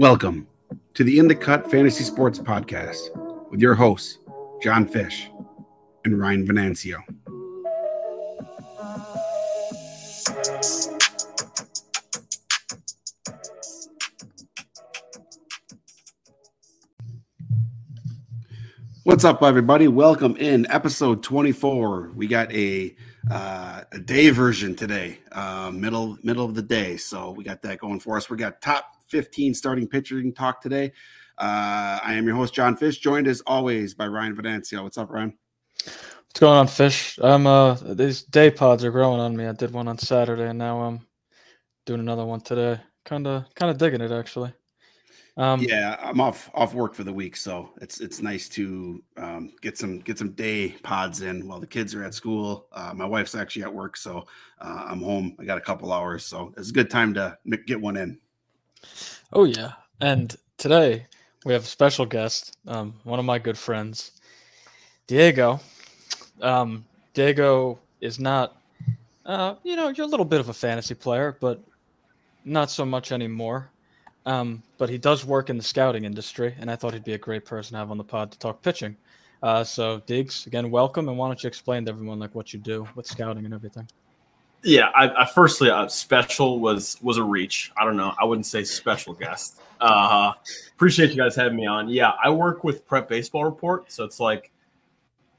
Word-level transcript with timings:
Welcome 0.00 0.46
to 0.94 1.04
the 1.04 1.18
In 1.18 1.28
the 1.28 1.34
Cut 1.34 1.70
Fantasy 1.70 2.04
Sports 2.04 2.38
Podcast 2.38 3.50
with 3.50 3.60
your 3.60 3.74
hosts, 3.74 4.16
John 4.62 4.88
Fish 4.88 5.28
and 6.06 6.18
Ryan 6.18 6.46
Venancio. 6.46 7.02
What's 19.02 19.26
up, 19.26 19.42
everybody? 19.42 19.86
Welcome 19.86 20.34
in 20.38 20.66
episode 20.70 21.22
24. 21.22 22.12
We 22.14 22.26
got 22.26 22.50
a 22.54 22.96
uh, 23.30 23.82
a 23.92 23.98
day 23.98 24.30
version 24.30 24.74
today, 24.74 25.18
uh, 25.32 25.70
middle 25.74 26.16
middle 26.22 26.46
of 26.46 26.54
the 26.54 26.62
day. 26.62 26.96
So 26.96 27.32
we 27.32 27.44
got 27.44 27.60
that 27.60 27.80
going 27.80 28.00
for 28.00 28.16
us. 28.16 28.30
We 28.30 28.38
got 28.38 28.62
top 28.62 28.99
15 29.10 29.54
starting 29.54 29.88
pitching 29.88 30.32
talk 30.32 30.60
today. 30.60 30.92
Uh, 31.38 31.98
I 32.02 32.14
am 32.14 32.26
your 32.26 32.36
host, 32.36 32.54
John 32.54 32.76
Fish, 32.76 32.98
joined 32.98 33.26
as 33.26 33.42
always 33.46 33.94
by 33.94 34.06
Ryan 34.06 34.36
Venancio. 34.36 34.82
What's 34.82 34.98
up, 34.98 35.10
Ryan? 35.10 35.36
What's 35.84 36.40
going 36.40 36.58
on, 36.58 36.68
Fish? 36.68 37.18
I'm 37.22 37.46
uh 37.46 37.74
these 37.74 38.22
day 38.22 38.50
pods 38.50 38.84
are 38.84 38.92
growing 38.92 39.20
on 39.20 39.36
me. 39.36 39.46
I 39.46 39.52
did 39.52 39.72
one 39.72 39.88
on 39.88 39.98
Saturday 39.98 40.48
and 40.48 40.58
now 40.58 40.80
I'm 40.80 41.06
doing 41.86 42.00
another 42.00 42.24
one 42.24 42.40
today. 42.40 42.80
Kinda 43.04 43.46
kinda 43.56 43.74
digging 43.74 44.00
it 44.00 44.12
actually. 44.12 44.52
Um, 45.36 45.62
yeah, 45.62 45.96
I'm 46.00 46.20
off 46.20 46.50
off 46.54 46.74
work 46.74 46.94
for 46.94 47.02
the 47.02 47.12
week, 47.12 47.34
so 47.34 47.70
it's 47.80 48.00
it's 48.00 48.20
nice 48.20 48.48
to 48.50 49.02
um, 49.16 49.50
get 49.62 49.78
some 49.78 50.00
get 50.00 50.18
some 50.18 50.32
day 50.32 50.70
pods 50.82 51.22
in 51.22 51.48
while 51.48 51.60
the 51.60 51.66
kids 51.66 51.94
are 51.94 52.04
at 52.04 52.14
school. 52.14 52.68
Uh, 52.72 52.92
my 52.94 53.06
wife's 53.06 53.34
actually 53.34 53.62
at 53.62 53.72
work, 53.72 53.96
so 53.96 54.26
uh, 54.60 54.84
I'm 54.86 55.00
home. 55.00 55.36
I 55.40 55.44
got 55.44 55.58
a 55.58 55.62
couple 55.62 55.92
hours, 55.92 56.24
so 56.24 56.52
it's 56.56 56.70
a 56.70 56.74
good 56.74 56.90
time 56.90 57.14
to 57.14 57.38
get 57.66 57.80
one 57.80 57.96
in. 57.96 58.18
Oh 59.32 59.44
yeah, 59.44 59.72
and 60.00 60.34
today 60.56 61.06
we 61.44 61.52
have 61.52 61.62
a 61.62 61.66
special 61.66 62.04
guest, 62.04 62.56
um, 62.66 62.94
one 63.04 63.18
of 63.18 63.24
my 63.24 63.38
good 63.38 63.56
friends, 63.56 64.12
Diego. 65.06 65.60
Um, 66.40 66.84
Diego 67.14 67.78
is 68.00 68.18
not, 68.18 68.56
uh, 69.26 69.54
you 69.62 69.76
know, 69.76 69.88
you're 69.88 70.06
a 70.06 70.10
little 70.10 70.26
bit 70.26 70.40
of 70.40 70.48
a 70.48 70.54
fantasy 70.54 70.94
player, 70.94 71.36
but 71.40 71.60
not 72.44 72.70
so 72.70 72.84
much 72.84 73.12
anymore. 73.12 73.70
Um, 74.26 74.62
but 74.78 74.88
he 74.88 74.98
does 74.98 75.24
work 75.24 75.48
in 75.48 75.56
the 75.56 75.62
scouting 75.62 76.04
industry, 76.04 76.54
and 76.58 76.70
I 76.70 76.76
thought 76.76 76.92
he'd 76.92 77.04
be 77.04 77.14
a 77.14 77.18
great 77.18 77.44
person 77.44 77.72
to 77.72 77.78
have 77.78 77.90
on 77.90 77.98
the 77.98 78.04
pod 78.04 78.32
to 78.32 78.38
talk 78.38 78.62
pitching. 78.62 78.96
Uh, 79.42 79.64
so, 79.64 80.00
Deegs, 80.00 80.46
again, 80.46 80.70
welcome, 80.70 81.08
and 81.08 81.16
why 81.16 81.28
don't 81.28 81.42
you 81.42 81.48
explain 81.48 81.84
to 81.86 81.90
everyone 81.90 82.18
like 82.18 82.34
what 82.34 82.52
you 82.52 82.58
do 82.58 82.86
with 82.94 83.06
scouting 83.06 83.44
and 83.44 83.54
everything? 83.54 83.88
Yeah, 84.62 84.90
I, 84.94 85.22
I 85.22 85.26
firstly, 85.26 85.70
uh, 85.70 85.88
special 85.88 86.60
was 86.60 86.98
was 87.02 87.16
a 87.16 87.22
reach. 87.22 87.72
I 87.78 87.84
don't 87.84 87.96
know. 87.96 88.14
I 88.20 88.24
wouldn't 88.24 88.46
say 88.46 88.62
special 88.64 89.14
guest. 89.14 89.60
Uh, 89.80 90.32
appreciate 90.74 91.10
you 91.10 91.16
guys 91.16 91.34
having 91.34 91.56
me 91.56 91.66
on. 91.66 91.88
Yeah, 91.88 92.12
I 92.22 92.28
work 92.28 92.62
with 92.64 92.86
Prep 92.86 93.08
Baseball 93.08 93.44
Report, 93.44 93.90
so 93.90 94.04
it's 94.04 94.20
like, 94.20 94.52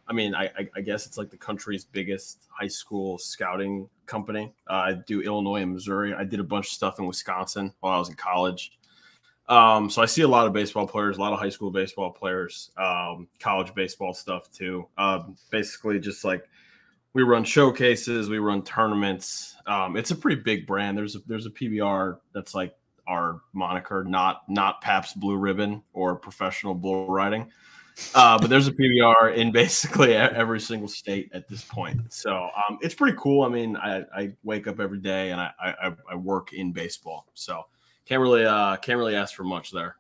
I 0.08 0.14
mean, 0.14 0.34
I, 0.34 0.50
I, 0.76 0.82
guess 0.82 1.06
it's 1.06 1.18
like 1.18 1.30
the 1.30 1.38
country's 1.38 1.86
biggest 1.86 2.48
high 2.50 2.68
school 2.68 3.20
scouting 3.20 3.88
company. 4.08 4.52
Uh, 4.68 4.74
I 4.74 4.94
do 5.06 5.22
Illinois 5.22 5.62
and 5.62 5.74
Missouri. 5.74 6.16
I 6.16 6.24
did 6.24 6.40
a 6.40 6.44
bunch 6.44 6.68
of 6.68 6.72
stuff 6.72 6.98
in 6.98 7.06
Wisconsin 7.06 7.72
while 7.82 7.94
I 7.94 8.00
was 8.00 8.10
in 8.10 8.16
college. 8.16 8.72
Um, 9.48 9.90
so 9.90 10.02
I 10.02 10.06
see 10.06 10.24
a 10.24 10.28
lot 10.28 10.48
of 10.48 10.54
baseball 10.54 10.88
players, 10.88 11.18
a 11.18 11.22
lot 11.22 11.34
of 11.34 11.40
high 11.40 11.50
school 11.50 11.72
baseball 11.72 12.10
players, 12.10 12.72
um, 12.78 13.28
college 13.40 13.76
baseball 13.76 14.14
stuff 14.14 14.52
too. 14.52 14.88
Um, 14.98 15.36
basically, 15.52 16.00
just 16.00 16.24
like 16.24 16.50
we 17.14 17.24
run 17.24 17.44
showcases, 17.44 18.30
we 18.30 18.40
run 18.40 18.64
tournaments. 18.64 19.56
Um, 19.66 19.98
it's 19.98 20.12
a 20.12 20.16
pretty 20.16 20.42
big 20.42 20.66
brand. 20.66 20.98
There's 20.98 21.16
a, 21.16 21.20
there's 21.28 21.46
a 21.46 21.52
PBR 21.52 22.18
that's 22.34 22.56
like 22.56 22.76
our 23.08 23.42
moniker, 23.54 24.04
not 24.04 24.44
not 24.48 24.82
Pabst 24.82 25.20
Blue 25.20 25.38
Ribbon 25.38 25.84
or 25.94 26.16
professional 26.16 26.74
bull 26.74 27.08
riding. 27.08 27.52
Uh, 28.16 28.40
but 28.40 28.50
there's 28.50 28.68
a 28.68 28.72
PBR 28.72 29.36
in 29.36 29.52
basically 29.52 30.16
every 30.16 30.60
single 30.60 30.88
state 30.88 31.30
at 31.34 31.48
this 31.48 31.64
point. 31.64 32.02
So 32.12 32.50
um, 32.68 32.80
it's 32.82 32.96
pretty 32.96 33.18
cool. 33.20 33.44
I 33.44 33.50
mean, 33.50 33.76
I, 33.76 34.04
I, 34.16 34.34
wake 34.44 34.66
up 34.68 34.80
every 34.80 35.00
day 35.00 35.32
and 35.32 35.42
I, 35.42 35.52
I, 35.60 35.92
I 36.12 36.16
work 36.16 36.54
in 36.54 36.72
baseball, 36.72 37.28
so 37.34 37.66
can't 38.06 38.22
really 38.22 38.46
uh, 38.46 38.78
can't 38.78 38.98
really 38.98 39.16
ask 39.16 39.36
for 39.36 39.44
much 39.44 39.72
there. 39.72 39.98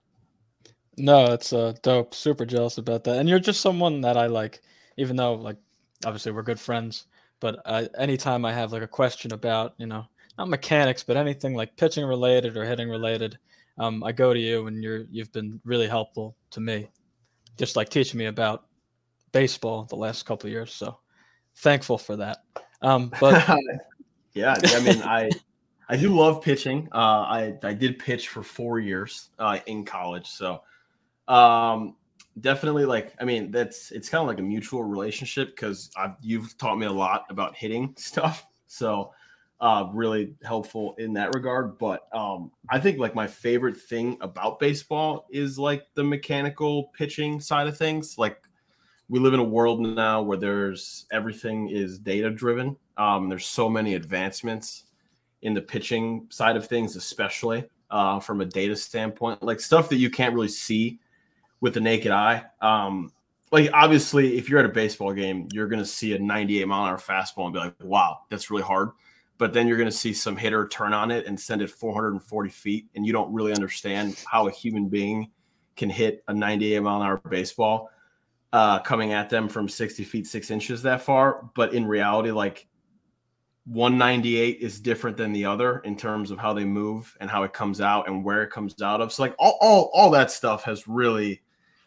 No, 0.98 1.26
it's 1.26 1.54
uh, 1.54 1.74
dope. 1.82 2.14
Super 2.14 2.46
jealous 2.46 2.78
about 2.78 3.04
that. 3.06 3.18
And 3.18 3.28
you're 3.28 3.40
just 3.40 3.62
someone 3.62 4.02
that 4.02 4.18
I 4.18 4.28
like, 4.28 4.62
even 4.98 5.16
though 5.16 5.34
like 5.34 5.58
obviously 6.06 6.32
we're 6.32 6.44
good 6.44 6.60
friends. 6.60 7.06
But 7.42 7.60
uh, 7.66 7.88
anytime 7.98 8.46
I 8.46 8.54
have 8.54 8.72
like 8.72 8.84
a 8.84 8.88
question 8.88 9.34
about 9.34 9.74
you 9.78 9.88
know 9.88 10.06
not 10.38 10.48
mechanics, 10.48 11.04
but 11.04 11.18
anything 11.18 11.54
like 11.54 11.76
pitching 11.76 12.06
related 12.06 12.56
or 12.56 12.64
hitting 12.64 12.90
related, 12.90 13.38
um, 13.78 14.02
I 14.04 14.14
go 14.14 14.34
to 14.34 14.40
you, 14.40 14.68
and 14.68 14.82
you're 14.82 15.06
you've 15.12 15.34
been 15.34 15.60
really 15.66 15.88
helpful 15.88 16.38
to 16.52 16.62
me, 16.62 16.88
just 17.58 17.76
like 17.76 17.90
teaching 17.90 18.18
me 18.20 18.28
about 18.28 18.66
baseball 19.34 19.86
the 19.90 19.96
last 19.98 20.26
couple 20.26 20.50
years. 20.50 20.72
So 20.72 21.00
thankful 21.58 21.98
for 21.98 22.16
that. 22.16 22.44
Um, 22.82 23.12
but 23.20 23.46
yeah, 24.34 24.56
I 24.64 24.80
mean, 24.80 25.02
I 25.02 25.30
I 25.90 25.98
do 25.98 26.16
love 26.16 26.42
pitching. 26.42 26.88
Uh, 26.94 27.26
I 27.28 27.58
I 27.64 27.74
did 27.74 28.00
pitch 28.00 28.30
for 28.30 28.44
four 28.44 28.80
years 28.80 29.30
uh, 29.40 29.60
in 29.66 29.84
college, 29.84 30.28
so 30.28 30.62
um, 31.28 31.96
definitely 32.40 32.86
like 32.86 33.14
I 33.20 33.26
mean 33.26 33.52
that's 33.52 33.92
it's 33.92 34.10
kind 34.10 34.22
of 34.22 34.28
like 34.28 34.40
a 34.40 34.44
mutual 34.44 34.84
relationship 34.84 35.56
because 35.56 35.92
I've 35.98 36.16
you've 36.22 36.58
taught 36.58 36.78
me 36.78 36.86
a 36.86 36.92
lot 36.92 37.26
about 37.30 37.56
hitting 37.56 37.94
stuff, 37.98 38.48
so 38.68 39.12
uh, 39.60 39.88
really 39.94 40.34
helpful 40.44 40.96
in 40.98 41.14
that 41.14 41.34
regard. 41.36 41.78
But 41.78 42.08
um, 42.14 42.52
I 42.70 42.80
think 42.80 42.98
like 42.98 43.14
my 43.14 43.28
favorite 43.28 43.78
thing 43.78 44.18
about 44.20 44.60
baseball 44.60 45.28
is 45.30 45.60
like 45.60 45.84
the 45.94 46.04
mechanical 46.04 46.86
pitching 46.98 47.40
side 47.40 47.68
of 47.68 47.78
things. 47.78 48.18
Like 48.18 48.42
we 49.08 49.20
live 49.20 49.36
in 49.36 49.40
a 49.40 49.44
world 49.44 49.82
now 49.82 50.22
where 50.22 50.38
there's 50.38 51.06
everything 51.12 51.70
is 51.70 52.00
data 52.00 52.32
driven. 52.32 52.76
Um, 52.98 53.30
there's 53.30 53.46
so 53.46 53.70
many 53.70 53.94
advancements 53.94 54.86
in 55.44 55.54
the 55.54 55.62
pitching 55.62 56.28
side 56.30 56.56
of 56.56 56.68
things, 56.68 56.96
especially 56.96 57.66
uh, 57.92 58.20
from 58.20 58.42
a 58.42 58.46
data 58.46 58.76
standpoint, 58.76 59.44
like 59.44 59.60
stuff 59.60 59.90
that 59.90 59.98
you 59.98 60.10
can't 60.10 60.34
really 60.34 60.48
see 60.48 61.00
with 61.62 61.74
the 61.74 61.82
naked 61.82 62.12
eye. 62.12 62.44
Um, 62.60 63.12
like 63.52 63.70
obviously, 63.74 64.38
if 64.38 64.50
you're 64.50 64.60
at 64.60 64.66
a 64.66 64.70
baseball 64.70 65.14
game, 65.14 65.48
you're 65.54 65.68
going 65.68 65.82
to 65.82 65.86
see 65.86 66.14
a 66.14 66.20
98 66.20 66.68
mile 66.68 66.86
an 66.86 66.92
hour 66.92 66.98
fastball 66.98 67.46
and 67.46 67.54
be 67.54 67.60
like, 67.60 67.76
"Wow, 67.82 68.20
that's 68.30 68.50
really 68.52 68.64
hard." 68.64 68.92
but 69.42 69.54
then 69.54 69.68
you're 69.68 69.76
going 69.76 69.90
to 69.90 69.92
see 69.92 70.14
some 70.14 70.38
hitter 70.38 70.68
turn 70.68 70.94
on 70.94 71.10
it 71.10 71.26
and 71.26 71.38
send 71.40 71.64
it 71.64 71.70
440 71.72 72.50
feet, 72.52 72.86
and 72.94 73.08
you 73.08 73.12
don't 73.12 73.34
really 73.34 73.54
understand 73.54 74.24
how 74.32 74.48
a 74.48 74.52
human 74.52 74.88
being 74.88 75.32
can 75.76 75.90
hit 75.90 76.24
a 76.28 76.34
98 76.36 76.80
mile 76.82 77.02
an 77.02 77.08
hour 77.08 77.18
baseball 77.18 77.90
uh, 78.54 78.78
coming 78.82 79.14
at 79.14 79.32
them 79.32 79.50
from 79.50 79.68
60 79.68 80.04
feet 80.04 80.28
six 80.28 80.52
inches 80.52 80.84
that 80.84 81.02
far. 81.02 81.50
But 81.56 81.74
in 81.74 81.88
reality, 81.88 82.30
like 82.30 82.68
198 83.66 84.60
is 84.60 84.80
different 84.80 85.18
than 85.18 85.34
the 85.34 85.46
other 85.46 85.80
in 85.80 85.98
terms 85.98 86.30
of 86.30 86.38
how 86.38 86.54
they 86.54 86.64
move 86.64 87.18
and 87.20 87.28
how 87.28 87.42
it 87.42 87.52
comes 87.52 87.82
out 87.82 88.08
and 88.08 88.24
where 88.24 88.44
it 88.44 88.52
comes 88.52 88.80
out 88.80 89.02
of. 89.02 89.12
So 89.12 89.24
like 89.24 89.34
all 89.40 89.58
all, 89.60 89.90
all 89.92 90.12
that 90.12 90.30
stuff 90.30 90.64
has 90.66 90.88
really 90.88 91.42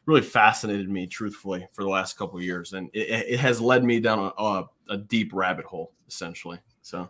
really 0.07 0.23
fascinated 0.23 0.89
me 0.89 1.07
truthfully 1.07 1.67
for 1.73 1.83
the 1.83 1.89
last 1.89 2.19
couple 2.19 2.41
years 2.41 2.73
and 2.73 2.91
it, 2.93 3.27
it 3.29 3.41
has 3.41 3.61
led 3.61 3.85
me 3.85 4.01
down 4.01 4.19
a, 4.19 4.43
a, 4.43 4.69
a 4.91 4.97
deep 4.97 5.31
rabbit 5.33 5.65
hole 5.65 5.93
essentially 6.07 6.59
so 6.83 7.09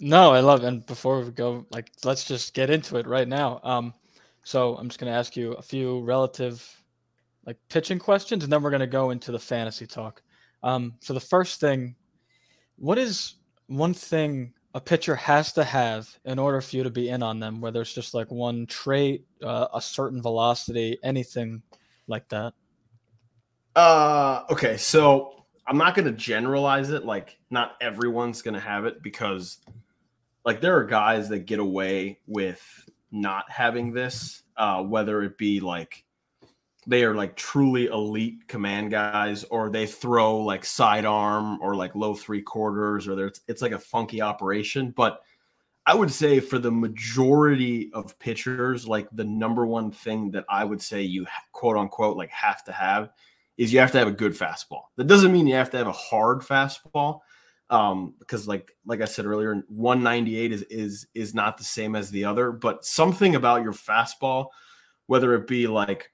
no, 0.00 0.32
I 0.32 0.40
love. 0.40 0.64
It. 0.64 0.66
And 0.66 0.86
before 0.86 1.20
we 1.20 1.30
go, 1.30 1.66
like, 1.70 1.90
let's 2.04 2.24
just 2.24 2.54
get 2.54 2.70
into 2.70 2.96
it 2.96 3.06
right 3.06 3.28
now. 3.28 3.60
Um, 3.62 3.94
so 4.42 4.76
I'm 4.76 4.88
just 4.88 5.00
going 5.00 5.12
to 5.12 5.18
ask 5.18 5.36
you 5.36 5.52
a 5.52 5.62
few 5.62 6.00
relative, 6.00 6.64
like, 7.46 7.56
pitching 7.68 7.98
questions, 7.98 8.44
and 8.44 8.52
then 8.52 8.62
we're 8.62 8.70
going 8.70 8.80
to 8.80 8.86
go 8.86 9.10
into 9.10 9.32
the 9.32 9.38
fantasy 9.38 9.86
talk. 9.86 10.22
Um, 10.62 10.94
so 11.00 11.14
the 11.14 11.20
first 11.20 11.60
thing, 11.60 11.94
what 12.76 12.98
is 12.98 13.36
one 13.68 13.94
thing 13.94 14.52
a 14.74 14.80
pitcher 14.80 15.14
has 15.14 15.52
to 15.52 15.62
have 15.62 16.08
in 16.24 16.38
order 16.38 16.60
for 16.60 16.76
you 16.76 16.82
to 16.82 16.90
be 16.90 17.10
in 17.10 17.22
on 17.22 17.38
them? 17.38 17.60
Whether 17.60 17.80
it's 17.80 17.94
just 17.94 18.14
like 18.14 18.30
one 18.30 18.66
trait, 18.66 19.24
uh, 19.42 19.68
a 19.72 19.80
certain 19.80 20.20
velocity, 20.20 20.98
anything 21.04 21.62
like 22.06 22.28
that. 22.28 22.54
Uh, 23.76 24.42
okay, 24.50 24.76
so 24.76 25.44
I'm 25.66 25.78
not 25.78 25.94
going 25.94 26.06
to 26.06 26.12
generalize 26.12 26.90
it. 26.90 27.04
Like, 27.04 27.38
not 27.50 27.76
everyone's 27.80 28.42
going 28.42 28.54
to 28.54 28.60
have 28.60 28.84
it 28.84 29.02
because 29.02 29.58
like 30.44 30.60
there 30.60 30.76
are 30.76 30.84
guys 30.84 31.28
that 31.30 31.40
get 31.40 31.58
away 31.58 32.20
with 32.26 32.62
not 33.10 33.50
having 33.50 33.92
this, 33.92 34.42
uh, 34.56 34.82
whether 34.82 35.22
it 35.22 35.38
be 35.38 35.60
like 35.60 36.04
they 36.86 37.02
are 37.04 37.14
like 37.14 37.34
truly 37.34 37.86
elite 37.86 38.46
command 38.46 38.90
guys, 38.90 39.44
or 39.44 39.70
they 39.70 39.86
throw 39.86 40.38
like 40.38 40.64
sidearm 40.64 41.58
or 41.62 41.74
like 41.74 41.94
low 41.94 42.14
three 42.14 42.42
quarters, 42.42 43.08
or 43.08 43.14
there's 43.14 43.40
it's 43.48 43.62
like 43.62 43.72
a 43.72 43.78
funky 43.78 44.20
operation. 44.20 44.92
But 44.94 45.22
I 45.86 45.94
would 45.94 46.10
say 46.10 46.40
for 46.40 46.58
the 46.58 46.70
majority 46.70 47.90
of 47.92 48.18
pitchers, 48.18 48.88
like 48.88 49.06
the 49.12 49.24
number 49.24 49.66
one 49.66 49.90
thing 49.90 50.30
that 50.30 50.44
I 50.48 50.64
would 50.64 50.80
say 50.80 51.02
you 51.02 51.26
quote 51.52 51.76
unquote 51.76 52.16
like 52.16 52.30
have 52.30 52.64
to 52.64 52.72
have 52.72 53.10
is 53.58 53.72
you 53.72 53.78
have 53.80 53.92
to 53.92 53.98
have 53.98 54.08
a 54.08 54.12
good 54.12 54.32
fastball. 54.32 54.84
That 54.96 55.06
doesn't 55.06 55.32
mean 55.32 55.46
you 55.46 55.54
have 55.56 55.70
to 55.70 55.76
have 55.76 55.86
a 55.86 55.92
hard 55.92 56.40
fastball, 56.40 57.20
Um, 57.70 58.14
because 58.18 58.48
like 58.48 58.72
like 58.86 59.02
I 59.02 59.04
said 59.04 59.26
earlier, 59.26 59.62
198 59.68 60.52
is 60.52 60.62
is 60.62 61.06
is 61.14 61.34
not 61.34 61.58
the 61.58 61.64
same 61.64 61.94
as 61.96 62.10
the 62.10 62.24
other, 62.24 62.50
but 62.50 62.84
something 62.84 63.34
about 63.34 63.62
your 63.62 63.72
fastball, 63.74 64.48
whether 65.06 65.34
it 65.34 65.46
be 65.46 65.66
like 65.66 66.10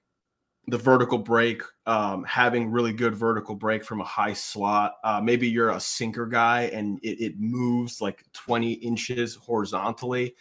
the 0.71 0.79
vertical 0.79 1.19
break, 1.19 1.63
um, 1.87 2.23
having 2.25 2.71
really 2.71 2.93
good 2.93 3.15
vertical 3.15 3.55
break 3.57 3.85
from 3.85 4.01
a 4.01 4.05
high 4.05 4.33
slot. 4.33 4.95
Uh, 5.03 5.21
maybe 5.21 5.49
you're 5.49 5.71
a 5.71 5.81
sinker 5.81 6.27
guy 6.27 6.63
and 6.73 7.01
it, 7.03 7.21
it 7.21 7.41
moves 7.41 8.01
like 8.01 8.25
20 8.33 8.73
inches 8.75 9.35
horizontally. 9.35 10.37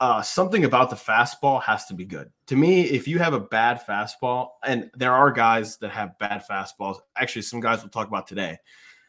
Uh, 0.00 0.20
something 0.22 0.64
about 0.64 0.90
the 0.90 0.96
fastball 0.96 1.62
has 1.62 1.86
to 1.86 1.94
be 1.94 2.04
good. 2.04 2.30
To 2.48 2.56
me, 2.56 2.82
if 2.82 3.08
you 3.08 3.18
have 3.18 3.34
a 3.34 3.40
bad 3.40 3.80
fastball, 3.86 4.50
and 4.64 4.90
there 4.96 5.12
are 5.12 5.32
guys 5.32 5.76
that 5.78 5.90
have 5.90 6.18
bad 6.18 6.44
fastballs, 6.48 6.98
actually, 7.16 7.42
some 7.42 7.60
guys 7.60 7.80
we'll 7.80 7.90
talk 7.90 8.08
about 8.08 8.26
today 8.26 8.58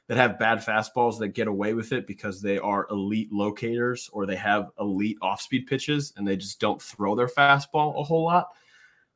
that 0.08 0.18
have 0.18 0.40
bad 0.40 0.60
fastballs 0.60 1.20
that 1.20 1.30
get 1.30 1.48
away 1.48 1.76
with 1.76 1.92
it 1.94 2.08
because 2.08 2.42
they 2.42 2.58
are 2.58 2.88
elite 2.90 3.32
locators 3.32 4.10
or 4.14 4.26
they 4.26 4.36
have 4.36 4.70
elite 4.80 5.18
off 5.22 5.42
speed 5.42 5.68
pitches 5.68 6.14
and 6.18 6.28
they 6.28 6.36
just 6.36 6.60
don't 6.60 6.82
throw 6.82 7.16
their 7.16 7.28
fastball 7.28 8.00
a 8.00 8.04
whole 8.04 8.26
lot. 8.26 8.48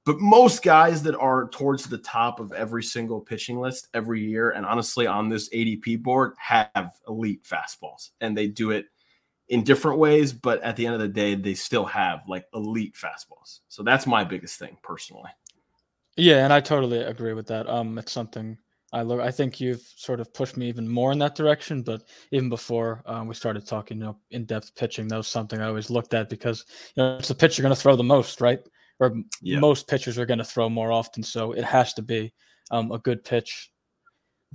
But 0.05 0.19
most 0.19 0.63
guys 0.63 1.01
that 1.03 1.15
are 1.15 1.47
towards 1.47 1.85
the 1.85 1.97
top 1.97 2.39
of 2.39 2.51
every 2.51 2.83
single 2.83 3.21
pitching 3.21 3.59
list 3.59 3.87
every 3.93 4.21
year, 4.21 4.51
and 4.51 4.65
honestly 4.65 5.07
on 5.07 5.29
this 5.29 5.49
ADP 5.49 6.03
board, 6.03 6.33
have 6.37 6.93
elite 7.07 7.43
fastballs, 7.43 8.09
and 8.19 8.37
they 8.37 8.47
do 8.47 8.71
it 8.71 8.87
in 9.47 9.63
different 9.63 9.99
ways. 9.99 10.33
But 10.33 10.61
at 10.61 10.75
the 10.75 10.85
end 10.85 10.95
of 10.95 11.01
the 11.01 11.07
day, 11.07 11.35
they 11.35 11.53
still 11.53 11.85
have 11.85 12.21
like 12.27 12.45
elite 12.53 12.95
fastballs. 12.95 13.59
So 13.69 13.81
that's 13.81 14.05
my 14.05 14.25
biggest 14.25 14.59
thing 14.59 14.77
personally. 14.83 15.31
Yeah, 16.17 16.43
and 16.43 16.51
I 16.51 16.59
totally 16.59 16.99
agree 16.99 17.33
with 17.33 17.47
that. 17.47 17.67
Um, 17.69 17.97
it's 17.97 18.11
something 18.11 18.57
I 18.91 19.01
look. 19.01 19.21
I 19.21 19.31
think 19.31 19.59
you've 19.59 19.81
sort 19.95 20.19
of 20.19 20.31
pushed 20.33 20.57
me 20.57 20.67
even 20.67 20.87
more 20.87 21.11
in 21.11 21.19
that 21.19 21.33
direction. 21.33 21.81
But 21.81 22.03
even 22.31 22.49
before 22.49 23.01
um, 23.05 23.27
we 23.27 23.33
started 23.33 23.65
talking, 23.65 23.97
you 23.97 24.03
know, 24.03 24.17
in 24.29 24.45
depth 24.45 24.75
pitching, 24.75 25.07
that 25.07 25.17
was 25.17 25.27
something 25.27 25.59
I 25.59 25.67
always 25.67 25.89
looked 25.89 26.13
at 26.13 26.29
because 26.29 26.65
you 26.95 27.03
know 27.03 27.17
it's 27.17 27.29
the 27.29 27.35
pitch 27.35 27.57
you're 27.57 27.63
going 27.63 27.75
to 27.75 27.81
throw 27.81 27.95
the 27.95 28.03
most, 28.03 28.39
right? 28.39 28.59
Or 29.03 29.13
yeah. 29.41 29.59
most 29.59 29.87
pitchers 29.87 30.17
are 30.17 30.25
going 30.25 30.39
to 30.39 30.45
throw 30.45 30.69
more 30.69 30.91
often. 30.91 31.23
So 31.23 31.51
it 31.51 31.63
has 31.63 31.93
to 31.95 32.01
be 32.01 32.33
um, 32.71 32.91
a 32.91 32.99
good 32.99 33.23
pitch 33.23 33.69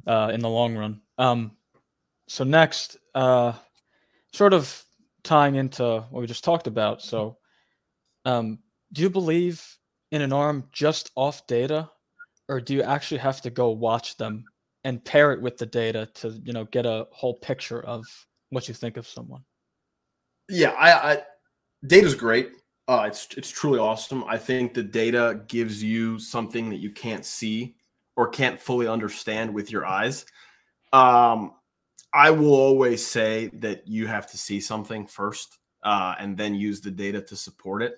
uh, 0.06 0.30
in 0.32 0.40
the 0.40 0.48
long 0.48 0.76
run. 0.76 1.00
Um, 1.18 1.52
so 2.28 2.44
next, 2.44 2.96
uh, 3.14 3.52
sort 4.32 4.54
of 4.54 4.84
tying 5.22 5.56
into 5.56 6.04
what 6.10 6.20
we 6.20 6.26
just 6.26 6.44
talked 6.44 6.66
about. 6.66 7.02
So, 7.02 7.36
um, 8.24 8.58
do 8.92 9.02
you 9.02 9.10
believe 9.10 9.64
in 10.12 10.22
an 10.22 10.32
arm 10.32 10.64
just 10.72 11.10
off 11.16 11.46
data, 11.46 11.90
or 12.48 12.60
do 12.60 12.74
you 12.74 12.82
actually 12.82 13.18
have 13.18 13.40
to 13.42 13.50
go 13.50 13.70
watch 13.70 14.16
them 14.16 14.44
and 14.84 15.04
pair 15.04 15.32
it 15.32 15.40
with 15.40 15.58
the 15.58 15.66
data 15.66 16.08
to 16.14 16.30
you 16.44 16.52
know 16.52 16.64
get 16.64 16.86
a 16.86 17.06
whole 17.10 17.34
picture 17.34 17.80
of 17.84 18.04
what 18.50 18.68
you 18.68 18.74
think 18.74 18.96
of 18.96 19.06
someone? 19.06 19.42
Yeah, 20.48 20.70
I, 20.70 21.12
I 21.12 21.22
data's 21.86 22.14
great. 22.14 22.52
Uh, 22.88 23.04
it's 23.06 23.28
it's 23.36 23.50
truly 23.50 23.78
awesome. 23.78 24.24
I 24.24 24.38
think 24.38 24.72
the 24.72 24.82
data 24.82 25.42
gives 25.46 25.84
you 25.84 26.18
something 26.18 26.70
that 26.70 26.78
you 26.78 26.90
can't 26.90 27.24
see 27.24 27.76
or 28.16 28.28
can't 28.28 28.58
fully 28.58 28.88
understand 28.88 29.52
with 29.52 29.70
your 29.70 29.84
eyes. 29.84 30.24
Um, 30.94 31.52
I 32.14 32.30
will 32.30 32.54
always 32.54 33.06
say 33.06 33.48
that 33.54 33.86
you 33.86 34.06
have 34.06 34.28
to 34.30 34.38
see 34.38 34.58
something 34.58 35.06
first 35.06 35.58
uh, 35.82 36.14
and 36.18 36.34
then 36.34 36.54
use 36.54 36.80
the 36.80 36.90
data 36.90 37.20
to 37.20 37.36
support 37.36 37.82
it. 37.82 37.96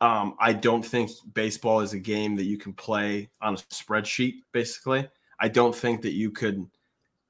Um, 0.00 0.34
I 0.40 0.54
don't 0.54 0.84
think 0.84 1.10
baseball 1.34 1.80
is 1.80 1.92
a 1.92 1.98
game 1.98 2.36
that 2.36 2.44
you 2.44 2.56
can 2.56 2.72
play 2.72 3.28
on 3.42 3.54
a 3.54 3.58
spreadsheet, 3.58 4.36
basically. 4.52 5.08
I 5.38 5.48
don't 5.48 5.74
think 5.74 6.00
that 6.02 6.12
you 6.12 6.30
could 6.30 6.66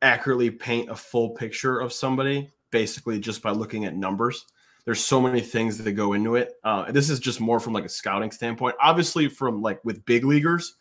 accurately 0.02 0.50
paint 0.50 0.88
a 0.88 0.96
full 0.96 1.30
picture 1.30 1.80
of 1.80 1.92
somebody 1.92 2.52
basically 2.70 3.18
just 3.18 3.42
by 3.42 3.50
looking 3.50 3.84
at 3.84 3.96
numbers 3.96 4.46
there's 4.86 5.04
so 5.04 5.20
many 5.20 5.40
things 5.40 5.76
that 5.76 5.92
go 5.92 6.12
into 6.14 6.36
it. 6.36 6.54
Uh, 6.64 6.90
this 6.90 7.10
is 7.10 7.18
just 7.18 7.40
more 7.40 7.60
from 7.60 7.72
like 7.72 7.84
a 7.84 7.88
scouting 7.88 8.30
standpoint. 8.30 8.76
Obviously, 8.80 9.28
from 9.28 9.60
like 9.60 9.84
with 9.84 10.04
big 10.06 10.24
leaguers, 10.24 10.76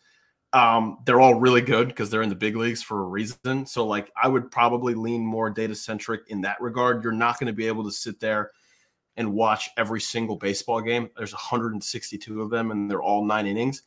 um, 0.52 0.98
they're 1.04 1.20
all 1.20 1.34
really 1.34 1.60
good 1.60 1.88
because 1.88 2.08
they're 2.08 2.22
in 2.22 2.28
the 2.28 2.36
big 2.36 2.56
leagues 2.56 2.82
for 2.82 3.00
a 3.00 3.06
reason. 3.06 3.66
So 3.66 3.84
like 3.84 4.10
I 4.20 4.28
would 4.28 4.50
probably 4.50 4.94
lean 4.94 5.26
more 5.26 5.50
data 5.50 5.74
centric 5.74 6.22
in 6.28 6.40
that 6.42 6.60
regard. 6.60 7.02
You're 7.02 7.12
not 7.12 7.40
going 7.40 7.48
to 7.48 7.52
be 7.52 7.66
able 7.66 7.82
to 7.84 7.90
sit 7.90 8.20
there 8.20 8.52
and 9.16 9.34
watch 9.34 9.70
every 9.76 10.00
single 10.00 10.36
baseball 10.36 10.80
game. 10.80 11.10
There's 11.16 11.32
162 11.32 12.42
of 12.42 12.48
them, 12.48 12.70
and 12.70 12.88
they're 12.88 13.02
all 13.02 13.24
nine 13.24 13.46
innings. 13.46 13.82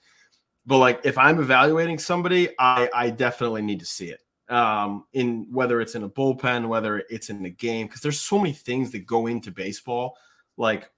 But 0.65 0.79
like 0.79 0.99
if 1.05 1.17
I'm 1.17 1.39
evaluating 1.39 1.97
somebody, 1.97 2.49
I 2.59 2.89
I 2.93 3.09
definitely 3.09 3.61
need 3.61 3.79
to 3.79 3.85
see 3.85 4.09
it 4.09 4.19
um, 4.49 5.05
in 5.13 5.47
whether 5.51 5.79
it's 5.79 5.95
in 5.95 6.03
a 6.03 6.09
bullpen, 6.09 6.67
whether 6.67 7.03
it's 7.09 7.29
in 7.29 7.43
the 7.43 7.49
game, 7.49 7.87
because 7.87 8.01
there's 8.01 8.19
so 8.19 8.37
many 8.37 8.53
things 8.53 8.91
that 8.91 9.05
go 9.05 9.27
into 9.27 9.51
baseball. 9.51 10.17
Like, 10.57 10.89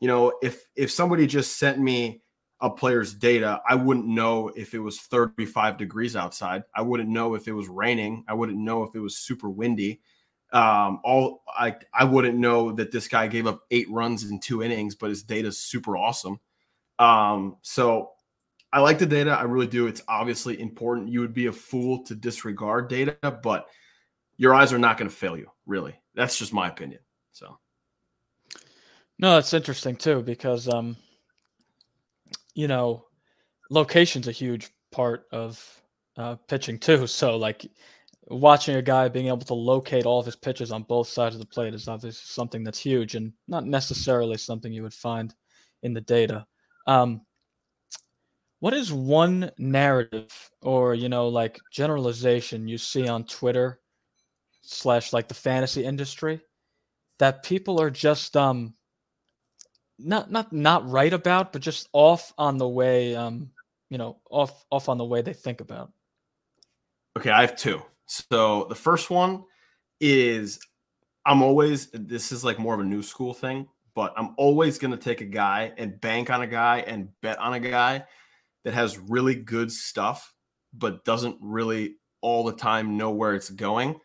you 0.00 0.08
know, 0.08 0.32
if 0.42 0.66
if 0.74 0.90
somebody 0.90 1.26
just 1.26 1.58
sent 1.58 1.78
me 1.78 2.22
a 2.60 2.70
player's 2.70 3.12
data, 3.12 3.60
I 3.68 3.74
wouldn't 3.74 4.06
know 4.06 4.48
if 4.56 4.74
it 4.74 4.78
was 4.78 5.00
35 5.00 5.76
degrees 5.76 6.16
outside. 6.16 6.64
I 6.74 6.82
wouldn't 6.82 7.10
know 7.10 7.34
if 7.34 7.46
it 7.46 7.52
was 7.52 7.68
raining. 7.68 8.24
I 8.26 8.34
wouldn't 8.34 8.58
know 8.58 8.82
if 8.84 8.94
it 8.94 9.00
was 9.00 9.18
super 9.18 9.50
windy. 9.50 10.00
Um, 10.52 11.00
all 11.04 11.42
I 11.48 11.76
I 11.92 12.04
wouldn't 12.04 12.38
know 12.38 12.72
that 12.72 12.90
this 12.90 13.08
guy 13.08 13.26
gave 13.26 13.46
up 13.46 13.62
eight 13.70 13.90
runs 13.90 14.24
in 14.30 14.40
two 14.40 14.62
innings, 14.62 14.94
but 14.94 15.10
his 15.10 15.22
data 15.22 15.48
is 15.48 15.60
super 15.60 15.96
awesome. 15.96 16.40
Um, 16.98 17.56
so 17.62 18.12
I 18.74 18.80
like 18.80 18.98
the 18.98 19.06
data. 19.06 19.30
I 19.30 19.42
really 19.42 19.68
do. 19.68 19.86
It's 19.86 20.02
obviously 20.08 20.60
important. 20.60 21.08
You 21.08 21.20
would 21.20 21.32
be 21.32 21.46
a 21.46 21.52
fool 21.52 22.02
to 22.06 22.14
disregard 22.16 22.88
data, 22.88 23.16
but 23.40 23.68
your 24.36 24.52
eyes 24.52 24.72
are 24.72 24.80
not 24.80 24.98
going 24.98 25.08
to 25.08 25.14
fail 25.14 25.36
you, 25.36 25.46
really. 25.64 25.94
That's 26.16 26.36
just 26.36 26.52
my 26.52 26.66
opinion. 26.66 26.98
So, 27.30 27.56
no, 29.20 29.36
that's 29.36 29.54
interesting 29.54 29.94
too, 29.94 30.22
because, 30.22 30.68
um, 30.68 30.96
you 32.54 32.66
know, 32.66 33.04
location's 33.70 34.26
a 34.26 34.32
huge 34.32 34.70
part 34.90 35.26
of 35.30 35.80
uh, 36.16 36.34
pitching 36.48 36.80
too. 36.80 37.06
So, 37.06 37.36
like, 37.36 37.64
watching 38.26 38.74
a 38.74 38.82
guy 38.82 39.08
being 39.08 39.28
able 39.28 39.38
to 39.38 39.54
locate 39.54 40.04
all 40.04 40.18
of 40.18 40.26
his 40.26 40.34
pitches 40.34 40.72
on 40.72 40.82
both 40.82 41.06
sides 41.06 41.36
of 41.36 41.40
the 41.40 41.46
plate 41.46 41.74
is 41.74 41.86
obviously 41.86 42.24
something 42.24 42.64
that's 42.64 42.80
huge 42.80 43.14
and 43.14 43.32
not 43.46 43.66
necessarily 43.66 44.36
something 44.36 44.72
you 44.72 44.82
would 44.82 44.94
find 44.94 45.32
in 45.84 45.92
the 45.92 46.00
data. 46.00 46.44
Um, 46.88 47.20
what 48.64 48.72
is 48.72 48.90
one 48.90 49.50
narrative 49.58 50.50
or 50.62 50.94
you 50.94 51.10
know 51.10 51.28
like 51.28 51.60
generalization 51.70 52.66
you 52.66 52.78
see 52.78 53.06
on 53.06 53.22
twitter 53.24 53.78
slash 54.62 55.12
like 55.12 55.28
the 55.28 55.34
fantasy 55.34 55.84
industry 55.84 56.40
that 57.18 57.42
people 57.42 57.78
are 57.78 57.90
just 57.90 58.38
um 58.38 58.72
not 59.98 60.30
not 60.30 60.50
not 60.50 60.88
right 60.88 61.12
about 61.12 61.52
but 61.52 61.60
just 61.60 61.90
off 61.92 62.32
on 62.38 62.56
the 62.56 62.66
way 62.66 63.14
um 63.14 63.50
you 63.90 63.98
know 63.98 64.16
off 64.30 64.64
off 64.70 64.88
on 64.88 64.96
the 64.96 65.04
way 65.04 65.20
they 65.20 65.34
think 65.34 65.60
about? 65.60 65.92
Okay 67.18 67.28
i 67.28 67.42
have 67.42 67.56
two. 67.56 67.82
So 68.06 68.64
the 68.70 68.74
first 68.74 69.10
one 69.10 69.44
is 70.00 70.58
i'm 71.26 71.42
always 71.42 71.90
this 71.92 72.32
is 72.32 72.42
like 72.42 72.58
more 72.58 72.72
of 72.72 72.80
a 72.80 72.84
new 72.84 73.02
school 73.02 73.34
thing 73.34 73.68
but 73.94 74.14
i'm 74.16 74.34
always 74.38 74.78
going 74.78 74.90
to 74.90 74.96
take 74.96 75.20
a 75.20 75.26
guy 75.26 75.70
and 75.76 76.00
bank 76.00 76.30
on 76.30 76.40
a 76.40 76.46
guy 76.46 76.78
and 76.86 77.10
bet 77.20 77.38
on 77.38 77.52
a 77.52 77.60
guy 77.60 78.02
that 78.64 78.74
has 78.74 78.98
really 78.98 79.34
good 79.34 79.70
stuff, 79.70 80.34
but 80.72 81.04
doesn't 81.04 81.36
really 81.40 81.96
all 82.20 82.44
the 82.44 82.52
time 82.52 82.96
know 82.96 83.10
where 83.10 83.34
it's 83.34 83.50
going, 83.50 84.00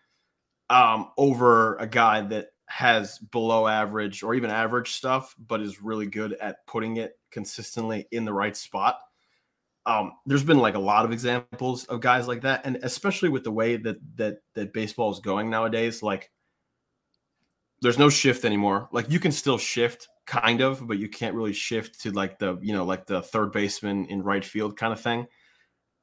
um, 0.69 1.09
over 1.17 1.75
a 1.77 1.87
guy 1.87 2.21
that 2.21 2.49
has 2.67 3.17
below 3.17 3.67
average 3.67 4.21
or 4.21 4.35
even 4.35 4.51
average 4.51 4.91
stuff, 4.91 5.35
but 5.39 5.61
is 5.61 5.81
really 5.81 6.05
good 6.05 6.33
at 6.33 6.65
putting 6.67 6.97
it 6.97 7.13
consistently 7.31 8.07
in 8.11 8.25
the 8.25 8.33
right 8.33 8.55
spot. 8.55 8.99
Um, 9.85 10.11
there's 10.25 10.43
been 10.43 10.59
like 10.59 10.75
a 10.75 10.79
lot 10.79 11.05
of 11.05 11.11
examples 11.11 11.85
of 11.85 12.01
guys 12.01 12.27
like 12.27 12.41
that, 12.41 12.65
and 12.65 12.77
especially 12.83 13.29
with 13.29 13.43
the 13.43 13.51
way 13.51 13.77
that 13.77 13.97
that 14.17 14.39
that 14.53 14.73
baseball 14.73 15.11
is 15.11 15.19
going 15.19 15.49
nowadays, 15.49 16.03
like 16.03 16.29
there's 17.81 17.97
no 17.97 18.09
shift 18.09 18.45
anymore. 18.45 18.89
Like 18.91 19.09
you 19.09 19.19
can 19.19 19.31
still 19.31 19.57
shift 19.57 20.07
kind 20.29 20.61
of, 20.61 20.87
but 20.87 20.99
you 20.99 21.09
can't 21.09 21.33
really 21.33 21.53
shift 21.53 22.01
to 22.01 22.11
like 22.11 22.37
the, 22.37 22.55
you 22.61 22.71
know, 22.71 22.85
like 22.85 23.07
the 23.07 23.19
third 23.19 23.51
baseman 23.51 24.05
in 24.05 24.21
right 24.21 24.45
field 24.45 24.77
kind 24.77 24.93
of 24.93 25.01
thing. 25.01 25.25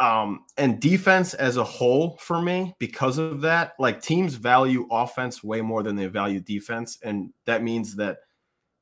Um, 0.00 0.40
and 0.59 0.80
defense 0.80 1.33
as 1.33 1.56
a 1.56 1.64
whole 1.64 2.18
for 2.21 2.42
me, 2.42 2.75
because 2.80 3.18
of 3.18 3.42
that, 3.42 3.75
like 3.78 4.02
teams 4.02 4.35
value 4.35 4.88
offense 4.90 5.45
way 5.45 5.61
more 5.61 5.85
than 5.85 5.95
they 5.95 6.09
value 6.09 6.40
defense. 6.40 6.99
And 7.04 7.33
that 7.45 7.62
means 7.62 7.95
that 7.97 8.18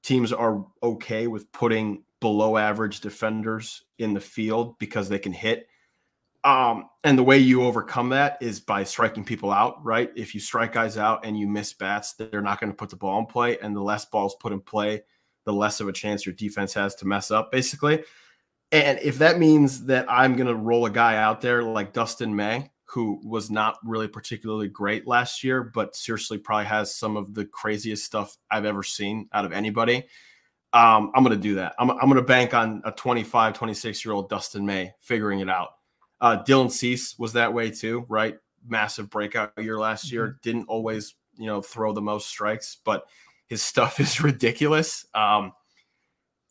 teams 0.03 0.33
are 0.33 0.65
okay 0.83 1.27
with 1.27 1.53
putting 1.53 2.05
below 2.21 2.57
average 2.57 3.01
defenders 3.01 3.85
in 3.99 4.15
the 4.15 4.21
field 4.21 4.79
because 4.79 5.11
they 5.11 5.19
can 5.19 5.35
hit. 5.35 5.69
Um, 6.43 6.89
and 7.05 7.19
the 7.19 7.23
way 7.23 7.37
you 7.37 7.65
overcome 7.65 8.09
that 8.09 8.39
is 8.41 8.61
by 8.61 8.85
striking 8.85 9.25
people 9.25 9.53
out, 9.53 9.85
right? 9.85 10.11
If 10.17 10.35
you 10.35 10.41
strike 10.41 10.73
guys 10.73 10.97
out 10.97 11.27
and 11.27 11.39
you 11.39 11.47
miss 11.47 11.75
bats, 11.75 12.15
they're 12.15 12.41
not 12.41 12.61
going 12.61 12.73
to 12.73 12.77
put 12.77 12.89
the 12.89 12.97
ball 12.97 13.19
in 13.19 13.27
play. 13.27 13.59
And 13.59 13.77
the 13.77 13.83
less 13.83 14.07
balls 14.07 14.37
put 14.41 14.53
in 14.53 14.61
play, 14.61 15.03
the 15.45 15.53
less 15.53 15.81
of 15.81 15.89
a 15.89 15.93
chance 15.93 16.27
your 16.27 16.35
defense 16.35 16.75
has 16.75 16.95
to 16.97 17.07
mess 17.07 17.31
up, 17.31 17.53
basically. 17.53 18.03
And 18.73 18.99
if 19.01 19.19
that 19.19 19.39
means 19.39 19.85
that 19.87 20.07
I'm 20.09 20.37
going 20.37 20.49
to 20.49 20.55
roll 20.55 20.87
a 20.87 20.91
guy 20.91 21.17
out 21.17 21.41
there 21.41 21.63
like 21.63 21.93
Dustin 21.93 22.35
May, 22.35 22.71
who 22.87 23.21
was 23.25 23.51
not 23.51 23.79
really 23.85 24.09
particularly 24.09 24.69
great 24.69 25.07
last 25.07 25.45
year, 25.45 25.63
but 25.63 25.97
seriously 25.97 26.39
probably 26.39 26.67
has 26.67 26.95
some 26.95 27.17
of 27.17 27.35
the 27.35 27.45
craziest 27.45 28.05
stuff 28.05 28.37
I've 28.51 28.65
ever 28.65 28.83
seen 28.83 29.29
out 29.33 29.45
of 29.45 29.53
anybody. 29.53 30.07
Um, 30.73 31.13
I'm 31.15 31.23
going 31.23 31.37
to 31.37 31.43
do 31.43 31.55
that. 31.57 31.75
I'm, 31.79 31.91
I'm 31.91 32.09
going 32.09 32.15
to 32.15 32.23
bank 32.23 32.53
on 32.53 32.83
a 32.85 32.91
25, 32.91 33.55
26 33.55 34.05
year 34.05 34.13
old 34.13 34.29
Dustin 34.29 34.67
May 34.67 34.93
figuring 35.01 35.41
it 35.41 35.49
out. 35.49 35.71
Uh, 36.21 36.43
Dylan 36.43 36.71
Cease 36.71 37.19
was 37.19 37.33
that 37.35 37.53
way 37.53 37.71
too, 37.71 38.05
right? 38.09 38.39
Massive 38.67 39.11
breakout 39.11 39.53
year 39.57 39.79
last 39.79 40.11
year. 40.11 40.27
Mm-hmm. 40.27 40.37
Didn't 40.43 40.69
always, 40.69 41.15
you 41.37 41.47
know, 41.47 41.63
throw 41.63 41.93
the 41.93 42.01
most 42.01 42.29
strikes, 42.29 42.79
but 42.85 43.07
his 43.47 43.63
stuff 43.63 44.01
is 44.01 44.21
ridiculous. 44.21 45.07
Um, 45.15 45.53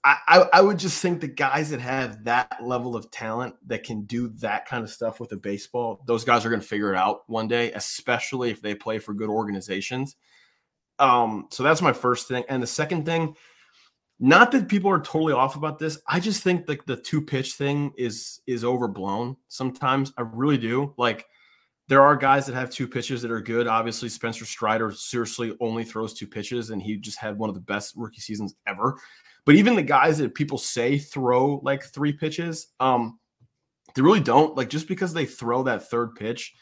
I, 0.03 0.17
I, 0.27 0.50
I 0.53 0.62
would 0.62 0.79
just 0.79 1.01
think 1.01 1.21
the 1.21 1.27
guys 1.27 1.69
that 1.69 1.79
have 1.79 2.25
that 2.25 2.57
level 2.62 2.95
of 2.95 3.09
talent 3.09 3.55
that 3.67 3.83
can 3.83 4.03
do 4.03 4.27
that 4.39 4.67
kind 4.67 4.83
of 4.83 4.89
stuff 4.89 5.19
with 5.19 5.31
a 5.31 5.38
baseball, 5.38 6.03
those 6.05 6.25
guys 6.25 6.45
are 6.45 6.50
going 6.50 6.62
to 6.62 6.67
figure 6.67 6.93
it 6.93 6.97
out 6.97 7.21
one 7.27 7.47
day, 7.47 7.71
especially 7.71 8.51
if 8.51 8.62
they 8.62 8.75
play 8.75 9.00
for 9.00 9.13
good 9.13 9.29
organizations. 9.29 10.17
Um, 11.00 11.47
so 11.51 11.63
that's 11.63 11.81
my 11.81 11.93
first 11.93 12.27
thing. 12.27 12.43
And 12.50 12.62
the 12.62 12.67
second 12.67 13.05
thing, 13.05 13.35
not 14.19 14.51
that 14.51 14.67
people 14.67 14.91
are 14.91 15.01
totally 15.01 15.33
off 15.33 15.55
about 15.55 15.79
this. 15.79 16.00
I 16.07 16.19
just 16.19 16.43
think 16.43 16.67
like 16.67 16.85
the 16.85 16.95
two 16.95 17.21
pitch 17.21 17.53
thing 17.53 17.93
is 17.97 18.41
is 18.45 18.63
overblown 18.63 19.38
sometimes. 19.47 20.13
I 20.17 20.21
really 20.21 20.57
do. 20.57 20.93
Like 20.97 21.25
there 21.89 22.01
are 22.01 22.15
guys 22.15 22.45
that 22.45 22.55
have 22.55 22.69
two 22.69 22.87
pitches 22.87 23.21
that 23.21 23.31
are 23.31 23.41
good. 23.41 23.67
Obviously, 23.67 24.09
Spencer 24.09 24.45
Strider 24.45 24.91
seriously 24.91 25.55
only 25.59 25.83
throws 25.83 26.13
two 26.13 26.27
pitches, 26.27 26.69
and 26.69 26.81
he 26.81 26.97
just 26.97 27.17
had 27.17 27.37
one 27.37 27.49
of 27.49 27.55
the 27.55 27.61
best 27.61 27.93
rookie 27.95 28.21
seasons 28.21 28.55
ever. 28.67 28.97
But 29.45 29.55
even 29.55 29.75
the 29.75 29.83
guys 29.83 30.17
that 30.19 30.35
people 30.35 30.57
say 30.57 30.97
throw 30.97 31.59
like 31.63 31.83
three 31.83 32.13
pitches, 32.13 32.67
um, 32.79 33.19
they 33.95 34.01
really 34.01 34.21
don't. 34.21 34.55
Like 34.55 34.69
just 34.69 34.87
because 34.87 35.13
they 35.13 35.25
throw 35.25 35.63
that 35.63 35.89
third 35.89 36.15
pitch 36.15 36.53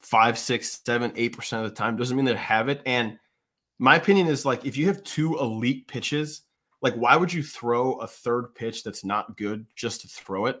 five, 0.00 0.38
six, 0.38 0.80
seven, 0.84 1.12
eight 1.16 1.34
percent 1.36 1.64
of 1.64 1.70
the 1.70 1.76
time 1.76 1.96
doesn't 1.96 2.16
mean 2.16 2.26
they 2.26 2.34
have 2.34 2.68
it. 2.68 2.82
And 2.84 3.18
my 3.78 3.96
opinion 3.96 4.26
is 4.26 4.44
like 4.44 4.66
if 4.66 4.76
you 4.76 4.86
have 4.86 5.02
two 5.04 5.38
elite 5.38 5.88
pitches, 5.88 6.42
like 6.82 6.94
why 6.94 7.16
would 7.16 7.32
you 7.32 7.42
throw 7.42 7.94
a 7.94 8.06
third 8.06 8.54
pitch 8.54 8.82
that's 8.82 9.04
not 9.04 9.36
good 9.36 9.66
just 9.74 10.02
to 10.02 10.08
throw 10.08 10.46
it? 10.46 10.60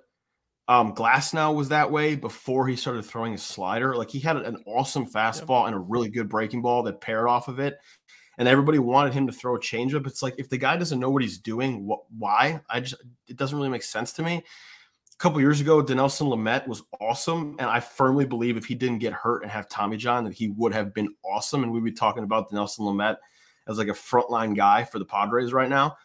Um, 0.72 0.94
Glasnow 0.94 1.54
was 1.54 1.68
that 1.68 1.90
way 1.90 2.14
before 2.14 2.66
he 2.66 2.76
started 2.76 3.04
throwing 3.04 3.32
his 3.32 3.42
slider. 3.42 3.94
Like 3.94 4.10
he 4.10 4.20
had 4.20 4.36
an 4.36 4.56
awesome 4.66 5.06
fastball 5.06 5.66
and 5.66 5.74
a 5.74 5.78
really 5.78 6.08
good 6.08 6.30
breaking 6.30 6.62
ball 6.62 6.82
that 6.84 7.00
paired 7.00 7.28
off 7.28 7.48
of 7.48 7.58
it 7.58 7.78
and 8.38 8.48
everybody 8.48 8.78
wanted 8.78 9.12
him 9.12 9.26
to 9.26 9.32
throw 9.32 9.56
a 9.56 9.60
changeup. 9.60 10.06
It's 10.06 10.22
like 10.22 10.34
if 10.38 10.48
the 10.48 10.56
guy 10.56 10.78
doesn't 10.78 10.98
know 10.98 11.10
what 11.10 11.20
he's 11.20 11.36
doing, 11.36 11.86
what, 11.86 12.00
why? 12.16 12.60
I 12.70 12.80
just 12.80 12.94
it 13.28 13.36
doesn't 13.36 13.56
really 13.56 13.68
make 13.68 13.82
sense 13.82 14.14
to 14.14 14.22
me. 14.22 14.36
A 15.12 15.16
couple 15.18 15.40
years 15.40 15.60
ago, 15.60 15.82
Dinelson 15.82 16.28
Lamet 16.28 16.66
was 16.66 16.82
awesome, 17.00 17.56
and 17.58 17.68
I 17.68 17.78
firmly 17.78 18.24
believe 18.24 18.56
if 18.56 18.64
he 18.64 18.74
didn't 18.74 18.98
get 18.98 19.12
hurt 19.12 19.42
and 19.42 19.52
have 19.52 19.68
Tommy 19.68 19.98
John, 19.98 20.24
that 20.24 20.32
he 20.32 20.48
would 20.48 20.72
have 20.72 20.94
been 20.94 21.14
awesome, 21.22 21.62
and 21.62 21.70
we'd 21.70 21.84
be 21.84 21.92
talking 21.92 22.24
about 22.24 22.50
Dinelson 22.50 22.80
Lamet 22.80 23.16
as 23.68 23.76
like 23.78 23.88
a 23.88 23.92
frontline 23.92 24.56
guy 24.56 24.84
for 24.84 24.98
the 24.98 25.04
Padres 25.04 25.52
right 25.52 25.68
now. 25.68 25.96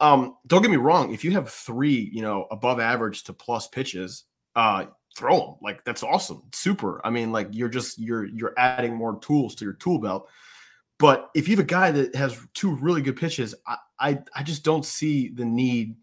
Um, 0.00 0.36
don't 0.46 0.62
get 0.62 0.70
me 0.70 0.76
wrong. 0.76 1.12
If 1.12 1.24
you 1.24 1.32
have 1.32 1.48
three, 1.50 2.10
you 2.12 2.22
know, 2.22 2.46
above 2.50 2.80
average 2.80 3.24
to 3.24 3.32
plus 3.32 3.66
pitches, 3.68 4.24
uh, 4.54 4.86
throw 5.16 5.38
them. 5.38 5.54
Like 5.62 5.84
that's 5.84 6.02
awesome, 6.02 6.42
super. 6.52 7.00
I 7.04 7.10
mean, 7.10 7.32
like 7.32 7.48
you're 7.52 7.68
just 7.68 7.98
you're 7.98 8.26
you're 8.26 8.54
adding 8.58 8.94
more 8.94 9.18
tools 9.20 9.54
to 9.56 9.64
your 9.64 9.74
tool 9.74 9.98
belt. 9.98 10.28
But 10.98 11.30
if 11.34 11.48
you 11.48 11.56
have 11.56 11.64
a 11.64 11.68
guy 11.68 11.90
that 11.90 12.14
has 12.14 12.38
two 12.54 12.74
really 12.76 13.02
good 13.02 13.16
pitches, 13.16 13.54
I, 13.66 13.76
I, 14.00 14.18
I 14.34 14.42
just 14.42 14.64
don't 14.64 14.84
see 14.84 15.28
the 15.28 15.44
need 15.44 15.96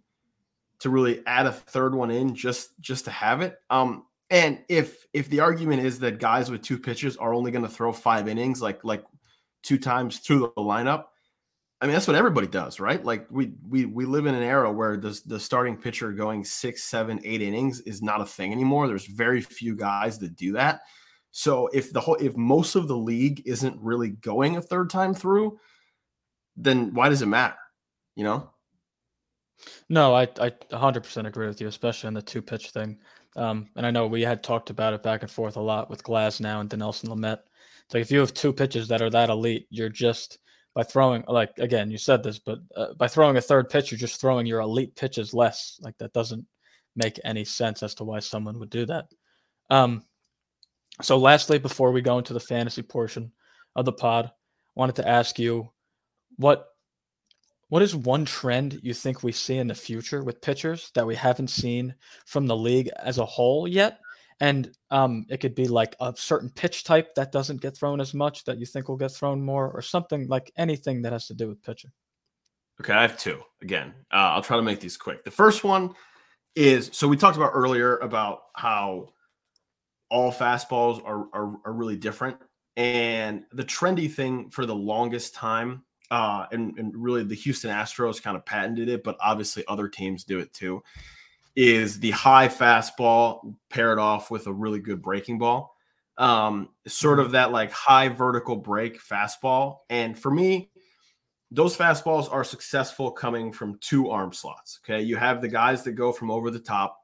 to 0.79 0.89
really 0.89 1.23
add 1.25 1.45
a 1.45 1.51
third 1.51 1.95
one 1.95 2.11
in 2.11 2.35
just 2.35 2.79
just 2.81 3.05
to 3.05 3.11
have 3.11 3.41
it. 3.41 3.57
Um, 3.69 4.05
and 4.29 4.59
if 4.69 5.05
if 5.13 5.29
the 5.29 5.39
argument 5.39 5.85
is 5.85 5.99
that 5.99 6.19
guys 6.19 6.51
with 6.51 6.61
two 6.61 6.77
pitches 6.77 7.17
are 7.17 7.33
only 7.33 7.51
going 7.51 7.63
to 7.63 7.69
throw 7.69 7.91
five 7.91 8.27
innings, 8.27 8.61
like 8.61 8.83
like 8.83 9.03
two 9.63 9.77
times 9.77 10.19
through 10.19 10.39
the 10.39 10.61
lineup, 10.61 11.05
I 11.83 11.85
mean 11.85 11.95
that's 11.95 12.07
what 12.07 12.15
everybody 12.15 12.47
does, 12.47 12.79
right? 12.79 13.03
Like 13.03 13.27
we 13.29 13.51
we 13.67 13.83
we 13.83 14.05
live 14.05 14.25
in 14.25 14.35
an 14.35 14.41
era 14.41 14.71
where 14.71 14.95
the 14.95 15.19
the 15.25 15.37
starting 15.37 15.75
pitcher 15.75 16.13
going 16.13 16.45
six, 16.45 16.83
seven, 16.85 17.19
eight 17.25 17.41
innings 17.41 17.81
is 17.81 18.01
not 18.01 18.21
a 18.21 18.25
thing 18.25 18.53
anymore. 18.53 18.87
There's 18.87 19.05
very 19.05 19.41
few 19.41 19.75
guys 19.75 20.17
that 20.19 20.37
do 20.37 20.53
that. 20.53 20.83
So 21.31 21.67
if 21.73 21.91
the 21.91 21.99
whole 21.99 22.15
if 22.15 22.37
most 22.37 22.75
of 22.75 22.87
the 22.87 22.95
league 22.95 23.43
isn't 23.45 23.77
really 23.81 24.11
going 24.11 24.55
a 24.55 24.61
third 24.61 24.89
time 24.91 25.13
through, 25.13 25.59
then 26.55 26.93
why 26.93 27.09
does 27.09 27.21
it 27.21 27.25
matter? 27.25 27.57
You 28.15 28.23
know? 28.23 28.49
No, 29.89 30.15
I 30.15 30.21
I 30.39 30.51
100% 30.71 31.27
agree 31.27 31.47
with 31.47 31.59
you, 31.59 31.67
especially 31.67 32.07
on 32.07 32.13
the 32.13 32.21
two 32.21 32.41
pitch 32.41 32.69
thing. 32.69 32.97
Um, 33.35 33.67
and 33.75 33.85
I 33.85 33.91
know 33.91 34.07
we 34.07 34.21
had 34.21 34.41
talked 34.41 34.69
about 34.69 34.93
it 34.93 35.03
back 35.03 35.21
and 35.21 35.29
forth 35.29 35.57
a 35.57 35.61
lot 35.61 35.89
with 35.89 36.01
Glasnow 36.01 36.61
and 36.61 36.69
Dinelson 36.69 37.09
Lamet. 37.09 37.39
So 37.89 37.97
if 37.97 38.09
you 38.09 38.19
have 38.19 38.33
two 38.33 38.53
pitches 38.53 38.87
that 38.87 39.01
are 39.01 39.09
that 39.09 39.29
elite, 39.29 39.67
you're 39.69 39.89
just 39.89 40.39
by 40.73 40.83
throwing 40.83 41.23
like 41.27 41.51
again 41.59 41.91
you 41.91 41.97
said 41.97 42.23
this, 42.23 42.39
but 42.39 42.59
uh, 42.75 42.93
by 42.95 43.07
throwing 43.07 43.37
a 43.37 43.41
third 43.41 43.69
pitch, 43.69 43.91
you're 43.91 43.97
just 43.97 44.19
throwing 44.19 44.45
your 44.45 44.61
elite 44.61 44.95
pitches 44.95 45.33
less. 45.33 45.79
Like 45.81 45.97
that 45.99 46.13
doesn't 46.13 46.45
make 46.95 47.19
any 47.23 47.45
sense 47.45 47.83
as 47.83 47.95
to 47.95 48.03
why 48.03 48.19
someone 48.19 48.59
would 48.59 48.69
do 48.69 48.85
that. 48.85 49.05
Um, 49.69 50.03
so, 51.01 51.17
lastly, 51.17 51.57
before 51.57 51.91
we 51.91 52.01
go 52.01 52.17
into 52.17 52.33
the 52.33 52.39
fantasy 52.39 52.83
portion 52.83 53.31
of 53.75 53.85
the 53.85 53.93
pod, 53.93 54.31
wanted 54.75 54.95
to 54.97 55.07
ask 55.07 55.39
you 55.39 55.69
what 56.37 56.67
what 57.69 57.81
is 57.81 57.95
one 57.95 58.25
trend 58.25 58.79
you 58.83 58.93
think 58.93 59.23
we 59.23 59.31
see 59.31 59.57
in 59.57 59.67
the 59.67 59.73
future 59.73 60.23
with 60.23 60.41
pitchers 60.41 60.91
that 60.93 61.07
we 61.07 61.15
haven't 61.15 61.49
seen 61.49 61.95
from 62.27 62.45
the 62.45 62.55
league 62.55 62.89
as 62.99 63.17
a 63.17 63.25
whole 63.25 63.67
yet? 63.67 63.99
And 64.43 64.69
um, 64.91 65.25
it 65.29 65.37
could 65.37 65.55
be 65.55 65.69
like 65.69 65.95
a 66.01 66.13
certain 66.17 66.49
pitch 66.49 66.83
type 66.83 67.15
that 67.15 67.31
doesn't 67.31 67.61
get 67.61 67.77
thrown 67.77 68.01
as 68.01 68.13
much 68.13 68.43
that 68.43 68.57
you 68.57 68.65
think 68.65 68.89
will 68.89 68.97
get 68.97 69.13
thrown 69.13 69.41
more, 69.41 69.71
or 69.71 69.81
something 69.81 70.27
like 70.27 70.51
anything 70.57 71.01
that 71.03 71.13
has 71.13 71.27
to 71.27 71.33
do 71.33 71.47
with 71.47 71.63
pitching. 71.63 71.91
Okay, 72.81 72.91
I 72.91 73.03
have 73.03 73.17
two. 73.17 73.39
Again, 73.61 73.93
uh, 74.11 74.35
I'll 74.35 74.41
try 74.41 74.57
to 74.57 74.63
make 74.63 74.81
these 74.81 74.97
quick. 74.97 75.23
The 75.23 75.31
first 75.31 75.63
one 75.63 75.93
is 76.57 76.89
so 76.91 77.07
we 77.07 77.15
talked 77.15 77.37
about 77.37 77.51
earlier 77.53 77.95
about 77.99 78.41
how 78.53 79.13
all 80.09 80.29
fastballs 80.29 81.01
are, 81.05 81.25
are, 81.31 81.55
are 81.63 81.71
really 81.71 81.95
different. 81.95 82.35
And 82.75 83.45
the 83.53 83.63
trendy 83.63 84.11
thing 84.11 84.49
for 84.49 84.65
the 84.65 84.75
longest 84.75 85.35
time, 85.35 85.85
uh, 86.11 86.47
and, 86.51 86.77
and 86.77 86.91
really 86.97 87.23
the 87.23 87.35
Houston 87.35 87.71
Astros 87.71 88.21
kind 88.21 88.35
of 88.35 88.45
patented 88.45 88.89
it, 88.89 89.05
but 89.05 89.15
obviously 89.21 89.63
other 89.69 89.87
teams 89.87 90.25
do 90.25 90.39
it 90.39 90.51
too, 90.51 90.83
is 91.55 91.99
the 91.99 92.11
high 92.11 92.47
fastball 92.47 93.55
paired 93.69 93.99
off 93.99 94.31
with 94.31 94.47
a 94.47 94.53
really 94.53 94.79
good 94.79 95.01
breaking 95.01 95.37
ball. 95.37 95.75
Um, 96.17 96.69
sort 96.87 97.19
of 97.19 97.31
that 97.31 97.51
like 97.51 97.71
high 97.71 98.09
vertical 98.09 98.55
break 98.55 99.01
fastball. 99.01 99.79
And 99.89 100.17
for 100.17 100.31
me, 100.31 100.71
those 101.51 101.77
fastballs 101.77 102.31
are 102.31 102.43
successful 102.43 103.11
coming 103.11 103.51
from 103.51 103.77
two 103.79 104.09
arm 104.09 104.33
slots. 104.33 104.79
Okay. 104.83 105.01
You 105.01 105.15
have 105.17 105.41
the 105.41 105.47
guys 105.47 105.83
that 105.83 105.93
go 105.93 106.11
from 106.11 106.31
over 106.31 106.49
the 106.49 106.59
top 106.59 106.97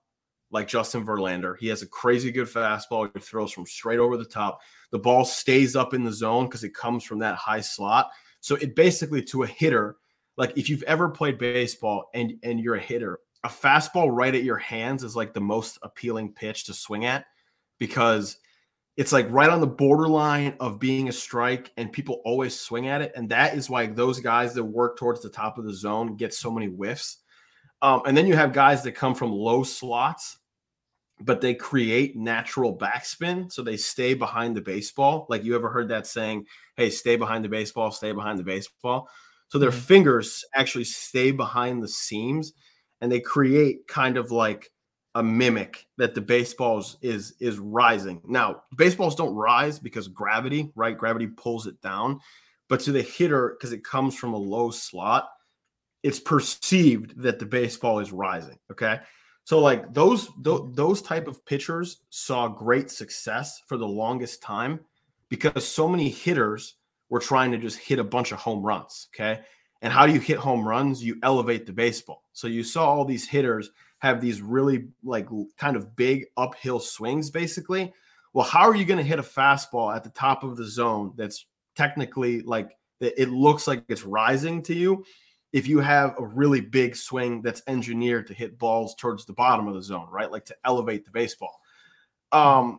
like 0.52 0.68
Justin 0.68 1.06
Verlander. 1.06 1.56
He 1.60 1.68
has 1.68 1.82
a 1.82 1.88
crazy 1.88 2.32
good 2.32 2.48
fastball. 2.48 3.10
He 3.14 3.20
throws 3.20 3.52
from 3.52 3.68
straight 3.68 4.00
over 4.00 4.18
the 4.18 4.26
top. 4.26 4.62
The 4.92 5.00
ball 5.00 5.26
stays 5.26 5.76
up 5.76 5.94
in 5.94 6.04
the 6.04 6.12
zone 6.12 6.46
because 6.46 6.64
it 6.64 6.74
comes 6.74 7.04
from 7.04 7.20
that 7.20 7.36
high 7.36 7.62
slot. 7.62 8.10
So 8.42 8.56
it 8.56 8.76
basically 8.76 9.22
to 9.24 9.44
a 9.44 9.48
hitter, 9.48 9.98
like 10.38 10.58
if 10.58 10.70
you've 10.70 10.84
ever 10.84 11.10
played 11.10 11.38
baseball 11.38 12.10
and 12.14 12.34
and 12.42 12.60
you're 12.60 12.76
a 12.76 12.82
hitter, 12.82 13.20
a 13.44 13.48
fastball 13.48 14.10
right 14.12 14.36
at 14.36 14.44
your 14.44 14.58
hands 14.58 15.04
is 15.04 15.16
like 15.16 15.34
the 15.34 15.42
most 15.42 15.80
appealing 15.82 16.34
pitch 16.34 16.66
to 16.66 16.74
swing 16.74 17.06
at 17.06 17.26
because 17.78 18.38
it's 18.98 19.14
like 19.14 19.28
right 19.30 19.50
on 19.50 19.62
the 19.62 19.68
borderline 19.68 20.56
of 20.60 20.80
being 20.80 21.08
a 21.08 21.14
strike 21.14 21.72
and 21.78 21.92
people 21.92 22.22
always 22.26 22.60
swing 22.60 22.88
at 22.88 23.02
it 23.02 23.14
and 23.16 23.30
that 23.30 23.56
is 23.56 23.70
why 23.70 23.86
those 23.86 24.20
guys 24.20 24.54
that 24.54 24.64
work 24.64 24.98
towards 24.98 25.22
the 25.22 25.30
top 25.30 25.58
of 25.58 25.66
the 25.66 25.74
zone 25.74 26.18
get 26.18 26.34
so 26.34 26.52
many 26.52 26.68
whiffs 26.68 27.20
um, 27.82 28.02
and 28.06 28.18
then 28.18 28.28
you 28.28 28.36
have 28.36 28.52
guys 28.52 28.84
that 28.84 28.92
come 28.92 29.16
from 29.16 29.32
low 29.32 29.64
slots 29.64 30.40
but 31.22 31.42
they 31.42 31.54
create 31.54 32.16
natural 32.16 32.76
backspin. 32.76 33.52
So 33.52 33.62
they 33.62 33.78
stay 33.78 34.14
behind 34.14 34.56
the 34.56 34.62
baseball. 34.62 35.26
Like 35.30 35.44
you 35.44 35.56
ever 35.56 35.70
heard 35.70 35.90
that 35.90 36.08
saying, 36.08 36.46
hey, 36.78 36.90
stay 36.90 37.18
behind 37.18 37.44
the 37.44 37.50
baseball, 37.50 37.92
stay 37.92 38.12
behind 38.12 38.40
the 38.40 38.44
baseball. 38.44 39.10
So 39.50 39.60
their 39.60 39.70
mm-hmm. 39.70 39.80
fingers 39.80 40.46
actually 40.54 40.86
stay 40.86 41.32
behind 41.32 41.84
the 41.84 41.88
seams 41.88 42.54
and 43.02 43.12
they 43.12 43.20
create 43.20 43.88
kind 43.88 44.18
of 44.18 44.32
like 44.32 44.72
a 45.16 45.24
mimic 45.24 45.88
that 45.98 46.14
the 46.14 46.22
baseballs 46.22 46.98
is 47.02 47.34
is 47.40 47.60
rising. 47.60 48.22
Now, 48.26 48.64
baseballs 48.76 49.16
don't 49.16 49.36
rise 49.36 49.80
because 49.80 50.08
gravity, 50.08 50.72
right? 50.76 50.98
Gravity 50.98 51.28
pulls 51.28 51.68
it 51.68 51.82
down. 51.82 52.20
But 52.68 52.82
to 52.82 52.92
the 52.92 53.02
hitter, 53.02 53.56
because 53.58 53.74
it 53.74 53.84
comes 53.84 54.16
from 54.16 54.34
a 54.34 54.38
low 54.38 54.70
slot, 54.70 55.28
it's 56.04 56.20
perceived 56.20 57.20
that 57.22 57.40
the 57.40 57.46
baseball 57.46 58.00
is 58.00 58.12
rising. 58.12 58.60
Okay. 58.72 59.00
So 59.46 59.60
like 59.60 59.92
those 59.94 60.30
th- 60.44 60.62
those 60.74 61.02
type 61.02 61.28
of 61.28 61.44
pitchers 61.46 62.02
saw 62.12 62.48
great 62.48 62.92
success 62.92 63.64
for 63.68 63.78
the 63.78 63.88
longest 63.88 64.44
time 64.44 64.80
because 65.30 65.68
so 65.68 65.88
many 65.88 66.10
hitters 66.10 66.76
were 67.10 67.20
trying 67.20 67.52
to 67.52 67.58
just 67.58 67.80
hit 67.80 67.98
a 67.98 68.04
bunch 68.04 68.32
of 68.32 68.38
home 68.38 68.62
runs, 68.62 69.08
okay? 69.14 69.42
And 69.82 69.94
how 69.94 70.06
do 70.06 70.14
you 70.14 70.20
hit 70.20 70.38
home 70.38 70.68
runs? 70.68 71.04
You 71.04 71.18
elevate 71.24 71.66
the 71.66 71.74
baseball. 71.74 72.24
So 72.34 72.48
you 72.48 72.64
saw 72.64 72.90
all 72.90 73.06
these 73.06 73.28
hitters 73.28 73.72
have 74.00 74.22
these 74.22 74.42
really 74.42 74.88
like 75.04 75.28
kind 75.58 75.76
of 75.76 75.96
big 75.96 76.26
uphill 76.38 76.80
swings 76.80 77.30
basically. 77.30 77.94
Well, 78.34 78.46
how 78.46 78.62
are 78.62 78.76
you 78.76 78.86
going 78.86 78.98
to 78.98 79.04
hit 79.04 79.20
a 79.20 79.24
fastball 79.24 79.96
at 79.96 80.04
the 80.04 80.10
top 80.12 80.44
of 80.44 80.58
the 80.58 80.66
zone 80.66 81.14
that's 81.16 81.46
technically 81.76 82.42
like 82.42 82.72
it 83.00 83.30
looks 83.30 83.68
like 83.68 83.84
it's 83.88 84.04
rising 84.04 84.62
to 84.64 84.74
you 84.74 85.06
if 85.54 85.68
you 85.68 85.80
have 85.80 86.14
a 86.20 86.26
really 86.26 86.62
big 86.62 86.96
swing 86.96 87.42
that's 87.42 87.64
engineered 87.68 88.28
to 88.28 88.34
hit 88.34 88.60
balls 88.60 88.94
towards 88.96 89.26
the 89.26 89.34
bottom 89.34 89.68
of 89.68 89.74
the 89.74 89.82
zone, 89.82 90.08
right? 90.12 90.32
Like 90.32 90.46
to 90.46 90.56
elevate 90.66 91.06
the 91.06 91.12
baseball. 91.12 91.60
Um, 92.32 92.78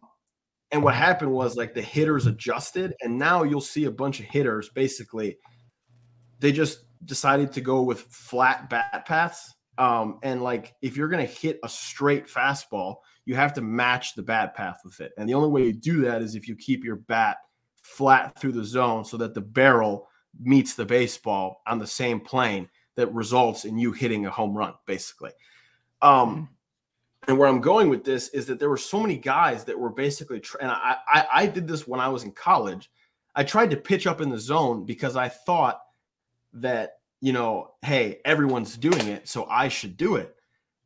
and 0.71 0.85
what 0.85 0.95
happened 0.95 1.33
was 1.33 1.57
like 1.57 1.75
the 1.75 1.83
hitters 1.83 2.27
adjusted, 2.27 2.95
and 3.01 3.19
now 3.19 3.43
you'll 3.43 3.61
see 3.61 3.87
a 3.87 3.91
bunch 3.91 4.21
of 4.21 4.27
hitters 4.27 4.69
basically 4.69 5.37
they 6.41 6.53
just 6.53 6.85
decided 7.05 7.53
to 7.53 7.61
go 7.61 7.83
with 7.83 8.01
flat 8.01 8.69
bat 8.71 9.05
paths. 9.07 9.55
Um, 9.79 10.19
and 10.23 10.43
like 10.43 10.75
if 10.83 10.97
you're 10.97 11.09
gonna 11.09 11.25
hit 11.25 11.59
a 11.63 11.69
straight 11.69 12.27
fastball, 12.27 12.97
you 13.25 13.35
have 13.35 13.55
to 13.55 13.61
match 13.61 14.15
the 14.15 14.23
bat 14.23 14.55
path 14.55 14.81
with 14.85 15.01
it. 15.01 15.13
And 15.17 15.29
the 15.29 15.35
only 15.35 15.49
way 15.49 15.65
you 15.65 15.73
do 15.73 16.03
that 16.03 16.23
is 16.23 16.35
if 16.35 16.49
you 16.49 16.57
keep 16.57 16.85
your 16.85 16.97
bat 16.97 17.39
flat 17.83 18.39
through 18.39 18.53
the 18.53 18.65
zone 18.65 19.05
so 19.05 19.17
that 19.19 19.35
the 19.35 19.41
barrel 19.41 20.09
meets 20.39 20.75
the 20.75 20.85
baseball 20.85 21.63
on 21.67 21.79
the 21.79 21.87
same 21.87 22.21
plane 22.21 22.69
that 22.97 23.13
results 23.13 23.65
in 23.65 23.79
you 23.79 23.93
hitting 23.93 24.27
a 24.27 24.31
home 24.31 24.57
run, 24.57 24.75
basically. 24.87 25.31
Um, 26.03 26.35
mm-hmm. 26.35 26.45
and 27.29 27.39
where 27.39 27.49
I'm 27.49 27.61
going 27.61 27.89
with 27.89 28.05
this 28.05 28.29
is 28.29 28.47
that 28.47 28.59
there 28.59 28.71
were 28.71 28.77
so 28.77 29.01
many 29.01 29.17
guys 29.17 29.65
that 29.65 29.79
were 29.79 29.91
basically, 29.91 30.41
tra- 30.41 30.63
and 30.63 30.71
I, 30.71 30.97
I, 31.07 31.27
I 31.33 31.47
did 31.47 31.67
this 31.67 31.87
when 31.87 32.01
I 32.01 32.09
was 32.09 32.25
in 32.25 32.33
college. 32.33 32.91
I 33.35 33.45
tried 33.45 33.71
to 33.71 33.77
pitch 33.77 34.07
up 34.07 34.21
in 34.21 34.29
the 34.29 34.39
zone 34.39 34.85
because 34.85 35.17
I 35.17 35.29
thought 35.29 35.81
that, 36.55 36.99
you 37.21 37.33
know, 37.33 37.73
hey, 37.83 38.21
everyone's 38.25 38.77
doing 38.77 39.07
it, 39.09 39.29
so 39.29 39.47
I 39.47 39.69
should 39.69 39.97
do 39.97 40.17
it. 40.17 40.35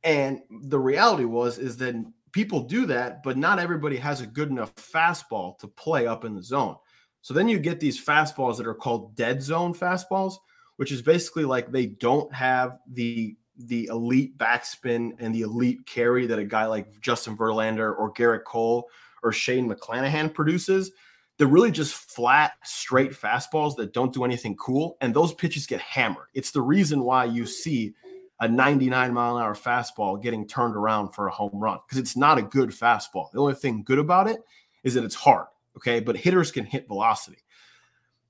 And 0.03 0.41
the 0.51 0.79
reality 0.79 1.25
was, 1.25 1.59
is 1.59 1.77
that 1.79 1.95
people 2.33 2.61
do 2.61 2.85
that, 2.87 3.23
but 3.23 3.39
not 3.39 3.59
everybody 3.59 3.97
has 3.97 4.21
a 4.21 4.27
good 4.27 4.51
enough 4.51 4.75
fastball 4.75 5.57
to 5.59 5.69
play 5.69 6.07
up 6.07 6.25
in 6.25 6.35
the 6.35 6.43
zone. 6.43 6.77
So 7.23 7.33
then 7.33 7.49
you 7.49 7.59
get 7.59 7.81
these 7.81 8.05
fastballs 8.05 8.59
that 8.59 8.67
are 8.67 8.75
called 8.75 9.17
dead 9.17 9.43
zone 9.43 9.73
fastballs, 9.73 10.35
which 10.77 10.93
is 10.93 11.01
basically 11.01 11.45
like 11.45 11.71
they 11.71 11.87
don't 11.87 12.33
have 12.35 12.79
the 12.91 13.37
the 13.57 13.87
elite 13.87 14.37
backspin 14.37 15.13
and 15.21 15.33
the 15.33 15.43
elite 15.43 15.87
carry 15.87 16.27
that 16.27 16.41
a 16.41 16.45
guy 16.45 16.67
like 16.67 17.01
Justin 17.01 17.37
Verlander 17.37 17.97
or 17.97 18.13
Gerrit 18.13 18.43
Cole 18.45 18.89
or 19.23 19.33
Shane 19.33 19.71
McClanahan 19.71 20.35
produces. 20.35 20.91
They're 21.37 21.47
really 21.47 21.73
just 21.73 21.95
flat, 21.95 22.53
straight 22.63 23.13
fastballs 23.13 23.77
that 23.77 23.93
don't 23.93 24.13
do 24.13 24.25
anything 24.25 24.57
cool. 24.57 24.97
And 25.01 25.13
those 25.13 25.35
pitches 25.35 25.67
get 25.67 25.81
hammered. 25.81 26.27
It's 26.33 26.53
the 26.53 26.63
reason 26.63 27.03
why 27.03 27.25
you 27.25 27.45
see 27.47 27.95
a 28.41 28.49
99 28.49 29.13
mile 29.13 29.37
an 29.37 29.43
hour 29.43 29.55
fastball 29.55 30.23
getting 30.23 30.47
turned 30.47 30.77
around 30.77 31.11
for 31.11 31.27
a 31.27 31.33
home 31.33 31.51
run 31.55 31.79
because 31.87 31.99
it's 31.99 32.17
not 32.17 32.39
a 32.39 32.43
good 32.43 32.71
fastball. 32.71 33.31
The 33.33 33.41
only 33.41 33.55
thing 33.55 33.83
good 33.85 33.99
about 33.99 34.29
it 34.29 34.41
is 34.85 34.95
that 34.95 35.05
it's 35.05 35.15
hard. 35.15 35.47
Okay. 35.77 36.01
But 36.01 36.17
hitters 36.17 36.53
can 36.53 36.65
hit 36.65 36.87
velocity. 36.87 37.39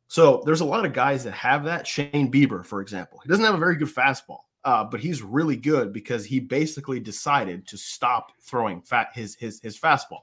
So 0.09 0.43
there's 0.47 0.61
a 0.61 0.67
lot 0.67 0.85
of 0.85 0.93
guys 0.93 1.25
that 1.25 1.33
have 1.33 1.65
that. 1.65 1.87
Shane 1.87 2.31
Bieber, 2.31 2.65
for 2.65 2.81
example, 2.81 3.21
he 3.23 3.29
doesn't 3.29 3.45
have 3.45 3.55
a 3.55 3.59
very 3.59 3.77
good 3.77 3.89
fastball, 3.89 4.41
uh, 4.65 4.85
but 4.85 5.01
he's 5.01 5.23
really 5.23 5.57
good 5.57 5.93
because 5.93 6.25
he 6.25 6.41
basically 6.41 7.01
decided 7.01 7.67
to 7.69 7.77
stop 7.77 8.33
throwing 8.41 8.81
fat 8.83 9.09
his 9.15 9.35
his 9.35 9.61
his 9.61 9.79
fastball 9.79 10.23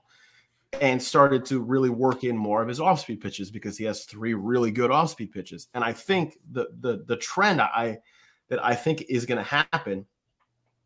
and 0.79 1.01
started 1.01 1.45
to 1.45 1.59
really 1.59 1.89
work 1.89 2.23
in 2.23 2.37
more 2.37 2.61
of 2.61 2.67
his 2.67 2.79
off-speed 2.79 3.19
pitches 3.19 3.51
because 3.51 3.77
he 3.77 3.83
has 3.83 4.05
three 4.05 4.33
really 4.33 4.71
good 4.71 4.91
off-speed 4.91 5.31
pitches. 5.31 5.67
And 5.73 5.83
I 5.83 5.93
think 5.93 6.37
the 6.51 6.67
the 6.79 7.03
the 7.05 7.17
trend 7.17 7.61
I 7.61 7.99
that 8.49 8.63
I 8.63 8.75
think 8.75 9.05
is 9.09 9.25
going 9.25 9.37
to 9.37 9.43
happen 9.43 10.05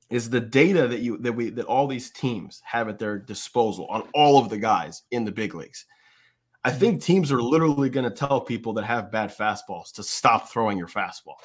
is 0.10 0.30
the 0.30 0.39
data 0.39 0.88
that 0.88 1.00
you 1.00 1.18
that 1.20 1.34
we 1.34 1.50
that 1.51 1.65
all 1.65 1.88
these 1.88 2.10
teams 2.10 2.62
have 2.65 2.89
at 2.89 3.00
their 3.00 3.18
disposal 3.18 3.86
on 3.88 4.04
all 4.13 4.38
of 4.39 4.50
the 4.50 4.58
guys 4.58 5.04
in 5.12 5.25
the 5.25 5.32
big 5.32 5.54
leagues 5.54 5.86
I 6.66 6.72
mm-hmm. 6.72 6.79
think 6.79 7.03
teams 7.03 7.31
are 7.31 7.42
literally 7.42 7.92
going 7.92 8.10
to 8.10 8.16
tell 8.16 8.42
people 8.42 8.74
that 8.74 8.86
have 8.86 9.12
bad 9.12 9.29
fastballs 9.29 9.94
to 9.94 10.03
stop 10.03 10.50
throwing 10.50 10.79
your 10.79 10.88
fastball. 10.88 11.36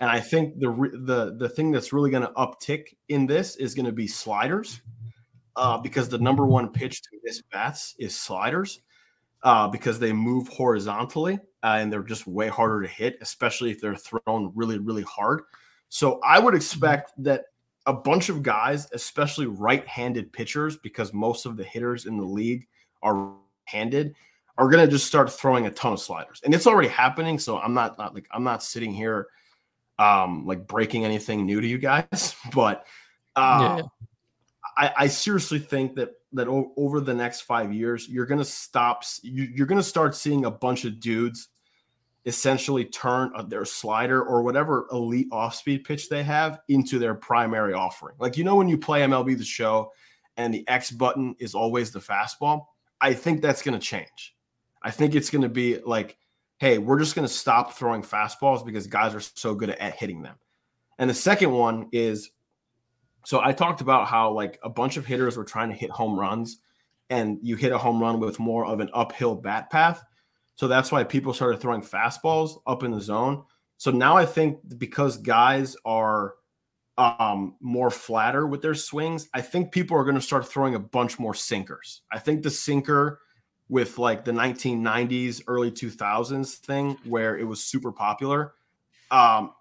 And 0.00 0.08
I 0.08 0.20
think 0.20 0.58
the 0.58 0.70
the 1.04 1.36
the 1.38 1.48
thing 1.50 1.70
that's 1.70 1.92
really 1.92 2.10
going 2.10 2.22
to 2.22 2.32
uptick 2.32 2.94
in 3.10 3.26
this 3.26 3.56
is 3.56 3.74
going 3.74 3.86
to 3.86 3.92
be 3.92 4.06
sliders, 4.06 4.80
uh, 5.56 5.78
because 5.78 6.08
the 6.08 6.18
number 6.18 6.46
one 6.46 6.68
pitch 6.68 7.02
to 7.02 7.08
miss 7.22 7.42
bats 7.52 7.94
is 7.98 8.16
sliders, 8.16 8.80
uh, 9.42 9.68
because 9.68 9.98
they 9.98 10.12
move 10.12 10.48
horizontally 10.48 11.38
uh, 11.62 11.76
and 11.78 11.92
they're 11.92 12.02
just 12.02 12.26
way 12.26 12.48
harder 12.48 12.82
to 12.82 12.88
hit, 12.88 13.18
especially 13.20 13.70
if 13.70 13.80
they're 13.80 13.96
thrown 13.96 14.52
really 14.54 14.78
really 14.78 15.02
hard. 15.02 15.42
So 15.88 16.20
I 16.24 16.38
would 16.38 16.54
expect 16.54 17.12
that 17.18 17.46
a 17.86 17.92
bunch 17.92 18.28
of 18.28 18.42
guys, 18.42 18.88
especially 18.92 19.46
right-handed 19.46 20.32
pitchers, 20.32 20.76
because 20.76 21.12
most 21.12 21.46
of 21.46 21.56
the 21.56 21.64
hitters 21.64 22.06
in 22.06 22.16
the 22.16 22.24
league 22.24 22.66
are 23.02 23.34
handed 23.64 24.14
are 24.58 24.68
to 24.68 24.86
just 24.86 25.06
start 25.06 25.32
throwing 25.32 25.66
a 25.66 25.70
ton 25.70 25.94
of 25.94 26.00
sliders, 26.00 26.42
and 26.44 26.54
it's 26.54 26.66
already 26.66 26.88
happening. 26.88 27.38
So 27.38 27.58
I'm 27.58 27.72
not, 27.72 27.98
not 27.98 28.14
like 28.14 28.26
I'm 28.30 28.44
not 28.44 28.62
sitting 28.62 28.92
here 28.92 29.28
um, 29.98 30.46
like 30.46 30.66
breaking 30.66 31.04
anything 31.04 31.46
new 31.46 31.60
to 31.60 31.66
you 31.66 31.78
guys, 31.78 32.34
but 32.54 32.86
uh, 33.36 33.78
yeah. 33.78 33.88
I, 34.80 34.92
I 34.96 35.06
seriously 35.08 35.58
think 35.58 35.94
that 35.96 36.12
that 36.32 36.48
o- 36.48 36.72
over 36.76 37.00
the 37.00 37.12
next 37.12 37.42
five 37.42 37.72
years, 37.72 38.08
you're 38.08 38.26
to 38.38 38.44
stop. 38.44 39.04
You, 39.22 39.44
you're 39.54 39.66
to 39.80 39.86
start 39.86 40.16
seeing 40.16 40.46
a 40.46 40.50
bunch 40.50 40.86
of 40.86 40.98
dudes 40.98 41.48
essentially 42.24 42.86
turn 42.86 43.30
uh, 43.34 43.42
their 43.42 43.64
slider 43.64 44.22
or 44.22 44.42
whatever 44.42 44.86
elite 44.92 45.28
off 45.32 45.54
speed 45.54 45.84
pitch 45.84 46.08
they 46.08 46.22
have 46.22 46.60
into 46.68 46.98
their 46.98 47.14
primary 47.14 47.74
offering. 47.74 48.14
Like, 48.18 48.36
you 48.36 48.44
know, 48.44 48.56
when 48.56 48.68
you 48.68 48.78
play 48.78 49.00
MLB 49.00 49.36
the 49.36 49.44
show 49.44 49.92
and 50.36 50.52
the 50.52 50.66
X 50.68 50.90
button 50.90 51.34
is 51.38 51.54
always 51.54 51.90
the 51.90 52.00
fastball, 52.00 52.66
I 53.00 53.12
think 53.14 53.42
that's 53.42 53.62
to 53.78 53.86
change. 53.86 54.34
I 54.82 54.90
think 54.90 55.14
it's 55.14 55.30
to 55.42 55.48
be 55.48 55.78
like, 55.78 56.16
hey, 56.58 56.78
we're 56.78 56.98
just 56.98 57.14
to 57.26 57.32
stop 57.32 57.74
throwing 57.74 58.02
fastballs 58.02 58.64
because 58.64 58.86
guys 58.86 59.14
are 59.14 59.20
so 59.20 59.54
good 59.54 59.70
at 59.70 59.94
hitting 59.94 60.22
them. 60.22 60.36
And 60.98 61.08
the 61.08 61.14
second 61.14 61.50
one 61.50 61.88
is 61.92 62.30
so 63.24 63.40
I 63.42 63.52
talked 63.52 63.80
about 63.80 64.06
how 64.06 64.32
like 64.32 64.58
a 64.62 64.70
bunch 64.70 64.96
of 64.96 65.06
hitters 65.06 65.36
were 65.36 65.44
trying 65.44 65.68
to 65.70 65.74
hit 65.74 65.90
home 65.90 66.18
runs 66.18 66.58
and 67.10 67.38
you 67.42 67.56
hit 67.56 67.72
a 67.72 67.78
home 67.78 68.00
run 68.00 68.20
with 68.20 68.38
more 68.38 68.64
of 68.64 68.80
an 68.80 68.90
uphill 68.94 69.34
bat 69.34 69.70
path. 69.70 70.02
So 70.54 70.68
that's 70.68 70.92
why 70.92 71.04
people 71.04 71.32
started 71.32 71.60
throwing 71.60 71.82
fastballs 71.82 72.60
up 72.66 72.82
in 72.82 72.90
the 72.92 73.00
zone. 73.00 73.44
So 73.76 73.90
now 73.90 74.16
I 74.16 74.26
think 74.26 74.58
because 74.78 75.16
guys 75.16 75.76
are 75.84 76.34
um, 76.98 77.56
more 77.60 77.90
flatter 77.90 78.46
with 78.46 78.62
their 78.62 78.74
swings, 78.74 79.28
I 79.32 79.40
think 79.40 79.72
people 79.72 79.96
are 79.96 80.04
going 80.04 80.16
to 80.16 80.20
start 80.20 80.46
throwing 80.46 80.74
a 80.74 80.78
bunch 80.78 81.18
more 81.18 81.34
sinkers. 81.34 82.02
I 82.12 82.18
think 82.18 82.42
the 82.42 82.50
sinker 82.50 83.20
with 83.68 83.98
like 83.98 84.24
the 84.24 84.32
1990s, 84.32 85.42
early 85.46 85.70
2000s 85.70 86.56
thing 86.56 86.98
where 87.04 87.38
it 87.38 87.44
was 87.44 87.64
super 87.64 87.92
popular. 87.92 88.52
Um, 89.10 89.52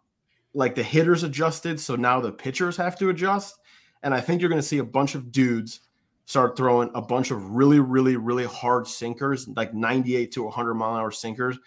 like 0.54 0.76
the 0.76 0.84
hitters 0.84 1.24
adjusted, 1.24 1.80
so 1.80 1.96
now 1.96 2.20
the 2.20 2.32
pitchers 2.32 2.78
have 2.78 2.98
to 3.00 3.10
adjust. 3.10 3.60
And 4.04 4.14
I 4.14 4.22
think 4.22 4.42
you're 4.42 4.50
going 4.50 4.62
to 4.62 4.68
see 4.68 4.78
a 4.78 4.84
bunch 4.84 5.16
of 5.16 5.32
dudes 5.32 5.82
start 6.26 6.56
throwing 6.56 6.92
a 6.94 7.02
bunch 7.02 7.32
of 7.32 7.52
really, 7.52 7.80
really, 7.80 8.16
really 8.16 8.46
hard 8.46 8.88
sinkers, 8.88 9.48
like 9.50 9.74
98 9.74 10.32
to 10.34 10.44
100 10.44 10.74
mile 10.76 10.96
an 10.96 11.02
hour 11.02 11.12
sinkers 11.12 11.58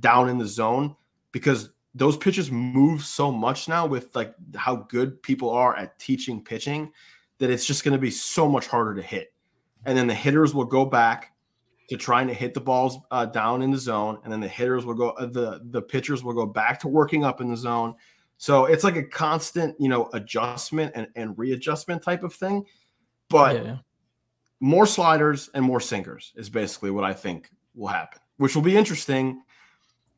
down 0.00 0.28
in 0.28 0.38
the 0.38 0.46
zone 0.46 0.94
because 1.32 1.70
those 1.94 2.16
pitches 2.16 2.50
move 2.50 3.02
so 3.02 3.32
much 3.32 3.68
now 3.68 3.86
with 3.86 4.14
like 4.14 4.34
how 4.54 4.76
good 4.76 5.22
people 5.22 5.50
are 5.50 5.76
at 5.76 5.98
teaching 5.98 6.42
pitching 6.42 6.92
that 7.38 7.50
it's 7.50 7.64
just 7.64 7.84
going 7.84 7.92
to 7.92 7.98
be 7.98 8.10
so 8.10 8.48
much 8.48 8.66
harder 8.66 8.94
to 8.94 9.02
hit. 9.02 9.32
And 9.84 9.96
then 9.96 10.06
the 10.06 10.14
hitters 10.14 10.54
will 10.54 10.64
go 10.64 10.84
back 10.84 11.32
to 11.88 11.96
trying 11.96 12.28
to 12.28 12.34
hit 12.34 12.54
the 12.54 12.60
balls 12.60 12.98
uh, 13.10 13.24
down 13.26 13.62
in 13.62 13.70
the 13.70 13.78
zone, 13.78 14.18
and 14.22 14.32
then 14.32 14.40
the 14.40 14.48
hitters 14.48 14.84
will 14.84 14.94
go, 14.94 15.10
uh, 15.10 15.26
the 15.26 15.60
the 15.70 15.80
pitchers 15.80 16.22
will 16.22 16.34
go 16.34 16.44
back 16.44 16.78
to 16.80 16.88
working 16.88 17.24
up 17.24 17.40
in 17.40 17.48
the 17.48 17.56
zone. 17.56 17.94
So 18.38 18.66
it's 18.66 18.84
like 18.84 18.96
a 18.96 19.02
constant, 19.02 19.76
you 19.80 19.88
know, 19.88 20.08
adjustment 20.12 20.92
and, 20.94 21.08
and 21.16 21.36
readjustment 21.36 22.02
type 22.02 22.22
of 22.22 22.32
thing. 22.32 22.64
But 23.28 23.64
yeah. 23.64 23.76
more 24.60 24.86
sliders 24.86 25.50
and 25.54 25.64
more 25.64 25.80
sinkers 25.80 26.32
is 26.36 26.48
basically 26.48 26.92
what 26.92 27.04
I 27.04 27.12
think 27.12 27.50
will 27.74 27.88
happen, 27.88 28.20
which 28.36 28.54
will 28.54 28.62
be 28.62 28.76
interesting 28.76 29.42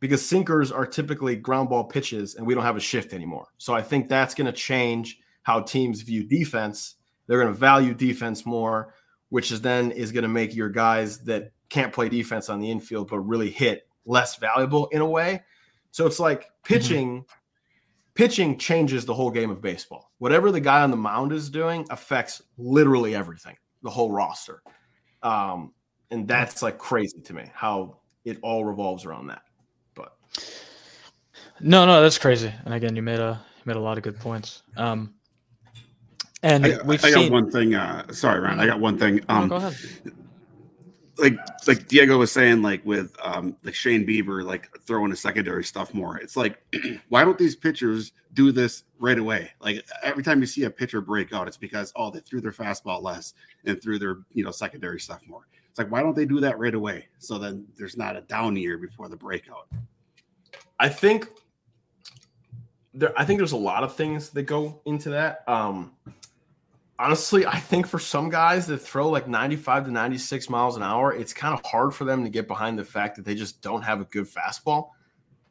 because 0.00 0.24
sinkers 0.24 0.70
are 0.70 0.86
typically 0.86 1.34
ground 1.34 1.70
ball 1.70 1.84
pitches 1.84 2.34
and 2.34 2.46
we 2.46 2.54
don't 2.54 2.62
have 2.62 2.76
a 2.76 2.80
shift 2.80 3.14
anymore. 3.14 3.48
So 3.58 3.74
I 3.74 3.82
think 3.82 4.08
that's 4.08 4.34
going 4.34 4.46
to 4.46 4.52
change 4.52 5.18
how 5.42 5.60
teams 5.60 6.02
view 6.02 6.22
defense. 6.22 6.96
They're 7.26 7.40
going 7.40 7.52
to 7.52 7.58
value 7.58 7.94
defense 7.94 8.44
more, 8.44 8.94
which 9.30 9.50
is 9.50 9.62
then 9.62 9.92
is 9.92 10.12
going 10.12 10.22
to 10.22 10.28
make 10.28 10.54
your 10.54 10.68
guys 10.68 11.20
that 11.24 11.52
can't 11.70 11.92
play 11.92 12.08
defense 12.10 12.50
on 12.50 12.60
the 12.60 12.70
infield 12.70 13.08
but 13.08 13.20
really 13.20 13.50
hit 13.50 13.88
less 14.04 14.36
valuable 14.36 14.88
in 14.88 15.00
a 15.00 15.06
way. 15.06 15.42
So 15.90 16.06
it's 16.06 16.20
like 16.20 16.42
mm-hmm. 16.42 16.74
pitching 16.74 17.08
mm-hmm. 17.20 17.39
Pitching 18.20 18.58
changes 18.58 19.06
the 19.06 19.14
whole 19.14 19.30
game 19.30 19.50
of 19.50 19.62
baseball. 19.62 20.10
Whatever 20.18 20.52
the 20.52 20.60
guy 20.60 20.82
on 20.82 20.90
the 20.90 20.96
mound 20.96 21.32
is 21.32 21.48
doing 21.48 21.86
affects 21.88 22.42
literally 22.58 23.14
everything, 23.14 23.56
the 23.82 23.88
whole 23.88 24.12
roster. 24.12 24.62
Um, 25.22 25.72
and 26.10 26.28
that's 26.28 26.62
like 26.62 26.76
crazy 26.76 27.18
to 27.22 27.32
me 27.32 27.50
how 27.54 27.96
it 28.26 28.36
all 28.42 28.66
revolves 28.66 29.06
around 29.06 29.28
that. 29.28 29.40
But 29.94 30.18
no, 31.60 31.86
no, 31.86 32.02
that's 32.02 32.18
crazy. 32.18 32.52
And 32.66 32.74
again, 32.74 32.94
you 32.94 33.00
made 33.00 33.20
a 33.20 33.40
you 33.56 33.62
made 33.64 33.76
a 33.76 33.80
lot 33.80 33.96
of 33.96 34.04
good 34.04 34.20
points. 34.20 34.64
Um, 34.76 35.14
and 36.42 36.66
I, 36.66 36.82
we've 36.82 37.02
I 37.02 37.12
seen... 37.12 37.30
got 37.30 37.32
one 37.32 37.50
thing. 37.50 37.74
Uh, 37.74 38.12
sorry, 38.12 38.40
Ryan. 38.40 38.60
I 38.60 38.66
got 38.66 38.80
one 38.80 38.98
thing. 38.98 39.22
Um, 39.30 39.48
no, 39.48 39.48
go 39.48 39.66
ahead 39.66 39.76
like 41.20 41.38
like 41.66 41.86
Diego 41.86 42.18
was 42.18 42.32
saying, 42.32 42.62
like 42.62 42.84
with 42.84 43.14
um 43.22 43.56
like 43.62 43.74
Shane 43.74 44.06
Bieber, 44.06 44.44
like 44.44 44.70
throwing 44.86 45.10
the 45.10 45.16
secondary 45.16 45.64
stuff 45.64 45.92
more. 45.94 46.16
It's 46.18 46.36
like, 46.36 46.58
why 47.08 47.24
don't 47.24 47.38
these 47.38 47.54
pitchers 47.54 48.12
do 48.32 48.52
this 48.52 48.84
right 48.98 49.18
away? 49.18 49.50
Like 49.60 49.84
every 50.02 50.22
time 50.22 50.40
you 50.40 50.46
see 50.46 50.64
a 50.64 50.70
pitcher 50.70 51.00
break 51.00 51.32
out, 51.32 51.46
it's 51.46 51.56
because 51.56 51.92
oh 51.96 52.10
they 52.10 52.20
threw 52.20 52.40
their 52.40 52.52
fastball 52.52 53.02
less 53.02 53.34
and 53.64 53.80
threw 53.80 53.98
their 53.98 54.18
you 54.32 54.42
know 54.42 54.50
secondary 54.50 54.98
stuff 54.98 55.20
more. 55.26 55.46
It's 55.68 55.78
like 55.78 55.90
why 55.90 56.02
don't 56.02 56.16
they 56.16 56.26
do 56.26 56.40
that 56.40 56.58
right 56.58 56.74
away? 56.74 57.08
So 57.18 57.38
then 57.38 57.66
there's 57.76 57.96
not 57.96 58.16
a 58.16 58.22
down 58.22 58.56
year 58.56 58.78
before 58.78 59.08
the 59.08 59.16
breakout. 59.16 59.68
I 60.78 60.88
think 60.88 61.28
there 62.94 63.12
I 63.18 63.24
think 63.24 63.38
there's 63.38 63.52
a 63.52 63.56
lot 63.56 63.84
of 63.84 63.94
things 63.94 64.30
that 64.30 64.42
go 64.44 64.80
into 64.86 65.10
that. 65.10 65.44
Um 65.46 65.92
honestly, 67.00 67.46
I 67.46 67.58
think 67.58 67.86
for 67.86 67.98
some 67.98 68.28
guys 68.28 68.66
that 68.66 68.78
throw 68.78 69.08
like 69.08 69.26
95 69.26 69.86
to 69.86 69.90
96 69.90 70.50
miles 70.50 70.76
an 70.76 70.82
hour, 70.82 71.14
it's 71.14 71.32
kind 71.32 71.58
of 71.58 71.64
hard 71.64 71.94
for 71.94 72.04
them 72.04 72.24
to 72.24 72.30
get 72.30 72.46
behind 72.46 72.78
the 72.78 72.84
fact 72.84 73.16
that 73.16 73.24
they 73.24 73.34
just 73.34 73.62
don't 73.62 73.82
have 73.82 74.00
a 74.00 74.04
good 74.04 74.26
fastball. 74.26 74.90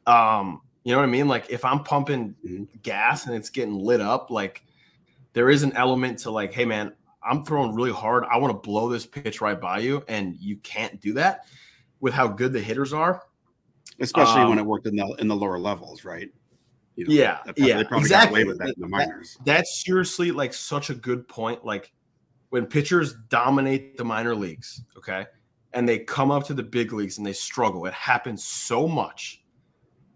Um, 0.06 0.62
you 0.84 0.92
know 0.92 0.98
what 0.98 1.08
I 1.08 1.10
mean? 1.10 1.26
Like 1.26 1.50
if 1.50 1.64
I'm 1.64 1.82
pumping 1.82 2.36
mm-hmm. 2.46 2.64
gas 2.82 3.26
and 3.26 3.34
it's 3.34 3.50
getting 3.50 3.74
lit 3.74 4.00
up, 4.00 4.30
like 4.30 4.62
there 5.32 5.50
is 5.50 5.64
an 5.64 5.72
element 5.76 6.20
to 6.20 6.30
like, 6.30 6.54
hey 6.54 6.64
man, 6.64 6.92
I'm 7.22 7.44
throwing 7.44 7.74
really 7.74 7.92
hard. 7.92 8.24
I 8.30 8.38
want 8.38 8.52
to 8.52 8.68
blow 8.68 8.88
this 8.88 9.04
pitch 9.04 9.40
right 9.40 9.60
by 9.60 9.80
you, 9.80 10.02
and 10.08 10.36
you 10.36 10.56
can't 10.56 11.00
do 11.00 11.14
that 11.14 11.44
with 11.98 12.14
how 12.14 12.28
good 12.28 12.52
the 12.52 12.60
hitters 12.60 12.92
are. 12.92 13.22
Especially 13.98 14.40
um, 14.40 14.50
when 14.50 14.58
it 14.58 14.64
worked 14.64 14.86
in 14.86 14.96
the 14.96 15.06
in 15.18 15.28
the 15.28 15.36
lower 15.36 15.58
levels, 15.58 16.04
right? 16.04 16.30
You 17.00 17.06
know, 17.06 17.14
yeah, 17.14 17.36
probably, 17.36 17.66
yeah, 17.66 17.82
exactly. 17.92 18.44
That 18.44 18.74
that, 18.76 19.36
that's 19.46 19.82
seriously 19.82 20.32
like 20.32 20.52
such 20.52 20.90
a 20.90 20.94
good 20.94 21.26
point. 21.26 21.64
Like 21.64 21.92
when 22.50 22.66
pitchers 22.66 23.14
dominate 23.30 23.96
the 23.96 24.04
minor 24.04 24.34
leagues, 24.34 24.82
okay, 24.98 25.26
and 25.72 25.88
they 25.88 26.00
come 26.00 26.30
up 26.30 26.44
to 26.48 26.54
the 26.54 26.62
big 26.62 26.92
leagues 26.92 27.16
and 27.16 27.26
they 27.26 27.32
struggle. 27.32 27.86
It 27.86 27.94
happens 27.94 28.44
so 28.44 28.86
much. 28.86 29.42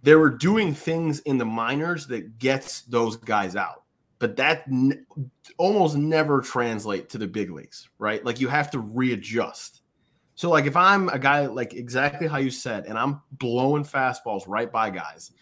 They 0.03 0.15
were 0.15 0.29
doing 0.29 0.75
things 0.75 1.21
in 1.21 1.39
the 1.39 1.47
minors 1.47 2.07
that 2.09 2.39
gets 2.39 2.83
those 2.83 3.17
guys 3.17 3.57
out, 3.57 3.85
but 4.19 4.37
that 4.37 4.65
n- 4.69 5.07
almost 5.57 5.97
never 5.97 6.43
translate 6.43 7.09
to 7.11 7.19
the 7.19 7.27
big 7.27 7.51
leagues, 7.51 7.89
right? 7.99 8.23
Like 8.23 8.41
you 8.41 8.49
have 8.49 8.71
to 8.73 8.79
readjust. 8.79 9.81
So, 10.35 10.51
like 10.51 10.67
if 10.67 10.77
I'm 10.77 11.09
a 11.09 11.19
guy 11.19 11.47
like 11.47 11.73
exactly 11.73 12.27
how 12.27 12.37
you 12.37 12.51
said, 12.51 12.85
and 12.85 12.99
I'm 12.99 13.23
blowing 13.33 13.85
fastballs 13.85 14.43
right 14.47 14.71
by 14.71 14.91
guys 14.91 15.33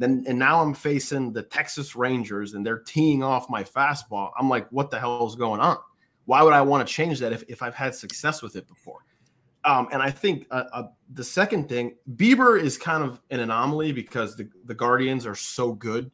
then 0.00 0.24
and 0.26 0.38
now 0.38 0.62
I'm 0.62 0.72
facing 0.72 1.32
the 1.32 1.42
Texas 1.42 1.94
Rangers 1.94 2.54
and 2.54 2.64
they're 2.64 2.78
teeing 2.78 3.22
off 3.22 3.50
my 3.50 3.62
fastball. 3.62 4.30
I'm 4.38 4.48
like, 4.48 4.66
what 4.70 4.90
the 4.90 4.98
hell 4.98 5.26
is 5.26 5.34
going 5.34 5.60
on? 5.60 5.76
Why 6.24 6.42
would 6.42 6.54
I 6.54 6.62
want 6.62 6.86
to 6.86 6.92
change 6.92 7.18
that 7.18 7.34
if, 7.34 7.44
if 7.48 7.62
I've 7.62 7.74
had 7.74 7.94
success 7.94 8.40
with 8.40 8.56
it 8.56 8.66
before? 8.66 9.04
Um, 9.64 9.88
and 9.92 10.02
I 10.02 10.10
think 10.10 10.46
uh, 10.50 10.64
uh, 10.72 10.82
the 11.12 11.22
second 11.22 11.68
thing, 11.68 11.96
Bieber 12.16 12.58
is 12.58 12.78
kind 12.78 13.04
of 13.04 13.20
an 13.30 13.40
anomaly 13.40 13.92
because 13.92 14.36
the, 14.36 14.48
the 14.64 14.74
Guardians 14.74 15.26
are 15.26 15.34
so 15.34 15.74
good 15.74 16.10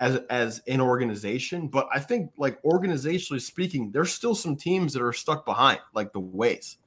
as 0.00 0.16
as 0.28 0.60
an 0.66 0.80
organization. 0.80 1.68
But 1.68 1.86
I 1.94 2.00
think, 2.00 2.32
like 2.36 2.60
organizationally 2.64 3.40
speaking, 3.40 3.92
there's 3.92 4.12
still 4.12 4.34
some 4.34 4.56
teams 4.56 4.92
that 4.94 5.02
are 5.02 5.12
stuck 5.12 5.46
behind, 5.46 5.78
like 5.94 6.12
the 6.12 6.18
Ways. 6.18 6.78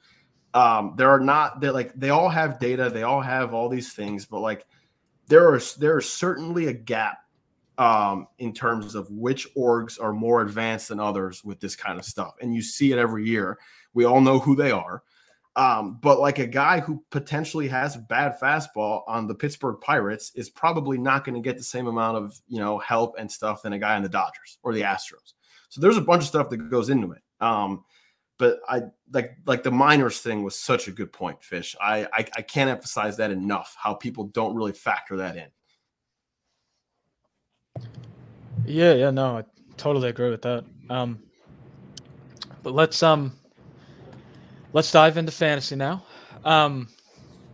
Um, 0.54 0.96
there 0.98 1.10
are 1.10 1.22
not 1.22 1.62
they 1.62 1.70
like 1.70 1.94
they 1.96 2.10
all 2.10 2.28
have 2.28 2.60
data, 2.60 2.90
they 2.90 3.04
all 3.04 3.22
have 3.22 3.54
all 3.54 3.70
these 3.70 3.94
things, 3.94 4.26
but 4.26 4.42
like 4.42 4.66
there 5.34 5.52
are 5.52 5.60
there 5.80 5.98
is 5.98 6.08
certainly 6.08 6.68
a 6.68 6.74
gap 6.74 7.18
um, 7.80 8.28
in 8.38 8.54
terms 8.54 8.94
of 8.94 9.10
which 9.10 9.52
orgs 9.56 10.00
are 10.00 10.14
more 10.14 10.44
advanced 10.44 10.90
than 10.90 11.00
others 11.00 11.44
with 11.44 11.60
this 11.60 11.76
kind 11.76 11.98
of 11.98 12.06
stuff, 12.06 12.36
and 12.40 12.54
you 12.54 12.62
see 12.62 12.92
it 12.92 13.00
every 13.00 13.26
year. 13.28 13.58
We 13.96 14.06
all 14.06 14.22
know 14.22 14.38
who 14.38 14.56
they 14.56 14.70
are. 14.70 15.02
Um, 15.56 15.98
but 16.02 16.20
like 16.20 16.38
a 16.38 16.46
guy 16.46 16.82
who 16.82 17.04
potentially 17.10 17.68
has 17.68 17.96
a 17.96 18.00
bad 18.00 18.40
fastball 18.40 19.02
on 19.08 19.28
the 19.28 19.34
Pittsburgh 19.34 19.78
Pirates 19.82 20.32
is 20.36 20.52
probably 20.52 21.00
not 21.00 21.26
going 21.26 21.36
to 21.36 21.48
get 21.48 21.58
the 21.58 21.64
same 21.64 21.88
amount 21.88 22.18
of 22.18 22.40
you 22.48 22.60
know 22.60 22.78
help 22.78 23.16
and 23.18 23.32
stuff 23.32 23.64
than 23.64 23.74
a 23.74 23.80
guy 23.80 23.96
on 23.96 24.04
the 24.04 24.10
Dodgers 24.10 24.60
or 24.62 24.72
the 24.72 24.82
Astros. 24.82 25.34
So 25.70 25.82
there's 25.82 25.98
a 25.98 26.02
bunch 26.02 26.22
of 26.22 26.28
stuff 26.28 26.52
that 26.52 26.70
goes 26.70 26.92
into 26.92 27.12
it. 27.12 27.24
Um, 27.42 27.84
but 28.44 28.60
I 28.68 28.82
like 29.14 29.38
like 29.46 29.64
the 29.64 29.72
minors 29.72 30.20
thing 30.20 30.44
was 30.44 30.60
such 30.60 30.90
a 30.90 30.92
good 30.92 31.14
point, 31.14 31.42
Fish. 31.42 31.78
I, 31.80 32.04
I 32.12 32.28
I 32.36 32.42
can't 32.42 32.70
emphasize 32.70 33.16
that 33.16 33.32
enough. 33.32 33.74
How 33.80 33.94
people 33.94 34.26
don't 34.26 34.54
really 34.54 34.74
factor 34.74 35.16
that 35.16 35.38
in. 35.38 35.48
Yeah, 38.66 38.96
yeah, 38.96 39.12
no, 39.12 39.38
I 39.38 39.44
totally 39.78 40.10
agree 40.10 40.30
with 40.30 40.42
that. 40.42 40.66
Um, 40.90 41.24
but 42.64 42.74
let's 42.74 43.02
um, 43.02 43.32
let's 44.74 44.92
dive 44.92 45.16
into 45.16 45.32
fantasy 45.32 45.78
now. 45.78 46.04
Um, 46.44 46.90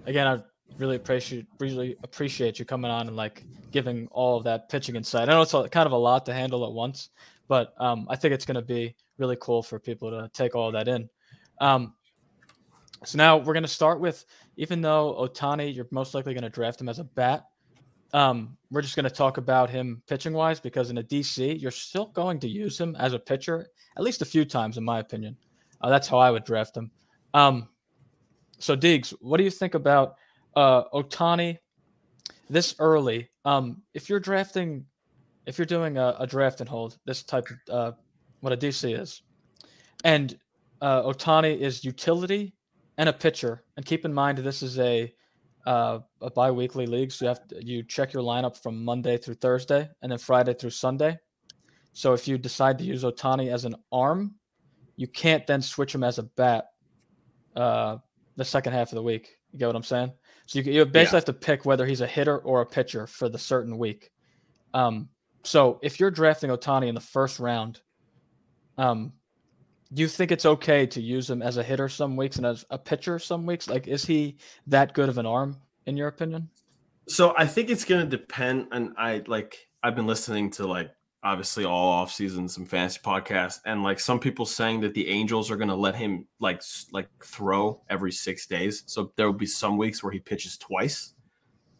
again, 0.07 0.25
I 0.25 0.41
really 0.79 0.95
appreciate 0.95 1.45
really 1.59 1.97
appreciate 2.03 2.57
you 2.57 2.65
coming 2.65 2.89
on 2.89 3.05
and 3.05 3.15
like 3.15 3.43
giving 3.69 4.07
all 4.07 4.37
of 4.37 4.43
that 4.45 4.69
pitching 4.69 4.95
insight. 4.95 5.29
I 5.29 5.33
know 5.33 5.43
it's 5.43 5.51
kind 5.51 5.85
of 5.85 5.91
a 5.91 5.97
lot 5.97 6.25
to 6.25 6.33
handle 6.33 6.65
at 6.65 6.71
once, 6.71 7.09
but 7.47 7.75
um, 7.77 8.07
I 8.09 8.15
think 8.15 8.33
it's 8.33 8.43
going 8.43 8.55
to 8.55 8.63
be 8.63 8.95
really 9.19 9.37
cool 9.39 9.61
for 9.61 9.79
people 9.79 10.09
to 10.09 10.29
take 10.33 10.55
all 10.55 10.71
that 10.71 10.87
in. 10.87 11.09
Um, 11.59 11.93
so 13.05 13.17
now 13.17 13.37
we're 13.37 13.53
going 13.53 13.63
to 13.63 13.69
start 13.69 13.99
with, 13.99 14.25
even 14.57 14.81
though 14.81 15.15
Ohtani, 15.19 15.73
you're 15.73 15.87
most 15.91 16.13
likely 16.13 16.33
going 16.33 16.43
to 16.43 16.49
draft 16.49 16.81
him 16.81 16.89
as 16.89 16.99
a 16.99 17.03
bat. 17.03 17.45
Um, 18.11 18.57
we're 18.71 18.81
just 18.81 18.95
going 18.95 19.05
to 19.05 19.09
talk 19.09 19.37
about 19.37 19.69
him 19.69 20.01
pitching 20.07 20.33
wise 20.33 20.59
because 20.59 20.89
in 20.89 20.97
a 20.97 21.03
DC, 21.03 21.61
you're 21.61 21.71
still 21.71 22.07
going 22.07 22.39
to 22.39 22.47
use 22.47 22.79
him 22.79 22.95
as 22.97 23.13
a 23.13 23.19
pitcher 23.19 23.67
at 23.97 24.03
least 24.03 24.21
a 24.21 24.25
few 24.25 24.45
times, 24.45 24.77
in 24.77 24.83
my 24.83 24.99
opinion. 24.99 25.37
Uh, 25.81 25.89
that's 25.89 26.07
how 26.07 26.17
I 26.17 26.31
would 26.31 26.43
draft 26.43 26.75
him. 26.75 26.91
Um, 27.33 27.69
so, 28.57 28.75
Deegs, 28.75 29.13
what 29.21 29.37
do 29.37 29.43
you 29.43 29.51
think 29.51 29.75
about 29.75 30.15
uh, 30.55 30.83
Ohtani 30.93 31.57
this 32.49 32.75
early? 32.79 33.29
Um, 33.45 33.81
if 33.93 34.09
you're 34.09 34.19
drafting, 34.19 34.85
if 35.45 35.57
you're 35.57 35.65
doing 35.65 35.97
a, 35.97 36.15
a 36.19 36.27
draft 36.27 36.59
and 36.59 36.69
hold, 36.69 36.97
this 37.05 37.23
type 37.23 37.47
of 37.69 37.73
uh, 37.73 37.95
what 38.41 38.53
a 38.53 38.57
DC 38.57 38.99
is. 38.99 39.21
And 40.03 40.37
uh, 40.81 41.03
Ohtani 41.03 41.57
is 41.57 41.83
utility 41.83 42.53
and 42.97 43.09
a 43.09 43.13
pitcher. 43.13 43.63
And 43.77 43.85
keep 43.85 44.05
in 44.05 44.13
mind, 44.13 44.37
this 44.39 44.61
is 44.63 44.79
a 44.79 45.13
uh, 45.65 45.99
a 46.21 46.31
biweekly 46.31 46.87
league, 46.87 47.11
so 47.11 47.25
you 47.25 47.29
have 47.29 47.47
to, 47.47 47.63
you 47.63 47.83
check 47.83 48.13
your 48.13 48.23
lineup 48.23 48.57
from 48.57 48.83
Monday 48.83 49.17
through 49.17 49.35
Thursday, 49.35 49.87
and 50.01 50.11
then 50.11 50.17
Friday 50.17 50.53
through 50.53 50.69
Sunday. 50.69 51.17
So 51.93 52.13
if 52.13 52.27
you 52.27 52.37
decide 52.37 52.77
to 52.79 52.83
use 52.83 53.03
Ohtani 53.03 53.51
as 53.51 53.65
an 53.65 53.75
arm, 53.91 54.35
you 54.95 55.05
can't 55.07 55.45
then 55.45 55.61
switch 55.61 55.93
him 55.93 56.03
as 56.03 56.17
a 56.17 56.23
bat 56.23 56.69
uh, 57.55 57.97
the 58.35 58.45
second 58.45 58.73
half 58.73 58.91
of 58.91 58.95
the 58.95 59.03
week. 59.03 59.29
You 59.51 59.59
get 59.59 59.67
what 59.67 59.75
I'm 59.75 59.83
saying? 59.83 60.11
So 60.45 60.59
you, 60.59 60.71
you 60.71 60.85
basically 60.85 61.17
yeah. 61.17 61.17
have 61.17 61.25
to 61.25 61.33
pick 61.33 61.65
whether 61.65 61.85
he's 61.85 62.01
a 62.01 62.07
hitter 62.07 62.39
or 62.39 62.61
a 62.61 62.65
pitcher 62.65 63.05
for 63.05 63.29
the 63.29 63.37
certain 63.37 63.77
week. 63.77 64.11
Um, 64.73 65.09
so 65.43 65.79
if 65.83 65.99
you're 65.99 66.11
drafting 66.11 66.49
Ohtani 66.49 66.87
in 66.87 66.95
the 66.95 67.01
first 67.01 67.39
round, 67.39 67.81
um, 68.79 69.11
you 69.91 70.07
think 70.07 70.31
it's 70.31 70.45
okay 70.45 70.85
to 70.87 71.01
use 71.01 71.29
him 71.29 71.41
as 71.41 71.57
a 71.57 71.63
hitter 71.63 71.89
some 71.89 72.15
weeks 72.15 72.37
and 72.37 72.45
as 72.45 72.65
a 72.69 72.77
pitcher 72.77 73.19
some 73.19 73.45
weeks? 73.45 73.67
Like, 73.67 73.87
is 73.87 74.05
he 74.05 74.37
that 74.67 74.93
good 74.93 75.09
of 75.09 75.17
an 75.17 75.25
arm 75.25 75.57
in 75.85 75.97
your 75.97 76.07
opinion? 76.07 76.49
So 77.07 77.33
I 77.37 77.45
think 77.45 77.69
it's 77.69 77.85
going 77.85 78.07
to 78.07 78.17
depend. 78.17 78.67
And 78.71 78.93
I 78.97 79.23
like 79.27 79.57
I've 79.83 79.95
been 79.95 80.07
listening 80.07 80.51
to 80.51 80.67
like 80.67 80.91
obviously 81.21 81.65
all 81.65 81.89
off 81.89 82.13
season 82.13 82.47
some 82.47 82.65
fantasy 82.65 82.99
podcasts 83.03 83.59
and 83.65 83.83
like 83.83 83.99
some 83.99 84.19
people 84.19 84.45
saying 84.45 84.79
that 84.79 84.93
the 84.93 85.09
Angels 85.09 85.51
are 85.51 85.57
going 85.57 85.69
to 85.69 85.75
let 85.75 85.95
him 85.95 86.25
like 86.39 86.61
like 86.93 87.09
throw 87.21 87.81
every 87.89 88.11
six 88.11 88.47
days. 88.47 88.83
So 88.85 89.11
there 89.17 89.25
will 89.25 89.33
be 89.37 89.45
some 89.45 89.77
weeks 89.77 90.01
where 90.01 90.13
he 90.13 90.19
pitches 90.19 90.57
twice. 90.57 91.13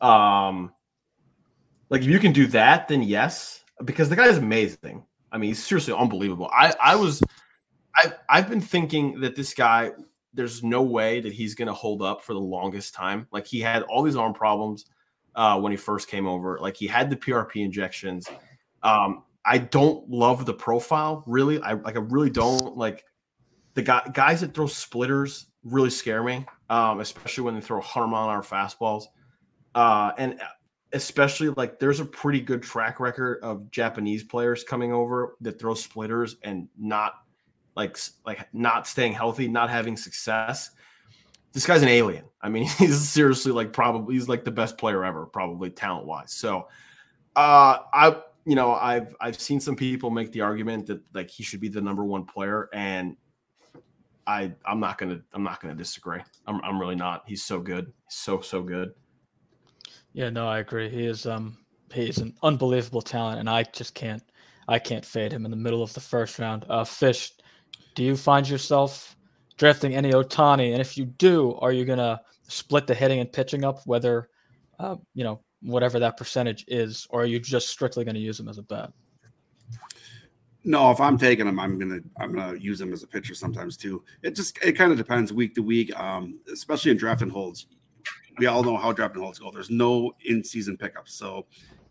Um, 0.02 0.74
like 1.90 2.02
if 2.02 2.08
you 2.08 2.20
can 2.20 2.34
do 2.34 2.48
that, 2.48 2.88
then 2.88 3.04
yes, 3.04 3.64
because 3.86 4.10
the 4.10 4.16
guy 4.16 4.28
is 4.28 4.38
amazing. 4.38 5.06
I 5.32 5.38
mean, 5.38 5.50
he's 5.50 5.64
seriously 5.64 5.94
unbelievable. 5.94 6.50
I 6.52 6.74
I 6.82 6.96
was 6.96 7.22
I 7.96 8.14
I've 8.30 8.50
been 8.50 8.62
thinking 8.62 9.22
that 9.22 9.36
this 9.36 9.54
guy 9.54 9.92
there's 10.34 10.64
no 10.64 10.82
way 10.82 11.20
that 11.22 11.34
he's 11.34 11.56
going 11.56 11.68
to 11.68 11.74
hold 11.74 12.02
up 12.02 12.24
for 12.24 12.34
the 12.34 12.40
longest 12.40 12.94
time. 12.94 13.28
Like 13.32 13.48
he 13.48 13.60
had 13.60 13.84
all 13.84 14.04
these 14.04 14.16
arm 14.16 14.34
problems 14.34 14.86
uh, 15.36 15.60
when 15.60 15.72
he 15.72 15.78
first 15.78 16.08
came 16.08 16.28
over. 16.28 16.60
Like 16.62 16.78
he 16.78 16.88
had 16.88 17.10
the 17.10 17.16
PRP 17.16 17.64
injections. 17.64 18.28
Um, 18.84 19.24
I 19.46 19.58
don't 19.58 20.08
love 20.10 20.46
the 20.46 20.54
profile 20.54 21.24
really. 21.26 21.62
I 21.62 21.74
like 21.74 21.96
I 21.96 22.00
really 22.00 22.30
don't 22.30 22.78
like 22.78 23.06
the 23.74 23.82
guy, 23.82 24.10
guys 24.14 24.42
that 24.42 24.54
throw 24.54 24.68
splitters 24.68 25.48
really 25.64 25.90
scare 25.90 26.24
me, 26.24 26.46
um, 26.70 27.00
especially 27.00 27.44
when 27.44 27.56
they 27.56 27.62
throw 27.62 27.78
100 27.78 28.08
mile 28.08 28.30
an 28.30 28.36
hour 28.36 28.44
fastballs. 28.44 29.06
Uh, 29.76 30.12
and 30.18 30.40
especially 30.94 31.50
like 31.50 31.80
there's 31.80 32.00
a 32.00 32.06
pretty 32.06 32.42
good 32.42 32.64
track 32.64 33.00
record 33.00 33.40
of 33.44 33.70
Japanese 33.72 34.24
players 34.24 34.64
coming 34.64 34.92
over 34.92 35.36
that 35.42 35.60
throw 35.60 35.74
splitters 35.74 36.38
and 36.44 36.68
not 36.78 37.14
like 37.76 37.98
like 38.26 38.48
not 38.54 38.88
staying 38.88 39.14
healthy, 39.14 39.48
not 39.48 39.70
having 39.70 39.96
success. 39.96 40.72
This 41.54 41.66
guy's 41.66 41.82
an 41.82 41.90
alien. 41.90 42.26
I 42.42 42.50
mean, 42.50 42.68
he's 42.78 43.08
seriously 43.08 43.52
like 43.52 43.74
probably 43.74 44.16
he's 44.16 44.28
like 44.28 44.44
the 44.44 44.52
best 44.52 44.78
player 44.78 45.04
ever, 45.06 45.26
probably 45.26 45.70
talent 45.70 46.06
wise. 46.06 46.32
So, 46.32 46.68
uh, 47.36 47.80
I 47.94 48.22
you 48.46 48.56
know 48.56 48.74
I've 48.74 49.16
I've 49.22 49.40
seen 49.40 49.60
some 49.60 49.76
people 49.76 50.10
make 50.10 50.32
the 50.32 50.42
argument 50.42 50.88
that 50.88 51.02
like 51.14 51.30
he 51.30 51.44
should 51.44 51.60
be 51.60 51.70
the 51.70 51.82
number 51.82 52.04
one 52.04 52.26
player, 52.26 52.70
and 52.74 53.16
I 54.26 54.54
I'm 54.66 54.80
not 54.80 54.98
gonna 54.98 55.22
I'm 55.34 55.44
not 55.44 55.62
gonna 55.62 55.76
disagree. 55.76 56.22
I'm 56.48 56.60
I'm 56.64 56.80
really 56.80 56.96
not. 56.96 57.24
He's 57.28 57.44
so 57.44 57.60
good, 57.60 57.94
so 58.10 58.42
so 58.42 58.64
good. 58.64 58.94
Yeah, 60.20 60.30
no, 60.30 60.50
I 60.50 60.60
agree. 60.60 60.90
He 60.90 61.06
is 61.06 61.26
um 61.26 61.58
he's 61.94 62.18
an 62.18 62.36
unbelievable 62.44 63.02
talent, 63.02 63.40
and 63.40 63.50
I 63.50 63.64
just 63.64 63.96
can't 63.96 64.22
I 64.68 64.78
can't 64.78 65.06
fade 65.06 65.32
him 65.32 65.46
in 65.46 65.52
the 65.52 65.56
middle 65.56 65.82
of 65.82 65.94
the 65.94 66.02
first 66.02 66.38
round. 66.40 66.66
Uh, 66.68 66.84
Fish, 66.84 67.32
do 67.96 68.04
you 68.04 68.18
find 68.18 68.48
yourself 68.48 69.16
drafting 69.58 69.96
any 69.96 70.12
Ohtani? 70.12 70.74
And 70.74 70.82
if 70.82 70.98
you 70.98 71.06
do, 71.06 71.54
are 71.62 71.72
you 71.72 71.86
gonna 71.86 72.20
split 72.50 72.86
the 72.86 72.94
hitting 72.94 73.22
and 73.22 73.32
pitching 73.32 73.64
up, 73.64 73.80
whether 73.86 74.28
uh, 74.78 74.98
you 75.14 75.24
know 75.24 75.40
whatever 75.62 76.00
that 76.00 76.18
percentage 76.18 76.66
is, 76.68 77.08
or 77.12 77.22
are 77.22 77.26
you 77.26 77.40
just 77.40 77.70
strictly 77.70 78.04
to 78.04 78.20
use 78.20 78.38
him 78.38 78.50
as 78.50 78.58
a 78.58 78.64
bat? 78.64 78.92
No, 80.66 80.92
if 80.92 81.00
I'm 81.00 81.18
taking 81.18 81.48
him, 81.48 81.62
I'm 81.62 81.80
gonna 81.80 82.00
I'm 82.20 82.34
gonna 82.34 82.58
use 82.58 82.82
him 82.82 82.92
as 82.92 83.04
a 83.04 83.08
pitcher 83.08 83.36
sometimes 83.36 83.78
too. 83.78 84.04
It 84.22 84.36
just 84.36 84.60
it 84.66 84.74
kind 84.74 84.92
of 84.92 84.98
depends 84.98 85.32
week 85.32 85.56
to 85.56 85.64
week, 85.64 85.98
um, 85.98 86.42
especially 86.52 86.92
in 86.92 86.98
drafting 86.98 87.30
holds. 87.30 87.68
We 88.38 88.46
all 88.46 88.64
know 88.64 88.78
how 88.78 88.92
drafting 88.92 89.22
holds 89.22 89.40
go. 89.40 89.52
There's 89.52 89.70
no 89.70 90.14
in 90.26 90.44
season 90.44 90.78
pickups, 90.78 91.14
so 91.14 91.46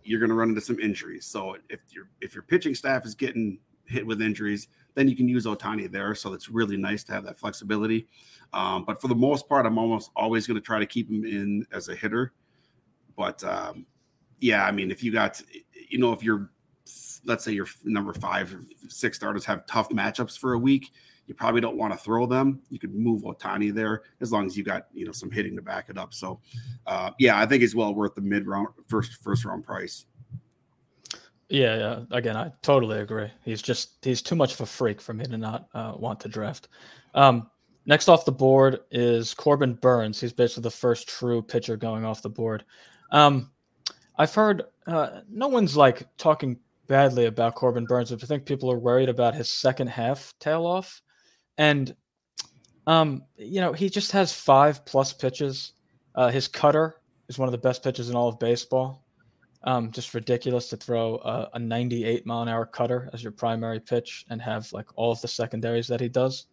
you're 0.05 0.21
gonna 0.21 0.35
run 0.35 0.51
into 0.51 0.61
some 0.61 0.79
injuries. 0.79 1.27
So 1.27 1.57
if 1.69 1.81
your 1.91 2.09
if 2.21 2.35
your 2.35 2.43
pitching 2.43 2.75
staff 2.75 3.05
is 3.05 3.15
getting 3.15 3.59
hit 3.87 4.07
with 4.07 4.23
injuries, 4.23 4.69
then 4.95 5.09
you 5.09 5.17
can 5.17 5.29
use 5.29 5.47
Ohtani 5.47 5.91
there. 5.91 6.15
So 6.15 6.33
it's 6.33 6.49
really 6.49 6.77
nice 6.77 7.05
to 7.05 7.13
have 7.13 7.25
that 7.25 7.39
flexibility. 7.39 8.07
Um, 8.53 8.85
but 8.85 9.01
for 9.01 9.09
the 9.09 9.15
most 9.15 9.49
part, 9.49 9.67
I'm 9.67 9.79
almost 9.79 10.11
always 10.17 10.47
going 10.47 10.57
to 10.57 10.65
try 10.65 10.79
to 10.79 10.87
keep 10.87 11.11
him 11.11 11.25
in 11.25 11.67
as 11.73 11.89
a 11.89 11.95
hitter. 11.95 12.33
But 13.17 13.43
um, 13.45 13.87
yeah, 14.39 14.65
I 14.65 14.73
mean, 14.73 14.91
if 14.91 15.03
you 15.03 15.13
got, 15.13 15.41
you 15.89 15.99
know, 15.99 16.13
if 16.13 16.23
you're, 16.23 16.51
let's 17.25 17.45
say 17.45 17.53
your 17.53 17.67
number 17.85 18.13
five 18.13 18.55
or 18.55 18.63
six 18.89 19.17
starters 19.17 19.45
have 19.45 19.67
tough 19.67 19.89
matchups 19.91 20.39
for 20.39 20.55
a 20.55 20.59
week, 20.59 20.91
you 21.29 21.35
probably 21.35 21.61
don't 21.61 21.77
want 21.77 21.93
to 21.93 21.99
throw 21.99 22.27
them. 22.27 22.61
You 22.71 22.79
could 22.79 22.95
move 22.95 23.23
Ohtani 23.23 23.73
there 23.73 24.03
as 24.21 24.33
long 24.33 24.47
as 24.47 24.57
you 24.57 24.65
got, 24.65 24.87
you 24.93 25.05
know, 25.05 25.13
some 25.13 25.31
hitting 25.31 25.55
to 25.57 25.63
back 25.63 25.91
it 25.91 25.99
up. 25.99 26.15
So, 26.15 26.41
uh, 26.87 27.11
yeah, 27.19 27.39
I 27.39 27.47
think 27.47 27.63
it's 27.63 27.75
well 27.75 27.95
worth 27.95 28.15
the 28.15 28.23
mid 28.23 28.47
round, 28.47 28.69
first 28.89 29.23
first 29.23 29.45
round 29.45 29.63
price. 29.63 30.07
Yeah, 31.51 31.77
yeah. 31.77 32.01
Again, 32.11 32.37
I 32.37 32.51
totally 32.63 33.01
agree. 33.01 33.31
He's 33.45 33.63
just 33.63 34.03
he's 34.03 34.23
too 34.23 34.35
much 34.35 34.55
of 34.55 34.63
a 34.63 34.67
freak 34.67 35.01
for 35.01 35.13
me 35.13 35.25
to 35.27 35.37
not 35.37 35.69
uh, 35.75 35.93
want 35.97 36.19
to 36.21 36.29
draft. 36.29 36.69
Um, 37.15 37.51
next 37.85 38.09
off 38.09 38.25
the 38.25 38.33
board 38.33 38.81
is 38.91 39.35
Corbin 39.35 39.75
Burnes. 39.75 40.21
He's 40.21 40.33
basically 40.33 40.63
the 40.63 40.71
first 40.71 41.09
true 41.09 41.43
pitcher 41.43 41.77
going 41.77 42.05
off 42.05 42.23
the 42.23 42.31
board. 42.31 42.65
Um, 43.13 43.51
I've 44.17 44.35
heard 44.35 44.65
uh, 44.87 45.21
no 45.31 45.49
one's 45.49 45.77
like 45.77 46.07
talking 46.17 46.59
badly 46.87 47.27
about 47.27 47.55
Corbin 47.55 47.85
Burnes, 47.85 48.11
but 48.11 48.23
I 48.23 48.27
think 48.27 48.47
people 48.47 48.73
are 48.73 48.79
worried 48.79 49.11
about 49.11 49.35
his 49.35 49.49
second 49.49 49.89
half 49.89 50.35
tail 50.41 50.67
off, 50.67 51.03
and 51.59 51.95
um, 52.87 53.25
you 53.37 53.61
know 53.61 53.73
he 53.73 53.91
just 53.91 54.13
has 54.13 54.33
five 54.33 54.85
plus 54.87 55.13
pitches. 55.13 55.73
Uh, 56.15 56.31
his 56.31 56.49
cutter 56.49 56.97
is 57.29 57.39
one 57.39 57.49
of 57.49 57.53
the 57.53 57.59
best 57.59 57.83
pitches 57.83 58.09
in 58.09 58.17
all 58.17 58.29
of 58.29 58.39
baseball. 58.39 59.05
Um, 59.65 59.91
just 59.91 60.15
ridiculous 60.15 60.69
to 60.69 60.77
throw 60.77 61.17
a, 61.17 61.51
a 61.55 61.59
98 61.59 62.25
mile 62.25 62.43
an 62.43 62.49
hour 62.49 62.65
cutter 62.65 63.11
as 63.13 63.23
your 63.23 63.33
primary 63.33 63.81
pitch 63.81 64.25
and 64.31 64.41
have 64.41 64.73
like 64.73 64.87
all 64.95 65.11
of 65.11 65.21
the 65.21 65.29
secondaries 65.29 65.89
that 65.89 66.01
he 66.01 66.09
does. 66.09 66.47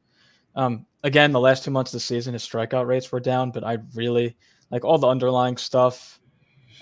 Um, 0.56 0.86
again, 1.04 1.32
the 1.32 1.39
last 1.39 1.63
two 1.63 1.72
months 1.72 1.91
of 1.91 1.98
the 1.98 2.02
season, 2.02 2.34
his 2.34 2.48
strikeout 2.48 2.88
rates 2.88 3.12
were 3.12 3.20
down, 3.20 3.52
but 3.52 3.63
I 3.63 3.78
really 3.94 4.36
like 4.72 4.84
all 4.84 4.98
the 4.98 5.08
underlying 5.08 5.58
stuff, 5.58 6.20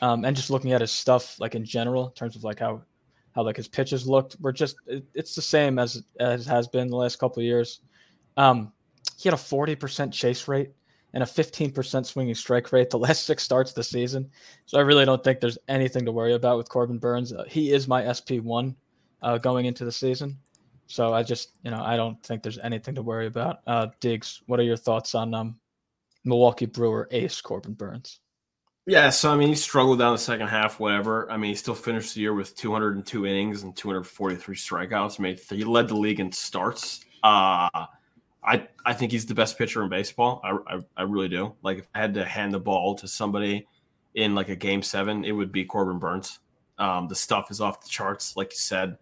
um, 0.02 0.24
and 0.24 0.36
just 0.36 0.50
looking 0.50 0.72
at 0.72 0.82
his 0.82 0.92
stuff 0.92 1.40
like 1.40 1.56
in 1.56 1.66
general 1.66 2.08
in 2.08 2.14
terms 2.14 2.36
of 2.36 2.44
like 2.44 2.60
how 2.60 2.84
how 3.34 3.44
like 3.44 3.58
his 3.58 3.68
pitches 3.68 4.08
looked 4.08 4.38
were 4.40 4.54
just 4.54 4.76
it, 4.88 5.04
it's 5.14 5.36
the 5.36 5.42
same 5.42 5.78
as 5.78 6.04
as 6.20 6.46
has 6.46 6.68
been 6.68 6.88
the 6.88 6.96
last 6.96 7.18
couple 7.18 7.42
of 7.42 7.46
years. 7.46 7.82
Um, 8.38 8.72
he 9.18 9.30
had 9.30 9.38
a 9.38 9.42
40% 9.42 10.12
chase 10.12 10.48
rate 10.48 10.72
and 11.14 11.24
a 11.24 11.26
15% 11.26 12.06
swinging 12.06 12.36
strike 12.36 12.72
rate 12.72 12.90
the 12.90 13.00
last 13.08 13.26
six 13.26 13.44
starts 13.44 13.72
of 13.72 13.76
the 13.76 13.84
season. 13.84 14.30
So 14.66 14.78
I 14.78 14.82
really 14.82 15.06
don't 15.06 15.24
think 15.24 15.40
there's 15.40 15.58
anything 15.68 16.06
to 16.06 16.12
worry 16.12 16.34
about 16.34 16.58
with 16.58 16.70
Corbin 16.70 16.98
Burnes. 16.98 17.34
Uh, 17.34 17.46
he 17.48 17.72
is 17.72 17.88
my 17.88 18.04
SP1 18.04 18.76
uh, 19.22 19.38
going 19.38 19.66
into 19.66 19.86
the 19.86 19.92
season. 19.92 20.38
So 20.88 21.14
I 21.14 21.24
just, 21.24 21.52
you 21.64 21.72
know, 21.72 21.82
I 21.82 21.96
don't 21.96 22.22
think 22.24 22.44
there's 22.44 22.60
anything 22.60 22.96
to 22.96 23.02
worry 23.02 23.28
about. 23.28 23.60
Uh, 23.66 23.88
Deegs, 24.02 24.42
what 24.48 24.60
are 24.60 24.64
your 24.64 24.78
thoughts 24.78 25.16
on 25.16 25.34
um, 25.34 25.60
Milwaukee 26.26 26.66
Brewer 26.66 27.08
ace 27.12 27.40
Corbin 27.40 27.74
Burnes? 27.74 28.20
Yeah, 28.86 29.12
so 29.12 29.32
I 29.32 29.38
mean, 29.38 29.48
he 29.48 29.56
struggled 29.56 30.00
down 30.00 30.12
the 30.12 30.18
second 30.18 30.48
half, 30.48 30.78
whatever. 30.78 31.32
I 31.32 31.38
mean, 31.38 31.52
he 31.52 31.56
still 31.56 31.74
finished 31.74 32.16
the 32.16 32.22
year 32.22 32.34
with 32.34 32.54
202 32.58 33.26
innings 33.26 33.64
and 33.64 33.74
243 33.74 34.56
strikeouts. 34.58 35.20
Made 35.20 35.40
he 35.40 35.64
led 35.64 35.88
the 35.88 35.96
league 35.96 36.20
in 36.20 36.34
starts. 36.34 37.06
Uh 37.24 37.70
I 38.46 38.68
I 38.86 38.94
think 38.94 39.12
he's 39.12 39.26
the 39.26 39.36
best 39.36 39.58
pitcher 39.58 39.84
in 39.84 39.90
baseball. 39.90 40.42
I, 40.44 40.76
I, 40.76 40.80
I 40.98 41.02
really 41.04 41.30
do. 41.30 41.56
Like 41.62 41.80
if 41.80 41.88
I 41.94 42.00
had 42.00 42.14
to 42.16 42.26
hand 42.26 42.54
the 42.54 42.60
ball 42.60 42.96
to 42.96 43.08
somebody 43.08 43.68
in 44.16 44.36
like 44.36 44.50
a 44.50 44.56
game 44.56 44.82
seven, 44.82 45.26
it 45.26 45.32
would 45.32 45.52
be 45.52 45.66
Corbin 45.66 46.00
Burnes. 46.00 46.40
Um, 46.78 47.08
the 47.08 47.16
stuff 47.16 47.52
is 47.52 47.62
off 47.62 47.82
the 47.82 47.90
charts, 47.90 48.36
like 48.36 48.52
you 48.52 48.58
said. 48.58 48.98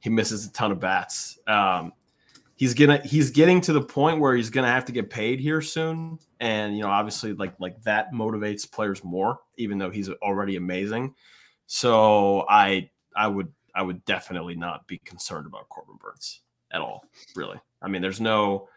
He 0.00 0.10
misses 0.10 0.46
a 0.46 0.52
ton 0.52 0.72
of 0.72 0.80
bats. 0.80 1.38
Um, 1.46 1.92
he's 2.56 2.74
gonna 2.74 3.00
he's 3.04 3.30
getting 3.30 3.60
to 3.62 3.72
the 3.72 3.82
point 3.82 4.20
where 4.20 4.34
he's 4.34 4.50
gonna 4.50 4.70
have 4.70 4.84
to 4.86 4.92
get 4.92 5.10
paid 5.10 5.40
here 5.40 5.60
soon, 5.60 6.18
and 6.40 6.76
you 6.76 6.82
know 6.82 6.90
obviously 6.90 7.32
like 7.34 7.54
like 7.60 7.80
that 7.82 8.12
motivates 8.12 8.70
players 8.70 9.04
more, 9.04 9.40
even 9.56 9.78
though 9.78 9.90
he's 9.90 10.08
already 10.08 10.56
amazing. 10.56 11.14
So 11.66 12.46
I 12.48 12.90
I 13.14 13.28
would 13.28 13.52
I 13.74 13.82
would 13.82 14.04
definitely 14.04 14.56
not 14.56 14.86
be 14.86 14.98
concerned 14.98 15.46
about 15.46 15.68
Corbin 15.68 15.96
Burnes 16.00 16.40
at 16.72 16.80
all. 16.80 17.04
Really, 17.34 17.60
I 17.82 17.88
mean, 17.88 18.02
there's 18.02 18.20
no 18.20 18.68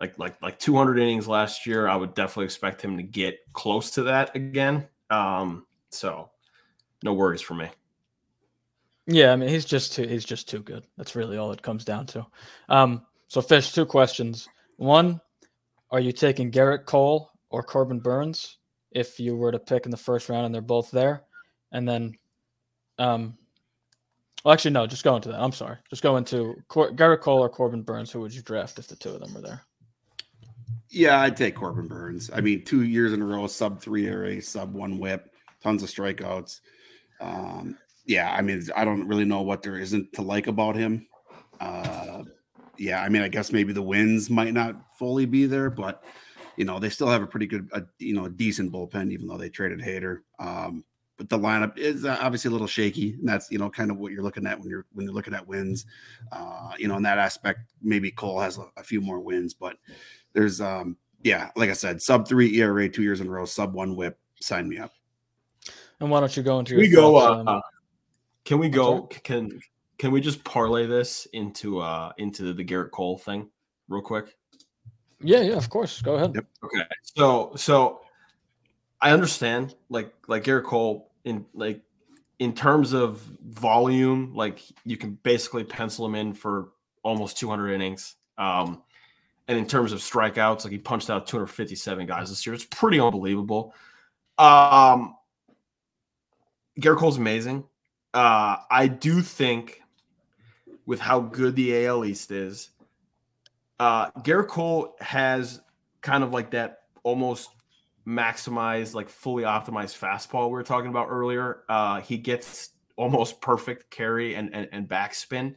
like 0.00 0.18
like 0.18 0.40
like 0.42 0.58
200 0.58 0.98
innings 0.98 1.26
last 1.26 1.66
year. 1.66 1.88
I 1.88 1.96
would 1.96 2.14
definitely 2.14 2.46
expect 2.46 2.82
him 2.82 2.96
to 2.96 3.02
get 3.02 3.38
close 3.52 3.90
to 3.92 4.02
that 4.04 4.34
again. 4.36 4.88
Um, 5.10 5.66
so 5.90 6.30
no 7.02 7.14
worries 7.14 7.40
for 7.40 7.54
me. 7.54 7.68
Yeah, 9.06 9.32
I 9.32 9.36
mean 9.36 9.48
he's 9.48 9.64
just 9.64 9.92
too 9.94 10.06
he's 10.06 10.24
just 10.24 10.48
too 10.48 10.60
good. 10.60 10.84
That's 10.96 11.14
really 11.14 11.36
all 11.36 11.52
it 11.52 11.62
comes 11.62 11.84
down 11.84 12.06
to. 12.06 12.26
Um, 12.68 13.06
so 13.28 13.40
Fish, 13.40 13.72
two 13.72 13.86
questions. 13.86 14.48
One, 14.76 15.20
are 15.90 16.00
you 16.00 16.12
taking 16.12 16.50
Gerrit 16.50 16.84
Cole 16.84 17.30
or 17.50 17.62
Corbin 17.62 18.00
Burnes 18.00 18.58
if 18.90 19.18
you 19.18 19.36
were 19.36 19.52
to 19.52 19.58
pick 19.58 19.84
in 19.84 19.90
the 19.90 19.96
first 19.96 20.28
round 20.28 20.46
and 20.46 20.54
they're 20.54 20.62
both 20.62 20.90
there? 20.90 21.22
And 21.72 21.88
then, 21.88 22.14
um, 22.98 23.36
well, 24.44 24.54
actually 24.54 24.72
no, 24.72 24.86
just 24.86 25.04
go 25.04 25.16
into 25.16 25.30
that. 25.30 25.40
I'm 25.40 25.52
sorry, 25.52 25.76
just 25.90 26.02
go 26.02 26.16
into 26.16 26.54
Cor- 26.68 26.92
Gerrit 26.92 27.20
Cole 27.20 27.40
or 27.40 27.48
Corbin 27.48 27.82
Burnes. 27.82 28.10
Who 28.10 28.20
would 28.20 28.34
you 28.34 28.42
draft 28.42 28.78
if 28.78 28.88
the 28.88 28.96
two 28.96 29.10
of 29.10 29.20
them 29.20 29.34
were 29.34 29.40
there? 29.40 29.62
Yeah, 30.96 31.20
I'd 31.20 31.36
take 31.36 31.56
Corbin 31.56 31.88
Burnes. 31.88 32.30
I 32.32 32.40
mean, 32.40 32.64
two 32.64 32.82
years 32.82 33.12
in 33.12 33.20
a 33.20 33.26
row, 33.26 33.46
sub 33.48 33.82
three 33.82 34.06
ERA, 34.06 34.40
sub 34.40 34.72
one 34.72 34.96
WHIP, 34.96 35.30
tons 35.62 35.82
of 35.82 35.90
strikeouts. 35.90 36.60
Um, 37.20 37.76
yeah, 38.06 38.32
I 38.32 38.40
mean, 38.40 38.66
I 38.74 38.86
don't 38.86 39.06
really 39.06 39.26
know 39.26 39.42
what 39.42 39.62
there 39.62 39.76
isn't 39.76 40.14
to 40.14 40.22
like 40.22 40.46
about 40.46 40.74
him. 40.74 41.06
Uh, 41.60 42.22
yeah, 42.78 43.02
I 43.02 43.10
mean, 43.10 43.20
I 43.20 43.28
guess 43.28 43.52
maybe 43.52 43.74
the 43.74 43.82
wins 43.82 44.30
might 44.30 44.54
not 44.54 44.96
fully 44.98 45.26
be 45.26 45.44
there, 45.44 45.68
but 45.68 46.02
you 46.56 46.64
know, 46.64 46.78
they 46.78 46.88
still 46.88 47.08
have 47.08 47.22
a 47.22 47.26
pretty 47.26 47.46
good, 47.46 47.68
you 47.98 48.14
know, 48.14 48.26
decent 48.26 48.72
bullpen, 48.72 49.12
even 49.12 49.26
though 49.26 49.36
they 49.36 49.50
traded 49.50 49.80
Hader. 49.80 50.20
Um, 50.38 50.82
but 51.18 51.28
the 51.28 51.38
lineup 51.38 51.76
is 51.78 52.04
uh, 52.04 52.18
obviously 52.20 52.48
a 52.48 52.52
little 52.52 52.66
shaky, 52.66 53.12
and 53.12 53.28
that's 53.28 53.50
you 53.50 53.58
know 53.58 53.70
kind 53.70 53.90
of 53.90 53.96
what 53.96 54.12
you're 54.12 54.22
looking 54.22 54.46
at 54.46 54.58
when 54.58 54.68
you're 54.68 54.86
when 54.92 55.04
you're 55.04 55.14
looking 55.14 55.34
at 55.34 55.46
wins. 55.46 55.86
Uh, 56.32 56.72
you 56.78 56.88
know, 56.88 56.96
in 56.96 57.02
that 57.04 57.18
aspect, 57.18 57.60
maybe 57.82 58.10
Cole 58.10 58.40
has 58.40 58.58
a, 58.58 58.66
a 58.76 58.82
few 58.82 59.00
more 59.00 59.20
wins, 59.20 59.54
but 59.54 59.76
there's 60.36 60.60
um 60.60 60.96
yeah, 61.22 61.50
like 61.56 61.70
I 61.70 61.72
said, 61.72 62.00
sub 62.00 62.28
three 62.28 62.60
ERA 62.60 62.88
two 62.88 63.02
years 63.02 63.20
in 63.20 63.26
a 63.26 63.30
row, 63.30 63.46
sub 63.46 63.74
one 63.74 63.96
WHIP. 63.96 64.16
Sign 64.40 64.68
me 64.68 64.78
up. 64.78 64.92
And 65.98 66.10
why 66.10 66.20
don't 66.20 66.36
you 66.36 66.42
go 66.42 66.60
into 66.60 66.74
your 66.74 66.82
we 66.82 66.88
go? 66.88 67.16
Uh, 67.16 67.44
um, 67.46 67.62
can 68.44 68.58
we 68.58 68.68
go? 68.68 69.02
Can 69.24 69.58
can 69.98 70.12
we 70.12 70.20
just 70.20 70.44
parlay 70.44 70.86
this 70.86 71.26
into 71.32 71.80
uh 71.80 72.12
into 72.18 72.52
the 72.52 72.62
Gerrit 72.62 72.90
Cole 72.90 73.18
thing 73.18 73.48
real 73.88 74.02
quick? 74.02 74.36
Yeah, 75.20 75.40
yeah, 75.40 75.54
of 75.54 75.70
course. 75.70 76.02
Go 76.02 76.16
ahead. 76.16 76.32
Yep. 76.34 76.46
Okay. 76.64 76.84
So 77.02 77.52
so 77.56 78.02
I 79.00 79.12
understand 79.12 79.74
like 79.88 80.12
like 80.28 80.44
Gerrit 80.44 80.64
Cole 80.64 81.10
in 81.24 81.46
like 81.54 81.80
in 82.38 82.52
terms 82.52 82.92
of 82.92 83.20
volume, 83.48 84.34
like 84.34 84.60
you 84.84 84.98
can 84.98 85.18
basically 85.22 85.64
pencil 85.64 86.04
him 86.04 86.14
in 86.14 86.34
for 86.34 86.68
almost 87.02 87.38
200 87.38 87.70
innings. 87.70 88.16
Um, 88.36 88.82
and 89.48 89.58
in 89.58 89.66
terms 89.66 89.92
of 89.92 90.00
strikeouts, 90.00 90.64
like 90.64 90.72
he 90.72 90.78
punched 90.78 91.10
out 91.10 91.26
257 91.26 92.06
guys 92.06 92.30
this 92.30 92.46
year. 92.46 92.54
It's 92.54 92.64
pretty 92.64 92.98
unbelievable. 92.98 93.74
Um, 94.38 95.16
Gerrit 96.80 96.98
Cole's 96.98 97.18
amazing. 97.18 97.64
Uh, 98.12 98.56
I 98.70 98.88
do 98.88 99.22
think 99.22 99.82
with 100.84 101.00
how 101.00 101.20
good 101.20 101.56
the 101.56 101.86
AL 101.86 102.04
East 102.04 102.30
is, 102.30 102.70
uh, 103.78 104.10
Gerrit 104.22 104.48
Cole 104.48 104.96
has 105.00 105.60
kind 106.00 106.24
of 106.24 106.32
like 106.32 106.50
that 106.52 106.80
almost 107.02 107.50
maximized, 108.06 108.94
like 108.94 109.08
fully 109.08 109.44
optimized 109.44 109.98
fastball 109.98 110.46
we 110.46 110.52
were 110.52 110.62
talking 110.62 110.90
about 110.90 111.08
earlier. 111.10 111.62
Uh, 111.68 112.00
he 112.00 112.16
gets 112.16 112.70
almost 112.96 113.40
perfect 113.40 113.90
carry 113.90 114.34
and, 114.34 114.54
and, 114.54 114.68
and 114.72 114.88
backspin. 114.88 115.54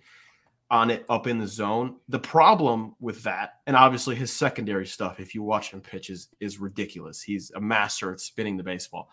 On 0.72 0.92
it 0.92 1.06
up 1.10 1.28
in 1.28 1.40
the 1.40 1.48
zone. 1.48 1.96
The 2.10 2.20
problem 2.20 2.96
with 3.00 3.24
that, 3.24 3.60
and 3.66 3.76
obviously 3.76 4.16
his 4.16 4.32
secondary 4.32 4.86
stuff, 4.86 5.20
if 5.20 5.34
you 5.34 5.42
watch 5.42 5.72
him 5.72 5.82
pitch, 5.82 6.10
is, 6.10 6.30
is 6.40 6.60
ridiculous. 6.60 7.22
He's 7.22 7.52
a 7.52 7.62
master 7.62 8.12
at 8.12 8.20
spinning 8.20 8.58
the 8.58 8.64
baseball. 8.64 9.10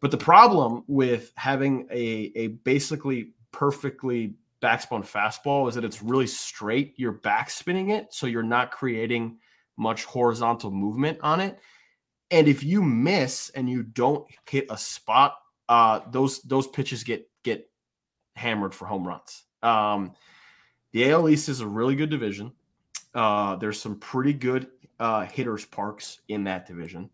But 0.00 0.10
the 0.10 0.18
problem 0.18 0.84
with 0.88 1.32
having 1.36 1.86
a, 1.90 2.32
a 2.34 2.46
basically 2.48 3.30
perfectly 3.52 4.34
backspun 4.60 5.06
fastball 5.06 5.68
is 5.68 5.74
that 5.76 5.84
it's 5.84 6.02
really 6.02 6.26
straight. 6.26 6.94
You're 6.96 7.14
backspinning 7.14 7.90
it, 7.90 8.12
so 8.12 8.26
you're 8.26 8.42
not 8.42 8.70
creating 8.70 9.38
much 9.76 10.04
horizontal 10.04 10.70
movement 10.70 11.18
on 11.22 11.40
it. 11.40 11.58
And 12.30 12.48
if 12.48 12.62
you 12.62 12.82
miss 12.82 13.50
and 13.50 13.68
you 13.68 13.82
don't 13.82 14.26
hit 14.48 14.66
a 14.70 14.78
spot, 14.78 15.36
uh, 15.68 16.00
those 16.10 16.40
those 16.42 16.66
pitches 16.66 17.04
get 17.04 17.28
get 17.44 17.68
hammered 18.34 18.74
for 18.74 18.86
home 18.86 19.06
runs. 19.06 19.44
Um, 19.62 20.14
the 20.92 21.10
AL 21.10 21.28
East 21.28 21.48
is 21.48 21.60
a 21.60 21.66
really 21.66 21.96
good 21.96 22.10
division. 22.10 22.52
Uh, 23.14 23.56
there's 23.56 23.80
some 23.80 23.98
pretty 23.98 24.32
good 24.32 24.68
uh, 25.00 25.26
hitters 25.26 25.64
parks 25.64 26.20
in 26.28 26.44
that 26.44 26.66
division, 26.66 27.10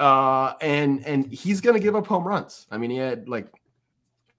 uh, 0.00 0.54
and 0.60 1.06
and 1.06 1.32
he's 1.32 1.60
going 1.60 1.74
to 1.74 1.80
give 1.80 1.96
up 1.96 2.06
home 2.06 2.26
runs. 2.26 2.66
I 2.70 2.78
mean, 2.78 2.90
he 2.90 2.96
had 2.96 3.28
like 3.28 3.48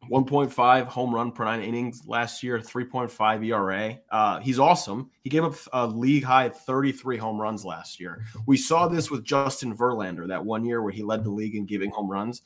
1.5 0.10 0.86
home 0.88 1.14
run 1.14 1.32
per 1.32 1.46
nine 1.46 1.62
innings 1.62 2.04
last 2.06 2.44
year, 2.44 2.60
3.5 2.60 3.46
ERA. 3.46 3.98
Uh, 4.10 4.40
he's 4.40 4.60
awesome. 4.60 5.10
He 5.24 5.30
gave 5.30 5.44
up 5.44 5.56
a 5.74 5.88
league 5.88 6.24
high 6.24 6.50
33 6.50 7.18
home 7.18 7.40
runs 7.40 7.66
last 7.66 8.00
year. 8.00 8.24
We 8.46 8.58
saw 8.58 8.88
this 8.88 9.10
with 9.10 9.24
Justin 9.24 9.76
Verlander 9.76 10.28
that 10.28 10.44
one 10.44 10.66
year 10.66 10.82
where 10.82 10.92
he 10.92 11.04
led 11.04 11.24
the 11.24 11.32
league 11.32 11.56
in 11.56 11.66
giving 11.66 11.92
home 11.92 12.10
runs, 12.10 12.44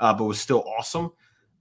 uh, 0.00 0.14
but 0.14 0.24
was 0.24 0.40
still 0.40 0.64
awesome. 0.78 1.12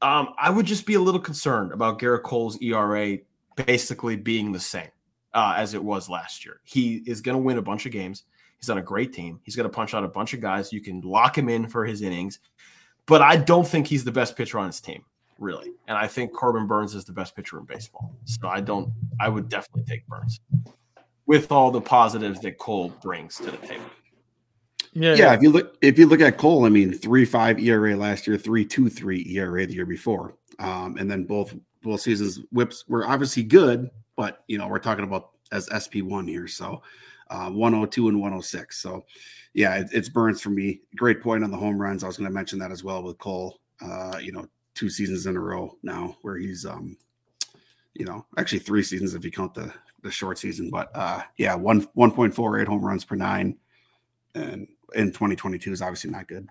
Um, 0.01 0.33
I 0.37 0.49
would 0.49 0.65
just 0.65 0.85
be 0.85 0.95
a 0.95 0.99
little 0.99 1.19
concerned 1.19 1.71
about 1.71 1.99
Gerrit 1.99 2.23
Cole's 2.23 2.61
ERA 2.61 3.17
basically 3.55 4.15
being 4.15 4.51
the 4.51 4.59
same 4.59 4.89
uh, 5.33 5.55
as 5.57 5.73
it 5.73 5.83
was 5.83 6.09
last 6.09 6.45
year. 6.45 6.59
He 6.63 7.03
is 7.05 7.21
going 7.21 7.37
to 7.37 7.41
win 7.43 7.57
a 7.57 7.61
bunch 7.61 7.85
of 7.85 7.91
games. 7.91 8.23
He's 8.59 8.69
on 8.69 8.77
a 8.77 8.83
great 8.83 9.13
team. 9.13 9.39
He's 9.43 9.55
going 9.55 9.69
to 9.69 9.73
punch 9.75 9.93
out 9.93 10.03
a 10.03 10.07
bunch 10.07 10.33
of 10.33 10.41
guys. 10.41 10.71
You 10.71 10.81
can 10.81 11.01
lock 11.01 11.37
him 11.37 11.49
in 11.49 11.67
for 11.67 11.85
his 11.85 12.01
innings, 12.01 12.39
but 13.05 13.21
I 13.21 13.35
don't 13.35 13.67
think 13.67 13.87
he's 13.87 14.03
the 14.03 14.11
best 14.11 14.35
pitcher 14.35 14.59
on 14.59 14.67
his 14.67 14.81
team 14.81 15.03
really. 15.39 15.71
And 15.87 15.97
I 15.97 16.07
think 16.07 16.33
Corbin 16.33 16.67
Burnes 16.67 16.95
is 16.95 17.05
the 17.05 17.13
best 17.13 17.35
pitcher 17.35 17.57
in 17.57 17.65
baseball. 17.65 18.15
So 18.25 18.47
I 18.47 18.61
don't, 18.61 18.91
I 19.19 19.29
would 19.29 19.49
definitely 19.49 19.83
take 19.83 20.07
Burnes 20.07 20.39
with 21.25 21.51
all 21.51 21.71
the 21.71 21.81
positives 21.81 22.39
that 22.41 22.57
Cole 22.57 22.89
brings 23.01 23.37
to 23.37 23.51
the 23.51 23.57
table. 23.57 23.85
Yeah, 24.93 25.15
yeah. 25.15 25.33
If 25.33 25.41
you 25.41 25.51
look, 25.51 25.75
if 25.81 25.99
you 25.99 26.07
look 26.07 26.21
at 26.21 26.37
Cole, 26.37 26.65
I 26.65 26.69
mean, 26.69 26.93
three 26.93 27.25
five 27.25 27.59
ERA 27.59 27.97
last 27.97 28.27
year, 28.27 28.37
three 28.37 28.63
two 28.63 28.87
three 28.87 29.25
ERA 29.29 29.67
the 29.67 29.73
year 29.73 29.85
before, 29.85 30.35
um, 30.59 30.95
and 30.97 31.11
then 31.11 31.25
both 31.25 31.53
both 31.85 32.01
seasons 32.01 32.41
whips 32.51 32.83
were 32.87 33.07
obviously 33.07 33.43
good, 33.43 33.89
but 34.17 34.43
you 34.47 34.57
know 34.57 34.67
we're 34.67 34.79
talking 34.79 35.05
about 35.05 35.31
as 35.51 35.69
SP 35.71 36.01
one 36.01 36.27
here, 36.27 36.47
so 36.47 36.81
uh, 37.29 37.49
102 37.49 38.09
and 38.09 38.19
106. 38.19 38.77
So 38.77 39.05
yeah, 39.53 39.75
it, 39.77 39.87
it's 39.93 40.09
Burnes 40.09 40.41
for 40.41 40.49
me. 40.49 40.81
Great 40.95 41.21
point 41.21 41.43
on 41.43 41.51
the 41.51 41.57
home 41.57 41.79
runs. 41.79 42.03
I 42.03 42.07
was 42.07 42.17
going 42.17 42.29
to 42.29 42.33
mention 42.33 42.59
that 42.59 42.71
as 42.71 42.83
well 42.83 43.03
with 43.03 43.17
Cole. 43.17 43.59
Uh, 43.81 44.17
you 44.21 44.31
know, 44.31 44.47
two 44.75 44.89
seasons 44.89 45.25
in 45.25 45.35
a 45.35 45.39
row 45.39 45.75
now 45.81 46.15
where 46.21 46.37
he's 46.37 46.65
um 46.65 46.95
you 47.93 48.05
know 48.05 48.25
actually 48.37 48.59
three 48.59 48.83
seasons 48.83 49.15
if 49.15 49.23
you 49.23 49.31
count 49.31 49.53
the 49.53 49.73
the 50.03 50.11
short 50.11 50.37
season 50.37 50.69
but 50.69 50.91
uh 50.93 51.21
yeah 51.37 51.55
one 51.55 51.81
1.48 51.97 52.67
home 52.67 52.85
runs 52.85 53.05
per 53.05 53.15
nine 53.15 53.57
and 54.35 54.67
in 54.93 55.07
2022 55.07 55.71
is 55.71 55.81
obviously 55.81 56.11
not 56.11 56.27
good 56.27 56.47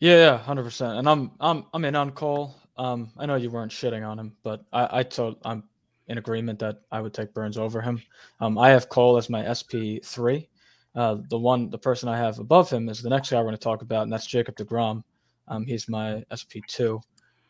yeah 0.00 0.16
yeah 0.16 0.42
100% 0.44 0.98
and 0.98 1.08
i'm 1.08 1.30
i'm 1.40 1.64
i'm 1.74 1.84
in 1.84 1.94
on 1.94 2.10
cole 2.10 2.56
um 2.78 3.10
i 3.18 3.26
know 3.26 3.36
you 3.36 3.50
weren't 3.50 3.72
shitting 3.72 4.06
on 4.06 4.18
him 4.18 4.34
but 4.42 4.64
i 4.72 5.00
i 5.00 5.02
told 5.02 5.36
i'm 5.44 5.64
in 6.08 6.18
agreement 6.18 6.58
that 6.58 6.80
i 6.92 7.00
would 7.00 7.14
take 7.14 7.34
Burnes 7.34 7.58
over 7.58 7.80
him 7.80 8.00
um 8.40 8.58
i 8.58 8.68
have 8.68 8.88
cole 8.88 9.16
as 9.16 9.28
my 9.30 9.42
sp3 9.42 10.46
uh 10.94 11.16
the 11.30 11.38
one 11.38 11.70
the 11.70 11.78
person 11.78 12.08
i 12.08 12.16
have 12.16 12.38
above 12.38 12.70
him 12.70 12.88
is 12.88 13.02
the 13.02 13.10
next 13.10 13.30
guy 13.30 13.38
we're 13.38 13.44
going 13.44 13.54
to 13.54 13.58
talk 13.58 13.82
about 13.82 14.02
and 14.02 14.12
that's 14.12 14.26
jacob 14.26 14.56
DeGrom. 14.56 15.02
Um, 15.48 15.64
he's 15.66 15.88
my 15.88 16.24
SP2. 16.32 17.00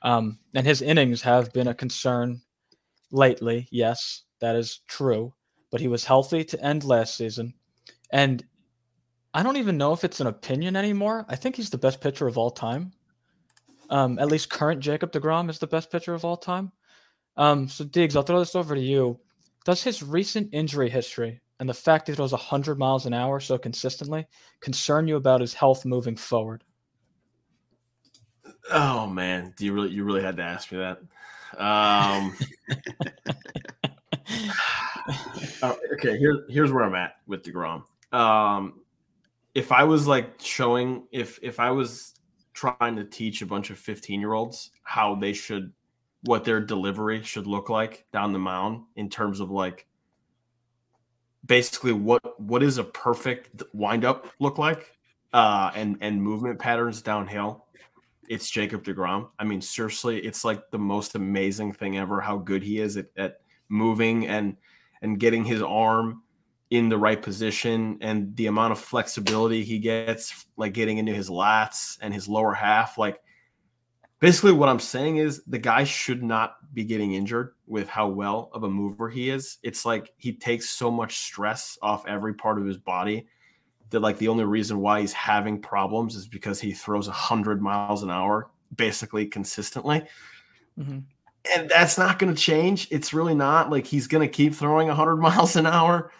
Um, 0.03 0.39
and 0.55 0.67
his 0.67 0.83
innings 0.83 1.23
have 1.23 1.53
been 1.53 1.69
a 1.69 1.75
concern 1.75 2.41
lately. 3.11 3.69
Yes, 3.71 4.25
that 4.41 4.57
is 4.57 4.81
true. 4.87 5.33
But 5.71 5.81
he 5.81 5.89
was 5.89 6.05
healthy 6.05 6.45
to 6.45 6.65
end 6.65 6.85
last 6.85 7.17
season. 7.17 7.55
And 8.11 8.45
I 9.35 9.43
don't 9.43 9.57
even 9.57 9.77
know 9.77 9.93
if 9.93 10.05
it's 10.05 10.21
an 10.21 10.27
opinion 10.29 10.77
anymore. 10.77 11.27
I 11.29 11.37
think 11.37 11.57
he's 11.57 11.71
the 11.71 11.79
best 11.79 12.01
pitcher 12.01 12.27
of 12.27 12.39
all 12.39 12.51
time. 12.51 12.93
Um, 13.91 14.19
at 14.19 14.29
least 14.29 14.51
current 14.51 14.81
Jacob 14.81 15.13
DeGrom 15.13 15.51
is 15.51 15.59
the 15.59 15.67
best 15.67 15.91
pitcher 15.91 16.15
of 16.15 16.25
all 16.25 16.37
time. 16.37 16.73
Um, 17.37 17.69
so, 17.69 17.85
Deegs, 17.85 18.17
I'll 18.17 18.23
throw 18.23 18.39
this 18.39 18.55
over 18.55 18.75
to 18.75 18.81
you. 18.81 19.19
Does 19.65 19.83
his 19.83 20.03
recent 20.03 20.51
injury 20.53 20.89
history 20.89 21.41
and 21.59 21.69
the 21.69 21.75
fact 21.75 22.07
that 22.07 22.13
he 22.13 22.17
throws 22.17 22.33
100 22.33 22.79
miles 22.79 23.07
an 23.07 23.15
hour 23.15 23.41
so 23.41 23.59
consistently 23.59 24.27
concern 24.61 25.09
you 25.09 25.17
about 25.17 25.41
his 25.41 25.55
health 25.55 25.85
moving 25.85 26.17
forward? 26.17 26.63
Oh 28.71 29.07
man, 29.07 29.55
do 29.57 29.65
you 29.65 29.73
really 29.73 29.91
you 29.91 30.05
really 30.05 30.23
had 30.23 30.37
to 30.37 30.43
ask 30.43 30.73
me 30.73 30.79
that? 30.79 30.99
Um, 31.59 32.37
oh, 35.63 35.77
okay, 35.95 36.19
here 36.19 36.45
here's 36.49 36.73
where 36.73 36.85
I'm 36.85 36.95
at 36.95 37.17
with 37.27 37.45
Degrom. 37.45 37.85
Um, 38.13 38.81
if 39.55 39.73
I 39.73 39.85
was 39.85 40.07
like 40.07 40.41
showing 40.41 41.05
if 41.13 41.39
if 41.43 41.61
I 41.61 41.71
was 41.71 42.15
trying 42.57 42.97
to 42.97 43.05
teach 43.05 43.43
a 43.43 43.47
bunch 43.47 43.71
of 43.71 43.79
15 43.79 44.19
year 44.19 44.33
olds 44.33 44.71
how 44.83 45.15
they 45.15 45.33
should 45.33 45.73
what 46.23 46.45
their 46.45 46.61
delivery 46.61 47.23
should 47.23 47.47
look 47.47 47.69
like 47.69 48.07
down 48.13 48.33
the 48.33 48.39
mound 48.39 48.83
in 48.97 49.09
terms 49.09 49.41
of 49.41 49.51
like 49.51 49.87
basically 51.45 51.93
what 51.93 52.41
what 52.41 52.63
is 52.63 52.79
a 52.79 52.85
perfect 52.85 53.63
windup 53.73 54.27
look 54.41 54.59
like 54.59 54.97
uh 55.33 55.71
and 55.75 55.99
and 56.01 56.21
movement 56.21 56.59
patterns 56.59 57.03
downhill 57.03 57.67
it's 58.29 58.51
Jacob 58.51 58.83
DeGrom. 58.85 59.29
I 59.39 59.45
mean, 59.45 59.61
seriously, 59.61 60.19
it's 60.19 60.45
like 60.45 60.71
the 60.71 60.79
most 60.79 61.15
amazing 61.15 61.73
thing 61.73 61.99
ever 61.99 62.21
how 62.21 62.39
good 62.39 62.63
he 62.63 62.79
is 62.79 62.97
at, 62.97 63.07
at 63.17 63.41
moving 63.69 64.27
and 64.27 64.57
and 65.03 65.19
getting 65.19 65.45
his 65.45 65.63
arm 65.63 66.23
in 66.71 66.89
the 66.89 66.99
right 66.99 67.21
position 67.21 67.99
and 68.01 68.35
the 68.37 68.47
amount 68.47 68.73
of 68.73 68.79
flexibility 68.79 69.63
he 69.63 69.79
gets, 69.79 70.47
like 70.57 70.73
getting 70.73 70.99
into 70.99 71.13
his 71.13 71.29
lats 71.31 71.99
and 72.01 72.13
his 72.13 72.29
lower 72.29 72.53
half. 72.53 72.99
Like, 72.99 73.21
basically, 74.19 74.53
what 74.53 74.69
I'm 74.69 74.81
saying 74.81 75.19
is 75.19 75.43
the 75.47 75.59
guy 75.59 75.85
should 75.85 76.23
not 76.23 76.57
be 76.75 76.85
getting 76.85 77.13
injured 77.13 77.55
with 77.67 77.89
how 77.89 78.09
well 78.09 78.51
of 78.53 78.65
a 78.65 78.71
mover 78.71 79.09
he 79.09 79.31
is. 79.31 79.59
It's 79.63 79.85
like 79.85 80.13
he 80.17 80.33
takes 80.33 80.69
so 80.69 80.91
much 80.91 81.19
stress 81.19 81.79
off 81.83 82.07
every 82.07 82.35
part 82.35 82.59
of 82.59 82.67
his 82.67 82.79
body 82.79 83.29
that 83.91 84.01
like 84.01 84.19
the 84.19 84.29
only 84.29 84.45
reason 84.45 84.81
why 84.81 85.01
he's 85.01 85.13
having 85.13 85.61
problems 85.61 86.17
is 86.17 86.27
because 86.27 86.61
he 86.61 86.73
throws 86.73 87.07
100 87.07 87.63
miles 87.63 88.03
an 88.03 88.11
hour 88.11 88.51
basically 88.75 89.27
consistently. 89.27 90.03
Mm-hmm. 90.79 90.99
And 91.55 91.69
that's 91.69 91.97
not 91.97 92.19
going 92.19 92.35
to 92.35 92.41
change. 92.41 92.89
It's 92.91 93.15
really 93.15 93.35
not 93.35 93.71
like 93.71 93.87
he's 93.87 94.09
going 94.09 94.27
to 94.27 94.33
keep 94.33 94.55
throwing 94.55 94.89
100 94.89 95.17
miles 95.21 95.57
an 95.57 95.67
hour. 95.67 96.11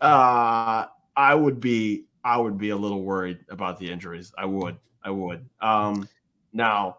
Uh, 0.00 0.86
I 1.16 1.34
would 1.34 1.60
be 1.60 2.04
I 2.24 2.36
would 2.38 2.58
be 2.58 2.70
a 2.70 2.76
little 2.76 3.02
worried 3.02 3.44
about 3.48 3.78
the 3.78 3.90
injuries. 3.90 4.32
I 4.36 4.44
would. 4.44 4.76
I 5.02 5.10
would. 5.10 5.48
Um, 5.60 6.08
now 6.52 6.98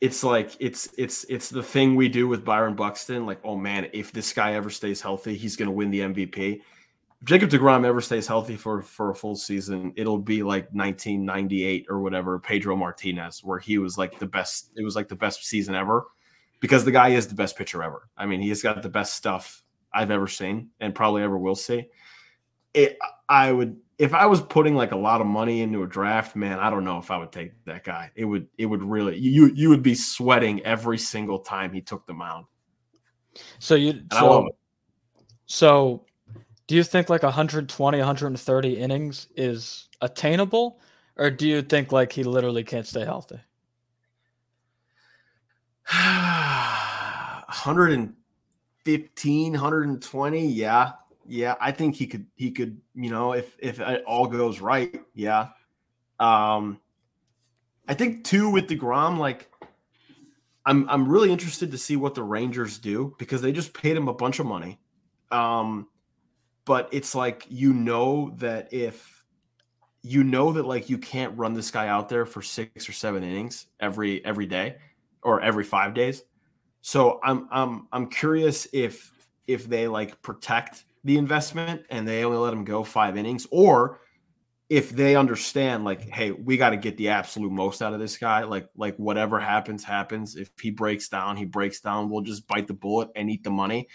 it's 0.00 0.22
like 0.22 0.56
it's 0.60 0.88
it's 0.98 1.24
it's 1.28 1.48
the 1.48 1.62
thing 1.62 1.94
we 1.94 2.08
do 2.08 2.28
with 2.28 2.44
Byron 2.44 2.74
Buxton 2.74 3.24
like 3.24 3.40
oh 3.44 3.56
man 3.56 3.88
if 3.92 4.10
this 4.12 4.32
guy 4.32 4.54
ever 4.54 4.68
stays 4.68 5.00
healthy 5.00 5.36
he's 5.36 5.56
going 5.56 5.68
to 5.68 5.72
win 5.72 5.90
the 5.90 6.00
MVP 6.00 6.60
Jacob 7.24 7.48
DeGrom 7.48 7.86
ever 7.86 8.02
stays 8.02 8.26
healthy 8.26 8.56
for 8.56 8.82
for 8.82 9.10
a 9.10 9.14
full 9.14 9.34
season, 9.34 9.92
it'll 9.96 10.18
be 10.18 10.42
like 10.42 10.68
1998 10.72 11.86
or 11.88 12.00
whatever, 12.00 12.38
Pedro 12.38 12.76
Martinez, 12.76 13.42
where 13.42 13.58
he 13.58 13.78
was 13.78 13.96
like 13.96 14.18
the 14.18 14.26
best. 14.26 14.70
It 14.76 14.84
was 14.84 14.94
like 14.94 15.08
the 15.08 15.16
best 15.16 15.44
season 15.44 15.74
ever, 15.74 16.04
because 16.60 16.84
the 16.84 16.92
guy 16.92 17.08
is 17.10 17.26
the 17.26 17.34
best 17.34 17.56
pitcher 17.56 17.82
ever. 17.82 18.10
I 18.16 18.26
mean, 18.26 18.40
he's 18.42 18.62
got 18.62 18.82
the 18.82 18.90
best 18.90 19.14
stuff 19.14 19.62
I've 19.94 20.10
ever 20.10 20.26
seen 20.26 20.70
and 20.80 20.94
probably 20.94 21.22
ever 21.22 21.38
will 21.38 21.54
see. 21.54 21.88
It, 22.74 22.98
I 23.28 23.52
would 23.52 23.76
if 23.98 24.12
I 24.12 24.26
was 24.26 24.42
putting 24.42 24.74
like 24.74 24.92
a 24.92 24.96
lot 24.96 25.20
of 25.20 25.26
money 25.26 25.62
into 25.62 25.84
a 25.84 25.86
draft, 25.86 26.34
man, 26.34 26.58
I 26.58 26.68
don't 26.68 26.84
know 26.84 26.98
if 26.98 27.10
I 27.10 27.18
would 27.18 27.30
take 27.30 27.52
that 27.64 27.84
guy. 27.84 28.10
It 28.16 28.24
would 28.24 28.48
it 28.58 28.66
would 28.66 28.82
really 28.82 29.16
you 29.16 29.46
you 29.54 29.68
would 29.68 29.82
be 29.82 29.94
sweating 29.94 30.62
every 30.64 30.98
single 30.98 31.38
time 31.38 31.72
he 31.72 31.80
took 31.80 32.06
the 32.06 32.14
mound. 32.14 32.46
So 33.58 33.74
you 33.74 34.02
so, 34.12 34.48
so 35.46 36.04
do 36.66 36.74
you 36.74 36.82
think 36.82 37.08
like 37.08 37.22
120, 37.22 37.98
130 37.98 38.76
innings 38.76 39.28
is 39.36 39.88
attainable, 40.00 40.80
or 41.16 41.30
do 41.30 41.46
you 41.46 41.62
think 41.62 41.92
like 41.92 42.12
he 42.12 42.24
literally 42.24 42.64
can't 42.64 42.86
stay 42.86 43.04
healthy? 43.04 43.38
115, 48.86 49.52
120, 49.52 50.46
yeah. 50.46 50.92
Yeah, 51.26 51.54
I 51.58 51.72
think 51.72 51.96
he 51.96 52.06
could 52.06 52.26
he 52.36 52.50
could, 52.50 52.78
you 52.94 53.10
know, 53.10 53.32
if 53.32 53.56
if 53.58 53.80
it 53.80 54.04
all 54.04 54.26
goes 54.26 54.60
right, 54.60 55.00
yeah. 55.14 55.48
Um 56.20 56.80
I 57.88 57.94
think 57.94 58.24
two 58.24 58.50
with 58.50 58.68
deGrom, 58.68 59.18
like 59.18 59.50
I'm 60.66 60.88
I'm 60.88 61.08
really 61.08 61.30
interested 61.30 61.70
to 61.70 61.78
see 61.78 61.96
what 61.96 62.14
the 62.14 62.22
Rangers 62.22 62.78
do 62.78 63.14
because 63.18 63.42
they 63.42 63.52
just 63.52 63.74
paid 63.74 63.96
him 63.96 64.08
a 64.08 64.14
bunch 64.14 64.38
of 64.38 64.46
money. 64.46 64.78
Um, 65.30 65.88
but 66.64 66.88
it's 66.92 67.14
like 67.14 67.46
you 67.48 67.72
know 67.72 68.32
that 68.38 68.72
if 68.72 69.24
you 70.02 70.24
know 70.24 70.52
that 70.52 70.64
like 70.66 70.88
you 70.88 70.98
can't 70.98 71.36
run 71.36 71.54
this 71.54 71.70
guy 71.70 71.88
out 71.88 72.08
there 72.08 72.24
for 72.26 72.42
six 72.42 72.88
or 72.88 72.92
seven 72.92 73.22
innings 73.22 73.66
every 73.80 74.24
every 74.24 74.46
day 74.46 74.76
or 75.22 75.40
every 75.40 75.64
five 75.64 75.94
days. 75.94 76.22
So 76.86 77.18
I'm 77.24 77.48
I'm 77.50 77.88
I'm 77.92 78.08
curious 78.08 78.68
if 78.74 79.10
if 79.46 79.66
they 79.66 79.88
like 79.88 80.20
protect 80.20 80.84
the 81.02 81.16
investment 81.16 81.82
and 81.88 82.06
they 82.06 82.24
only 82.24 82.36
let 82.36 82.52
him 82.52 82.62
go 82.62 82.84
five 82.84 83.16
innings, 83.16 83.46
or 83.50 84.00
if 84.68 84.90
they 84.90 85.16
understand 85.16 85.84
like, 85.84 86.02
hey, 86.02 86.32
we 86.32 86.58
got 86.58 86.70
to 86.70 86.76
get 86.76 86.98
the 86.98 87.08
absolute 87.08 87.50
most 87.50 87.80
out 87.80 87.94
of 87.94 88.00
this 88.00 88.18
guy. 88.18 88.44
Like 88.44 88.68
like 88.76 88.96
whatever 88.98 89.40
happens, 89.40 89.82
happens. 89.82 90.36
If 90.36 90.50
he 90.60 90.70
breaks 90.70 91.08
down, 91.08 91.38
he 91.38 91.46
breaks 91.46 91.80
down. 91.80 92.10
We'll 92.10 92.20
just 92.20 92.46
bite 92.46 92.66
the 92.66 92.74
bullet 92.74 93.08
and 93.16 93.30
eat 93.30 93.44
the 93.44 93.50
money. 93.50 93.88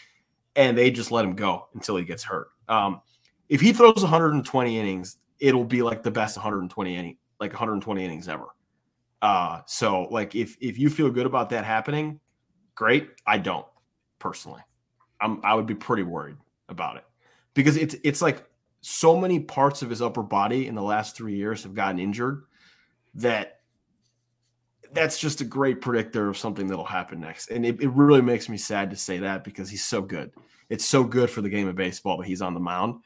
And 0.55 0.75
they 0.75 0.89
just 0.89 1.11
let 1.11 1.25
him 1.25 1.35
go 1.35 1.67
until 1.75 1.95
he 1.95 2.03
gets 2.03 2.23
hurt. 2.23 2.47
Um, 2.67 3.01
if 3.49 3.61
he 3.61 3.71
throws 3.71 4.01
120 4.01 4.79
innings, 4.79 5.17
it'll 5.39 5.63
be 5.63 5.83
like 5.83 6.01
the 6.01 6.09
best 6.09 6.37
120 6.37 6.95
inning, 6.95 7.17
like 7.39 7.51
120 7.51 8.03
innings 8.03 8.27
ever. 8.27 8.47
Uh, 9.21 9.61
so 9.67 10.07
like 10.09 10.33
if 10.33 10.57
if 10.59 10.79
you 10.79 10.89
feel 10.89 11.11
good 11.11 11.27
about 11.27 11.51
that 11.51 11.65
happening, 11.65 12.19
great. 12.79 13.09
I 13.27 13.37
don't 13.37 13.65
personally. 14.19 14.61
I'm 15.19 15.41
I 15.43 15.53
would 15.53 15.67
be 15.67 15.75
pretty 15.75 16.03
worried 16.03 16.37
about 16.69 16.95
it 16.95 17.03
because 17.53 17.75
it's 17.75 17.95
it's 18.05 18.21
like 18.21 18.45
so 18.79 19.19
many 19.19 19.41
parts 19.41 19.81
of 19.81 19.89
his 19.89 20.01
upper 20.01 20.23
body 20.23 20.65
in 20.65 20.75
the 20.75 20.81
last 20.81 21.17
three 21.17 21.35
years 21.35 21.63
have 21.63 21.75
gotten 21.75 21.99
injured 21.99 22.43
that 23.15 23.59
that's 24.93 25.19
just 25.19 25.41
a 25.41 25.43
great 25.43 25.81
predictor 25.81 26.29
of 26.29 26.37
something 26.37 26.67
that'll 26.67 26.85
happen 26.85 27.19
next. 27.19 27.51
And 27.51 27.65
it, 27.65 27.81
it 27.81 27.89
really 27.89 28.21
makes 28.21 28.47
me 28.47 28.57
sad 28.57 28.89
to 28.91 28.95
say 28.95 29.19
that 29.19 29.43
because 29.43 29.69
he's 29.69 29.85
so 29.85 30.01
good. 30.01 30.31
It's 30.69 30.85
so 30.85 31.03
good 31.03 31.29
for 31.29 31.41
the 31.41 31.49
game 31.49 31.67
of 31.67 31.75
baseball 31.75 32.17
that 32.17 32.27
he's 32.27 32.41
on 32.41 32.53
the 32.53 32.61
mound, 32.61 33.01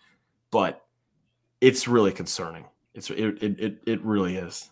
but 0.52 0.86
it's 1.62 1.88
really 1.88 2.12
concerning. 2.12 2.66
It's 2.94 3.10
it 3.10 3.42
it 3.42 3.60
it, 3.60 3.80
it 3.88 4.06
really 4.06 4.36
is. 4.36 4.70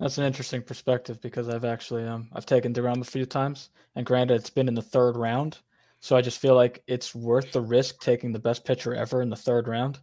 That's 0.00 0.18
an 0.18 0.24
interesting 0.24 0.62
perspective 0.62 1.20
because 1.20 1.48
I've 1.48 1.64
actually 1.64 2.04
um 2.04 2.28
I've 2.32 2.46
taken 2.46 2.72
Degrom 2.72 3.00
a 3.00 3.04
few 3.04 3.26
times, 3.26 3.70
and 3.96 4.06
granted 4.06 4.34
it's 4.34 4.50
been 4.50 4.68
in 4.68 4.74
the 4.74 4.82
third 4.82 5.16
round, 5.16 5.58
so 6.00 6.16
I 6.16 6.22
just 6.22 6.38
feel 6.38 6.54
like 6.54 6.82
it's 6.86 7.14
worth 7.14 7.52
the 7.52 7.60
risk 7.60 8.00
taking 8.00 8.32
the 8.32 8.38
best 8.38 8.64
pitcher 8.64 8.94
ever 8.94 9.22
in 9.22 9.30
the 9.30 9.36
third 9.36 9.66
round. 9.66 9.98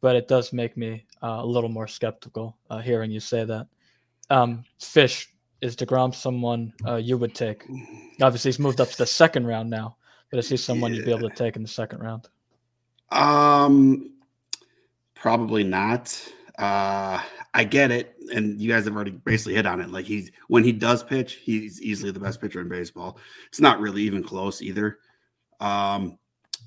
But 0.00 0.14
it 0.14 0.28
does 0.28 0.52
make 0.52 0.76
me 0.76 1.06
uh, 1.22 1.38
a 1.40 1.46
little 1.46 1.70
more 1.70 1.88
skeptical 1.88 2.56
uh, 2.70 2.78
hearing 2.78 3.10
you 3.10 3.20
say 3.20 3.44
that. 3.44 3.66
Um, 4.30 4.64
Fish, 4.78 5.32
is 5.60 5.74
DeGrom 5.74 6.14
someone 6.14 6.72
uh, 6.86 6.96
you 6.96 7.18
would 7.18 7.34
take? 7.34 7.64
Obviously, 8.22 8.50
he's 8.50 8.58
moved 8.58 8.80
up 8.80 8.90
to 8.90 8.98
the 8.98 9.06
second 9.06 9.46
round 9.46 9.70
now, 9.70 9.96
but 10.30 10.38
is 10.38 10.48
he 10.48 10.56
someone 10.56 10.92
yeah. 10.92 10.98
you'd 10.98 11.06
be 11.06 11.10
able 11.10 11.28
to 11.28 11.34
take 11.34 11.56
in 11.56 11.62
the 11.62 11.68
second 11.68 12.00
round? 12.00 12.28
Um, 13.10 14.10
probably 15.14 15.64
not. 15.64 16.32
Uh, 16.58 17.22
I 17.54 17.64
get 17.64 17.90
it, 17.90 18.16
and 18.34 18.60
you 18.60 18.68
guys 18.68 18.84
have 18.84 18.94
already 18.94 19.12
basically 19.12 19.54
hit 19.54 19.66
on 19.66 19.80
it. 19.80 19.90
Like 19.90 20.04
he's 20.04 20.30
when 20.48 20.64
he 20.64 20.72
does 20.72 21.02
pitch, 21.04 21.34
he's 21.34 21.80
easily 21.80 22.10
the 22.10 22.20
best 22.20 22.40
pitcher 22.40 22.60
in 22.60 22.68
baseball. 22.68 23.18
It's 23.46 23.60
not 23.60 23.80
really 23.80 24.02
even 24.02 24.24
close 24.24 24.60
either. 24.60 24.98
Um, 25.60 26.18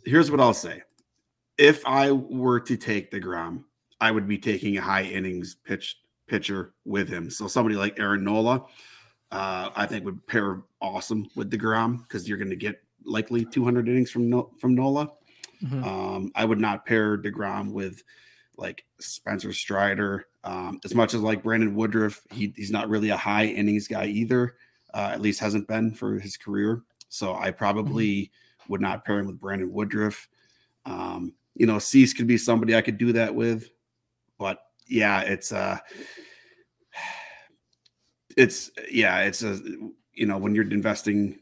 here's 0.06 0.32
what 0.32 0.40
I'll 0.40 0.54
say: 0.54 0.82
if 1.58 1.86
I 1.86 2.12
were 2.12 2.60
to 2.62 2.78
take 2.78 3.12
Degrom, 3.12 3.66
I 4.00 4.12
would 4.12 4.28
be 4.28 4.38
taking 4.38 4.78
a 4.78 4.82
high 4.82 5.04
innings 5.04 5.56
pitch 5.56 5.98
pitcher 6.28 6.74
with 6.86 7.10
him. 7.10 7.30
So 7.30 7.48
somebody 7.48 7.76
like 7.76 8.00
Aaron 8.00 8.24
Nola, 8.24 8.66
uh, 9.32 9.70
I 9.76 9.86
think 9.86 10.06
would 10.06 10.26
pair 10.26 10.64
awesome 10.82 11.30
with 11.36 11.52
Degrom 11.52 12.04
because 12.04 12.28
you're 12.28 12.38
going 12.38 12.50
to 12.50 12.56
get 12.56 12.82
likely 13.04 13.44
200 13.44 13.90
innings 13.90 14.10
from 14.10 14.48
from 14.58 14.74
Nola. 14.74 15.12
Mm-hmm. 15.62 15.84
Um, 15.84 16.32
I 16.34 16.46
would 16.46 16.60
not 16.60 16.86
pair 16.86 17.18
Degrom 17.18 17.72
with 17.72 18.02
like 18.62 18.86
Spencer 19.00 19.52
Strider. 19.52 20.28
Um, 20.44 20.80
as 20.86 20.96
much 20.96 21.14
as 21.14 21.22
like 21.22 21.44
Brandon 21.44 21.76
Woodruff, 21.76 22.22
he, 22.32 22.54
he's 22.56 22.72
not 22.72 22.88
really 22.88 23.10
a 23.10 23.18
high 23.18 23.46
innings 23.46 23.88
guy 23.88 24.06
either. 24.06 24.56
Uh, 24.94 25.10
at 25.12 25.22
least 25.22 25.40
hasn't 25.40 25.68
been 25.68 25.94
for 25.94 26.20
his 26.20 26.38
career. 26.38 26.84
So 27.10 27.36
I 27.36 27.52
probably 27.52 28.24
mm-hmm 28.24 28.34
would 28.72 28.82
not 28.82 29.06
pair 29.06 29.20
him 29.20 29.28
with 29.28 29.40
Brandon 29.40 29.72
Woodruff. 29.72 30.28
Um, 30.86 31.34
you 31.56 31.68
know, 31.68 31.78
Cease 31.78 32.14
could 32.14 32.28
be 32.28 32.38
somebody 32.38 32.76
I 32.76 32.82
could 32.82 32.98
do 32.98 33.14
that 33.14 33.36
with, 33.36 33.70
but 34.40 34.64
yeah, 34.88 35.22
it's 35.22 35.52
uh 35.52 35.78
it's 38.36 38.72
yeah, 38.90 39.20
it's 39.20 39.44
a 39.44 39.60
you 40.14 40.26
know, 40.26 40.38
when 40.38 40.56
you're 40.56 40.70
investing, 40.70 41.38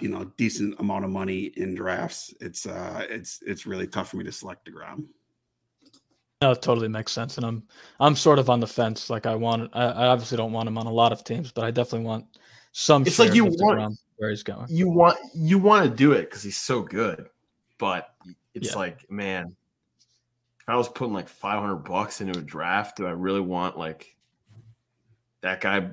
you 0.00 0.08
know, 0.08 0.24
decent 0.36 0.78
amount 0.80 1.04
of 1.04 1.10
money 1.10 1.52
in 1.56 1.74
drafts, 1.74 2.34
it's 2.40 2.66
uh 2.66 3.06
it's 3.08 3.40
it's 3.46 3.66
really 3.66 3.86
tough 3.86 4.10
for 4.10 4.16
me 4.16 4.24
to 4.24 4.32
select 4.32 4.68
DeGrom. 4.68 5.06
No, 6.42 6.52
it 6.52 6.62
totally 6.62 6.88
makes 6.88 7.12
sense, 7.12 7.36
and 7.36 7.44
I'm 7.44 7.62
I'm 7.98 8.16
sort 8.16 8.38
of 8.38 8.48
on 8.48 8.60
the 8.60 8.66
fence. 8.66 9.10
Like 9.10 9.26
I 9.26 9.34
want, 9.34 9.70
I, 9.74 9.84
I 9.84 10.06
obviously 10.06 10.38
don't 10.38 10.52
want 10.52 10.68
him 10.68 10.78
on 10.78 10.86
a 10.86 10.92
lot 10.92 11.12
of 11.12 11.22
teams, 11.22 11.52
but 11.52 11.64
I 11.64 11.70
definitely 11.70 12.06
want 12.06 12.24
some. 12.72 13.02
It's 13.06 13.18
like 13.18 13.34
you 13.34 13.44
want 13.44 13.98
where 14.16 14.30
he's 14.30 14.42
going. 14.42 14.66
You 14.70 14.88
want 14.88 15.18
you 15.34 15.58
want 15.58 15.84
to 15.84 15.94
do 15.94 16.12
it 16.12 16.22
because 16.22 16.42
he's 16.42 16.56
so 16.56 16.80
good, 16.80 17.28
but 17.76 18.14
it's 18.54 18.70
yeah. 18.70 18.76
like, 18.76 19.10
man, 19.10 19.54
if 20.60 20.68
I 20.68 20.76
was 20.76 20.88
putting 20.88 21.12
like 21.12 21.28
500 21.28 21.76
bucks 21.76 22.22
into 22.22 22.38
a 22.38 22.42
draft, 22.42 22.96
do 22.96 23.06
I 23.06 23.10
really 23.10 23.40
want 23.40 23.76
like 23.76 24.16
that 25.42 25.60
guy 25.60 25.90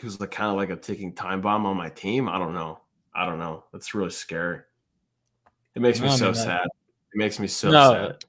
who's 0.00 0.20
like 0.20 0.30
kind 0.30 0.50
of 0.50 0.56
like 0.56 0.70
a 0.70 0.76
ticking 0.76 1.12
time 1.12 1.40
bomb 1.40 1.66
on 1.66 1.76
my 1.76 1.88
team? 1.88 2.28
I 2.28 2.38
don't 2.38 2.54
know. 2.54 2.80
I 3.16 3.26
don't 3.26 3.40
know. 3.40 3.64
That's 3.72 3.94
really 3.94 4.10
scary. 4.10 4.60
It 5.74 5.82
makes 5.82 6.00
me 6.00 6.08
so 6.10 6.32
sad. 6.32 6.66
It 6.66 7.16
makes 7.16 7.40
me 7.40 7.48
so 7.48 7.70
no, 7.70 7.92
sad. 7.92 8.24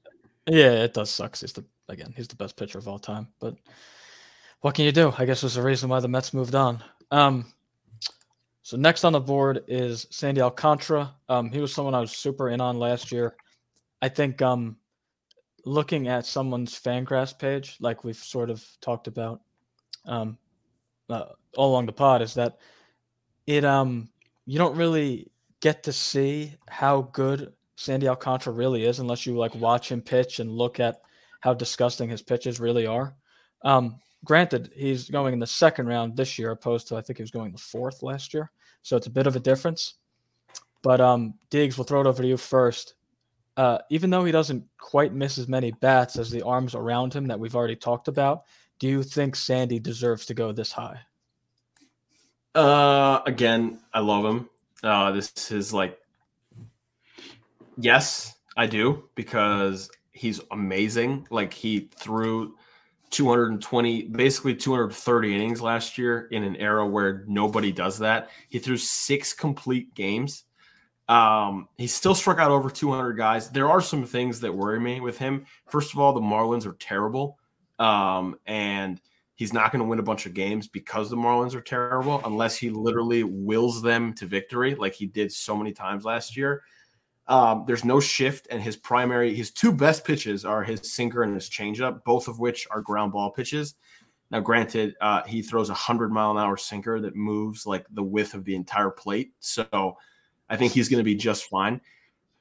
Yeah, 0.46 0.82
it 0.84 0.94
does 0.94 1.10
suck. 1.10 1.36
He's 1.36 1.52
the 1.52 1.64
again, 1.88 2.12
he's 2.16 2.28
the 2.28 2.36
best 2.36 2.56
pitcher 2.56 2.78
of 2.78 2.88
all 2.88 2.98
time. 2.98 3.28
But 3.40 3.56
what 4.60 4.74
can 4.74 4.84
you 4.84 4.92
do? 4.92 5.12
I 5.16 5.24
guess 5.24 5.40
there's 5.40 5.56
a 5.56 5.62
reason 5.62 5.88
why 5.88 6.00
the 6.00 6.08
Mets 6.08 6.34
moved 6.34 6.54
on. 6.54 6.82
Um, 7.10 7.46
so 8.62 8.76
next 8.76 9.04
on 9.04 9.12
the 9.12 9.20
board 9.20 9.64
is 9.68 10.06
Sandy 10.10 10.40
Alcantara. 10.40 11.14
Um, 11.28 11.50
he 11.50 11.60
was 11.60 11.74
someone 11.74 11.94
I 11.94 12.00
was 12.00 12.12
super 12.12 12.50
in 12.50 12.60
on 12.60 12.78
last 12.78 13.10
year. 13.10 13.36
I 14.02 14.08
think 14.08 14.42
um, 14.42 14.76
looking 15.64 16.08
at 16.08 16.26
someone's 16.26 16.78
Fangraphs 16.78 17.36
page, 17.38 17.76
like 17.80 18.04
we've 18.04 18.16
sort 18.16 18.50
of 18.50 18.64
talked 18.80 19.06
about 19.06 19.40
um, 20.06 20.38
uh, 21.08 21.26
all 21.56 21.70
along 21.72 21.86
the 21.86 21.92
pod, 21.92 22.22
is 22.22 22.34
that 22.34 22.58
it 23.46 23.64
um 23.64 24.08
you 24.46 24.58
don't 24.58 24.76
really 24.76 25.30
get 25.60 25.82
to 25.84 25.92
see 25.92 26.54
how 26.68 27.02
good 27.12 27.52
Sandy 27.80 28.08
Alcantara 28.08 28.52
really 28.52 28.84
is 28.84 28.98
unless 28.98 29.24
you 29.24 29.38
like 29.38 29.54
watch 29.54 29.90
him 29.90 30.02
pitch 30.02 30.38
and 30.38 30.52
look 30.52 30.78
at 30.78 31.00
how 31.40 31.54
disgusting 31.54 32.10
his 32.10 32.20
pitches 32.20 32.60
really 32.60 32.86
are. 32.86 33.16
Um, 33.62 33.98
granted, 34.22 34.70
he's 34.76 35.08
going 35.08 35.32
in 35.32 35.38
the 35.38 35.46
second 35.46 35.86
round 35.86 36.14
this 36.14 36.38
year, 36.38 36.50
opposed 36.50 36.88
to 36.88 36.96
I 36.96 37.00
think 37.00 37.16
he 37.16 37.22
was 37.22 37.30
going 37.30 37.52
the 37.52 37.58
fourth 37.58 38.02
last 38.02 38.34
year. 38.34 38.50
So 38.82 38.98
it's 38.98 39.06
a 39.06 39.10
bit 39.10 39.26
of 39.26 39.34
a 39.34 39.40
difference. 39.40 39.94
But 40.82 41.00
um, 41.00 41.34
Deegs, 41.50 41.78
we'll 41.78 41.86
throw 41.86 42.02
it 42.02 42.06
over 42.06 42.22
to 42.22 42.28
you 42.28 42.36
first. 42.36 42.96
Uh, 43.56 43.78
even 43.88 44.10
though 44.10 44.26
he 44.26 44.32
doesn't 44.32 44.62
quite 44.76 45.14
miss 45.14 45.38
as 45.38 45.48
many 45.48 45.72
bats 45.72 46.18
as 46.18 46.30
the 46.30 46.42
arms 46.42 46.74
around 46.74 47.14
him 47.14 47.26
that 47.28 47.40
we've 47.40 47.56
already 47.56 47.76
talked 47.76 48.08
about, 48.08 48.42
do 48.78 48.88
you 48.88 49.02
think 49.02 49.34
Sandy 49.34 49.78
deserves 49.78 50.26
to 50.26 50.34
go 50.34 50.52
this 50.52 50.70
high? 50.70 51.00
Uh, 52.54 53.20
again, 53.24 53.78
I 53.94 54.00
love 54.00 54.26
him. 54.26 54.50
Uh, 54.82 55.12
this 55.12 55.50
is 55.50 55.72
like, 55.72 55.98
yes, 57.80 58.34
I 58.56 58.66
do 58.66 59.08
because 59.14 59.90
he's 60.12 60.40
amazing. 60.50 61.26
Like 61.30 61.52
he 61.52 61.90
threw 61.96 62.56
220, 63.10 64.02
basically 64.04 64.54
230 64.54 65.34
innings 65.34 65.60
last 65.60 65.98
year 65.98 66.28
in 66.30 66.42
an 66.42 66.56
era 66.56 66.86
where 66.86 67.24
nobody 67.26 67.72
does 67.72 67.98
that. 67.98 68.30
He 68.48 68.58
threw 68.58 68.76
six 68.76 69.32
complete 69.32 69.94
games. 69.94 70.44
Um, 71.08 71.68
he 71.76 71.88
still 71.88 72.14
struck 72.14 72.38
out 72.38 72.52
over 72.52 72.70
200 72.70 73.14
guys. 73.14 73.50
There 73.50 73.68
are 73.68 73.80
some 73.80 74.04
things 74.04 74.40
that 74.40 74.54
worry 74.54 74.78
me 74.78 75.00
with 75.00 75.18
him. 75.18 75.44
First 75.66 75.92
of 75.92 75.98
all, 75.98 76.12
the 76.12 76.20
Marlins 76.20 76.66
are 76.66 76.76
terrible. 76.78 77.36
Um, 77.80 78.36
and 78.46 79.00
he's 79.34 79.52
not 79.52 79.72
going 79.72 79.80
to 79.80 79.88
win 79.88 79.98
a 79.98 80.04
bunch 80.04 80.26
of 80.26 80.34
games 80.34 80.68
because 80.68 81.10
the 81.10 81.16
Marlins 81.16 81.54
are 81.54 81.62
terrible 81.62 82.20
unless 82.24 82.56
he 82.56 82.70
literally 82.70 83.24
wills 83.24 83.82
them 83.82 84.12
to 84.14 84.26
victory 84.26 84.74
like 84.74 84.92
he 84.92 85.06
did 85.06 85.32
so 85.32 85.56
many 85.56 85.72
times 85.72 86.04
last 86.04 86.36
year. 86.36 86.62
Um, 87.30 87.62
there's 87.64 87.84
no 87.84 88.00
shift, 88.00 88.48
and 88.50 88.60
his 88.60 88.76
primary, 88.76 89.32
his 89.32 89.52
two 89.52 89.72
best 89.72 90.04
pitches 90.04 90.44
are 90.44 90.64
his 90.64 90.92
sinker 90.92 91.22
and 91.22 91.32
his 91.32 91.48
changeup, 91.48 92.02
both 92.02 92.26
of 92.26 92.40
which 92.40 92.66
are 92.72 92.80
ground 92.80 93.12
ball 93.12 93.30
pitches. 93.30 93.76
Now, 94.32 94.40
granted, 94.40 94.96
uh, 95.00 95.22
he 95.22 95.40
throws 95.40 95.70
a 95.70 95.74
hundred 95.74 96.10
mile 96.10 96.32
an 96.32 96.38
hour 96.38 96.56
sinker 96.56 97.00
that 97.00 97.14
moves 97.14 97.66
like 97.66 97.86
the 97.92 98.02
width 98.02 98.34
of 98.34 98.44
the 98.44 98.56
entire 98.56 98.90
plate, 98.90 99.32
so 99.38 99.96
I 100.48 100.56
think 100.56 100.72
he's 100.72 100.88
going 100.88 100.98
to 100.98 101.04
be 101.04 101.14
just 101.14 101.44
fine. 101.44 101.80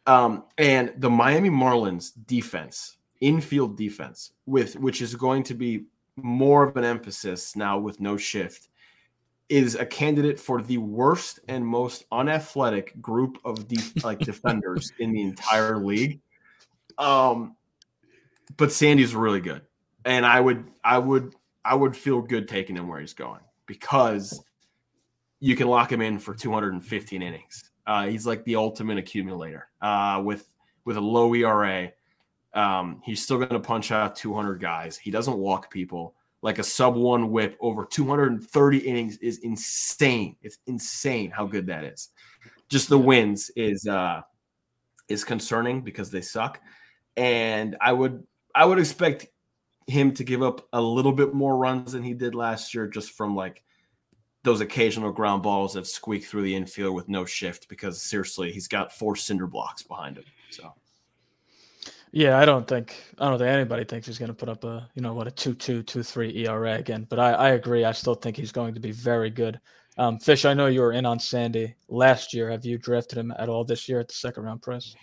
Um, 0.08 0.46
and 0.58 0.92
the 0.98 1.10
Miami 1.10 1.52
Marlins 1.52 2.14
defense, 2.26 2.98
infield 3.22 3.78
defense, 3.78 4.32
with 4.48 4.76
which 4.76 5.04
is 5.04 5.14
going 5.14 5.44
to 5.44 5.54
be 5.54 5.86
more 6.16 6.64
of 6.64 6.78
an 6.78 6.84
emphasis 6.84 7.56
now 7.56 7.78
with 7.78 8.00
no 8.00 8.18
shift, 8.18 8.70
is 9.50 9.76
a 9.76 9.86
candidate 9.86 10.40
for 10.40 10.62
the 10.62 10.78
worst 10.78 11.40
and 11.48 11.66
most 11.66 12.06
unathletic 12.12 13.00
group 13.02 13.40
of 13.44 13.68
def- 13.68 13.94
like 14.04 14.20
defenders 14.20 14.92
in 15.00 15.12
the 15.12 15.22
entire 15.22 15.78
league. 15.78 16.22
Um, 16.98 17.56
but 18.58 18.72
Sandy's 18.72 19.16
really 19.16 19.42
good, 19.42 19.62
and 20.06 20.26
I 20.26 20.40
would, 20.40 20.66
I 20.84 20.98
would, 20.98 21.36
I 21.66 21.76
would 21.76 21.96
feel 21.96 22.22
good 22.22 22.48
taking 22.48 22.76
him 22.76 22.88
where 22.88 23.00
he's 23.00 23.14
going 23.14 23.42
because 23.66 24.44
you 25.40 25.56
can 25.56 25.68
lock 25.68 25.92
him 25.92 26.02
in 26.02 26.20
for 26.20 26.34
215 26.34 27.22
innings. 27.22 27.64
Uh, 27.88 28.08
he's 28.08 28.28
like 28.28 28.44
the 28.44 28.56
ultimate 28.56 28.98
accumulator 28.98 29.68
uh, 29.82 30.22
with 30.24 30.54
with 30.86 30.98
a 30.98 31.02
low 31.02 31.34
ERA. 31.34 31.92
Um, 32.54 33.02
he's 33.06 33.22
still 33.22 33.38
going 33.38 33.50
to 33.50 33.60
punch 33.60 33.92
out 33.92 34.16
200 34.16 34.56
guys. 34.56 34.98
He 34.98 35.12
doesn't 35.12 35.38
walk 35.38 35.72
people 35.72 36.16
like 36.42 36.60
a 36.60 36.64
sub 36.64 36.96
one 36.96 37.32
whip 37.32 37.58
over 37.60 37.86
230 37.86 38.78
innings 38.78 39.18
is 39.18 39.40
insane. 39.40 40.36
It's 40.42 40.58
insane 40.68 41.32
how 41.32 41.46
good 41.46 41.68
that 41.68 41.84
is. 41.84 42.10
Just 42.70 42.90
the 42.90 42.98
wins 42.98 43.50
is 43.56 43.88
uh 43.88 44.22
is 45.08 45.24
concerning 45.24 45.82
because 45.82 46.12
they 46.12 46.22
suck. 46.22 46.62
And 47.18 47.76
I 47.82 47.92
would 47.92 48.24
I 48.56 48.66
would 48.66 48.80
expect 48.80 49.28
him 49.88 50.14
to 50.14 50.24
give 50.24 50.44
up 50.44 50.68
a 50.72 50.82
little 50.82 51.12
bit 51.12 51.34
more 51.34 51.58
runs 51.58 51.94
than 51.94 52.04
he 52.04 52.14
did 52.14 52.36
last 52.36 52.74
year 52.74 52.88
just 52.88 53.12
from 53.12 53.36
like 53.36 53.64
those 54.44 54.62
occasional 54.62 55.12
ground 55.12 55.44
balls 55.44 55.74
that 55.74 55.86
squeak 55.86 56.26
through 56.26 56.44
the 56.44 56.56
infield 56.56 56.96
with 56.96 57.10
no 57.10 57.26
shift 57.26 57.68
because 57.68 58.02
seriously, 58.02 58.52
he's 58.52 58.68
got 58.68 58.94
four 58.94 59.16
cinder 59.16 59.48
blocks 59.48 59.84
behind 59.84 60.18
him. 60.18 60.24
So 60.50 60.74
yeah, 62.12 62.40
I 62.40 62.46
don't 62.46 62.68
think 62.68 62.96
I 63.20 63.30
don't 63.30 63.38
think 63.38 63.50
anybody 63.50 63.84
thinks 63.84 64.08
he's 64.08 64.18
going 64.18 64.30
to 64.30 64.36
put 64.36 64.50
up 64.50 64.64
a 64.64 64.90
you 64.96 65.02
know 65.02 65.14
what 65.14 65.28
a 65.28 65.32
two 65.32 65.54
two 65.54 65.84
two 65.84 66.04
three 66.04 66.46
ERA 66.46 66.74
again. 66.74 67.06
But 67.10 67.20
I, 67.20 67.32
I 67.32 67.50
agree. 67.50 67.86
I 67.86 67.92
still 67.92 68.16
think 68.16 68.36
he's 68.36 68.52
going 68.52 68.74
to 68.74 68.80
be 68.80 68.92
very 68.92 69.30
good. 69.30 69.60
Um, 69.98 70.18
Fish, 70.18 70.46
I 70.46 70.54
know 70.54 70.68
you 70.68 70.82
were 70.82 70.94
in 70.94 71.06
on 71.06 71.20
Sandy 71.20 71.76
last 71.90 72.34
year. 72.34 72.50
Have 72.50 72.66
you 72.66 72.78
drafted 72.78 73.18
him 73.18 73.34
at 73.38 73.50
all 73.50 73.64
this 73.64 73.90
year 73.90 74.00
at 74.00 74.08
the 74.08 74.14
second 74.14 74.44
round 74.44 74.62
price? 74.62 74.96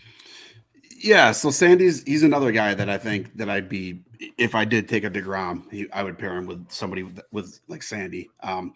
Yeah, 0.99 1.33
so 1.33 1.51
Sandy's 1.51 2.03
he's 2.03 2.23
another 2.23 2.51
guy 2.51 2.75
that 2.75 2.89
I 2.89 2.99
think 2.99 3.37
that 3.37 3.51
I'd 3.51 3.69
be 3.69 4.01
if 4.39 4.55
I 4.55 4.65
did 4.65 4.89
take 4.89 5.05
a 5.05 5.11
Degrom, 5.11 5.71
he, 5.71 5.91
I 5.93 6.03
would 6.03 6.19
pair 6.19 6.37
him 6.37 6.47
with 6.47 6.71
somebody 6.71 7.03
with, 7.03 7.21
with 7.31 7.61
like 7.69 7.83
Sandy. 7.83 8.31
Um, 8.43 8.73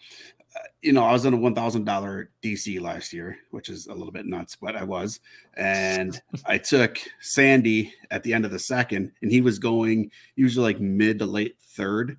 you 0.83 0.93
know, 0.93 1.05
I 1.05 1.13
was 1.13 1.25
in 1.27 1.35
a 1.35 1.37
one 1.37 1.55
thousand 1.55 1.85
dollar 1.85 2.31
DC 2.43 2.81
last 2.81 3.13
year, 3.13 3.39
which 3.51 3.69
is 3.69 3.87
a 3.87 3.95
little 3.95 4.13
bit 4.13 4.27
nuts, 4.27 4.57
but 4.57 4.77
I 4.77 4.85
was, 4.85 5.21
and 5.55 6.21
I 6.47 6.59
took 6.59 6.99
Sandy 7.21 7.93
at 8.11 8.23
the 8.23 8.33
end 8.33 8.45
of 8.45 8.51
the 8.51 8.59
second, 8.59 9.13
and 9.23 9.31
he 9.31 9.41
was 9.41 9.59
going 9.59 10.11
usually 10.37 10.73
like 10.73 10.81
mid 10.81 11.19
to 11.19 11.27
late 11.27 11.57
third, 11.61 12.17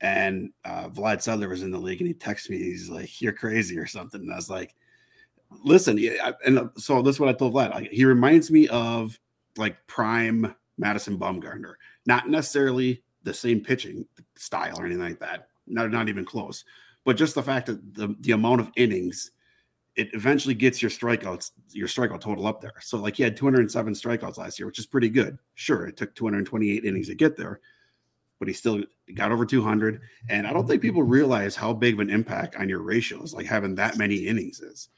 and 0.00 0.52
uh, 0.64 0.88
Vlad 0.88 1.18
Sedler 1.18 1.48
was 1.48 1.62
in 1.62 1.70
the 1.70 1.78
league, 1.78 2.00
and 2.00 2.08
he 2.08 2.14
texted 2.14 2.50
me, 2.50 2.58
he's 2.58 2.88
like, 2.88 3.20
"You're 3.20 3.32
crazy" 3.32 3.78
or 3.78 3.86
something, 3.86 4.20
and 4.20 4.32
I 4.32 4.36
was 4.36 4.50
like, 4.50 4.74
"Listen," 5.62 5.98
and 6.44 6.58
uh, 6.58 6.68
so 6.76 7.02
this 7.02 7.16
is 7.16 7.20
what 7.20 7.28
I 7.28 7.34
told 7.34 7.54
Vlad. 7.54 7.90
He 7.90 8.04
reminds 8.04 8.50
me 8.50 8.68
of 8.68 9.18
like 9.56 9.76
prime 9.86 10.54
Madison 10.78 11.18
Bumgarner, 11.18 11.74
not 12.06 12.28
necessarily 12.28 13.02
the 13.24 13.34
same 13.34 13.60
pitching 13.60 14.06
style 14.36 14.80
or 14.80 14.86
anything 14.86 15.04
like 15.04 15.20
that, 15.20 15.48
not 15.66 15.90
not 15.90 16.08
even 16.08 16.24
close 16.24 16.64
but 17.08 17.16
just 17.16 17.34
the 17.34 17.42
fact 17.42 17.64
that 17.64 17.94
the, 17.94 18.14
the 18.20 18.32
amount 18.32 18.60
of 18.60 18.70
innings 18.76 19.30
it 19.96 20.10
eventually 20.12 20.52
gets 20.52 20.82
your 20.82 20.90
strikeouts, 20.90 21.52
your 21.70 21.88
strikeout 21.88 22.20
total 22.20 22.46
up 22.46 22.60
there. 22.60 22.74
So, 22.82 22.98
like 22.98 23.16
he 23.16 23.22
had 23.22 23.34
207 23.34 23.94
strikeouts 23.94 24.36
last 24.36 24.58
year, 24.58 24.66
which 24.66 24.78
is 24.78 24.84
pretty 24.84 25.08
good. 25.08 25.38
Sure, 25.54 25.86
it 25.86 25.96
took 25.96 26.14
228 26.14 26.84
innings 26.84 27.06
to 27.06 27.14
get 27.14 27.34
there, 27.34 27.60
but 28.38 28.46
he 28.46 28.52
still 28.52 28.82
got 29.14 29.32
over 29.32 29.46
200. 29.46 30.02
And 30.28 30.46
I 30.46 30.52
don't 30.52 30.68
think 30.68 30.82
people 30.82 31.02
realize 31.02 31.56
how 31.56 31.72
big 31.72 31.94
of 31.94 32.00
an 32.00 32.10
impact 32.10 32.56
on 32.56 32.68
your 32.68 32.82
ratios, 32.82 33.32
like 33.32 33.46
having 33.46 33.74
that 33.76 33.96
many 33.96 34.16
innings 34.16 34.60
is. 34.60 34.90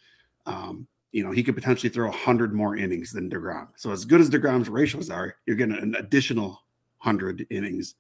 Um, 0.47 0.89
you 1.13 1.23
know, 1.23 1.31
he 1.31 1.45
could 1.45 1.55
potentially 1.55 1.91
throw 1.91 2.09
100 2.09 2.53
more 2.53 2.75
innings 2.75 3.13
than 3.13 3.31
DeGrom. 3.31 3.69
So, 3.77 3.93
as 3.93 4.05
good 4.05 4.21
as 4.21 4.31
DeGrom's 4.31 4.69
ratios 4.69 5.11
are, 5.11 5.37
you're 5.47 5.55
getting 5.55 5.79
an 5.79 5.95
additional 5.95 6.65
100 7.03 7.47
innings 7.51 7.95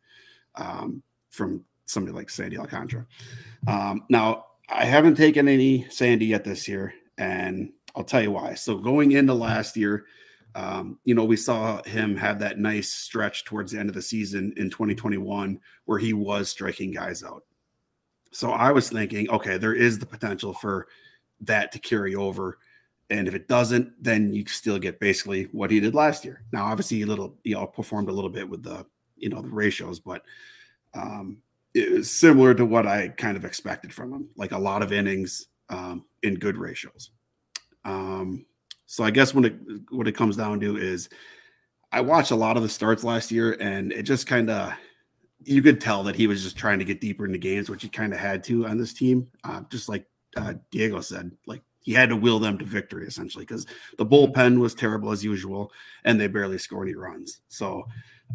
um, 0.56 1.00
from 1.30 1.64
somebody 1.90 2.16
like 2.16 2.30
Sandy 2.30 2.58
Alcantara. 2.58 3.06
Um, 3.66 4.04
now, 4.08 4.46
I 4.68 4.84
haven't 4.84 5.16
taken 5.16 5.48
any 5.48 5.86
Sandy 5.90 6.26
yet 6.26 6.44
this 6.44 6.68
year, 6.68 6.94
and 7.18 7.72
I'll 7.94 8.04
tell 8.04 8.22
you 8.22 8.30
why. 8.30 8.54
So, 8.54 8.76
going 8.76 9.12
into 9.12 9.34
last 9.34 9.76
year, 9.76 10.06
um, 10.54 10.98
you 11.04 11.14
know, 11.14 11.24
we 11.24 11.36
saw 11.36 11.82
him 11.82 12.16
have 12.16 12.38
that 12.40 12.58
nice 12.58 12.92
stretch 12.92 13.44
towards 13.44 13.72
the 13.72 13.78
end 13.78 13.88
of 13.88 13.94
the 13.94 14.02
season 14.02 14.52
in 14.56 14.70
2021 14.70 15.60
where 15.84 15.98
he 15.98 16.12
was 16.12 16.48
striking 16.48 16.92
guys 16.92 17.22
out. 17.24 17.44
So, 18.32 18.52
I 18.52 18.70
was 18.70 18.90
thinking, 18.90 19.28
okay, 19.30 19.58
there 19.58 19.74
is 19.74 19.98
the 19.98 20.06
potential 20.06 20.54
for 20.54 20.86
that 21.40 21.72
to 21.72 21.78
carry 21.78 22.14
over. 22.14 22.58
And 23.10 23.26
if 23.26 23.34
it 23.34 23.48
doesn't, 23.48 23.92
then 24.00 24.32
you 24.32 24.46
still 24.46 24.78
get 24.78 25.00
basically 25.00 25.44
what 25.50 25.72
he 25.72 25.80
did 25.80 25.96
last 25.96 26.24
year. 26.24 26.44
Now, 26.52 26.66
obviously, 26.66 27.02
a 27.02 27.06
little, 27.06 27.36
you 27.42 27.54
know, 27.54 27.66
performed 27.66 28.08
a 28.08 28.12
little 28.12 28.30
bit 28.30 28.48
with 28.48 28.62
the, 28.62 28.86
you 29.16 29.28
know, 29.28 29.42
the 29.42 29.48
ratios, 29.48 29.98
but 29.98 30.22
um, 30.94 31.38
similar 32.02 32.54
to 32.54 32.64
what 32.64 32.86
I 32.86 33.08
kind 33.08 33.36
of 33.36 33.44
expected 33.44 33.92
from 33.92 34.12
him, 34.12 34.28
like 34.36 34.52
a 34.52 34.58
lot 34.58 34.82
of 34.82 34.92
innings 34.92 35.46
um, 35.68 36.04
in 36.22 36.34
good 36.34 36.56
ratios. 36.56 37.10
Um, 37.84 38.44
so 38.86 39.04
I 39.04 39.10
guess 39.10 39.32
when 39.34 39.44
it 39.44 39.54
what 39.90 40.08
it 40.08 40.16
comes 40.16 40.36
down 40.36 40.60
to 40.60 40.76
is 40.76 41.08
I 41.92 42.00
watched 42.00 42.30
a 42.30 42.36
lot 42.36 42.56
of 42.56 42.62
the 42.62 42.68
starts 42.68 43.04
last 43.04 43.30
year, 43.30 43.56
and 43.60 43.92
it 43.92 44.02
just 44.02 44.26
kind 44.26 44.50
of 44.50 44.72
you 45.44 45.62
could 45.62 45.80
tell 45.80 46.02
that 46.04 46.16
he 46.16 46.26
was 46.26 46.42
just 46.42 46.56
trying 46.56 46.78
to 46.78 46.84
get 46.84 47.00
deeper 47.00 47.24
into 47.24 47.38
games, 47.38 47.70
which 47.70 47.82
he 47.82 47.88
kind 47.88 48.12
of 48.12 48.18
had 48.18 48.44
to 48.44 48.66
on 48.66 48.78
this 48.78 48.92
team. 48.92 49.28
Uh, 49.44 49.62
just 49.70 49.88
like 49.88 50.06
uh, 50.36 50.54
Diego 50.70 51.00
said, 51.00 51.30
like 51.46 51.62
he 51.80 51.92
had 51.92 52.08
to 52.10 52.16
will 52.16 52.38
them 52.38 52.58
to 52.58 52.64
victory 52.64 53.06
essentially 53.06 53.44
because 53.44 53.66
the 53.96 54.04
bullpen 54.04 54.58
was 54.58 54.74
terrible 54.74 55.10
as 55.12 55.24
usual, 55.24 55.72
and 56.04 56.20
they 56.20 56.26
barely 56.26 56.58
scored 56.58 56.88
any 56.88 56.96
runs. 56.96 57.40
So, 57.48 57.86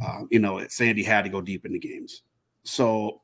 uh, 0.03 0.21
you 0.31 0.39
know, 0.39 0.65
Sandy 0.67 1.03
had 1.03 1.23
to 1.23 1.29
go 1.29 1.41
deep 1.41 1.65
into 1.65 1.79
games. 1.79 2.23
So 2.63 3.21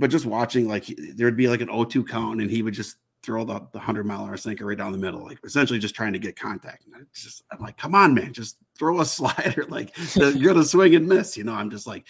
but 0.00 0.10
just 0.10 0.26
watching, 0.26 0.66
like 0.66 0.86
there'd 1.14 1.36
be 1.36 1.48
like 1.48 1.60
an 1.60 1.68
0-2 1.68 2.08
count, 2.08 2.40
and 2.40 2.50
he 2.50 2.62
would 2.62 2.74
just 2.74 2.96
throw 3.22 3.44
the, 3.44 3.60
the 3.72 3.78
hundred 3.78 4.06
mile 4.06 4.24
hour 4.24 4.36
sinker 4.36 4.64
right 4.64 4.78
down 4.78 4.92
the 4.92 4.98
middle, 4.98 5.22
like 5.22 5.38
essentially 5.44 5.78
just 5.78 5.94
trying 5.94 6.14
to 6.14 6.18
get 6.18 6.38
contact. 6.38 6.86
And 6.86 7.02
it's 7.02 7.22
just 7.22 7.44
I'm 7.52 7.60
like, 7.60 7.76
come 7.76 7.94
on, 7.94 8.14
man, 8.14 8.32
just 8.32 8.56
throw 8.78 9.00
a 9.00 9.04
slider. 9.06 9.66
Like 9.68 9.94
you're 10.16 10.54
gonna 10.54 10.64
swing 10.64 10.94
and 10.94 11.06
miss. 11.06 11.36
You 11.36 11.44
know, 11.44 11.52
I'm 11.52 11.70
just 11.70 11.86
like 11.86 12.06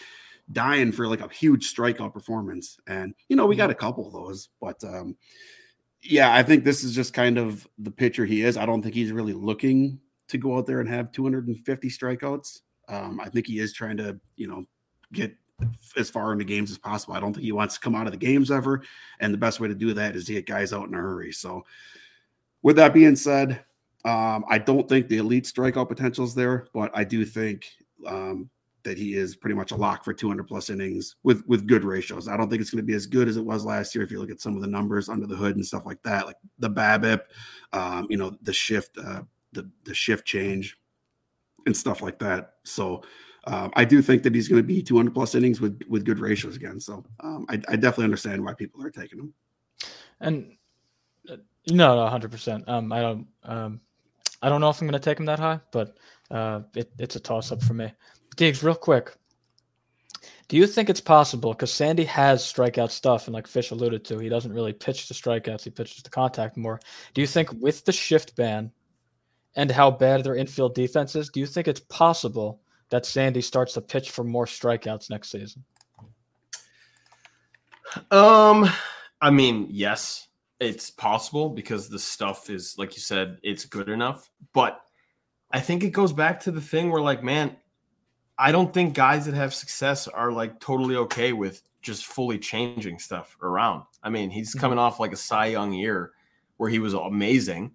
dying 0.53 0.93
for 0.93 1.09
like 1.09 1.20
a 1.20 1.28
huge 1.28 1.74
strikeout 1.74 2.12
performance. 2.12 2.78
And 2.86 3.14
you 3.28 3.36
know, 3.36 3.47
we 3.47 3.57
got 3.57 3.70
a 3.70 3.74
couple 3.74 4.07
of 4.07 4.12
those, 4.12 4.49
but 4.61 4.82
um 4.84 5.16
yeah, 6.03 6.34
I 6.34 6.43
think 6.43 6.64
this 6.64 6.82
is 6.82 6.95
just 6.95 7.12
kind 7.12 7.36
of 7.36 7.66
the 7.78 7.91
pitcher 7.91 8.24
he 8.24 8.43
is. 8.43 8.57
I 8.57 8.64
don't 8.64 8.80
think 8.80 8.95
he's 8.95 9.12
really 9.12 9.34
looking 9.34 9.99
to 10.28 10.38
go 10.38 10.57
out 10.57 10.66
there 10.66 10.80
and 10.80 10.88
have 10.88 11.12
250 11.12 11.88
strikeouts. 11.91 12.61
Um, 12.88 13.20
I 13.20 13.28
think 13.28 13.47
he 13.47 13.59
is 13.59 13.74
trying 13.74 13.99
to, 13.99 14.18
you 14.36 14.47
know, 14.47 14.64
get 15.12 15.36
as 15.96 16.11
far 16.11 16.32
into 16.32 16.44
games 16.44 16.70
as 16.70 16.78
possible. 16.78 17.14
I 17.14 17.20
don't 17.20 17.32
think 17.32 17.44
he 17.44 17.52
wants 17.52 17.74
to 17.74 17.80
come 17.80 17.94
out 17.94 18.06
of 18.06 18.12
the 18.12 18.18
games 18.18 18.50
ever. 18.50 18.82
And 19.20 19.32
the 19.32 19.38
best 19.38 19.61
way 19.61 19.68
to 19.68 19.74
do 19.74 19.92
that 19.94 20.16
is 20.16 20.24
to 20.26 20.32
get 20.32 20.46
guys 20.46 20.72
out 20.72 20.88
in 20.88 20.94
a 20.94 20.98
hurry. 20.98 21.32
So, 21.32 21.64
with 22.62 22.76
that 22.76 22.92
being 22.92 23.16
said, 23.16 23.64
um, 24.04 24.44
I 24.48 24.58
don't 24.58 24.88
think 24.88 25.08
the 25.08 25.18
elite 25.18 25.44
strikeout 25.44 25.88
potential 25.88 26.24
is 26.24 26.34
there, 26.34 26.66
but 26.72 26.90
I 26.94 27.04
do 27.04 27.24
think 27.24 27.66
um, 28.06 28.50
that 28.82 28.98
he 28.98 29.14
is 29.14 29.36
pretty 29.36 29.54
much 29.54 29.72
a 29.72 29.76
lock 29.76 30.04
for 30.04 30.14
200 30.14 30.46
plus 30.46 30.70
innings 30.70 31.16
with 31.22 31.46
with 31.46 31.66
good 31.66 31.84
ratios. 31.84 32.28
I 32.28 32.36
don't 32.36 32.48
think 32.48 32.62
it's 32.62 32.70
going 32.70 32.82
to 32.82 32.86
be 32.86 32.94
as 32.94 33.06
good 33.06 33.28
as 33.28 33.36
it 33.36 33.44
was 33.44 33.64
last 33.64 33.94
year 33.94 34.04
if 34.04 34.11
you 34.11 34.18
look 34.18 34.30
at 34.30 34.40
some 34.40 34.56
of 34.56 34.62
the 34.62 34.68
numbers 34.68 35.08
under 35.08 35.26
the 35.26 35.36
hood 35.36 35.56
and 35.56 35.64
stuff 35.64 35.86
like 35.86 36.02
that, 36.02 36.26
like 36.26 36.36
the 36.58 36.70
BABIP, 36.70 37.20
um, 37.72 38.06
you 38.08 38.16
know, 38.16 38.36
the 38.42 38.52
shift, 38.52 38.96
uh, 38.98 39.22
the 39.52 39.70
the 39.84 39.94
shift 39.94 40.26
change, 40.26 40.78
and 41.66 41.76
stuff 41.76 42.00
like 42.02 42.18
that. 42.20 42.54
So 42.64 43.02
uh, 43.45 43.68
I 43.74 43.84
do 43.84 44.03
think 44.03 44.22
that 44.24 44.34
he's 44.34 44.49
going 44.49 44.61
to 44.61 44.66
be 44.66 44.82
200 44.82 45.14
plus 45.14 45.34
innings 45.34 45.61
with 45.61 45.80
with 45.88 46.05
good 46.05 46.18
ratios 46.18 46.57
again. 46.57 46.78
So 46.78 47.05
um, 47.20 47.47
I, 47.49 47.55
I, 47.68 47.76
definitely 47.76 48.05
understand 48.05 48.45
why 48.45 48.55
people 48.55 48.82
are 48.84 48.91
taking 48.91 49.18
him. 49.18 49.34
And 50.20 50.57
uh, 51.28 51.36
no, 51.70 51.95
no, 51.95 52.03
100. 52.03 52.30
percent 52.30 52.68
Um, 52.68 52.93
I 52.93 53.01
don't, 53.01 53.26
um, 53.45 53.80
I 54.43 54.49
don't 54.49 54.61
know 54.61 54.68
if 54.68 54.80
I'm 54.80 54.86
going 54.86 55.01
to 55.01 55.05
take 55.05 55.18
him 55.18 55.26
that 55.26 55.38
high, 55.38 55.61
but 55.72 55.97
uh, 56.30 56.61
it, 56.74 56.93
it's 56.99 57.16
a 57.16 57.20
toss 57.20 57.51
up 57.51 57.62
for 57.62 57.74
me. 57.74 57.93
Deegs, 58.36 58.62
real 58.62 58.74
quick. 58.74 59.16
Do 60.49 60.57
you 60.57 60.66
think 60.66 60.91
it's 60.91 61.01
possible? 61.01 61.53
Because 61.53 61.72
Sandy 61.72 62.05
has 62.05 62.43
strikeout 62.43 62.91
stuff, 62.91 63.26
and 63.26 63.34
like 63.34 63.47
Fish 63.47 63.70
alluded 63.70 64.05
to, 64.07 64.18
he 64.18 64.28
doesn't 64.28 64.53
really 64.53 64.72
pitch 64.72 65.07
to 65.09 65.14
strikeouts; 65.14 65.62
he 65.62 65.70
pitches 65.70 66.03
to 66.03 66.11
contact 66.11 66.57
more. 66.57 66.80
Do 67.14 67.20
you 67.20 67.26
think 67.26 67.51
with 67.53 67.84
the 67.84 67.93
shift 67.93 68.36
ban 68.36 68.70
and 69.57 69.70
how 69.70 69.91
bad 69.91 70.24
their 70.24 70.34
infield 70.34 70.74
defense 70.74 71.16
is, 71.16 71.28
do 71.28 71.41
you 71.41 71.47
think 71.47 71.68
it's 71.68 71.80
possible 71.80 72.61
that 72.91 73.07
Sandy 73.07 73.41
starts 73.41 73.74
to 73.74 73.80
pitch 73.80 74.11
for 74.11 74.24
more 74.24 74.47
strikeouts 74.47 75.11
next 75.11 75.30
season? 75.30 75.64
Um, 78.11 78.68
I 79.20 79.30
mean, 79.30 79.66
yes, 79.70 80.28
it's 80.61 80.91
possible 80.91 81.49
because 81.49 81.88
the 81.88 81.99
stuff 81.99 82.51
is, 82.51 82.76
like 82.78 82.95
you 82.95 83.01
said, 83.01 83.38
it's 83.43 83.64
good 83.64 83.88
enough. 83.88 84.30
But 84.53 84.80
I 85.51 85.61
think 85.61 85.82
it 85.82 85.91
goes 85.91 86.12
back 86.12 86.41
to 86.41 86.51
the 86.51 86.61
thing 86.61 86.91
where, 86.91 87.03
like, 87.03 87.24
man, 87.24 87.57
I 88.38 88.53
don't 88.53 88.72
think 88.72 88.95
guys 88.95 89.26
that 89.26 89.34
have 89.34 89.53
success 89.53 90.09
are 90.09 90.32
like 90.32 90.61
totally 90.61 90.97
okay 90.97 91.32
with 91.32 91.62
just 91.82 92.07
fully 92.07 92.38
changing 92.38 92.99
stuff 92.99 93.36
around. 93.43 93.84
I 94.03 94.11
mean, 94.11 94.30
he's 94.30 94.51
Mm-hmm. 94.51 94.61
coming 94.61 94.78
off 94.78 95.01
like 95.01 95.12
a 95.12 95.16
Cy 95.16 95.47
Young 95.47 95.72
year 95.72 96.12
where 96.57 96.70
he 96.70 96.78
was 96.78 96.95
amazing, 96.95 97.72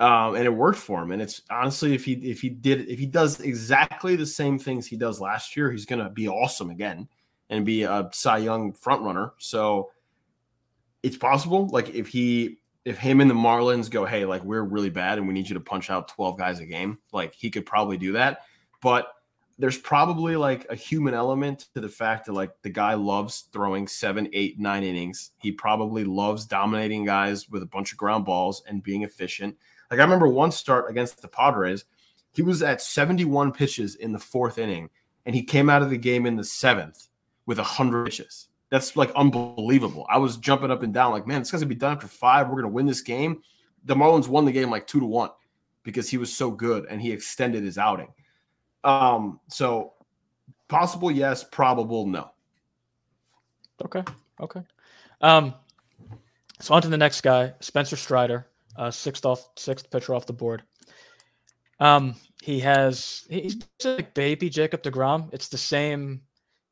um, 0.00 0.34
and 0.34 0.46
it 0.46 0.50
worked 0.50 0.78
for 0.78 1.02
him. 1.02 1.12
And 1.12 1.20
it's 1.20 1.42
honestly, 1.50 1.94
if 1.94 2.04
he 2.04 2.14
if 2.14 2.40
he 2.40 2.48
did 2.48 2.88
if 2.88 2.98
he 2.98 3.06
does 3.06 3.40
exactly 3.40 4.16
the 4.16 4.26
same 4.26 4.58
things 4.58 4.86
he 4.86 4.96
does 4.96 5.20
last 5.20 5.56
year, 5.56 5.70
he's 5.70 5.84
gonna 5.84 6.10
be 6.10 6.26
awesome 6.26 6.70
again 6.70 7.06
and 7.50 7.66
be 7.66 7.82
a 7.82 8.08
Cy 8.12 8.38
Young 8.38 8.72
front 8.72 9.02
runner. 9.02 9.34
So 9.38 9.90
it's 11.02 11.18
possible. 11.18 11.68
Like 11.68 11.90
if 11.90 12.08
he 12.08 12.58
if 12.86 12.96
him 12.96 13.20
and 13.20 13.30
the 13.30 13.34
Marlins 13.34 13.90
go, 13.90 14.06
hey, 14.06 14.24
like 14.24 14.42
we're 14.42 14.62
really 14.62 14.88
bad 14.88 15.18
and 15.18 15.28
we 15.28 15.34
need 15.34 15.48
you 15.48 15.54
to 15.54 15.60
punch 15.60 15.90
out 15.90 16.08
12 16.08 16.38
guys 16.38 16.60
a 16.60 16.66
game, 16.66 16.98
like 17.12 17.34
he 17.34 17.50
could 17.50 17.66
probably 17.66 17.98
do 17.98 18.12
that. 18.12 18.40
But 18.80 19.12
there's 19.58 19.76
probably 19.76 20.36
like 20.36 20.66
a 20.70 20.74
human 20.74 21.12
element 21.12 21.66
to 21.74 21.82
the 21.82 21.88
fact 21.90 22.24
that 22.24 22.32
like 22.32 22.50
the 22.62 22.70
guy 22.70 22.94
loves 22.94 23.42
throwing 23.52 23.86
seven, 23.86 24.30
eight, 24.32 24.58
nine 24.58 24.82
innings. 24.82 25.32
He 25.36 25.52
probably 25.52 26.04
loves 26.04 26.46
dominating 26.46 27.04
guys 27.04 27.50
with 27.50 27.62
a 27.62 27.66
bunch 27.66 27.92
of 27.92 27.98
ground 27.98 28.24
balls 28.24 28.62
and 28.66 28.82
being 28.82 29.02
efficient. 29.02 29.56
Like 29.90 30.00
I 30.00 30.04
remember 30.04 30.28
one 30.28 30.52
start 30.52 30.90
against 30.90 31.20
the 31.20 31.28
Padres, 31.28 31.84
he 32.32 32.42
was 32.42 32.62
at 32.62 32.80
71 32.80 33.52
pitches 33.52 33.96
in 33.96 34.12
the 34.12 34.18
fourth 34.18 34.58
inning, 34.58 34.88
and 35.26 35.34
he 35.34 35.42
came 35.42 35.68
out 35.68 35.82
of 35.82 35.90
the 35.90 35.96
game 35.96 36.26
in 36.26 36.36
the 36.36 36.44
seventh 36.44 37.08
with 37.46 37.58
100 37.58 38.04
pitches. 38.04 38.48
That's 38.70 38.96
like 38.96 39.10
unbelievable. 39.16 40.06
I 40.08 40.18
was 40.18 40.36
jumping 40.36 40.70
up 40.70 40.82
and 40.84 40.94
down, 40.94 41.10
like, 41.10 41.26
man, 41.26 41.40
this 41.40 41.50
guy's 41.50 41.60
gonna 41.60 41.68
be 41.68 41.74
done 41.74 41.94
after 41.94 42.06
five. 42.06 42.48
We're 42.48 42.60
gonna 42.60 42.68
win 42.68 42.86
this 42.86 43.00
game. 43.00 43.42
The 43.84 43.96
Marlins 43.96 44.28
won 44.28 44.44
the 44.44 44.52
game 44.52 44.70
like 44.70 44.86
two 44.86 45.00
to 45.00 45.06
one 45.06 45.30
because 45.82 46.08
he 46.08 46.18
was 46.18 46.32
so 46.32 46.50
good 46.50 46.86
and 46.86 47.02
he 47.02 47.10
extended 47.10 47.64
his 47.64 47.78
outing. 47.78 48.12
Um, 48.84 49.40
so 49.48 49.94
possible, 50.68 51.10
yes, 51.10 51.42
probable, 51.42 52.06
no. 52.06 52.30
Okay. 53.84 54.04
Okay. 54.40 54.62
Um, 55.20 55.54
so 56.60 56.74
on 56.74 56.82
to 56.82 56.88
the 56.88 56.96
next 56.96 57.22
guy, 57.22 57.54
Spencer 57.60 57.96
Strider, 57.96 58.46
uh, 58.76 58.90
sixth 58.90 59.24
off, 59.24 59.48
sixth 59.56 59.90
pitcher 59.90 60.14
off 60.14 60.26
the 60.26 60.32
board. 60.32 60.62
Um, 61.78 62.14
he 62.42 62.60
has 62.60 63.26
he's 63.28 63.56
like 63.84 64.14
baby 64.14 64.50
Jacob 64.50 64.82
Degrom. 64.82 65.32
It's 65.32 65.48
the 65.48 65.58
same, 65.58 66.22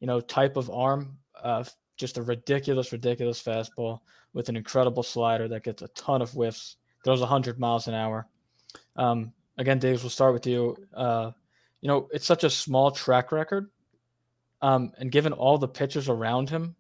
you 0.01 0.07
know, 0.07 0.21
type 0.21 0.57
of 0.57 0.71
arm. 0.71 1.19
Uh, 1.43 1.65
just 1.97 2.19
a 2.19 2.23
ridiculous, 2.23 2.93
ridiculous 2.93 3.43
fastball 3.43 4.01
with 4.33 4.49
an 4.49 4.57
incredible 4.57 5.03
slider 5.03 5.49
that 5.49 5.65
gets 5.65 5.83
a 5.83 5.89
ton 5.89 6.23
of 6.23 6.31
whiffs. 6.33 6.77
Throws 7.05 7.21
100 7.21 7.59
miles 7.59 7.89
an 7.89 7.95
hour. 7.95 8.27
Um, 8.97 9.33
again, 9.57 9.79
Davis, 9.79 10.03
we'll 10.03 10.11
start 10.11 10.33
with 10.33 10.47
you. 10.47 10.77
Uh, 10.95 11.33
you 11.81 11.89
know, 11.89 12.09
it's 12.13 12.27
such 12.27 12.45
a 12.45 12.51
small 12.51 12.91
track 12.91 13.33
record. 13.33 13.71
Um, 14.61 14.93
and 14.99 15.13
given 15.13 15.33
all 15.33 15.59
the 15.59 15.69
pitchers 15.69 16.09
around 16.09 16.51
him, 16.51 16.75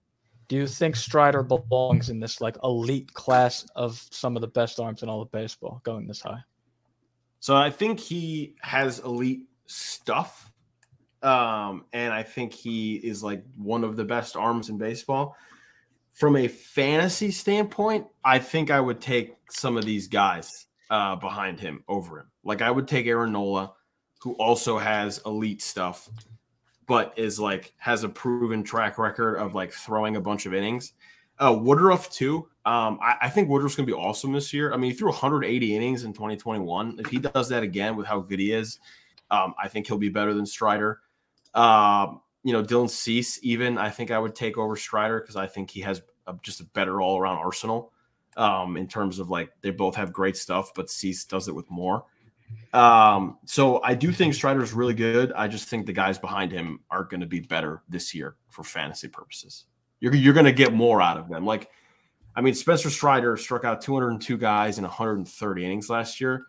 do 0.48 0.56
you 0.56 0.66
think 0.66 0.96
Strider 0.96 1.42
belongs 1.42 2.08
in 2.08 2.20
this 2.20 2.40
like 2.40 2.56
elite 2.64 3.12
class 3.12 3.66
of 3.76 4.02
some 4.10 4.34
of 4.34 4.40
the 4.40 4.48
best 4.48 4.80
arms 4.80 5.02
in 5.02 5.08
all 5.08 5.20
of 5.20 5.30
baseball 5.30 5.80
going 5.84 6.06
this 6.06 6.22
high? 6.22 6.42
So 7.40 7.54
I 7.54 7.70
think 7.70 8.00
he 8.00 8.56
has 8.62 8.98
elite 9.00 9.46
stuff. 9.66 10.50
Um, 11.22 11.84
and 11.92 12.12
I 12.12 12.22
think 12.22 12.52
he 12.52 12.94
is 12.96 13.22
like 13.22 13.44
one 13.56 13.84
of 13.84 13.96
the 13.96 14.04
best 14.04 14.36
arms 14.36 14.70
in 14.70 14.78
baseball. 14.78 15.36
From 16.14 16.36
a 16.36 16.48
fantasy 16.48 17.30
standpoint, 17.30 18.06
I 18.24 18.38
think 18.38 18.70
I 18.70 18.80
would 18.80 19.00
take 19.00 19.36
some 19.50 19.76
of 19.76 19.84
these 19.84 20.08
guys 20.08 20.66
uh, 20.90 21.16
behind 21.16 21.60
him 21.60 21.84
over 21.88 22.20
him. 22.20 22.30
Like 22.42 22.62
I 22.62 22.70
would 22.70 22.88
take 22.88 23.06
Aaron 23.06 23.32
Nola, 23.32 23.74
who 24.22 24.32
also 24.34 24.78
has 24.78 25.20
elite 25.26 25.62
stuff, 25.62 26.08
but 26.88 27.12
is 27.16 27.38
like 27.38 27.72
has 27.76 28.02
a 28.02 28.08
proven 28.08 28.64
track 28.64 28.98
record 28.98 29.36
of 29.36 29.54
like 29.54 29.72
throwing 29.72 30.16
a 30.16 30.20
bunch 30.20 30.46
of 30.46 30.54
innings. 30.54 30.94
Uh, 31.38 31.56
Woodruff 31.56 32.10
too. 32.10 32.48
Um, 32.64 32.98
I, 33.00 33.14
I 33.22 33.28
think 33.28 33.48
Woodruff's 33.48 33.76
gonna 33.76 33.86
be 33.86 33.92
awesome 33.92 34.32
this 34.32 34.52
year. 34.52 34.72
I 34.72 34.76
mean, 34.76 34.90
he 34.90 34.96
threw 34.96 35.10
180 35.10 35.76
innings 35.76 36.02
in 36.02 36.12
2021. 36.12 36.96
If 36.98 37.06
he 37.06 37.18
does 37.18 37.50
that 37.50 37.62
again 37.62 37.94
with 37.94 38.06
how 38.06 38.20
good 38.20 38.40
he 38.40 38.52
is, 38.52 38.80
um, 39.30 39.54
I 39.62 39.68
think 39.68 39.86
he'll 39.86 39.98
be 39.98 40.08
better 40.08 40.34
than 40.34 40.46
Strider. 40.46 41.00
Um, 41.54 42.22
you 42.42 42.52
know, 42.52 42.64
Dylan 42.64 42.90
Cease, 42.90 43.38
even 43.42 43.78
I 43.78 43.90
think 43.90 44.10
I 44.10 44.18
would 44.18 44.34
take 44.34 44.56
over 44.56 44.74
Strider 44.74 45.20
because 45.20 45.36
I 45.36 45.46
think 45.46 45.70
he 45.70 45.82
has 45.82 46.02
a, 46.26 46.34
just 46.42 46.60
a 46.60 46.64
better 46.64 47.00
all 47.00 47.18
around 47.18 47.36
arsenal 47.36 47.92
um, 48.38 48.76
in 48.76 48.88
terms 48.88 49.18
of 49.18 49.28
like 49.28 49.50
they 49.60 49.70
both 49.70 49.94
have 49.96 50.12
great 50.12 50.36
stuff, 50.36 50.72
but 50.74 50.88
Cease 50.88 51.24
does 51.24 51.48
it 51.48 51.54
with 51.54 51.70
more. 51.70 52.04
Um, 52.72 53.38
so 53.46 53.82
I 53.82 53.94
do 53.94 54.12
think 54.12 54.34
Strider 54.34 54.62
is 54.62 54.72
really 54.72 54.94
good. 54.94 55.32
I 55.32 55.48
just 55.48 55.68
think 55.68 55.86
the 55.86 55.92
guys 55.92 56.18
behind 56.18 56.52
him 56.52 56.80
are 56.90 57.04
going 57.04 57.20
to 57.20 57.26
be 57.26 57.40
better 57.40 57.82
this 57.88 58.14
year 58.14 58.36
for 58.50 58.62
fantasy 58.62 59.08
purposes. 59.08 59.64
You're 60.00 60.14
you're 60.14 60.34
going 60.34 60.46
to 60.46 60.52
get 60.52 60.72
more 60.72 61.00
out 61.00 61.16
of 61.16 61.28
them. 61.28 61.44
Like, 61.44 61.70
I 62.36 62.40
mean, 62.40 62.54
Spencer 62.54 62.90
Strider 62.90 63.36
struck 63.36 63.64
out 63.64 63.80
202 63.80 64.36
guys 64.36 64.78
in 64.78 64.84
130 64.84 65.64
innings 65.64 65.90
last 65.90 66.20
year. 66.20 66.46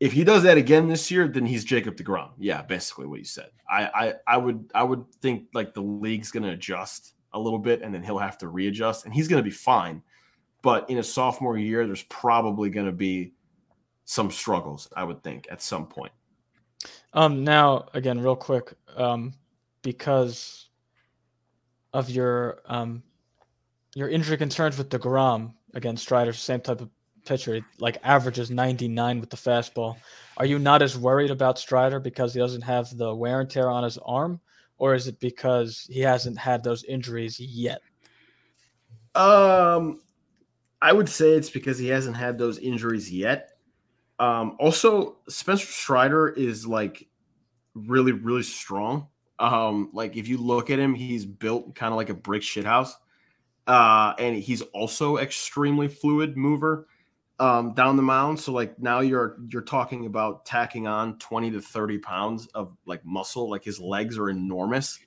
If 0.00 0.12
he 0.12 0.24
does 0.24 0.42
that 0.44 0.56
again 0.56 0.88
this 0.88 1.10
year, 1.10 1.28
then 1.28 1.44
he's 1.44 1.64
Jacob 1.64 1.96
Degrom. 1.96 2.30
Yeah, 2.38 2.62
basically 2.62 3.06
what 3.06 3.18
you 3.18 3.26
said. 3.26 3.50
I 3.68 3.84
I, 3.94 4.14
I 4.26 4.36
would 4.38 4.70
I 4.74 4.82
would 4.82 5.04
think 5.20 5.48
like 5.52 5.74
the 5.74 5.82
league's 5.82 6.30
going 6.30 6.44
to 6.44 6.50
adjust 6.50 7.12
a 7.34 7.38
little 7.38 7.58
bit, 7.58 7.82
and 7.82 7.94
then 7.94 8.02
he'll 8.02 8.18
have 8.18 8.38
to 8.38 8.48
readjust, 8.48 9.04
and 9.04 9.12
he's 9.14 9.28
going 9.28 9.42
to 9.42 9.48
be 9.48 9.54
fine. 9.54 10.02
But 10.62 10.88
in 10.90 10.98
a 10.98 11.02
sophomore 11.02 11.56
year, 11.56 11.86
there's 11.86 12.02
probably 12.04 12.70
going 12.70 12.86
to 12.86 12.92
be 12.92 13.32
some 14.10 14.28
struggles, 14.28 14.88
I 14.96 15.04
would 15.04 15.22
think, 15.22 15.46
at 15.52 15.62
some 15.62 15.86
point. 15.86 16.10
Um, 17.12 17.44
now 17.44 17.86
again, 17.94 18.20
real 18.20 18.34
quick, 18.34 18.72
um, 18.96 19.34
because 19.82 20.68
of 21.92 22.10
your 22.10 22.58
um, 22.66 23.04
your 23.94 24.08
injury 24.08 24.36
concerns 24.36 24.76
with 24.76 24.88
Degrom 24.88 25.54
again, 25.74 25.96
Strider's 25.96 26.38
the 26.38 26.42
same 26.42 26.60
type 26.60 26.80
of 26.80 26.90
pitcher, 27.24 27.60
like 27.78 27.98
averages 28.02 28.50
99 28.50 29.20
with 29.20 29.30
the 29.30 29.36
fastball. 29.36 29.96
Are 30.38 30.46
you 30.46 30.58
not 30.58 30.82
as 30.82 30.98
worried 30.98 31.30
about 31.30 31.60
Strider 31.60 32.00
because 32.00 32.34
he 32.34 32.40
doesn't 32.40 32.62
have 32.62 32.96
the 32.96 33.14
wear 33.14 33.40
and 33.40 33.48
tear 33.48 33.70
on 33.70 33.84
his 33.84 33.98
arm, 33.98 34.40
or 34.78 34.94
is 34.94 35.06
it 35.06 35.20
because 35.20 35.86
he 35.88 36.00
hasn't 36.00 36.36
had 36.36 36.64
those 36.64 36.82
injuries 36.82 37.38
yet? 37.38 37.80
Um, 39.14 40.00
I 40.82 40.92
would 40.92 41.08
say 41.08 41.34
it's 41.34 41.50
because 41.50 41.78
he 41.78 41.88
hasn't 41.88 42.16
had 42.16 42.38
those 42.38 42.58
injuries 42.58 43.12
yet. 43.12 43.49
Um, 44.20 44.56
also, 44.60 45.16
Spencer 45.28 45.66
Strider 45.66 46.28
is 46.28 46.66
like 46.66 47.08
really, 47.74 48.12
really 48.12 48.42
strong. 48.42 49.08
Um, 49.38 49.88
like 49.94 50.16
if 50.16 50.28
you 50.28 50.36
look 50.36 50.68
at 50.68 50.78
him, 50.78 50.94
he's 50.94 51.24
built 51.24 51.74
kind 51.74 51.90
of 51.92 51.96
like 51.96 52.10
a 52.10 52.14
brick 52.14 52.42
shithouse. 52.42 52.92
Uh, 53.66 54.12
and 54.18 54.36
he's 54.36 54.60
also 54.60 55.16
extremely 55.16 55.88
fluid 55.88 56.36
mover 56.36 56.86
um, 57.38 57.72
down 57.72 57.96
the 57.96 58.02
mound. 58.02 58.38
So 58.38 58.52
like 58.52 58.78
now 58.78 59.00
you're 59.00 59.38
you're 59.48 59.62
talking 59.62 60.04
about 60.04 60.44
tacking 60.44 60.86
on 60.86 61.18
20 61.18 61.52
to 61.52 61.60
30 61.62 61.98
pounds 61.98 62.46
of 62.48 62.76
like 62.84 63.04
muscle. 63.06 63.48
Like 63.48 63.64
his 63.64 63.80
legs 63.80 64.18
are 64.18 64.28
enormous. 64.28 64.98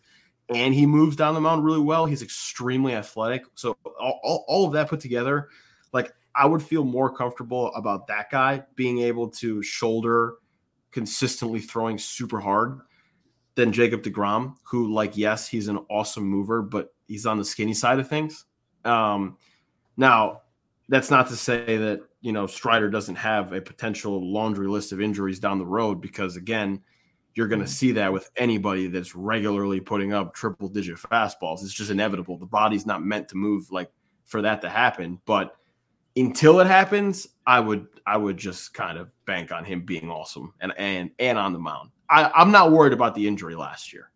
And 0.49 0.73
he 0.73 0.85
moves 0.85 1.15
down 1.15 1.35
the 1.35 1.41
mound 1.41 1.63
really 1.63 1.79
well. 1.79 2.05
He's 2.05 2.21
extremely 2.21 2.95
athletic. 2.95 3.43
So 3.55 3.77
all, 3.99 4.19
all, 4.23 4.45
all 4.47 4.67
of 4.67 4.73
that 4.73 4.89
put 4.89 4.99
together, 4.99 5.49
like 5.93 6.13
I 6.35 6.45
would 6.45 6.61
feel 6.63 6.83
more 6.83 7.13
comfortable 7.15 7.73
about 7.75 8.07
that 8.07 8.29
guy 8.31 8.63
being 8.75 8.99
able 8.99 9.29
to 9.29 9.61
shoulder 9.61 10.35
consistently 10.91 11.59
throwing 11.59 11.97
super 11.97 12.39
hard 12.39 12.81
than 13.55 13.71
Jacob 13.71 14.01
DeGrom, 14.01 14.55
who, 14.63 14.93
like, 14.93 15.15
yes, 15.15 15.47
he's 15.47 15.67
an 15.67 15.77
awesome 15.89 16.23
mover, 16.23 16.61
but 16.61 16.93
he's 17.07 17.25
on 17.25 17.37
the 17.37 17.45
skinny 17.45 17.73
side 17.73 17.99
of 17.99 18.07
things. 18.07 18.45
Um, 18.83 19.37
now, 19.95 20.41
that's 20.89 21.11
not 21.11 21.27
to 21.27 21.35
say 21.35 21.77
that, 21.77 22.01
you 22.21 22.31
know, 22.31 22.47
Strider 22.47 22.89
doesn't 22.89 23.15
have 23.15 23.53
a 23.53 23.61
potential 23.61 24.31
laundry 24.31 24.67
list 24.67 24.91
of 24.91 25.01
injuries 25.01 25.39
down 25.39 25.59
the 25.59 25.65
road, 25.65 26.01
because 26.01 26.35
again, 26.35 26.81
you're 27.35 27.47
going 27.47 27.61
to 27.61 27.67
see 27.67 27.91
that 27.93 28.13
with 28.13 28.29
anybody 28.37 28.87
that's 28.87 29.15
regularly 29.15 29.79
putting 29.79 30.13
up 30.13 30.33
triple 30.35 30.67
digit 30.67 30.97
fastballs. 30.97 31.63
It's 31.63 31.73
just 31.73 31.89
inevitable. 31.89 32.37
The 32.37 32.45
body's 32.45 32.85
not 32.85 33.03
meant 33.03 33.29
to 33.29 33.37
move 33.37 33.71
like 33.71 33.89
for 34.25 34.41
that 34.43 34.61
to 34.61 34.69
happen. 34.69 35.19
But 35.25 35.55
until 36.15 36.59
it 36.59 36.67
happens, 36.67 37.27
I 37.45 37.59
would 37.59 37.87
I 38.05 38.17
would 38.17 38.37
just 38.37 38.73
kind 38.73 38.97
of 38.97 39.09
bank 39.25 39.51
on 39.51 39.63
him 39.63 39.81
being 39.81 40.09
awesome 40.09 40.53
and 40.61 40.73
and 40.77 41.11
and 41.19 41.37
on 41.37 41.53
the 41.53 41.59
mound. 41.59 41.89
I, 42.09 42.31
I'm 42.35 42.51
not 42.51 42.71
worried 42.71 42.93
about 42.93 43.15
the 43.15 43.27
injury 43.27 43.55
last 43.55 43.93
year 43.93 44.11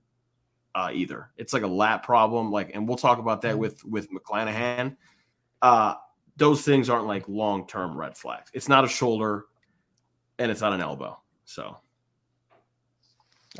uh, 0.76 0.91
either. 0.93 1.32
It's 1.38 1.54
like 1.54 1.64
a 1.64 1.68
lat 1.68 2.04
problem, 2.04 2.52
like, 2.52 2.76
and 2.76 2.88
we'll 2.88 2.98
talk 2.98 3.20
about 3.20 3.41
that 3.41 3.58
with 3.58 3.84
with 3.86 4.10
McClanahan. 4.12 4.95
Uh, 5.62 5.95
those 6.36 6.62
things 6.62 6.89
aren't 6.89 7.08
like 7.08 7.28
long 7.28 7.66
term 7.68 7.98
red 7.98 8.16
flags. 8.16 8.52
It's 8.54 8.70
not 8.70 8.86
a 8.86 8.88
shoulder, 8.88 9.45
and 10.38 10.52
it's 10.52 10.62
not 10.62 10.74
an 10.74 10.82
elbow. 10.82 11.20
So 11.45 11.78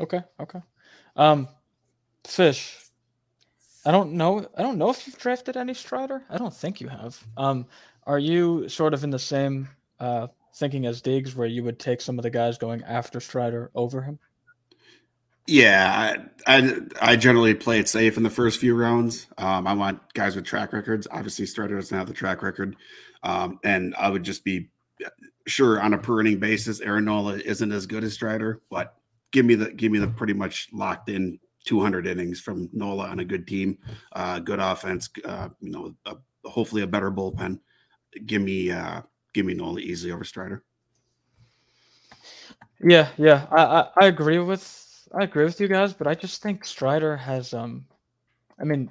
Okay, 0.00 0.20
okay. 0.40 0.60
Um, 1.16 1.48
Fish. 2.24 2.78
I 3.84 3.90
don't 3.90 4.12
know. 4.12 4.46
I 4.56 4.62
don't 4.62 4.76
know 4.78 4.90
if 4.90 5.06
you've 5.06 5.18
drafted 5.18 5.56
any 5.56 5.72
Strider. 5.72 6.22
I 6.28 6.36
don't 6.36 6.54
think 6.54 6.80
you 6.80 6.88
have. 6.88 7.22
Um, 7.36 7.66
are 8.08 8.18
you 8.18 8.68
sort 8.68 8.94
of 8.94 9.04
in 9.04 9.10
the 9.10 9.18
same 9.18 9.68
uh, 10.00 10.26
thinking 10.56 10.86
as 10.86 11.02
Deegs, 11.02 11.36
where 11.36 11.46
you 11.46 11.62
would 11.62 11.78
take 11.78 12.00
some 12.00 12.18
of 12.18 12.22
the 12.22 12.30
guys 12.30 12.58
going 12.58 12.82
after 12.82 13.20
Strider 13.20 13.70
over 13.74 14.02
him? 14.02 14.18
Yeah, 15.46 16.18
I, 16.46 16.58
I, 16.58 16.80
I 17.00 17.16
generally 17.16 17.54
play 17.54 17.78
it 17.78 17.88
safe 17.88 18.16
in 18.16 18.22
the 18.22 18.30
first 18.30 18.58
few 18.58 18.74
rounds. 18.74 19.26
Um, 19.38 19.66
I 19.66 19.74
want 19.74 20.12
guys 20.14 20.34
with 20.34 20.44
track 20.44 20.72
records. 20.72 21.06
Obviously, 21.10 21.46
Strider 21.46 21.76
doesn't 21.76 21.96
have 21.96 22.06
the 22.06 22.14
track 22.14 22.42
record, 22.42 22.76
um, 23.22 23.60
and 23.62 23.94
I 23.96 24.10
would 24.10 24.24
just 24.24 24.44
be 24.44 24.70
sure 25.46 25.80
on 25.80 25.94
a 25.94 25.98
per 25.98 26.20
inning 26.20 26.38
basis, 26.38 26.80
Aaron 26.80 27.04
Nola 27.04 27.36
isn't 27.36 27.72
as 27.72 27.86
good 27.86 28.04
as 28.04 28.14
Strider, 28.14 28.60
but 28.70 28.94
give 29.30 29.44
me 29.44 29.54
the 29.54 29.70
give 29.70 29.92
me 29.92 29.98
the 29.98 30.08
pretty 30.08 30.34
much 30.34 30.68
locked 30.72 31.08
in 31.08 31.38
200 31.64 32.06
innings 32.06 32.40
from 32.40 32.68
Nola 32.72 33.08
on 33.08 33.20
a 33.20 33.24
good 33.24 33.46
team, 33.46 33.78
uh, 34.12 34.38
good 34.38 34.60
offense, 34.60 35.08
uh, 35.24 35.48
you 35.60 35.70
know, 35.70 35.94
a, 36.06 36.16
hopefully 36.48 36.82
a 36.82 36.86
better 36.86 37.10
bullpen. 37.10 37.60
Give 38.26 38.42
me 38.42 38.70
uh, 38.70 39.02
give 39.34 39.46
me 39.46 39.54
Nola 39.54 39.80
easily 39.80 40.12
over 40.12 40.24
Strider. 40.24 40.64
Yeah, 42.80 43.08
yeah, 43.16 43.46
I, 43.50 43.62
I, 43.62 43.88
I 44.02 44.06
agree 44.06 44.38
with 44.38 45.08
I 45.18 45.24
agree 45.24 45.44
with 45.44 45.60
you 45.60 45.68
guys, 45.68 45.92
but 45.92 46.06
I 46.06 46.14
just 46.14 46.42
think 46.42 46.64
Strider 46.64 47.16
has 47.16 47.54
um, 47.54 47.84
I 48.60 48.64
mean, 48.64 48.90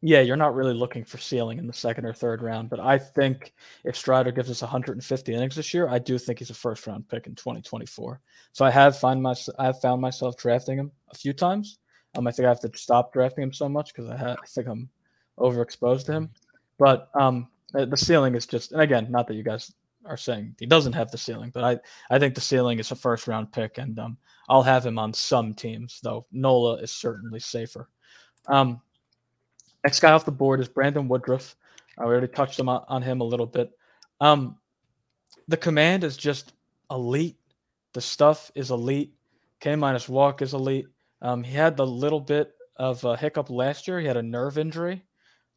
yeah, 0.00 0.20
you're 0.20 0.36
not 0.36 0.54
really 0.54 0.74
looking 0.74 1.04
for 1.04 1.18
ceiling 1.18 1.58
in 1.58 1.66
the 1.66 1.72
second 1.72 2.04
or 2.04 2.12
third 2.12 2.42
round, 2.42 2.70
but 2.70 2.80
I 2.80 2.98
think 2.98 3.54
if 3.84 3.96
Strider 3.96 4.32
gives 4.32 4.50
us 4.50 4.62
150 4.62 5.34
innings 5.34 5.56
this 5.56 5.72
year, 5.72 5.88
I 5.88 5.98
do 5.98 6.18
think 6.18 6.40
he's 6.40 6.50
a 6.50 6.54
first 6.54 6.86
round 6.86 7.08
pick 7.08 7.26
in 7.26 7.34
2024. 7.34 8.20
So 8.52 8.64
I 8.64 8.70
have 8.70 8.98
find 8.98 9.22
my 9.22 9.34
I 9.58 9.66
have 9.66 9.80
found 9.80 10.00
myself 10.00 10.36
drafting 10.36 10.78
him 10.78 10.90
a 11.10 11.14
few 11.14 11.32
times. 11.32 11.78
Um, 12.14 12.26
I 12.26 12.32
think 12.32 12.46
I 12.46 12.50
have 12.50 12.60
to 12.60 12.70
stop 12.74 13.12
drafting 13.12 13.42
him 13.42 13.52
so 13.52 13.68
much 13.68 13.94
because 13.94 14.10
I, 14.10 14.16
ha- 14.16 14.36
I 14.42 14.46
think 14.46 14.66
I'm 14.66 14.88
overexposed 15.38 16.06
to 16.06 16.12
him. 16.12 16.30
But 16.78 17.08
um, 17.14 17.48
the 17.72 17.96
ceiling 17.96 18.34
is 18.34 18.46
just, 18.46 18.72
and 18.72 18.80
again, 18.80 19.08
not 19.10 19.26
that 19.28 19.34
you 19.34 19.42
guys 19.42 19.72
are 20.04 20.16
saying 20.16 20.54
he 20.58 20.66
doesn't 20.66 20.92
have 20.92 21.10
the 21.10 21.18
ceiling, 21.18 21.50
but 21.54 21.64
I 21.64 21.78
I 22.14 22.18
think 22.18 22.34
the 22.34 22.40
ceiling 22.40 22.78
is 22.78 22.90
a 22.90 22.96
first 22.96 23.28
round 23.28 23.52
pick, 23.52 23.78
and 23.78 23.98
um, 23.98 24.16
I'll 24.48 24.62
have 24.62 24.84
him 24.84 24.98
on 24.98 25.12
some 25.12 25.54
teams 25.54 26.00
though. 26.02 26.26
Nola 26.32 26.76
is 26.76 26.90
certainly 26.92 27.40
safer. 27.40 27.88
Um, 28.48 28.80
Next 29.84 30.00
guy 30.00 30.12
off 30.12 30.24
the 30.24 30.32
board 30.32 30.60
is 30.60 30.68
Brandon 30.68 31.08
Woodruff. 31.08 31.56
Uh, 31.98 32.04
we 32.06 32.12
already 32.12 32.28
touched 32.28 32.60
on, 32.60 32.68
on 32.68 33.02
him 33.02 33.20
a 33.20 33.24
little 33.24 33.46
bit. 33.46 33.70
Um, 34.20 34.56
the 35.48 35.56
command 35.56 36.04
is 36.04 36.16
just 36.16 36.52
elite. 36.90 37.36
The 37.92 38.00
stuff 38.00 38.50
is 38.54 38.70
elite. 38.70 39.12
K 39.60 39.74
minus 39.76 40.08
walk 40.08 40.40
is 40.40 40.54
elite. 40.54 40.86
Um, 41.20 41.42
he 41.42 41.54
had 41.54 41.76
the 41.76 41.86
little 41.86 42.20
bit 42.20 42.54
of 42.76 43.04
a 43.04 43.16
hiccup 43.16 43.50
last 43.50 43.88
year. 43.88 44.00
He 44.00 44.06
had 44.06 44.16
a 44.16 44.22
nerve 44.22 44.56
injury. 44.56 45.02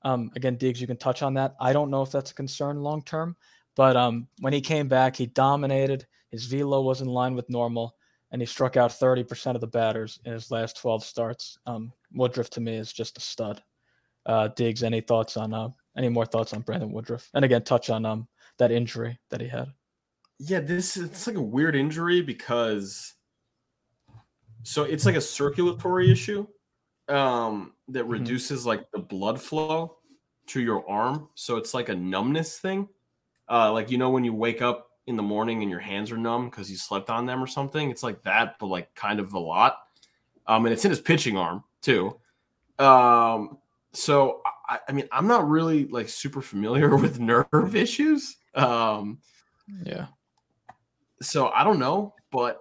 Um, 0.05 0.31
again, 0.35 0.55
Deegs, 0.55 0.79
you 0.79 0.87
can 0.87 0.97
touch 0.97 1.21
on 1.21 1.33
that. 1.33 1.55
I 1.59 1.73
don't 1.73 1.89
know 1.89 2.01
if 2.01 2.11
that's 2.11 2.31
a 2.31 2.35
concern 2.35 2.81
long 2.81 3.01
term, 3.01 3.35
but 3.75 3.97
um, 3.97 4.27
when 4.39 4.53
he 4.53 4.61
came 4.61 4.87
back, 4.87 5.17
he 5.17 5.25
dominated. 5.25 6.05
His 6.31 6.45
velo 6.45 6.81
was 6.81 7.01
in 7.01 7.07
line 7.07 7.35
with 7.35 7.49
normal, 7.49 7.95
and 8.31 8.41
he 8.41 8.45
struck 8.45 8.77
out 8.77 8.91
30% 8.91 9.55
of 9.55 9.61
the 9.61 9.67
batters 9.67 10.19
in 10.23 10.31
his 10.31 10.51
last 10.51 10.77
12 10.77 11.03
starts. 11.03 11.57
Um, 11.65 11.91
Woodruff 12.13 12.49
to 12.51 12.61
me 12.61 12.75
is 12.75 12.93
just 12.93 13.17
a 13.17 13.21
stud 13.21 13.61
uh, 14.25 14.49
Deegs, 14.49 14.83
any 14.83 15.01
thoughts 15.01 15.37
on 15.37 15.53
uh, 15.53 15.69
any 15.97 16.09
more 16.09 16.25
thoughts 16.25 16.53
on 16.53 16.61
Brandon 16.61 16.91
Woodruff? 16.91 17.29
And 17.33 17.45
again, 17.45 17.63
touch 17.63 17.89
on 17.89 18.05
um 18.05 18.27
that 18.57 18.71
injury 18.71 19.19
that 19.29 19.41
he 19.41 19.47
had. 19.47 19.67
Yeah, 20.39 20.59
this 20.59 20.97
it's 20.97 21.27
like 21.27 21.35
a 21.35 21.41
weird 21.41 21.75
injury 21.75 22.21
because 22.21 23.13
so 24.63 24.83
it's 24.83 25.05
like 25.05 25.15
a 25.15 25.21
circulatory 25.21 26.11
issue 26.11 26.47
um 27.07 27.73
that 27.89 28.03
mm-hmm. 28.03 28.11
reduces 28.11 28.65
like 28.65 28.89
the 28.91 28.99
blood 28.99 29.41
flow 29.41 29.97
to 30.47 30.61
your 30.61 30.87
arm. 30.89 31.29
So 31.35 31.57
it's 31.57 31.73
like 31.73 31.89
a 31.89 31.95
numbness 31.95 32.59
thing. 32.59 32.87
Uh 33.47 33.71
like 33.71 33.91
you 33.91 33.97
know 33.97 34.09
when 34.09 34.23
you 34.23 34.33
wake 34.33 34.61
up 34.61 34.89
in 35.07 35.15
the 35.15 35.23
morning 35.23 35.61
and 35.61 35.69
your 35.69 35.79
hands 35.79 36.11
are 36.11 36.17
numb 36.17 36.49
because 36.49 36.69
you 36.69 36.77
slept 36.77 37.09
on 37.09 37.25
them 37.25 37.43
or 37.43 37.47
something. 37.47 37.91
It's 37.91 38.03
like 38.03 38.23
that, 38.23 38.57
but 38.59 38.67
like 38.67 38.93
kind 38.95 39.19
of 39.19 39.33
a 39.33 39.39
lot. 39.39 39.77
Um, 40.47 40.65
and 40.65 40.73
it's 40.73 40.83
in 40.83 40.89
his 40.89 40.99
pitching 40.99 41.37
arm 41.37 41.63
too. 41.81 42.19
Um, 42.79 43.59
so 43.95 44.41
I, 44.67 44.79
I, 44.87 44.91
mean 44.91 45.07
i'm 45.11 45.27
not 45.27 45.47
really 45.47 45.87
like 45.87 46.09
super 46.09 46.41
familiar 46.41 46.95
with 46.97 47.19
nerve 47.19 47.75
issues 47.75 48.37
um 48.53 49.19
yeah 49.83 50.07
so 51.21 51.47
i 51.49 51.63
don't 51.63 51.79
know 51.79 52.13
but 52.31 52.59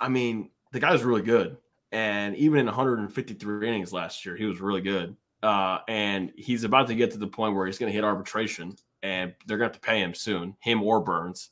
i 0.00 0.08
mean 0.08 0.50
the 0.72 0.80
guy's 0.80 1.02
really 1.02 1.22
good 1.22 1.56
and 1.92 2.36
even 2.36 2.60
in 2.60 2.66
153 2.66 3.68
innings 3.68 3.92
last 3.92 4.24
year 4.24 4.36
he 4.36 4.44
was 4.44 4.60
really 4.60 4.80
good 4.80 5.16
uh 5.42 5.78
and 5.88 6.32
he's 6.36 6.64
about 6.64 6.86
to 6.86 6.94
get 6.94 7.10
to 7.10 7.18
the 7.18 7.26
point 7.26 7.54
where 7.54 7.66
he's 7.66 7.78
going 7.78 7.90
to 7.90 7.94
hit 7.94 8.04
arbitration 8.04 8.76
and 9.02 9.34
they're 9.46 9.58
going 9.58 9.70
to 9.70 9.74
have 9.74 9.80
to 9.80 9.86
pay 9.86 10.00
him 10.00 10.14
soon 10.14 10.56
him 10.60 10.82
or 10.82 11.00
Burnes. 11.00 11.50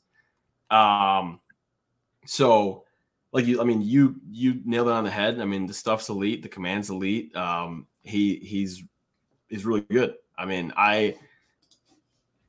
um 0.70 1.40
so 2.26 2.84
like 3.32 3.46
you 3.46 3.60
i 3.60 3.64
mean 3.64 3.82
you 3.82 4.16
you 4.30 4.60
nailed 4.64 4.88
it 4.88 4.92
on 4.92 5.04
the 5.04 5.10
head 5.10 5.40
i 5.40 5.44
mean 5.44 5.66
the 5.66 5.74
stuff's 5.74 6.08
elite 6.08 6.42
the 6.42 6.48
command's 6.48 6.90
elite 6.90 7.34
um 7.34 7.86
he 8.02 8.36
he's 8.36 8.82
is 9.50 9.64
really 9.64 9.80
good. 9.82 10.14
I 10.36 10.44
mean, 10.44 10.72
I 10.76 11.16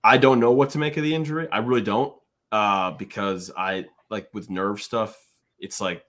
I 0.04 0.18
don't 0.18 0.40
know 0.40 0.52
what 0.52 0.72
to 0.72 0.78
make 0.78 0.98
of 0.98 1.04
the 1.04 1.16
injury. 1.16 1.48
I 1.52 1.60
really 1.60 1.82
don't, 1.82 2.16
uh, 2.52 2.92
because 2.92 3.52
I 3.56 3.86
like 4.10 4.30
with 4.34 4.50
nerve 4.50 4.82
stuff. 4.82 5.18
It's 5.60 5.82
like, 5.82 6.04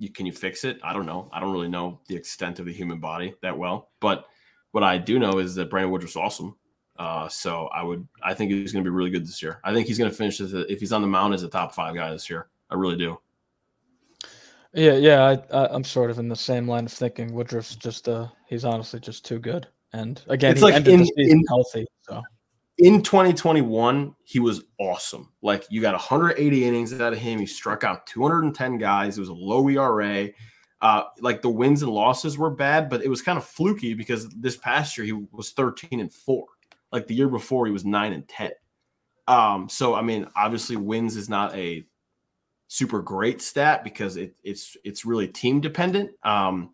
you 0.00 0.10
can 0.10 0.26
you 0.26 0.32
fix 0.32 0.64
it? 0.64 0.80
I 0.82 0.92
don't 0.92 1.06
know. 1.06 1.28
I 1.32 1.38
don't 1.38 1.52
really 1.52 1.68
know 1.68 2.00
the 2.08 2.16
extent 2.16 2.58
of 2.58 2.66
the 2.66 2.72
human 2.72 2.98
body 2.98 3.34
that 3.42 3.56
well, 3.56 3.90
but 4.00 4.24
what 4.72 4.82
I 4.82 4.98
do 4.98 5.18
know 5.18 5.38
is 5.38 5.54
that 5.56 5.70
Brandon 5.70 5.92
Woodruff's 5.92 6.16
awesome. 6.16 6.56
Uh, 6.98 7.28
so 7.28 7.66
I 7.66 7.82
would, 7.82 8.06
I 8.22 8.34
think 8.34 8.50
he's 8.50 8.72
going 8.72 8.84
to 8.84 8.90
be 8.90 8.94
really 8.94 9.10
good 9.10 9.26
this 9.26 9.42
year. 9.42 9.60
I 9.62 9.72
think 9.72 9.86
he's 9.86 9.98
going 9.98 10.10
to 10.10 10.16
finish 10.16 10.40
as 10.40 10.54
a, 10.54 10.70
if 10.70 10.80
he's 10.80 10.92
on 10.92 11.02
the 11.02 11.08
mound 11.08 11.34
as 11.34 11.42
a 11.42 11.48
top 11.48 11.74
five 11.74 11.94
guy 11.94 12.10
this 12.10 12.28
year. 12.28 12.48
I 12.70 12.74
really 12.74 12.96
do. 12.96 13.18
Yeah, 14.72 14.94
yeah, 14.94 15.36
I, 15.52 15.74
am 15.74 15.82
sort 15.82 16.10
of 16.10 16.18
in 16.18 16.28
the 16.28 16.36
same 16.36 16.68
line 16.68 16.86
of 16.86 16.92
thinking. 16.92 17.34
Woodruff's 17.34 17.74
just, 17.74 18.08
uh, 18.08 18.28
he's 18.46 18.64
honestly 18.64 19.00
just 19.00 19.24
too 19.24 19.38
good. 19.38 19.66
And 19.92 20.22
again, 20.28 20.52
it's 20.52 20.62
like 20.62 20.86
in, 20.86 21.06
in, 21.16 21.44
healthy. 21.48 21.86
So 22.02 22.22
in 22.80 23.02
2021, 23.02 24.16
he 24.24 24.40
was 24.40 24.62
awesome. 24.78 25.30
Like 25.42 25.66
you 25.68 25.82
got 25.82 25.92
180 25.92 26.64
innings 26.64 26.98
out 26.98 27.12
of 27.12 27.18
him. 27.18 27.38
He 27.38 27.44
struck 27.44 27.84
out 27.84 28.06
210 28.06 28.78
guys. 28.78 29.18
It 29.18 29.20
was 29.20 29.28
a 29.28 29.34
low 29.34 29.68
ERA. 29.68 30.30
Uh, 30.80 31.02
like 31.20 31.42
the 31.42 31.50
wins 31.50 31.82
and 31.82 31.92
losses 31.92 32.38
were 32.38 32.48
bad, 32.48 32.88
but 32.88 33.04
it 33.04 33.08
was 33.08 33.20
kind 33.20 33.36
of 33.36 33.44
fluky 33.44 33.92
because 33.92 34.30
this 34.30 34.56
past 34.56 34.96
year 34.96 35.04
he 35.04 35.12
was 35.12 35.50
13 35.50 36.00
and 36.00 36.10
four. 36.10 36.46
Like 36.90 37.06
the 37.06 37.14
year 37.14 37.28
before, 37.28 37.66
he 37.66 37.72
was 37.72 37.84
nine 37.84 38.14
and 38.14 38.26
10. 38.26 38.50
Um, 39.28 39.68
so 39.68 39.94
I 39.94 40.00
mean, 40.00 40.26
obviously, 40.34 40.76
wins 40.76 41.16
is 41.16 41.28
not 41.28 41.54
a 41.54 41.86
super 42.68 43.02
great 43.02 43.42
stat 43.42 43.84
because 43.84 44.16
it, 44.16 44.34
it's 44.42 44.76
it's 44.84 45.04
really 45.04 45.28
team 45.28 45.60
dependent. 45.60 46.12
Um, 46.22 46.70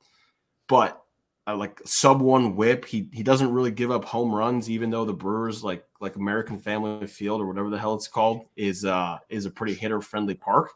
but 0.68 1.02
uh, 1.46 1.56
like 1.56 1.80
sub 1.84 2.20
one 2.20 2.56
whip. 2.56 2.84
He 2.84 3.08
he 3.12 3.22
doesn't 3.22 3.52
really 3.52 3.70
give 3.70 3.90
up 3.90 4.04
home 4.04 4.34
runs, 4.34 4.68
even 4.68 4.90
though 4.90 5.04
the 5.04 5.12
Brewers 5.12 5.62
like 5.62 5.84
like 6.00 6.16
American 6.16 6.58
Family 6.58 7.06
Field 7.06 7.40
or 7.40 7.46
whatever 7.46 7.70
the 7.70 7.78
hell 7.78 7.94
it's 7.94 8.08
called 8.08 8.46
is 8.56 8.84
uh 8.84 9.18
is 9.28 9.46
a 9.46 9.50
pretty 9.50 9.74
hitter 9.74 10.00
friendly 10.00 10.34
park. 10.34 10.70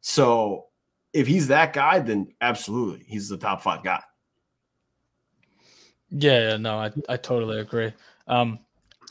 So 0.00 0.66
if 1.12 1.26
he's 1.26 1.48
that 1.48 1.72
guy, 1.72 1.98
then 1.98 2.28
absolutely 2.40 3.04
he's 3.06 3.28
the 3.28 3.36
top 3.36 3.62
five 3.62 3.82
guy. 3.82 4.02
Yeah, 6.10 6.50
yeah 6.50 6.56
no, 6.56 6.78
I 6.78 6.92
I 7.08 7.16
totally 7.16 7.60
agree. 7.60 7.92
Um, 8.26 8.58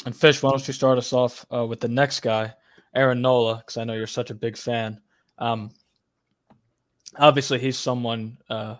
and 0.05 0.15
Fish, 0.15 0.43
why 0.43 0.51
don't 0.51 0.67
you 0.67 0.73
start 0.73 0.97
us 0.97 1.13
off 1.13 1.45
uh, 1.53 1.65
with 1.65 1.79
the 1.79 1.87
next 1.87 2.19
guy, 2.19 2.53
Aaron 2.93 3.21
Nola, 3.21 3.57
because 3.57 3.77
I 3.77 3.83
know 3.83 3.93
you're 3.93 4.07
such 4.07 4.29
a 4.29 4.35
big 4.35 4.57
fan. 4.57 4.99
Um, 5.37 5.71
obviously 7.17 7.59
he's 7.59 7.77
someone 7.77 8.37
uh 8.49 8.75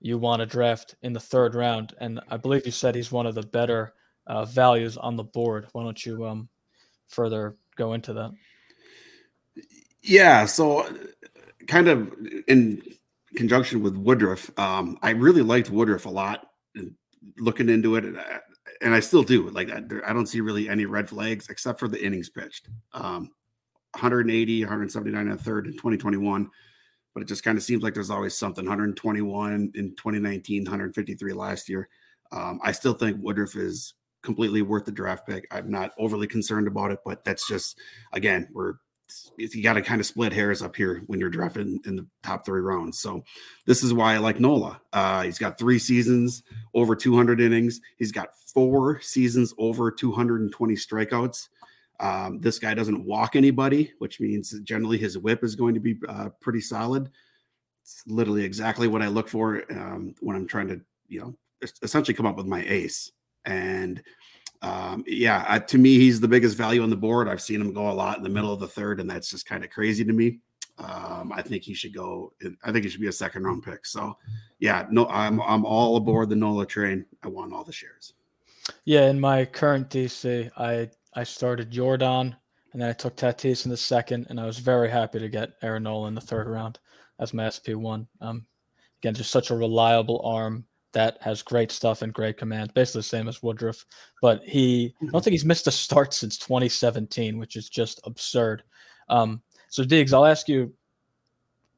you 0.00 0.18
want 0.18 0.40
to 0.40 0.46
draft 0.46 0.94
in 1.02 1.12
the 1.12 1.20
third 1.20 1.54
round. 1.54 1.94
And 2.00 2.20
I 2.28 2.36
believe 2.36 2.66
you 2.66 2.72
said 2.72 2.94
he's 2.94 3.12
one 3.12 3.26
of 3.26 3.34
the 3.34 3.42
better 3.42 3.94
uh, 4.26 4.44
values 4.44 4.96
on 4.96 5.16
the 5.16 5.24
board. 5.24 5.66
Why 5.72 5.84
don't 5.84 6.04
you 6.04 6.26
um, 6.26 6.48
further 7.08 7.56
go 7.76 7.92
into 7.92 8.12
that? 8.14 8.30
Yeah. 10.02 10.46
So, 10.46 10.88
kind 11.66 11.88
of 11.88 12.12
in 12.48 12.82
conjunction 13.36 13.82
with 13.82 13.96
Woodruff, 13.96 14.50
um, 14.58 14.98
I 15.02 15.10
really 15.10 15.42
liked 15.42 15.70
Woodruff 15.70 16.06
a 16.06 16.10
lot. 16.10 16.46
Looking 17.38 17.68
into 17.68 17.96
it, 17.96 18.04
and 18.06 18.18
I, 18.18 18.40
and 18.80 18.94
I 18.94 19.00
still 19.00 19.22
do. 19.22 19.50
Like 19.50 19.70
I, 19.70 19.82
I, 20.06 20.14
don't 20.14 20.26
see 20.26 20.40
really 20.40 20.70
any 20.70 20.86
red 20.86 21.06
flags 21.06 21.50
except 21.50 21.78
for 21.78 21.86
the 21.86 22.02
innings 22.02 22.30
pitched. 22.30 22.70
Um, 22.94 23.30
180, 23.92 24.62
179 24.62 25.20
and 25.20 25.38
a 25.38 25.42
third 25.42 25.66
in 25.66 25.72
2021 25.72 26.48
but 27.14 27.22
it 27.22 27.28
just 27.28 27.44
kind 27.44 27.58
of 27.58 27.64
seems 27.64 27.82
like 27.82 27.94
there's 27.94 28.10
always 28.10 28.36
something 28.36 28.64
121 28.64 29.72
in 29.74 29.90
2019, 29.96 30.64
153 30.64 31.32
last 31.32 31.68
year. 31.68 31.88
Um, 32.32 32.60
I 32.62 32.72
still 32.72 32.94
think 32.94 33.18
Woodruff 33.20 33.56
is 33.56 33.94
completely 34.22 34.62
worth 34.62 34.84
the 34.84 34.92
draft 34.92 35.26
pick. 35.26 35.46
I'm 35.50 35.70
not 35.70 35.92
overly 35.98 36.26
concerned 36.26 36.68
about 36.68 36.90
it, 36.90 37.00
but 37.04 37.24
that's 37.24 37.48
just 37.48 37.78
again, 38.12 38.48
we're 38.52 38.74
you 39.36 39.62
got 39.62 39.72
to 39.74 39.82
kind 39.82 40.00
of 40.00 40.06
split 40.06 40.32
hairs 40.32 40.62
up 40.62 40.76
here 40.76 41.02
when 41.06 41.18
you're 41.18 41.30
drafting 41.30 41.80
in 41.84 41.96
the 41.96 42.06
top 42.22 42.44
three 42.44 42.60
rounds. 42.60 42.98
So 43.00 43.24
this 43.66 43.82
is 43.82 43.92
why 43.92 44.14
I 44.14 44.18
like 44.18 44.38
Nola. 44.38 44.80
Uh, 44.92 45.22
he's 45.22 45.38
got 45.38 45.58
three 45.58 45.78
seasons 45.78 46.42
over 46.74 46.94
200 46.94 47.40
innings. 47.40 47.80
He's 47.96 48.12
got 48.12 48.28
four 48.54 49.00
seasons 49.00 49.52
over 49.58 49.90
220 49.90 50.74
strikeouts. 50.74 51.48
Um, 52.00 52.40
this 52.40 52.58
guy 52.58 52.74
doesn't 52.74 53.04
walk 53.04 53.36
anybody, 53.36 53.92
which 53.98 54.20
means 54.20 54.58
generally 54.60 54.98
his 54.98 55.18
whip 55.18 55.44
is 55.44 55.54
going 55.54 55.74
to 55.74 55.80
be 55.80 55.98
uh, 56.08 56.30
pretty 56.40 56.60
solid. 56.60 57.10
it's 57.82 58.02
literally 58.06 58.42
exactly 58.42 58.88
what 58.88 59.02
I 59.02 59.08
look 59.08 59.28
for 59.28 59.62
um, 59.70 60.14
when 60.20 60.34
I'm 60.34 60.46
trying 60.46 60.68
to, 60.68 60.80
you 61.08 61.20
know, 61.20 61.34
essentially 61.82 62.14
come 62.14 62.26
up 62.26 62.36
with 62.36 62.46
my 62.46 62.64
ace. 62.66 63.12
And 63.44 64.02
um, 64.62 65.04
yeah, 65.06 65.44
uh, 65.48 65.58
to 65.58 65.78
me, 65.78 65.98
he's 65.98 66.20
the 66.20 66.28
biggest 66.28 66.56
value 66.56 66.82
on 66.82 66.90
the 66.90 66.96
board. 66.96 67.28
I've 67.28 67.42
seen 67.42 67.60
him 67.60 67.72
go 67.72 67.90
a 67.90 67.92
lot 67.92 68.16
in 68.16 68.22
the 68.22 68.30
middle 68.30 68.52
of 68.52 68.60
the 68.60 68.68
third, 68.68 69.00
and 69.00 69.08
that's 69.08 69.30
just 69.30 69.46
kind 69.46 69.64
of 69.64 69.70
crazy 69.70 70.04
to 70.04 70.12
me. 70.12 70.40
Um, 70.78 71.32
I 71.34 71.42
think 71.42 71.62
he 71.62 71.74
should 71.74 71.94
go. 71.94 72.32
I 72.64 72.72
think 72.72 72.84
he 72.84 72.90
should 72.90 73.00
be 73.00 73.08
a 73.08 73.12
second 73.12 73.44
round 73.44 73.62
pick. 73.62 73.84
So, 73.84 74.16
yeah, 74.58 74.86
no, 74.90 75.06
I'm 75.08 75.40
I'm 75.42 75.64
all 75.64 75.96
aboard 75.96 76.30
the 76.30 76.36
Nola 76.36 76.66
train. 76.66 77.04
I 77.22 77.28
want 77.28 77.52
all 77.52 77.64
the 77.64 77.72
shares. 77.72 78.14
Yeah, 78.84 79.08
in 79.08 79.20
my 79.20 79.44
current 79.44 79.90
DC, 79.90 80.50
I 80.56 80.90
I 81.14 81.24
started 81.24 81.72
Yordan, 81.72 82.36
and 82.72 82.82
then 82.82 82.88
I 82.88 82.92
took 82.92 83.16
Tatis 83.16 83.64
in 83.64 83.70
the 83.70 83.76
second, 83.76 84.26
and 84.30 84.38
I 84.38 84.46
was 84.46 84.58
very 84.58 84.88
happy 84.88 85.18
to 85.18 85.28
get 85.28 85.54
Aaron 85.62 85.82
Nola 85.82 86.08
in 86.08 86.14
the 86.14 86.20
third 86.20 86.46
round 86.46 86.78
as 87.18 87.34
my 87.34 87.48
SP 87.50 87.74
one. 87.74 88.06
Um, 88.20 88.46
again, 89.00 89.14
just 89.14 89.30
such 89.30 89.50
a 89.50 89.56
reliable 89.56 90.20
arm 90.24 90.64
that 90.92 91.18
has 91.20 91.42
great 91.42 91.70
stuff 91.70 92.02
and 92.02 92.12
great 92.12 92.36
command, 92.36 92.74
basically 92.74 93.00
the 93.00 93.04
same 93.04 93.28
as 93.28 93.42
Woodruff. 93.42 93.84
But 94.20 94.42
he, 94.44 94.86
I 94.86 95.04
don't 95.04 95.08
mm-hmm. 95.08 95.18
think 95.18 95.32
he's 95.32 95.44
missed 95.44 95.66
a 95.66 95.70
start 95.70 96.12
since 96.12 96.36
2017, 96.38 97.38
which 97.38 97.56
is 97.56 97.68
just 97.68 98.00
absurd. 98.04 98.62
Um, 99.08 99.42
so, 99.68 99.84
Deegs, 99.84 100.12
I'll 100.12 100.26
ask 100.26 100.48
you 100.48 100.72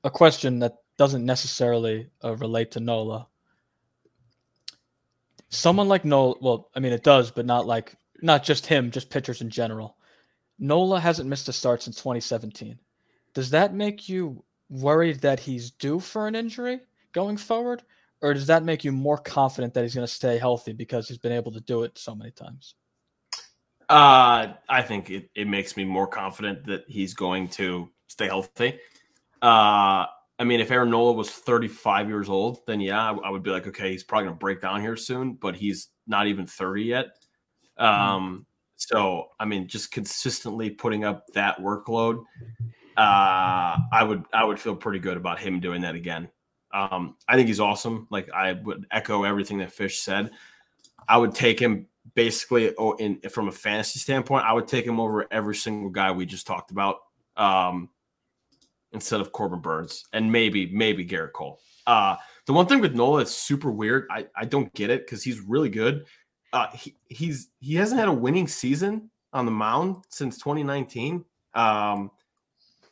a 0.04 0.10
question 0.10 0.58
that 0.60 0.76
doesn't 0.96 1.24
necessarily 1.24 2.08
uh, 2.24 2.36
relate 2.36 2.70
to 2.72 2.80
Nola. 2.80 3.26
Someone 5.50 5.88
like 5.88 6.04
Nola, 6.04 6.34
well, 6.40 6.70
I 6.74 6.80
mean, 6.80 6.92
it 6.92 7.04
does, 7.04 7.30
but 7.30 7.44
not 7.44 7.66
like, 7.66 7.94
not 8.22 8.44
just 8.44 8.66
him, 8.66 8.90
just 8.90 9.10
pitchers 9.10 9.40
in 9.40 9.50
general. 9.50 9.96
Nola 10.58 11.00
hasn't 11.00 11.28
missed 11.28 11.48
a 11.48 11.52
start 11.52 11.82
since 11.82 11.96
2017. 11.96 12.78
Does 13.34 13.50
that 13.50 13.74
make 13.74 14.08
you 14.08 14.44
worried 14.70 15.20
that 15.20 15.40
he's 15.40 15.70
due 15.70 16.00
for 16.00 16.26
an 16.26 16.34
injury 16.34 16.80
going 17.12 17.36
forward? 17.36 17.82
or 18.22 18.32
does 18.32 18.46
that 18.46 18.64
make 18.64 18.84
you 18.84 18.92
more 18.92 19.18
confident 19.18 19.74
that 19.74 19.82
he's 19.82 19.94
going 19.94 20.06
to 20.06 20.12
stay 20.12 20.38
healthy 20.38 20.72
because 20.72 21.08
he's 21.08 21.18
been 21.18 21.32
able 21.32 21.52
to 21.52 21.60
do 21.60 21.82
it 21.82 21.98
so 21.98 22.14
many 22.14 22.30
times? 22.30 22.76
Uh, 23.88 24.54
I 24.68 24.82
think 24.82 25.10
it, 25.10 25.28
it 25.34 25.48
makes 25.48 25.76
me 25.76 25.84
more 25.84 26.06
confident 26.06 26.64
that 26.66 26.84
he's 26.86 27.14
going 27.14 27.48
to 27.48 27.90
stay 28.06 28.26
healthy. 28.26 28.78
Uh, 29.42 30.06
I 30.38 30.44
mean, 30.44 30.60
if 30.60 30.70
Aaron 30.70 30.90
Nola 30.90 31.12
was 31.12 31.30
35 31.30 32.08
years 32.08 32.28
old, 32.28 32.60
then 32.66 32.80
yeah, 32.80 33.10
I, 33.10 33.12
I 33.12 33.30
would 33.30 33.42
be 33.42 33.50
like, 33.50 33.66
okay, 33.66 33.90
he's 33.90 34.04
probably 34.04 34.26
going 34.26 34.36
to 34.36 34.40
break 34.40 34.60
down 34.62 34.80
here 34.80 34.96
soon, 34.96 35.34
but 35.34 35.56
he's 35.56 35.88
not 36.06 36.28
even 36.28 36.46
30 36.46 36.84
yet. 36.84 37.06
Um, 37.82 37.88
mm-hmm. 37.88 38.42
So, 38.76 39.28
I 39.38 39.44
mean, 39.44 39.68
just 39.68 39.92
consistently 39.92 40.70
putting 40.70 41.04
up 41.04 41.26
that 41.34 41.58
workload, 41.58 42.24
uh, 42.96 43.78
I 43.92 44.04
would 44.06 44.24
I 44.32 44.44
would 44.44 44.58
feel 44.58 44.76
pretty 44.76 44.98
good 44.98 45.16
about 45.16 45.38
him 45.38 45.60
doing 45.60 45.82
that 45.82 45.94
again. 45.94 46.28
Um, 46.72 47.16
I 47.28 47.36
think 47.36 47.48
he's 47.48 47.60
awesome. 47.60 48.06
Like 48.10 48.30
I 48.30 48.54
would 48.54 48.86
echo 48.90 49.24
everything 49.24 49.58
that 49.58 49.72
Fish 49.72 50.00
said. 50.00 50.30
I 51.08 51.18
would 51.18 51.34
take 51.34 51.60
him 51.60 51.86
basically 52.14 52.74
oh, 52.76 52.92
in 52.94 53.20
from 53.30 53.48
a 53.48 53.52
fantasy 53.52 53.98
standpoint. 53.98 54.44
I 54.44 54.52
would 54.52 54.68
take 54.68 54.84
him 54.84 55.00
over 55.00 55.26
every 55.32 55.54
single 55.54 55.90
guy 55.90 56.10
we 56.10 56.26
just 56.26 56.46
talked 56.46 56.70
about 56.70 56.98
um, 57.36 57.88
instead 58.92 59.20
of 59.20 59.32
Corbin 59.32 59.60
Burnes 59.60 60.06
and 60.12 60.30
maybe 60.30 60.72
maybe 60.72 61.06
Gerrit 61.06 61.32
Cole. 61.32 61.60
Uh, 61.86 62.16
the 62.46 62.52
one 62.52 62.66
thing 62.66 62.80
with 62.80 62.94
Nola 62.94 63.18
that's 63.18 63.34
super 63.34 63.70
weird. 63.70 64.06
I, 64.10 64.26
I 64.36 64.44
don't 64.44 64.72
get 64.74 64.90
it 64.90 65.06
because 65.06 65.22
he's 65.22 65.40
really 65.40 65.68
good. 65.68 66.04
Uh, 66.52 66.68
he, 66.74 66.94
he's 67.08 67.48
he 67.60 67.74
hasn't 67.76 67.98
had 67.98 68.08
a 68.08 68.12
winning 68.12 68.46
season 68.46 69.10
on 69.32 69.46
the 69.46 69.52
mound 69.52 69.96
since 70.08 70.38
2019. 70.38 71.24
Um, 71.54 72.10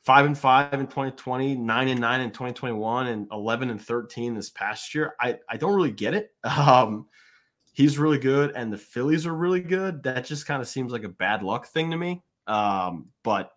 five 0.02 0.26
and 0.26 0.36
five 0.36 0.72
in 0.74 0.86
2020, 0.86 1.56
nine 1.56 1.88
and 1.88 2.00
nine 2.00 2.20
in 2.20 2.30
2021, 2.30 3.08
and 3.08 3.28
11 3.30 3.70
and 3.70 3.80
13 3.80 4.34
this 4.34 4.50
past 4.50 4.94
year. 4.94 5.14
I, 5.20 5.38
I 5.48 5.56
don't 5.56 5.74
really 5.74 5.92
get 5.92 6.14
it. 6.14 6.30
Um, 6.44 7.06
he's 7.72 7.98
really 7.98 8.18
good, 8.18 8.52
and 8.56 8.72
the 8.72 8.78
Phillies 8.78 9.26
are 9.26 9.34
really 9.34 9.60
good. 9.60 10.02
That 10.02 10.24
just 10.24 10.46
kind 10.46 10.60
of 10.60 10.68
seems 10.68 10.92
like 10.92 11.04
a 11.04 11.08
bad 11.08 11.42
luck 11.42 11.66
thing 11.66 11.90
to 11.90 11.96
me. 11.96 12.22
Um, 12.46 13.06
but 13.22 13.52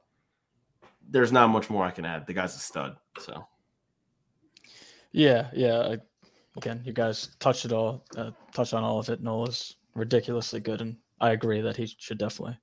there's 1.10 1.32
not 1.32 1.50
much 1.50 1.70
more 1.70 1.84
I 1.84 1.92
can 1.92 2.06
add. 2.06 2.28
The 2.28 2.34
guy's 2.34 2.56
a 2.56 2.60
stud. 2.60 2.96
So, 3.20 3.46
yeah, 5.12 5.50
yeah. 5.54 5.80
I, 5.80 5.98
again, 6.58 6.82
you 6.86 6.94
guys 6.94 7.30
touched 7.40 7.66
it 7.66 7.74
all, 7.74 8.06
uh, 8.16 8.32
touched 8.54 8.74
on 8.74 8.84
all 8.84 9.00
of 9.00 9.10
it. 9.10 9.22
Nola's 9.22 9.76
ridiculously 9.96 10.60
good, 10.60 10.82
and 10.82 10.98
I 11.20 11.32
agree 11.32 11.62
that 11.62 11.78
he 11.78 11.86
should 11.98 12.18
definitely 12.18 12.58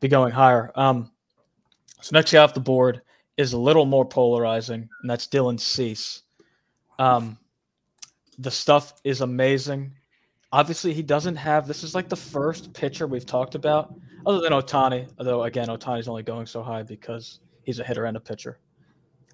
be 0.00 0.08
going 0.08 0.32
higher. 0.32 0.70
Um, 0.74 1.10
so 2.00 2.10
next 2.12 2.32
guy 2.32 2.38
off 2.38 2.54
the 2.54 2.60
board 2.60 3.02
is 3.36 3.52
a 3.52 3.58
little 3.58 3.86
more 3.86 4.04
polarizing, 4.04 4.88
and 5.00 5.10
that's 5.10 5.26
Dylan 5.26 5.58
Cease. 5.58 6.22
Um, 6.98 7.38
the 8.38 8.50
stuff 8.50 8.94
is 9.04 9.20
amazing. 9.20 9.92
Obviously, 10.52 10.92
he 10.92 11.02
doesn't 11.02 11.36
have. 11.36 11.66
This 11.66 11.84
is 11.84 11.94
like 11.94 12.08
the 12.08 12.16
first 12.16 12.72
pitcher 12.72 13.06
we've 13.06 13.26
talked 13.26 13.54
about, 13.54 13.94
other 14.26 14.40
than 14.40 14.52
Ohtani. 14.52 15.08
Although 15.18 15.44
again, 15.44 15.68
Ohtani's 15.68 16.08
only 16.08 16.22
going 16.22 16.46
so 16.46 16.62
high 16.62 16.82
because 16.82 17.40
he's 17.62 17.80
a 17.80 17.84
hitter 17.84 18.06
and 18.06 18.16
a 18.16 18.20
pitcher. 18.20 18.58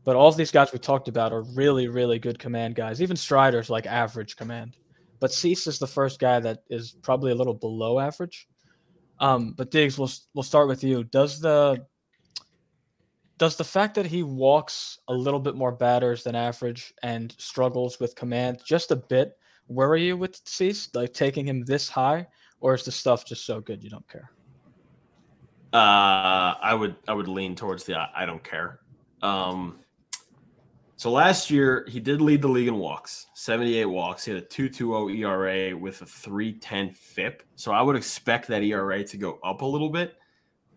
But 0.05 0.17
all 0.17 0.29
of 0.29 0.37
these 0.37 0.51
guys 0.51 0.73
we 0.73 0.79
talked 0.79 1.09
about 1.09 1.33
are 1.33 1.43
really, 1.55 1.89
really 1.89 2.19
good 2.19 2.39
command 2.39 2.75
guys. 2.75 3.01
Even 3.01 3.17
Strider's 3.17 3.71
like 3.71 3.87
average 3.87 4.37
command. 4.37 4.77
But 5.21 5.33
Cease 5.33 5.67
is 5.67 5.79
the 5.79 5.87
first 5.87 6.19
guy 6.19 6.41
that 6.41 6.65
is 6.69 6.97
probably 7.03 7.33
a 7.33 7.35
little 7.35 7.55
below 7.55 7.99
average. 7.99 8.49
Um, 9.21 9.55
but 9.57 9.71
Deegs, 9.71 9.99
we'll 9.99 10.11
we'll 10.35 10.43
start 10.43 10.69
with 10.69 10.83
you. 10.83 11.05
Does 11.05 11.41
the 11.41 11.87
does 13.39 13.57
the 13.57 13.65
fact 13.65 13.95
that 13.95 14.07
he 14.07 14.23
walks 14.23 14.99
a 15.09 15.15
little 15.15 15.41
bit 15.41 15.55
more 15.57 15.73
batters 15.73 16.23
than 16.23 16.35
average 16.35 16.95
and 17.03 17.35
struggles 17.39 17.99
with 17.99 18.15
command 18.15 18.61
just 18.65 18.91
a 18.91 18.97
bit 18.97 19.37
worry 19.69 20.07
you 20.07 20.17
with 20.17 20.41
Cease, 20.45 20.89
like 20.95 21.13
taking 21.13 21.47
him 21.49 21.65
this 21.65 21.89
high, 21.89 22.27
or 22.61 22.75
is 22.75 22.85
the 22.85 22.93
stuff 22.93 23.25
just 23.25 23.45
so 23.47 23.61
good 23.61 23.83
you 23.83 23.91
don't 23.91 24.09
care? 24.09 24.31
Uh, 25.73 26.55
I 26.63 26.75
would 26.75 26.97
I 27.09 27.15
would 27.15 27.29
lean 27.29 27.55
towards 27.55 27.85
the 27.85 27.97
I 28.15 28.27
don't 28.27 28.45
care. 28.45 28.81
Um, 29.23 29.81
so 31.05 31.11
last 31.11 31.51
year 31.51 31.85
he 31.87 32.01
did 32.01 32.23
lead 32.23 32.41
the 32.41 32.49
league 32.49 32.67
in 32.67 32.77
walks, 32.77 33.27
78 33.35 33.85
walks. 33.85 34.25
He 34.25 34.33
had 34.33 34.43
a 34.43 34.47
2.20 34.47 35.19
ERA 35.19 35.77
with 35.77 36.01
a 36.01 36.07
3.10 36.07 36.95
FIP. 36.95 37.43
So 37.57 37.73
I 37.73 37.83
would 37.83 37.95
expect 37.95 38.49
that 38.49 38.63
ERA 38.63 39.05
to 39.05 39.17
go 39.19 39.39
up 39.45 39.61
a 39.61 39.67
little 39.67 39.91
bit. 39.91 40.17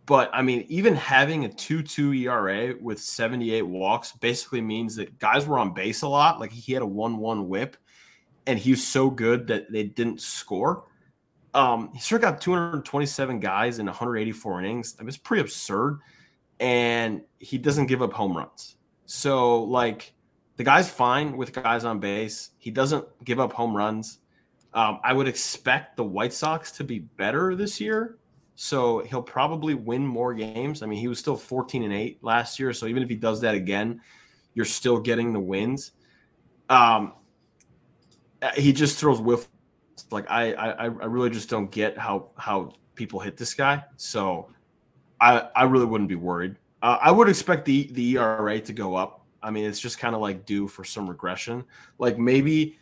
But 0.05 0.29
I 0.33 0.41
mean, 0.41 0.65
even 0.67 0.95
having 0.95 1.45
a 1.45 1.47
2 1.47 1.81
2 1.81 2.13
ERA 2.13 2.75
with 2.81 2.99
78 2.99 3.61
walks 3.61 4.11
basically 4.11 4.59
means 4.59 4.97
that 4.97 5.17
guys 5.17 5.47
were 5.47 5.59
on 5.59 5.73
base 5.73 6.01
a 6.01 6.09
lot. 6.09 6.41
Like 6.41 6.51
he 6.51 6.73
had 6.73 6.81
a 6.81 6.85
1 6.85 7.15
1 7.15 7.47
whip, 7.47 7.77
and 8.45 8.59
he 8.59 8.71
was 8.71 8.85
so 8.85 9.09
good 9.09 9.47
that 9.47 9.71
they 9.71 9.83
didn't 9.83 10.19
score. 10.19 10.83
Um, 11.53 11.91
he 11.93 12.01
struck 12.01 12.23
out 12.23 12.41
227 12.41 13.39
guys 13.39 13.79
in 13.79 13.85
184 13.85 14.59
innings. 14.59 14.97
I 14.99 15.03
mean, 15.03 15.07
it's 15.07 15.15
pretty 15.15 15.39
absurd. 15.39 16.01
And 16.59 17.21
he 17.39 17.57
doesn't 17.57 17.85
give 17.85 18.01
up 18.01 18.11
home 18.11 18.35
runs. 18.35 18.75
So, 19.05 19.63
like, 19.63 20.13
the 20.57 20.63
guy's 20.63 20.89
fine 20.89 21.37
with 21.37 21.53
guys 21.53 21.85
on 21.85 21.99
base. 21.99 22.51
He 22.57 22.71
doesn't 22.71 23.05
give 23.23 23.39
up 23.39 23.53
home 23.53 23.75
runs. 23.75 24.19
Um, 24.73 24.99
I 25.03 25.13
would 25.13 25.27
expect 25.27 25.97
the 25.97 26.03
White 26.03 26.33
Sox 26.33 26.71
to 26.73 26.83
be 26.83 26.99
better 26.99 27.55
this 27.55 27.79
year 27.79 28.17
so 28.59 29.03
he'll 29.03 29.21
probably 29.21 29.75
win 29.75 30.05
more 30.05 30.33
games. 30.33 30.81
I 30.81 30.87
mean, 30.87 30.97
he 30.97 31.07
was 31.07 31.19
still 31.19 31.37
14 31.37 31.83
and 31.83 31.93
8 31.93 32.23
last 32.23 32.59
year. 32.59 32.73
So 32.73 32.87
even 32.87 33.03
if 33.03 33.07
he 33.07 33.13
does 33.15 33.39
that 33.41 33.53
again, 33.53 34.01
you're 34.55 34.65
still 34.65 34.99
getting 34.99 35.31
the 35.31 35.39
wins. 35.39 35.91
Um, 36.67 37.13
he 38.55 38.73
just 38.73 38.97
throws 38.97 39.21
whiff. 39.21 39.47
Like 40.09 40.25
I, 40.27 40.53
I, 40.53 40.85
I 40.85 40.85
really 40.85 41.29
just 41.29 41.49
don't 41.49 41.69
get 41.69 41.99
how 41.99 42.29
how 42.35 42.73
people 42.95 43.19
hit 43.19 43.37
this 43.37 43.53
guy. 43.53 43.83
So 43.95 44.49
I, 45.21 45.49
I 45.55 45.63
really 45.65 45.85
wouldn't 45.85 46.09
be 46.09 46.15
worried. 46.15 46.55
Uh, 46.81 46.97
I 46.99 47.11
would 47.11 47.29
expect 47.29 47.63
the 47.65 47.91
the 47.91 48.17
ERA 48.17 48.59
to 48.59 48.73
go 48.73 48.95
up. 48.95 49.16
I 49.47 49.49
mean, 49.49 49.63
it's 49.63 49.79
just 49.79 49.97
kind 49.97 50.13
of 50.13 50.19
like 50.19 50.45
due 50.45 50.67
for 50.67 50.83
some 50.83 51.09
regression. 51.09 51.63
Like 51.99 52.19
maybe 52.19 52.77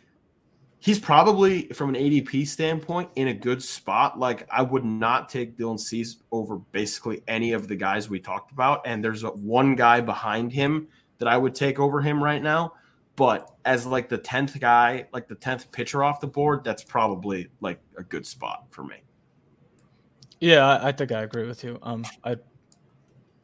he's 0.80 0.98
probably 0.98 1.68
from 1.68 1.90
an 1.90 1.94
ADP 1.94 2.44
standpoint 2.48 3.08
in 3.14 3.28
a 3.28 3.34
good 3.34 3.62
spot. 3.62 4.18
Like 4.18 4.48
I 4.50 4.62
would 4.62 4.84
not 4.84 5.28
take 5.28 5.56
Dylan 5.56 5.78
Cease 5.78 6.16
over 6.32 6.56
basically 6.56 7.22
any 7.28 7.52
of 7.52 7.68
the 7.68 7.76
guys 7.76 8.10
we 8.10 8.18
talked 8.18 8.50
about, 8.50 8.82
and 8.84 9.02
there's 9.02 9.22
a, 9.22 9.28
one 9.28 9.76
guy 9.76 10.00
behind 10.00 10.52
him 10.52 10.88
that 11.18 11.28
I 11.28 11.36
would 11.36 11.54
take 11.54 11.78
over 11.78 12.00
him 12.00 12.20
right 12.20 12.42
now. 12.42 12.72
But 13.14 13.48
as 13.64 13.86
like 13.86 14.08
the 14.08 14.18
tenth 14.18 14.58
guy, 14.58 15.06
like 15.12 15.28
the 15.28 15.36
tenth 15.36 15.70
pitcher 15.70 16.02
off 16.02 16.20
the 16.20 16.26
board, 16.26 16.64
that's 16.64 16.82
probably 16.82 17.48
like 17.60 17.78
a 17.96 18.02
good 18.02 18.26
spot 18.26 18.64
for 18.70 18.82
me. 18.82 18.96
Yeah, 20.40 20.66
I, 20.66 20.88
I 20.88 20.92
think 20.92 21.12
I 21.12 21.22
agree 21.22 21.46
with 21.46 21.62
you. 21.62 21.78
Um, 21.82 22.04
I, 22.24 22.36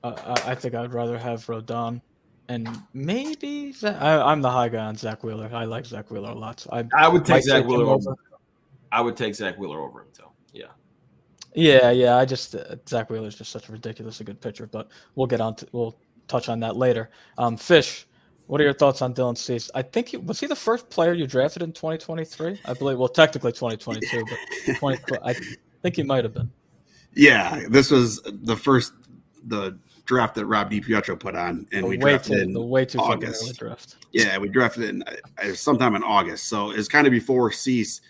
I 0.03 0.57
think 0.57 0.75
I'd 0.75 0.93
rather 0.93 1.17
have 1.17 1.47
Rodon 1.47 2.03
and 2.49 2.69
maybe 2.93 3.75
I, 3.83 4.33
am 4.33 4.43
the 4.43 4.51
high 4.51 4.69
guy 4.69 4.85
on 4.85 4.97
Zack 4.97 5.23
Wheeler. 5.23 5.51
I 5.53 5.65
like 5.65 5.87
Zack 5.87 6.11
Wheeler 6.11 6.31
a 6.31 6.35
lot. 6.35 6.61
So 6.61 6.71
I, 6.73 6.85
I 6.97 7.09
would 7.09 7.25
take 7.25 7.45
Zack 7.45 7.65
Wheeler 7.65 7.87
over. 7.87 8.17
I 8.91 9.01
would 9.01 9.17
take 9.17 9.35
Zack 9.35 9.59
Wheeler 9.59 9.81
over 9.81 10.01
him 10.01 10.09
too. 10.13 10.25
Yeah. 10.53 10.67
Yeah, 11.55 11.91
yeah. 11.91 12.17
I 12.17 12.25
just 12.25 12.55
uh, 12.55 12.77
Zack 12.89 13.11
Wheeler 13.11 13.29
is 13.29 13.37
just 13.37 13.53
such 13.53 13.69
a 13.69 13.73
ridiculously 13.73 14.25
good 14.27 14.41
pitcher, 14.41 14.67
but 14.67 14.91
we'll 15.15 15.27
get 15.27 15.41
on 15.41 15.55
to 15.57 15.69
we'll 15.73 15.97
touch 16.29 16.49
on 16.49 16.61
that 16.61 16.77
later. 16.77 17.11
Um, 17.39 17.57
Fish, 17.57 18.07
What 18.47 18.61
are 18.61 18.65
your 18.65 18.73
thoughts 18.73 19.03
on 19.03 19.15
Dylan 19.15 19.37
Cease? 19.37 19.71
I 19.75 19.83
think 19.83 20.09
he 20.09 20.17
was 20.17 20.41
he 20.41 20.47
the 20.47 20.57
first 20.57 20.91
player 20.91 21.13
you 21.13 21.27
drafted 21.27 21.63
in 21.63 21.73
2023. 21.73 22.61
I 22.65 22.75
believe. 22.75 22.99
Well, 22.99 23.09
technically 23.09 23.53
2022, 23.53 24.25
but 24.67 24.77
20. 24.79 25.03
I 25.25 25.35
think 25.83 25.97
he 25.97 26.03
might 26.03 26.25
have 26.25 26.35
been. 26.35 26.51
Yeah, 27.15 27.67
this 27.69 27.91
was 27.91 28.21
the 28.25 28.57
first 28.57 28.93
the 29.47 29.79
draft 30.05 30.35
that 30.35 30.47
Rob 30.47 30.71
DiPietro 30.71 31.19
put 31.19 31.35
on, 31.37 31.67
and 31.73 31.85
the 31.85 31.89
we 31.89 31.97
drafted 31.97 32.33
too, 32.33 32.43
in 32.43 32.53
the 32.53 32.61
way 32.61 32.85
too 32.85 32.99
August. 32.99 33.59
draft. 33.59 33.97
Yeah, 34.13 34.39
we 34.39 34.49
drafted 34.49 34.85
in, 34.85 35.03
uh, 35.03 35.53
sometime 35.55 35.95
in 35.95 36.03
August, 36.03 36.47
so 36.47 36.71
it's 36.71 36.89
kind 36.89 37.07
of 37.07 37.13
before 37.13 37.53
Cease, 37.53 38.01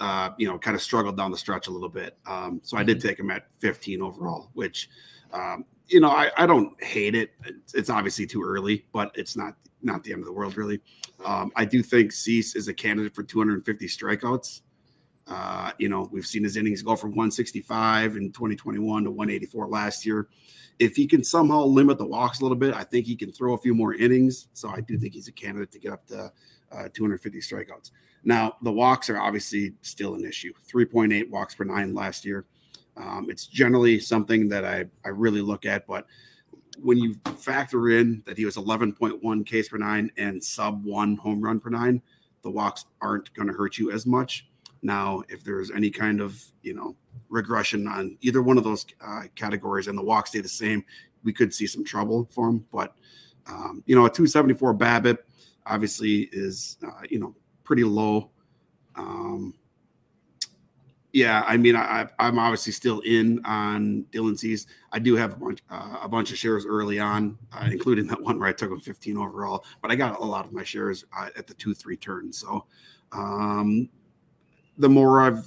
uh, 0.00 0.30
you 0.38 0.46
know, 0.46 0.58
kind 0.58 0.74
of 0.74 0.82
struggled 0.82 1.16
down 1.16 1.30
the 1.30 1.36
stretch 1.36 1.68
a 1.68 1.70
little 1.70 1.88
bit. 1.88 2.16
Um, 2.26 2.60
so 2.62 2.76
I 2.76 2.82
did 2.82 3.00
take 3.00 3.18
him 3.18 3.30
at 3.30 3.46
15 3.58 4.02
overall, 4.02 4.50
which, 4.54 4.88
um, 5.32 5.64
you 5.88 6.00
know, 6.00 6.10
I, 6.10 6.30
I 6.36 6.46
don't 6.46 6.82
hate 6.82 7.14
it. 7.14 7.30
It's, 7.44 7.74
it's 7.74 7.90
obviously 7.90 8.26
too 8.26 8.42
early, 8.42 8.84
but 8.92 9.10
it's 9.14 9.36
not 9.36 9.54
not 9.82 10.04
the 10.04 10.12
end 10.12 10.20
of 10.20 10.26
the 10.26 10.32
world, 10.32 10.56
really. 10.58 10.80
Um, 11.24 11.50
I 11.56 11.64
do 11.64 11.82
think 11.82 12.12
Cease 12.12 12.54
is 12.54 12.68
a 12.68 12.74
candidate 12.74 13.14
for 13.14 13.22
250 13.22 13.86
strikeouts. 13.86 14.60
Uh, 15.26 15.70
you 15.78 15.88
know, 15.88 16.08
we've 16.10 16.26
seen 16.26 16.42
his 16.42 16.56
innings 16.56 16.82
go 16.82 16.96
from 16.96 17.10
165 17.10 18.16
in 18.16 18.32
2021 18.32 19.04
to 19.04 19.10
184 19.10 19.68
last 19.68 20.04
year. 20.04 20.28
If 20.80 20.96
he 20.96 21.06
can 21.06 21.22
somehow 21.22 21.62
limit 21.64 21.98
the 21.98 22.06
walks 22.06 22.40
a 22.40 22.42
little 22.42 22.56
bit, 22.56 22.74
I 22.74 22.82
think 22.82 23.06
he 23.06 23.14
can 23.14 23.30
throw 23.30 23.54
a 23.54 23.58
few 23.58 23.74
more 23.74 23.94
innings. 23.94 24.48
So 24.54 24.68
I 24.68 24.80
do 24.80 24.98
think 24.98 25.14
he's 25.14 25.28
a 25.28 25.32
candidate 25.32 25.70
to 25.72 25.78
get 25.78 25.92
up 25.92 26.06
to 26.08 26.32
uh, 26.72 26.88
250 26.92 27.38
strikeouts. 27.38 27.92
Now, 28.24 28.56
the 28.62 28.72
walks 28.72 29.08
are 29.08 29.18
obviously 29.18 29.74
still 29.82 30.14
an 30.14 30.24
issue 30.24 30.52
3.8 30.72 31.30
walks 31.30 31.54
per 31.54 31.64
nine 31.64 31.94
last 31.94 32.24
year. 32.24 32.46
Um, 32.96 33.28
it's 33.30 33.46
generally 33.46 34.00
something 34.00 34.48
that 34.48 34.64
I, 34.64 34.86
I 35.04 35.10
really 35.10 35.40
look 35.40 35.64
at, 35.64 35.86
but 35.86 36.06
when 36.82 36.98
you 36.98 37.16
factor 37.38 37.90
in 37.90 38.22
that 38.26 38.38
he 38.38 38.44
was 38.44 38.56
11.1 38.56 39.20
Ks 39.46 39.68
per 39.68 39.78
nine 39.78 40.10
and 40.16 40.42
sub 40.42 40.84
one 40.84 41.16
home 41.16 41.40
run 41.40 41.60
per 41.60 41.70
nine, 41.70 42.02
the 42.42 42.50
walks 42.50 42.86
aren't 43.00 43.32
going 43.34 43.48
to 43.48 43.54
hurt 43.54 43.78
you 43.78 43.90
as 43.90 44.06
much. 44.06 44.49
Now, 44.82 45.22
if 45.28 45.44
there's 45.44 45.70
any 45.70 45.90
kind 45.90 46.20
of 46.20 46.42
you 46.62 46.74
know 46.74 46.96
regression 47.28 47.86
on 47.86 48.16
either 48.20 48.42
one 48.42 48.58
of 48.58 48.64
those 48.64 48.86
uh, 49.00 49.22
categories 49.34 49.86
and 49.86 49.96
the 49.96 50.02
walks 50.02 50.30
stay 50.30 50.40
the 50.40 50.48
same, 50.48 50.84
we 51.22 51.32
could 51.32 51.52
see 51.52 51.66
some 51.66 51.84
trouble 51.84 52.28
for 52.32 52.48
him. 52.48 52.64
But 52.72 52.94
um, 53.46 53.82
you 53.86 53.94
know, 53.94 54.06
a 54.06 54.10
274 54.10 54.74
BABIP 54.74 55.18
obviously 55.66 56.28
is 56.32 56.78
uh, 56.86 57.02
you 57.08 57.18
know 57.18 57.34
pretty 57.64 57.84
low. 57.84 58.30
Um, 58.96 59.54
yeah, 61.12 61.42
I 61.46 61.56
mean, 61.56 61.74
I, 61.74 62.06
I'm 62.18 62.38
obviously 62.38 62.72
still 62.72 63.00
in 63.00 63.44
on 63.44 64.06
Dylan 64.12 64.38
Cease. 64.38 64.66
I 64.92 65.00
do 65.00 65.16
have 65.16 65.32
a 65.32 65.36
bunch, 65.36 65.60
uh, 65.68 65.96
a 66.02 66.08
bunch 66.08 66.30
of 66.30 66.38
shares 66.38 66.64
early 66.64 67.00
on, 67.00 67.36
uh, 67.52 67.68
including 67.70 68.06
that 68.08 68.20
one 68.20 68.38
where 68.38 68.48
I 68.48 68.52
took 68.52 68.70
him 68.70 68.80
15 68.80 69.16
overall. 69.16 69.64
But 69.82 69.90
I 69.90 69.96
got 69.96 70.20
a 70.20 70.24
lot 70.24 70.44
of 70.44 70.52
my 70.52 70.62
shares 70.62 71.04
uh, 71.16 71.28
at 71.36 71.48
the 71.48 71.54
two 71.54 71.74
three 71.74 71.96
turn. 71.96 72.32
So 72.32 72.66
um, 73.10 73.88
the 74.80 74.88
more 74.88 75.20
I've 75.20 75.46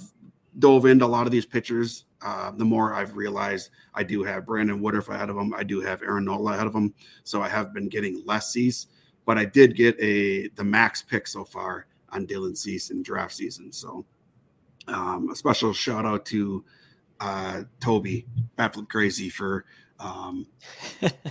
dove 0.58 0.86
into 0.86 1.04
a 1.04 1.06
lot 1.06 1.26
of 1.26 1.32
these 1.32 1.44
pitchers, 1.44 2.04
uh, 2.22 2.52
the 2.52 2.64
more 2.64 2.94
I've 2.94 3.16
realized 3.16 3.70
I 3.92 4.04
do 4.04 4.22
have 4.22 4.46
Brandon 4.46 4.80
Woodruff 4.80 5.08
ahead 5.08 5.28
of 5.28 5.36
him. 5.36 5.52
I 5.52 5.64
do 5.64 5.80
have 5.80 6.02
Aaron 6.02 6.24
Nola 6.24 6.52
ahead 6.52 6.66
of 6.66 6.74
him. 6.74 6.94
So 7.24 7.42
I 7.42 7.48
have 7.48 7.74
been 7.74 7.88
getting 7.88 8.22
less 8.24 8.52
Cease, 8.52 8.86
but 9.26 9.36
I 9.36 9.44
did 9.44 9.76
get 9.76 10.00
a 10.00 10.48
the 10.50 10.64
max 10.64 11.02
pick 11.02 11.26
so 11.26 11.44
far 11.44 11.86
on 12.10 12.26
Dylan 12.26 12.56
Cease 12.56 12.90
in 12.90 13.02
draft 13.02 13.34
season. 13.34 13.72
So 13.72 14.06
um, 14.86 15.30
a 15.30 15.36
special 15.36 15.72
shout 15.72 16.06
out 16.06 16.24
to 16.26 16.64
uh, 17.20 17.62
Toby 17.80 18.26
Batflip 18.56 18.88
Crazy 18.88 19.28
for 19.28 19.64
um, 20.00 20.46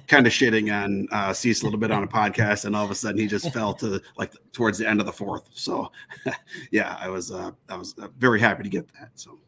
kind 0.08 0.26
of 0.26 0.34
shitting 0.34 0.74
on 0.74 1.08
uh, 1.12 1.34
Cease 1.34 1.62
a 1.62 1.66
little 1.66 1.80
bit 1.80 1.92
on 1.92 2.04
a 2.04 2.08
podcast, 2.08 2.66
and 2.66 2.76
all 2.76 2.86
of 2.86 2.92
a 2.92 2.96
sudden 2.96 3.20
he 3.20 3.28
just 3.28 3.52
fell 3.54 3.74
to 3.76 4.02
like 4.18 4.34
towards 4.52 4.78
the 4.78 4.88
end 4.88 5.00
of 5.00 5.06
the 5.06 5.12
fourth. 5.12 5.50
So, 5.54 5.92
yeah, 6.72 6.98
I 7.00 7.10
was 7.10 7.32
uh, 7.32 7.52
I 7.70 7.76
was 7.76 7.96
uh, 8.02 8.08
very 8.18 8.40
happy 8.40 8.64
to 8.64 8.70
get 8.70 8.88
that. 9.00 9.12
So, 9.16 9.40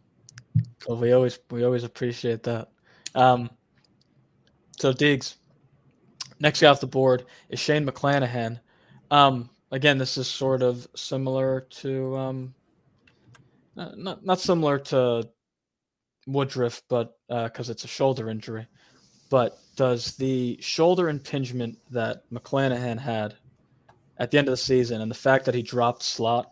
Well, 0.88 0.98
we 0.98 1.14
always 1.14 1.40
we 1.50 1.64
always 1.64 1.84
appreciate 1.84 2.44
that. 2.44 2.70
Um, 3.16 3.50
so 4.78 4.92
Deegs, 4.92 5.36
next 6.40 6.62
guy 6.62 6.68
off 6.68 6.82
the 6.82 6.88
board 6.88 7.26
is 7.50 7.60
Shane 7.60 7.86
McClanahan. 7.86 8.60
Um, 9.12 9.50
again, 9.72 9.98
this 9.98 10.18
is 10.18 10.28
sort 10.28 10.62
of 10.62 10.88
similar 10.96 11.62
to 11.62 12.18
um, 12.18 12.54
uh, 13.78 13.92
not 13.96 14.26
not 14.26 14.40
similar 14.40 14.78
to 14.80 15.30
Woodruff, 16.28 16.82
but 16.90 17.18
because 17.30 17.70
it's 17.70 17.86
a 17.86 17.88
shoulder 17.88 18.30
injury. 18.30 18.68
But 19.30 19.60
does 19.76 20.16
the 20.16 20.58
shoulder 20.62 21.10
impingement 21.10 21.78
that 21.92 22.30
McClanahan 22.32 23.00
had 23.00 23.36
at 24.18 24.32
the 24.32 24.38
end 24.38 24.48
of 24.48 24.52
the 24.54 24.58
season 24.58 25.02
and 25.02 25.12
the 25.12 25.16
fact 25.16 25.46
that 25.46 25.56
he 25.56 25.62
dropped 25.62 26.04
slot 26.04 26.52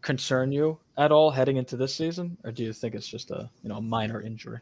concern 0.00 0.52
you 0.52 0.78
at 0.96 1.12
all 1.12 1.30
heading 1.30 1.56
into 1.56 1.76
this 1.76 1.94
season, 1.94 2.36
or 2.44 2.50
do 2.50 2.64
you 2.64 2.72
think 2.72 2.94
it's 2.94 3.06
just 3.06 3.30
a 3.30 3.50
you 3.62 3.68
know 3.68 3.76
a 3.76 3.80
minor 3.80 4.20
injury? 4.20 4.58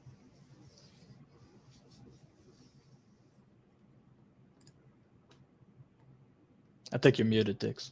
I 6.92 6.99
think 6.99 7.18
you're 7.18 7.26
muted, 7.26 7.59
Deegs. 7.59 7.90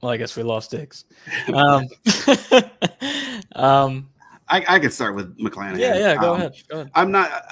Well, 0.00 0.12
I 0.12 0.16
guess 0.16 0.36
we 0.36 0.42
lost 0.42 0.72
Deegs. 0.72 1.04
Um, 1.52 1.86
um, 3.56 4.08
I, 4.48 4.64
I 4.68 4.78
could 4.78 4.92
start 4.92 5.14
with 5.16 5.36
McClanahan. 5.38 5.78
yeah, 5.78 5.96
yeah. 5.98 6.16
Go 6.16 6.34
Um, 6.34 6.40
ahead. 6.40 6.54
Go 6.68 6.76
ahead. 6.80 6.90
I'm 6.94 7.10
not. 7.10 7.30
Uh, 7.32 7.42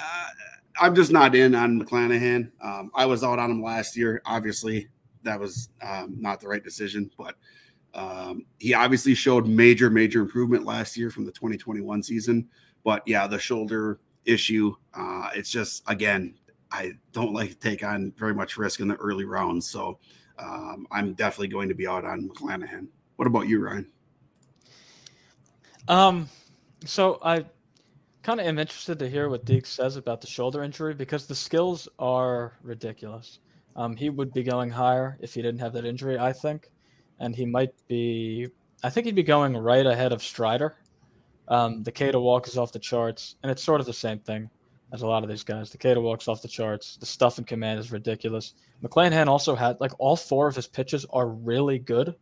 I'm 0.79 0.93
just 0.95 1.11
not 1.11 1.35
in 1.35 1.55
on 1.55 1.81
McClanahan. 1.81 2.51
Um, 2.61 2.91
I 2.95 3.05
was 3.05 3.23
out 3.23 3.39
on 3.39 3.49
him 3.51 3.61
last 3.63 3.95
year. 3.95 4.21
Obviously, 4.25 4.89
that 5.23 5.39
was 5.39 5.69
um, 5.81 6.15
not 6.19 6.39
the 6.41 6.47
right 6.47 6.63
decision, 6.63 7.09
but 7.17 7.35
um, 7.93 8.45
he 8.59 8.73
obviously 8.73 9.15
showed 9.15 9.47
major, 9.47 9.89
major 9.89 10.21
improvement 10.21 10.65
last 10.65 10.97
year 10.97 11.09
from 11.09 11.25
the 11.25 11.31
2021 11.31 12.03
season. 12.03 12.47
But 12.83 13.03
yeah, 13.05 13.25
the 13.25 13.39
shoulder 13.39 13.99
issue. 14.25 14.75
Uh, 14.93 15.29
it's 15.33 15.49
just 15.49 15.83
again, 15.87 16.35
I 16.71 16.93
don't 17.13 17.33
like 17.33 17.49
to 17.49 17.55
take 17.57 17.83
on 17.83 18.11
very 18.17 18.33
much 18.33 18.57
risk 18.57 18.79
in 18.79 18.87
the 18.87 18.95
early 18.95 19.25
rounds, 19.25 19.69
so 19.69 19.99
um, 20.39 20.87
I'm 20.91 21.13
definitely 21.13 21.47
going 21.49 21.69
to 21.69 21.75
be 21.75 21.87
out 21.87 22.03
on 22.05 22.29
McClanahan. 22.29 22.87
What 23.15 23.27
about 23.27 23.47
you, 23.47 23.63
Ryan? 23.63 23.89
Um, 25.87 26.29
so 26.83 27.19
I 27.21 27.45
kind 28.23 28.39
of 28.39 28.47
am 28.47 28.57
interested 28.57 28.97
to 28.99 29.09
hear 29.09 29.29
what 29.29 29.45
Deegs 29.45 29.67
says 29.67 29.97
about 29.97 30.21
the 30.21 30.27
shoulder 30.27 30.63
injury 30.63 30.93
because 30.93 31.27
the 31.27 31.35
skills 31.35 31.87
are 31.99 32.53
ridiculous. 32.63 33.39
Um, 33.75 33.95
he 33.95 34.09
would 34.09 34.33
be 34.33 34.43
going 34.43 34.69
higher 34.69 35.17
if 35.19 35.33
he 35.33 35.41
didn't 35.41 35.59
have 35.59 35.73
that 35.73 35.85
injury, 35.85 36.17
I 36.17 36.33
think, 36.33 36.71
and 37.19 37.35
he 37.35 37.45
might 37.45 37.73
be. 37.87 38.47
I 38.83 38.89
think 38.89 39.05
he'd 39.05 39.15
be 39.15 39.23
going 39.23 39.55
right 39.57 39.85
ahead 39.85 40.11
of 40.11 40.23
Strider. 40.23 40.77
Um, 41.47 41.83
the 41.83 41.91
K 41.91 42.11
to 42.11 42.19
walk 42.19 42.47
is 42.47 42.57
off 42.57 42.71
the 42.71 42.79
charts, 42.79 43.35
and 43.43 43.51
it's 43.51 43.63
sort 43.63 43.79
of 43.79 43.85
the 43.85 43.93
same 43.93 44.19
thing 44.19 44.49
as 44.93 45.01
a 45.01 45.07
lot 45.07 45.23
of 45.23 45.29
these 45.29 45.43
guys. 45.43 45.69
The 45.69 45.77
K 45.77 45.93
to 45.93 46.01
walk's 46.01 46.27
off 46.27 46.41
the 46.41 46.47
charts. 46.47 46.97
The 46.97 47.05
stuff 47.05 47.37
in 47.37 47.43
command 47.43 47.79
is 47.79 47.91
ridiculous. 47.91 48.53
McClanahan 48.83 49.27
also 49.27 49.55
had 49.55 49.79
like 49.79 49.91
all 49.99 50.15
four 50.15 50.47
of 50.47 50.55
his 50.55 50.67
pitches 50.67 51.05
are 51.11 51.27
really 51.27 51.77
good. 51.77 52.15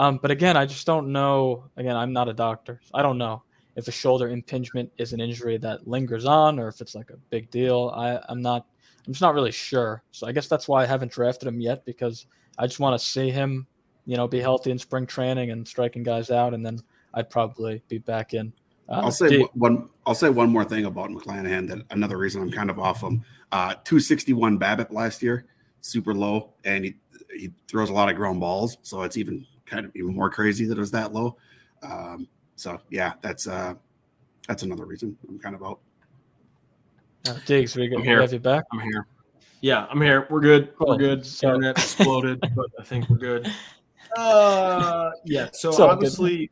Um, 0.00 0.16
but 0.16 0.30
again, 0.30 0.56
I 0.56 0.64
just 0.64 0.86
don't 0.86 1.12
know. 1.12 1.64
Again, 1.76 1.94
I'm 1.94 2.10
not 2.10 2.26
a 2.26 2.32
doctor. 2.32 2.80
So 2.84 2.92
I 2.94 3.02
don't 3.02 3.18
know 3.18 3.42
if 3.76 3.86
a 3.86 3.92
shoulder 3.92 4.30
impingement 4.30 4.90
is 4.96 5.12
an 5.12 5.20
injury 5.20 5.58
that 5.58 5.86
lingers 5.86 6.24
on 6.24 6.58
or 6.58 6.68
if 6.68 6.80
it's 6.80 6.94
like 6.94 7.10
a 7.10 7.18
big 7.28 7.50
deal. 7.50 7.92
I, 7.94 8.18
I'm 8.30 8.40
not. 8.40 8.64
I'm 9.06 9.12
just 9.12 9.20
not 9.20 9.34
really 9.34 9.52
sure. 9.52 10.02
So 10.10 10.26
I 10.26 10.32
guess 10.32 10.48
that's 10.48 10.66
why 10.66 10.82
I 10.82 10.86
haven't 10.86 11.12
drafted 11.12 11.48
him 11.48 11.60
yet 11.60 11.84
because 11.84 12.24
I 12.58 12.66
just 12.66 12.80
want 12.80 12.98
to 12.98 13.06
see 13.06 13.28
him, 13.28 13.66
you 14.06 14.16
know, 14.16 14.26
be 14.26 14.40
healthy 14.40 14.70
in 14.70 14.78
spring 14.78 15.06
training 15.06 15.50
and 15.50 15.68
striking 15.68 16.02
guys 16.02 16.30
out, 16.30 16.54
and 16.54 16.64
then 16.64 16.80
I'd 17.12 17.28
probably 17.28 17.82
be 17.88 17.98
back 17.98 18.32
in. 18.32 18.54
Uh, 18.88 19.02
I'll 19.04 19.12
say 19.12 19.40
one. 19.52 19.90
I'll 20.06 20.14
say 20.14 20.30
one 20.30 20.48
more 20.48 20.64
thing 20.64 20.86
about 20.86 21.10
McClanahan. 21.10 21.68
That 21.68 21.84
another 21.90 22.16
reason 22.16 22.40
I'm 22.40 22.50
kind 22.50 22.70
of 22.70 22.78
off 22.78 23.02
him. 23.02 23.22
Uh, 23.52 23.74
261 23.84 24.58
BABIP 24.58 24.92
last 24.92 25.22
year, 25.22 25.44
super 25.82 26.14
low, 26.14 26.54
and 26.64 26.86
he 26.86 26.94
he 27.36 27.52
throws 27.68 27.90
a 27.90 27.92
lot 27.92 28.08
of 28.08 28.16
ground 28.16 28.40
balls, 28.40 28.78
so 28.82 29.02
it's 29.02 29.18
even 29.18 29.46
kind 29.70 29.86
of 29.86 29.94
even 29.94 30.14
more 30.14 30.28
crazy 30.30 30.64
that 30.66 30.76
it 30.76 30.80
was 30.80 30.90
that 30.90 31.12
low. 31.12 31.36
Um, 31.82 32.28
so 32.56 32.78
yeah, 32.90 33.14
that's 33.22 33.46
uh, 33.46 33.74
that's 34.48 34.62
another 34.64 34.84
reason 34.84 35.16
I'm 35.28 35.38
kind 35.38 35.54
of 35.54 35.62
out. 35.62 35.78
uh, 37.28 37.34
Deegs, 37.46 37.76
we, 37.76 37.94
I'm 37.94 38.02
here. 38.02 38.20
have 38.20 38.32
you 38.32 38.38
back. 38.40 38.64
I'm 38.72 38.80
here. 38.80 39.06
Yeah, 39.62 39.86
I'm 39.90 40.00
here. 40.00 40.26
We're 40.30 40.40
good. 40.40 40.74
Cool. 40.76 40.88
We're 40.88 40.96
good. 40.98 41.26
So- 41.26 41.48
Internet 41.54 41.78
exploded, 41.78 42.40
but 42.56 42.66
I 42.78 42.82
think 42.82 43.08
we're 43.08 43.18
good. 43.18 43.50
Uh, 44.16 45.10
yeah. 45.24 45.48
So 45.52 45.68
It's 45.68 45.78
all 45.78 45.88
good. 45.88 45.92
obviously, 45.92 46.50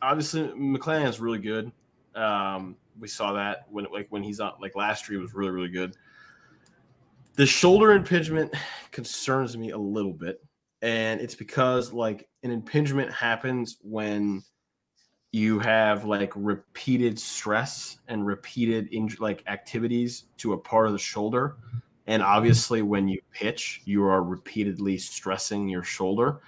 obviously, 0.00 0.42
McClanahan 0.48 1.08
is 1.08 1.20
really 1.20 1.38
good. 1.38 1.72
Um, 2.14 2.76
we 3.00 3.08
saw 3.08 3.32
that 3.32 3.66
when 3.70 3.86
like 3.92 4.06
when 4.10 4.22
he's 4.22 4.38
on 4.40 4.52
like 4.60 4.76
last 4.76 5.08
year 5.08 5.18
he 5.18 5.22
was 5.22 5.34
really 5.34 5.50
really 5.50 5.68
good. 5.68 5.96
The 7.34 7.44
shoulder 7.46 7.90
impingement 7.92 8.54
concerns 8.92 9.56
me 9.56 9.70
a 9.70 9.78
little 9.78 10.12
bit, 10.12 10.40
and 10.84 11.22
it's 11.22 11.34
because 11.34 11.94
like 11.94 12.28
an 12.42 12.50
impingement 12.50 13.10
happens 13.10 13.78
when 13.80 14.42
you 15.32 15.58
have 15.58 16.04
like 16.04 16.30
repeated 16.36 17.18
stress 17.18 17.96
and 18.06 18.26
repeated 18.26 18.90
like 19.18 19.42
activities 19.46 20.24
to 20.36 20.52
a 20.52 20.58
part 20.58 20.86
of 20.86 20.92
the 20.92 20.98
shoulder. 20.98 21.56
And 22.06 22.22
obviously 22.22 22.82
when 22.82 23.08
you 23.08 23.18
pitch 23.32 23.80
you 23.86 24.04
are 24.04 24.22
repeatedly 24.22 24.98
stressing 24.98 25.70
your 25.70 25.82
shoulder. 25.82 26.42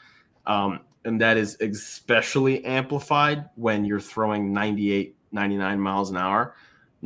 Um, 0.46 0.80
and 1.06 1.18
that 1.22 1.38
is 1.38 1.56
especially 1.60 2.62
amplified 2.66 3.48
when 3.54 3.86
you're 3.86 3.98
throwing 4.00 4.52
98 4.52 5.16
99 5.32 5.80
miles 5.80 6.10
an 6.10 6.18
hour 6.18 6.54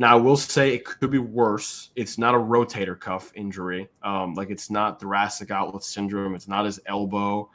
now 0.01 0.11
i 0.11 0.19
will 0.19 0.35
say 0.35 0.73
it 0.73 0.83
could 0.83 1.09
be 1.09 1.17
worse 1.17 1.89
it's 1.95 2.17
not 2.17 2.35
a 2.35 2.37
rotator 2.37 2.99
cuff 2.99 3.31
injury 3.35 3.87
um, 4.03 4.33
like 4.33 4.49
it's 4.49 4.69
not 4.69 4.99
thoracic 4.99 5.51
outlet 5.51 5.83
syndrome 5.83 6.35
it's 6.35 6.47
not 6.47 6.65
his 6.65 6.79
elbow 6.85 7.49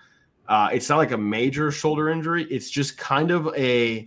uh, 0.48 0.68
it's 0.72 0.88
not 0.88 0.96
like 0.96 1.10
a 1.10 1.18
major 1.18 1.70
shoulder 1.70 2.08
injury 2.08 2.44
it's 2.44 2.70
just 2.70 2.96
kind 2.96 3.30
of 3.30 3.52
a 3.56 4.06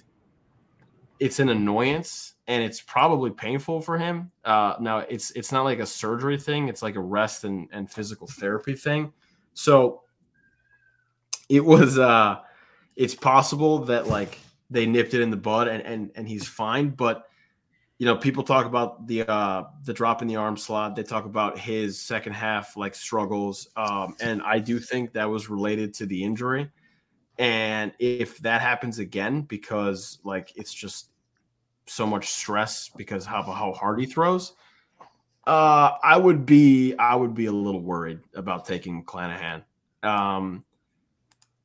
it's 1.19 1.39
an 1.39 1.49
annoyance 1.49 2.35
and 2.49 2.63
it's 2.63 2.81
probably 2.81 3.29
painful 3.29 3.79
for 3.79 3.97
him. 3.97 4.31
Uh, 4.43 4.73
now 4.79 4.99
it's 4.99 5.29
it's 5.31 5.51
not 5.51 5.65
like 5.65 5.77
a 5.77 5.85
surgery 5.85 6.37
thing; 6.37 6.67
it's 6.67 6.81
like 6.81 6.95
a 6.95 6.99
rest 6.99 7.43
and, 7.43 7.69
and 7.71 7.89
physical 7.89 8.25
therapy 8.25 8.73
thing. 8.73 9.13
So 9.53 10.01
it 11.47 11.63
was 11.63 11.99
uh, 11.99 12.39
it's 12.95 13.13
possible 13.13 13.79
that 13.85 14.07
like 14.07 14.39
they 14.71 14.87
nipped 14.87 15.13
it 15.13 15.21
in 15.21 15.29
the 15.29 15.37
bud 15.37 15.67
and 15.67 15.83
and 15.83 16.11
and 16.15 16.27
he's 16.27 16.47
fine. 16.47 16.89
But 16.89 17.28
you 17.99 18.05
know, 18.05 18.15
people 18.15 18.43
talk 18.43 18.65
about 18.65 19.07
the 19.07 19.29
uh, 19.29 19.65
the 19.83 19.93
drop 19.93 20.21
in 20.21 20.27
the 20.29 20.37
arm 20.37 20.55
slot. 20.55 20.95
They 20.95 21.03
talk 21.03 21.25
about 21.25 21.59
his 21.59 21.99
second 21.99 22.31
half 22.31 22.77
like 22.77 22.95
struggles, 22.95 23.67
um, 23.75 24.15
and 24.21 24.41
I 24.41 24.59
do 24.59 24.79
think 24.79 25.11
that 25.13 25.29
was 25.29 25.49
related 25.49 25.93
to 25.95 26.05
the 26.05 26.23
injury. 26.23 26.71
And 27.37 27.91
if 27.99 28.37
that 28.39 28.61
happens 28.61 28.99
again, 28.99 29.41
because 29.41 30.19
like 30.23 30.53
it's 30.55 30.73
just 30.73 31.09
so 31.87 32.07
much 32.07 32.29
stress 32.29 32.89
because 32.95 33.25
how 33.25 33.43
how 33.43 33.73
hard 33.73 33.99
he 33.99 34.05
throws, 34.05 34.53
uh, 35.45 35.91
I 36.01 36.15
would 36.15 36.45
be 36.45 36.95
I 36.95 37.15
would 37.15 37.33
be 37.33 37.47
a 37.47 37.51
little 37.51 37.81
worried 37.81 38.21
about 38.33 38.63
taking 38.65 39.03
Clanahan. 39.03 39.63
Um, 40.03 40.63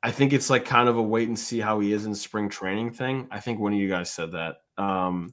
I 0.03 0.11
think 0.11 0.33
it's 0.33 0.51
like 0.51 0.65
kind 0.65 0.89
of 0.89 0.97
a 0.97 1.03
wait 1.03 1.29
and 1.29 1.39
see 1.39 1.61
how 1.61 1.79
he 1.79 1.93
is 1.93 2.07
in 2.07 2.15
spring 2.17 2.49
training 2.49 2.91
thing. 2.91 3.29
I 3.31 3.39
think 3.39 3.61
one 3.61 3.73
of 3.73 3.79
you 3.79 3.89
guys 3.89 4.11
said 4.11 4.33
that. 4.33 4.57
Um, 4.77 5.33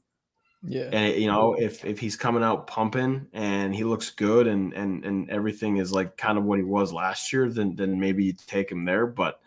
Yeah. 0.64 0.89
and 0.93 1.16
you 1.20 1.26
know 1.28 1.55
if 1.57 1.84
if 1.86 1.97
he's 1.97 2.16
coming 2.16 2.43
out 2.43 2.68
pumping 2.68 3.26
and 3.34 3.74
he 3.74 3.84
looks 3.84 4.12
good 4.12 4.45
and 4.45 4.74
and 4.74 5.03
and 5.03 5.28
everything 5.32 5.78
is 5.78 5.91
like 5.91 6.18
kind 6.18 6.38
of 6.38 6.43
what 6.43 6.59
he 6.59 6.64
was 6.64 6.93
last 6.93 7.34
year, 7.34 7.49
then 7.49 7.76
then 7.76 7.99
maybe 7.99 8.24
you 8.26 8.34
take 8.34 8.72
him 8.72 8.86
there. 8.86 9.07
But 9.07 9.39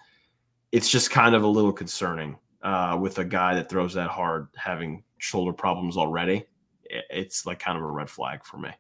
it's 0.73 0.91
just 0.91 1.11
kind 1.13 1.35
of 1.37 1.45
a 1.45 1.47
little 1.47 1.73
concerning 1.73 2.37
uh, 2.63 2.99
with 3.01 3.19
a 3.19 3.25
guy 3.25 3.55
that 3.55 3.69
throws 3.69 3.95
that 3.95 4.09
hard 4.11 4.49
having 4.57 5.05
shoulder 5.19 5.53
problems 5.53 5.97
already. 5.97 6.47
It's 7.11 7.47
like 7.47 7.61
kind 7.61 7.79
of 7.79 7.85
a 7.85 7.91
red 7.91 8.11
flag 8.11 8.45
for 8.45 8.59
me. 8.59 8.71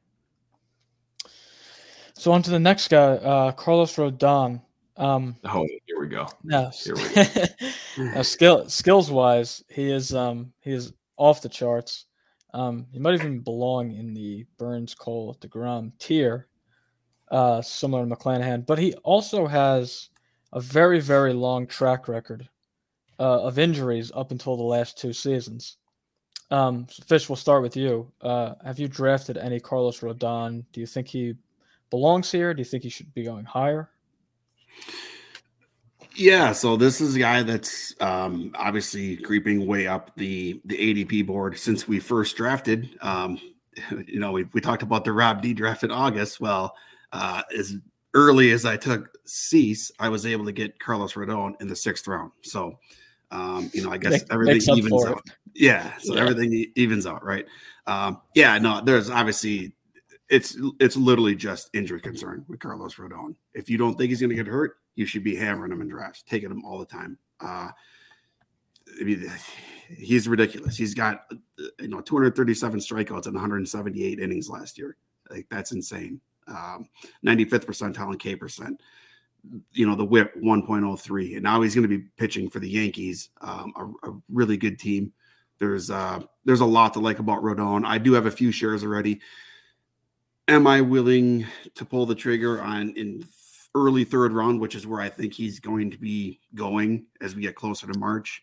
So 2.14 2.32
on 2.32 2.42
to 2.42 2.50
the 2.50 2.58
next 2.60 2.88
guy, 2.88 3.14
uh, 3.16 3.52
Carlos 3.52 3.94
Rodon. 3.96 4.60
Um, 4.96 5.36
Oh, 5.44 5.66
here 5.86 6.00
we 6.00 6.06
go. 6.08 6.28
now, 6.44 6.70
Here 6.70 6.94
now 7.98 8.22
skill 8.22 8.68
skills 8.68 9.10
wise, 9.10 9.64
he 9.68 9.90
is 9.90 10.14
um 10.14 10.52
he 10.60 10.70
is 10.72 10.92
off 11.16 11.42
the 11.42 11.48
charts. 11.48 12.06
Um, 12.54 12.86
he 12.92 13.00
might 13.00 13.14
even 13.14 13.40
belong 13.40 13.92
in 13.92 14.14
the 14.14 14.46
Burnes 14.58 14.94
Cole 14.94 15.36
deGrom 15.40 15.92
tier, 15.98 16.46
uh, 17.30 17.60
similar 17.60 18.06
to 18.06 18.14
McClanahan. 18.14 18.64
But 18.64 18.78
he 18.78 18.94
also 19.02 19.46
has 19.46 20.08
a 20.52 20.60
very 20.60 21.00
very 21.00 21.32
long 21.32 21.66
track 21.66 22.06
record 22.06 22.48
uh, 23.18 23.42
of 23.42 23.58
injuries 23.58 24.12
up 24.14 24.30
until 24.30 24.56
the 24.56 24.62
last 24.62 24.96
two 24.96 25.12
seasons. 25.12 25.78
Um, 26.50 26.86
Fish, 26.86 27.28
we'll 27.28 27.36
start 27.36 27.62
with 27.62 27.76
you. 27.76 28.10
Uh, 28.20 28.54
have 28.64 28.78
you 28.78 28.86
drafted 28.86 29.36
any 29.36 29.58
Carlos 29.58 30.00
Rodon? 30.00 30.64
Do 30.72 30.80
you 30.80 30.86
think 30.86 31.08
he 31.08 31.34
belongs 31.90 32.30
here? 32.30 32.54
Do 32.54 32.60
you 32.60 32.64
think 32.64 32.84
he 32.84 32.88
should 32.88 33.12
be 33.14 33.24
going 33.24 33.44
higher? 33.44 33.90
Yeah, 36.16 36.52
so 36.52 36.76
this 36.76 37.00
is 37.00 37.16
a 37.16 37.18
guy 37.18 37.42
that's 37.42 37.94
um, 38.00 38.52
obviously 38.54 39.16
creeping 39.16 39.66
way 39.66 39.86
up 39.86 40.14
the 40.16 40.60
the 40.64 40.76
ADP 40.76 41.26
board 41.26 41.58
since 41.58 41.88
we 41.88 41.98
first 41.98 42.36
drafted. 42.36 42.96
Um, 43.00 43.38
you 44.06 44.20
know, 44.20 44.32
we, 44.32 44.44
we 44.52 44.60
talked 44.60 44.82
about 44.82 45.04
the 45.04 45.12
Rob 45.12 45.42
D 45.42 45.52
draft 45.54 45.82
in 45.82 45.90
August. 45.90 46.40
Well, 46.40 46.74
uh, 47.12 47.42
as 47.56 47.76
early 48.14 48.52
as 48.52 48.64
I 48.64 48.76
took 48.76 49.10
Cease, 49.24 49.90
I 49.98 50.08
was 50.08 50.24
able 50.24 50.44
to 50.44 50.52
get 50.52 50.78
Carlos 50.78 51.14
Rodon 51.14 51.60
in 51.60 51.66
the 51.66 51.76
sixth 51.76 52.06
round. 52.06 52.30
So, 52.42 52.78
um, 53.32 53.70
you 53.74 53.82
know, 53.82 53.90
I 53.90 53.98
guess 53.98 54.24
everything 54.30 54.76
evens 54.76 55.04
out. 55.06 55.22
Yeah, 55.54 55.96
so 55.98 56.14
Yeah. 56.14 56.20
everything 56.22 56.72
evens 56.76 57.06
out, 57.06 57.24
right? 57.24 57.46
Um, 57.86 58.20
yeah, 58.34 58.56
no, 58.58 58.80
there's 58.80 59.10
obviously 59.10 59.74
it's 60.30 60.56
it's 60.80 60.96
literally 60.96 61.34
just 61.34 61.70
injury 61.74 62.00
concern 62.00 62.44
with 62.48 62.60
Carlos 62.60 62.94
Rodon. 62.94 63.34
If 63.52 63.68
you 63.68 63.78
don't 63.78 63.96
think 63.96 64.10
he's 64.10 64.20
going 64.20 64.30
to 64.30 64.36
get 64.36 64.46
hurt, 64.46 64.76
you 64.94 65.06
should 65.06 65.24
be 65.24 65.36
hammering 65.36 65.72
him 65.72 65.80
in 65.80 65.88
drafts, 65.88 66.22
taking 66.22 66.50
him 66.50 66.64
all 66.64 66.78
the 66.78 66.86
time. 66.86 67.18
Uh, 67.40 67.68
I 69.00 69.02
mean, 69.02 69.30
he's 69.88 70.28
ridiculous. 70.28 70.76
He's 70.76 70.94
got 70.94 71.26
you 71.80 71.88
know 71.88 72.00
237 72.00 72.80
strikeouts 72.80 73.26
and 73.26 73.34
178 73.34 74.20
innings 74.20 74.48
last 74.48 74.78
year. 74.78 74.96
Like 75.30 75.46
that's 75.50 75.72
insane. 75.72 76.20
Um, 76.46 76.88
95th 77.24 77.64
percentile 77.64 78.12
in 78.12 78.18
K 78.18 78.36
percent. 78.36 78.80
You 79.72 79.86
know 79.86 79.94
the 79.94 80.04
WHIP 80.04 80.36
1.03, 80.42 81.34
and 81.34 81.42
now 81.42 81.60
he's 81.60 81.74
going 81.74 81.88
to 81.88 81.98
be 81.98 82.06
pitching 82.16 82.48
for 82.48 82.60
the 82.60 82.68
Yankees, 82.68 83.28
um, 83.42 83.74
a, 83.76 84.10
a 84.10 84.14
really 84.30 84.56
good 84.56 84.78
team. 84.78 85.12
There's 85.58 85.90
uh, 85.90 86.20
there's 86.44 86.60
a 86.60 86.66
lot 86.66 86.94
to 86.94 87.00
like 87.00 87.18
about 87.18 87.42
Rodon. 87.42 87.84
I 87.84 87.98
do 87.98 88.12
have 88.14 88.26
a 88.26 88.30
few 88.30 88.52
shares 88.52 88.82
already 88.82 89.20
am 90.48 90.66
I 90.66 90.80
willing 90.80 91.46
to 91.74 91.84
pull 91.84 92.06
the 92.06 92.14
trigger 92.14 92.60
on 92.62 92.90
in 92.90 93.24
early 93.74 94.04
third 94.04 94.32
round, 94.32 94.60
which 94.60 94.74
is 94.74 94.86
where 94.86 95.00
I 95.00 95.08
think 95.08 95.32
he's 95.32 95.60
going 95.60 95.90
to 95.90 95.98
be 95.98 96.40
going 96.54 97.06
as 97.20 97.34
we 97.34 97.42
get 97.42 97.54
closer 97.54 97.86
to 97.90 97.98
March? 97.98 98.42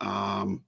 Um, 0.00 0.62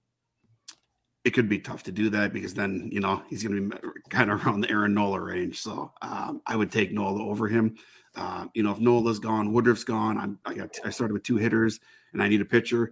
it 1.23 1.31
could 1.31 1.49
be 1.49 1.59
tough 1.59 1.83
to 1.83 1.91
do 1.91 2.09
that 2.11 2.31
because 2.31 2.53
then 2.53 2.89
you 2.91 3.01
know 3.01 3.21
he's 3.29 3.43
going 3.43 3.69
to 3.69 3.77
be 3.77 3.89
kind 4.09 4.31
of 4.31 4.45
around 4.45 4.61
the 4.61 4.69
Aaron 4.69 4.93
Nola 4.93 5.19
range. 5.19 5.59
So 5.59 5.91
um, 6.01 6.41
I 6.47 6.55
would 6.55 6.71
take 6.71 6.91
Nola 6.93 7.23
over 7.23 7.47
him. 7.47 7.75
Uh, 8.15 8.45
you 8.53 8.63
know, 8.63 8.71
if 8.71 8.79
Nola's 8.79 9.19
gone, 9.19 9.53
Woodruff's 9.53 9.83
gone. 9.83 10.17
I'm, 10.17 10.39
I 10.45 10.53
got 10.53 10.75
I 10.83 10.89
started 10.89 11.13
with 11.13 11.23
two 11.23 11.37
hitters 11.37 11.79
and 12.13 12.23
I 12.23 12.29
need 12.29 12.41
a 12.41 12.45
pitcher. 12.45 12.91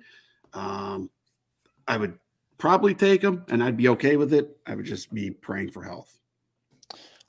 Um, 0.53 1.09
I 1.87 1.97
would 1.97 2.19
probably 2.57 2.93
take 2.93 3.21
him 3.21 3.43
and 3.49 3.63
I'd 3.63 3.77
be 3.77 3.89
okay 3.89 4.17
with 4.17 4.33
it. 4.33 4.57
I 4.67 4.75
would 4.75 4.85
just 4.85 5.13
be 5.13 5.31
praying 5.31 5.71
for 5.71 5.83
health. 5.83 6.19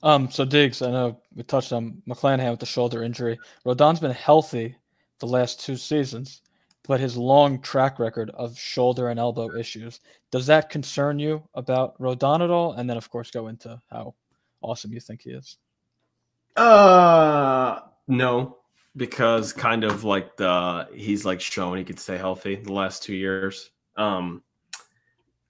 Um, 0.07 0.31
so 0.31 0.47
Deegs, 0.47 0.87
I 0.87 0.93
know 0.93 1.21
we 1.35 1.43
touched 1.43 1.73
on 1.73 2.01
McClanahan 2.09 2.53
with 2.53 2.61
the 2.61 2.67
shoulder 2.67 3.03
injury. 3.03 3.37
Rodon's 3.67 3.99
been 3.99 4.13
healthy 4.13 4.77
the 5.19 5.27
last 5.27 5.59
two 5.61 5.77
seasons, 5.77 6.43
but 6.87 7.01
his 7.01 7.17
long 7.17 7.61
track 7.61 7.99
record 7.99 8.31
of 8.35 8.57
shoulder 8.57 9.09
and 9.09 9.19
elbow 9.19 9.53
issues. 9.57 9.99
Does 10.31 10.47
that 10.47 10.71
concern 10.71 11.19
you 11.19 11.43
about 11.55 11.99
Rodon 11.99 12.41
at 12.41 12.51
all? 12.51 12.75
And 12.75 12.89
then, 12.89 12.97
of 12.97 13.11
course, 13.11 13.33
go 13.33 13.49
into 13.49 13.83
how 13.91 14.15
awesome 14.63 14.93
you 14.93 15.01
think 15.01 15.23
he 15.23 15.31
is. 15.31 15.57
Uh, 16.55 17.81
no, 18.07 18.59
because 18.95 19.53
kind 19.53 19.83
of 19.83 20.05
like 20.05 20.37
the 20.37 20.87
he's 20.95 21.25
like 21.25 21.41
shown 21.41 21.79
he 21.79 21.85
could 21.85 21.99
stay 21.99 22.17
healthy 22.17 22.55
the 22.55 22.73
last 22.73 23.03
two 23.03 23.17
years. 23.17 23.73
Um, 23.97 24.45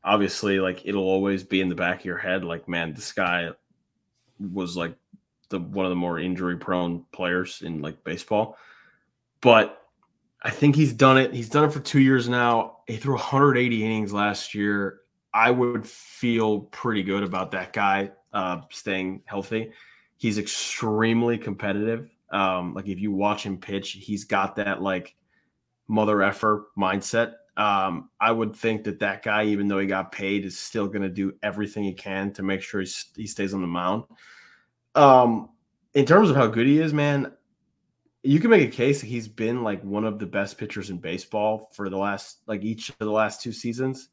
obviously, 0.02 0.60
like 0.60 0.86
it'll 0.86 1.04
always 1.04 1.44
be 1.44 1.60
in 1.60 1.68
the 1.68 1.74
back 1.74 1.98
of 1.98 2.04
your 2.06 2.16
head, 2.16 2.42
like 2.42 2.70
man, 2.70 2.94
this 2.94 3.12
guy 3.12 3.50
was 4.40 4.76
like 4.76 4.94
the 5.48 5.60
one 5.60 5.86
of 5.86 5.90
the 5.90 5.96
more 5.96 6.18
injury 6.18 6.56
prone 6.56 7.04
players 7.12 7.62
in 7.62 7.80
like 7.80 8.02
baseball. 8.04 8.56
But 9.40 9.82
I 10.42 10.50
think 10.50 10.76
he's 10.76 10.92
done 10.92 11.18
it. 11.18 11.32
He's 11.32 11.48
done 11.48 11.64
it 11.64 11.72
for 11.72 11.80
two 11.80 12.00
years 12.00 12.28
now. 12.28 12.78
He 12.86 12.96
threw 12.96 13.14
180 13.14 13.84
innings 13.84 14.12
last 14.12 14.54
year. 14.54 15.00
I 15.32 15.50
would 15.50 15.86
feel 15.86 16.60
pretty 16.60 17.02
good 17.02 17.22
about 17.22 17.50
that 17.50 17.72
guy 17.72 18.10
uh, 18.32 18.62
staying 18.70 19.22
healthy. 19.26 19.72
He's 20.16 20.38
extremely 20.38 21.36
competitive. 21.36 22.08
Um, 22.30 22.74
like 22.74 22.88
if 22.88 22.98
you 22.98 23.12
watch 23.12 23.44
him 23.44 23.58
pitch, 23.58 23.92
he's 23.92 24.24
got 24.24 24.56
that 24.56 24.82
like 24.82 25.14
mother 25.88 26.22
effer 26.22 26.68
mindset. 26.76 27.34
Um, 27.56 28.10
I 28.20 28.30
would 28.30 28.54
think 28.54 28.84
that 28.84 28.98
that 28.98 29.22
guy, 29.22 29.44
even 29.44 29.68
though 29.68 29.78
he 29.78 29.86
got 29.86 30.12
paid, 30.12 30.44
is 30.44 30.58
still 30.58 30.86
going 30.86 31.02
to 31.02 31.08
do 31.08 31.34
everything 31.42 31.84
he 31.84 31.94
can 31.94 32.32
to 32.34 32.42
make 32.42 32.62
sure 32.62 32.82
he 32.82 33.26
stays 33.26 33.54
on 33.54 33.62
the 33.62 33.66
mound. 33.66 34.04
Um, 34.94 35.50
in 35.94 36.04
terms 36.04 36.28
of 36.28 36.36
how 36.36 36.46
good 36.46 36.66
he 36.66 36.78
is, 36.78 36.92
man, 36.92 37.32
you 38.22 38.40
can 38.40 38.50
make 38.50 38.68
a 38.68 38.70
case 38.70 39.00
that 39.00 39.06
he's 39.06 39.28
been 39.28 39.62
like 39.62 39.82
one 39.82 40.04
of 40.04 40.18
the 40.18 40.26
best 40.26 40.58
pitchers 40.58 40.90
in 40.90 40.98
baseball 40.98 41.70
for 41.72 41.88
the 41.88 41.96
last 41.96 42.38
like 42.46 42.62
each 42.64 42.90
of 42.90 42.98
the 42.98 43.10
last 43.10 43.40
two 43.40 43.52
seasons. 43.52 44.08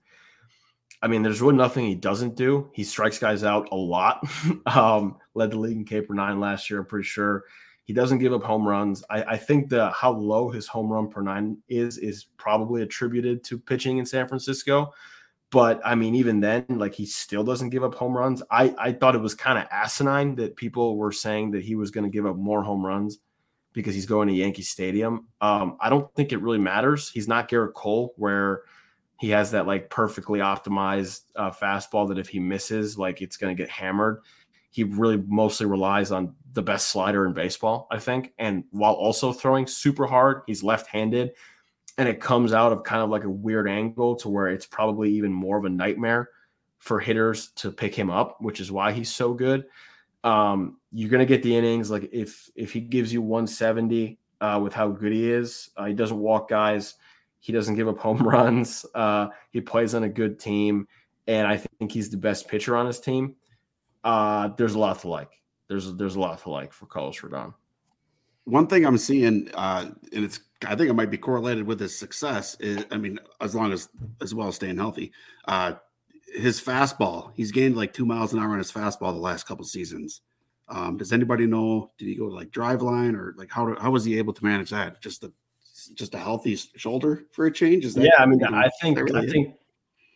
I 1.02 1.08
mean, 1.08 1.22
there's 1.22 1.42
really 1.42 1.58
nothing 1.58 1.86
he 1.86 1.96
doesn't 1.96 2.36
do. 2.36 2.70
He 2.74 2.86
strikes 2.86 3.20
guys 3.20 3.44
out 3.44 3.68
a 3.72 3.76
lot. 3.76 4.26
um, 4.68 5.18
led 5.34 5.52
the 5.52 5.60
league 5.60 5.76
in 5.76 5.84
K 5.84 6.02
per 6.02 6.14
nine 6.14 6.40
last 6.40 6.70
year, 6.70 6.80
I'm 6.80 6.86
pretty 6.86 7.08
sure. 7.08 7.44
He 7.86 7.94
doesn't 7.94 8.20
give 8.20 8.34
up 8.34 8.44
home 8.44 8.68
runs. 8.68 9.04
I, 9.10 9.24
I 9.24 9.38
think 9.38 9.70
the 9.70 9.90
how 9.92 10.12
low 10.14 10.50
his 10.50 10.68
home 10.68 10.90
run 10.90 11.10
per 11.10 11.22
nine 11.22 11.58
is 11.68 11.98
is 11.98 12.26
probably 12.38 12.82
attributed 12.82 13.44
to 13.46 13.60
pitching 13.60 13.98
in 13.98 14.06
San 14.06 14.28
Francisco. 14.28 14.94
But 15.52 15.82
I 15.86 15.94
mean, 15.96 16.16
even 16.16 16.40
then, 16.40 16.66
like 16.70 16.96
he 16.96 17.06
still 17.06 17.44
doesn't 17.44 17.70
give 17.70 17.84
up 17.84 17.94
home 17.94 18.18
runs. 18.18 18.42
I, 18.50 18.74
I 18.80 18.92
thought 18.94 19.16
it 19.16 19.22
was 19.22 19.36
kind 19.36 19.60
of 19.60 19.68
asinine 19.70 20.36
that 20.36 20.56
people 20.56 20.98
were 20.98 21.12
saying 21.12 21.52
that 21.52 21.64
he 21.64 21.76
was 21.76 21.92
going 21.92 22.06
to 22.06 22.10
give 22.10 22.26
up 22.26 22.38
more 22.38 22.64
home 22.64 22.84
runs 22.86 23.20
because 23.74 23.94
he's 23.94 24.06
going 24.06 24.28
to 24.30 24.34
Yankee 24.34 24.62
Stadium. 24.62 25.28
Um, 25.42 25.78
I 25.80 25.90
don't 25.90 26.12
think 26.16 26.32
it 26.32 26.42
really 26.42 26.58
matters. 26.58 27.10
He's 27.10 27.28
not 27.28 27.50
Gerrit 27.50 27.74
Cole, 27.74 28.14
where 28.18 28.62
he 29.20 29.30
has 29.30 29.52
that 29.52 29.68
like 29.68 29.90
perfectly 29.90 30.40
optimized 30.40 31.22
uh, 31.36 31.52
fastball 31.52 32.08
that 32.08 32.18
if 32.18 32.30
he 32.30 32.40
misses, 32.40 32.98
like 32.98 33.22
it's 33.22 33.38
going 33.38 33.56
to 33.56 33.62
get 33.62 33.70
hammered. 33.70 34.22
He 34.72 34.84
really 34.84 35.24
mostly 35.28 35.66
relies 35.68 36.12
on 36.12 36.34
the 36.54 36.62
best 36.62 36.88
slider 36.88 37.26
in 37.26 37.34
baseball, 37.34 37.88
I 37.92 38.00
think. 38.00 38.34
And 38.38 38.64
while 38.72 38.94
also 38.94 39.34
throwing 39.34 39.68
super 39.68 40.06
hard, 40.06 40.44
he's 40.48 40.64
left 40.64 40.88
handed 40.88 41.34
and 41.98 42.10
it 42.10 42.20
comes 42.20 42.54
out 42.54 42.72
of 42.72 42.84
kind 42.84 43.02
of 43.02 43.10
like 43.10 43.24
a 43.24 43.30
weird 43.30 43.70
angle 43.70 44.16
to 44.18 44.30
where 44.30 44.48
it's 44.48 44.66
probably 44.66 45.12
even 45.12 45.32
more 45.32 45.58
of 45.58 45.66
a 45.66 45.70
nightmare 45.70 46.30
for 46.80 47.00
hitters 47.00 47.50
to 47.52 47.72
pick 47.72 47.96
him 47.96 48.10
up, 48.10 48.38
which 48.42 48.60
is 48.60 48.72
why 48.72 48.92
he's 48.92 49.12
so 49.12 49.34
good. 49.34 49.66
Um, 50.24 50.78
you're 50.92 51.10
gonna 51.10 51.26
get 51.26 51.44
the 51.44 51.56
innings 51.56 51.92
like 51.92 52.10
if 52.12 52.50
if 52.56 52.72
he 52.72 52.80
gives 52.80 53.12
you 53.12 53.22
170 53.22 54.18
uh, 54.42 54.60
with 54.64 54.74
how 54.74 54.90
good 54.90 55.12
he 55.12 55.30
is, 55.30 55.70
uh, 55.78 55.86
he 55.86 55.94
doesn't 55.94 56.18
walk 56.18 56.50
guys, 56.50 56.96
he 57.40 57.54
doesn't 57.54 57.76
give 57.76 57.88
up 57.88 58.00
home 58.00 58.18
runs, 58.28 58.86
uh, 58.96 59.28
he 59.52 59.62
plays 59.62 59.94
on 59.94 60.04
a 60.04 60.10
good 60.10 60.40
team, 60.40 60.88
and 61.28 61.48
I 61.48 61.58
think 61.58 61.92
he's 61.92 62.10
the 62.10 62.18
best 62.18 62.48
pitcher 62.48 62.76
on 62.76 62.88
his 62.88 63.00
team. 63.00 63.36
Uh, 64.04 64.50
there's 64.58 64.76
a 64.76 64.80
lot 64.80 65.00
to 65.00 65.10
like. 65.10 65.43
There's 65.74 65.92
there's 65.96 66.16
a 66.16 66.20
lot 66.20 66.40
to 66.44 66.52
like 66.52 66.72
for 66.72 66.86
Carlos 66.86 67.20
Rodon. 67.20 67.52
One 68.44 68.68
thing 68.68 68.86
I'm 68.86 69.00
seeing, 69.00 69.50
uh, 69.56 69.90
and 70.14 70.24
it's 70.24 70.40
I 70.68 70.76
think 70.76 70.92
it 70.92 70.94
might 70.94 71.10
be 71.10 71.18
correlated 71.18 71.66
with 71.66 71.80
his 71.80 71.98
success. 71.98 72.56
Is, 72.60 72.86
I 72.92 72.98
mean, 72.98 73.18
as 73.42 73.56
long 73.56 73.74
as 73.74 73.90
as 74.22 74.36
well 74.36 74.50
as 74.50 74.56
staying 74.56 74.78
healthy, 74.78 75.12
uh, 75.48 75.74
his 76.32 76.62
fastball. 76.62 77.32
He's 77.34 77.52
gained 77.52 77.76
like 77.76 77.92
two 77.92 78.06
miles 78.06 78.34
an 78.34 78.40
hour 78.40 78.52
on 78.52 78.60
his 78.60 78.72
fastball 78.72 79.14
the 79.14 79.20
last 79.20 79.48
couple 79.48 79.66
seasons. 79.66 80.22
Um, 80.70 80.96
does 80.96 81.12
anybody 81.12 81.48
know? 81.48 81.90
Did 81.98 82.08
he 82.08 82.14
go 82.14 82.30
to 82.30 82.36
like 82.36 82.52
Driveline 82.52 83.16
or 83.16 83.34
like 83.36 83.50
how 83.50 83.76
how 83.80 83.90
was 83.90 84.06
he 84.06 84.20
able 84.20 84.34
to 84.34 84.46
manage 84.46 84.70
that? 84.70 85.02
Just 85.02 85.24
a 85.24 85.32
just 85.96 86.14
a 86.14 86.20
healthy 86.20 86.56
shoulder 86.56 87.24
for 87.32 87.48
a 87.48 87.52
change? 87.52 87.84
Is 87.84 87.96
that? 87.96 88.04
Yeah, 88.04 88.20
I 88.20 88.28
mean, 88.28 88.44
I 88.44 88.70
think 88.80 89.00
really 89.00 89.28
I 89.28 89.32
think 89.32 89.56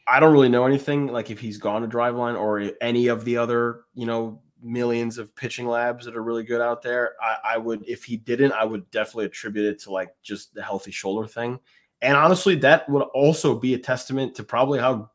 I 0.07 0.19
don't 0.19 0.33
really 0.33 0.49
know 0.49 0.67
anything 0.67 1.07
like 1.07 1.31
if 1.31 1.39
he's 1.39 1.57
gone 1.57 1.81
to 1.81 1.87
Driveline 1.87 2.39
or 2.39 2.73
any 2.79 3.07
of 3.07 3.25
the 3.25 3.37
other 3.37 3.85
you 3.95 4.05
know 4.05 4.43
millions 4.61 5.17
of 5.17 5.35
pitching 5.35 5.67
labs 5.67 6.05
that 6.05 6.15
are 6.15 6.23
really 6.23 6.43
good 6.43 6.61
out 6.61 6.81
there. 6.81 7.13
I, 7.21 7.55
I, 7.55 7.57
would, 7.57 7.83
if 7.87 8.03
he 8.03 8.17
didn't, 8.17 8.53
I 8.53 8.63
would 8.63 8.89
definitely 8.91 9.25
attribute 9.25 9.65
it 9.65 9.79
to 9.83 9.91
like 9.91 10.09
just 10.21 10.53
the 10.53 10.63
healthy 10.63 10.91
shoulder 10.91 11.27
thing. 11.27 11.59
And 12.01 12.15
honestly, 12.15 12.55
that 12.55 12.87
would 12.89 13.03
also 13.13 13.57
be 13.57 13.73
a 13.73 13.79
testament 13.79 14.35
to 14.35 14.43
probably 14.43 14.79
how 14.79 15.11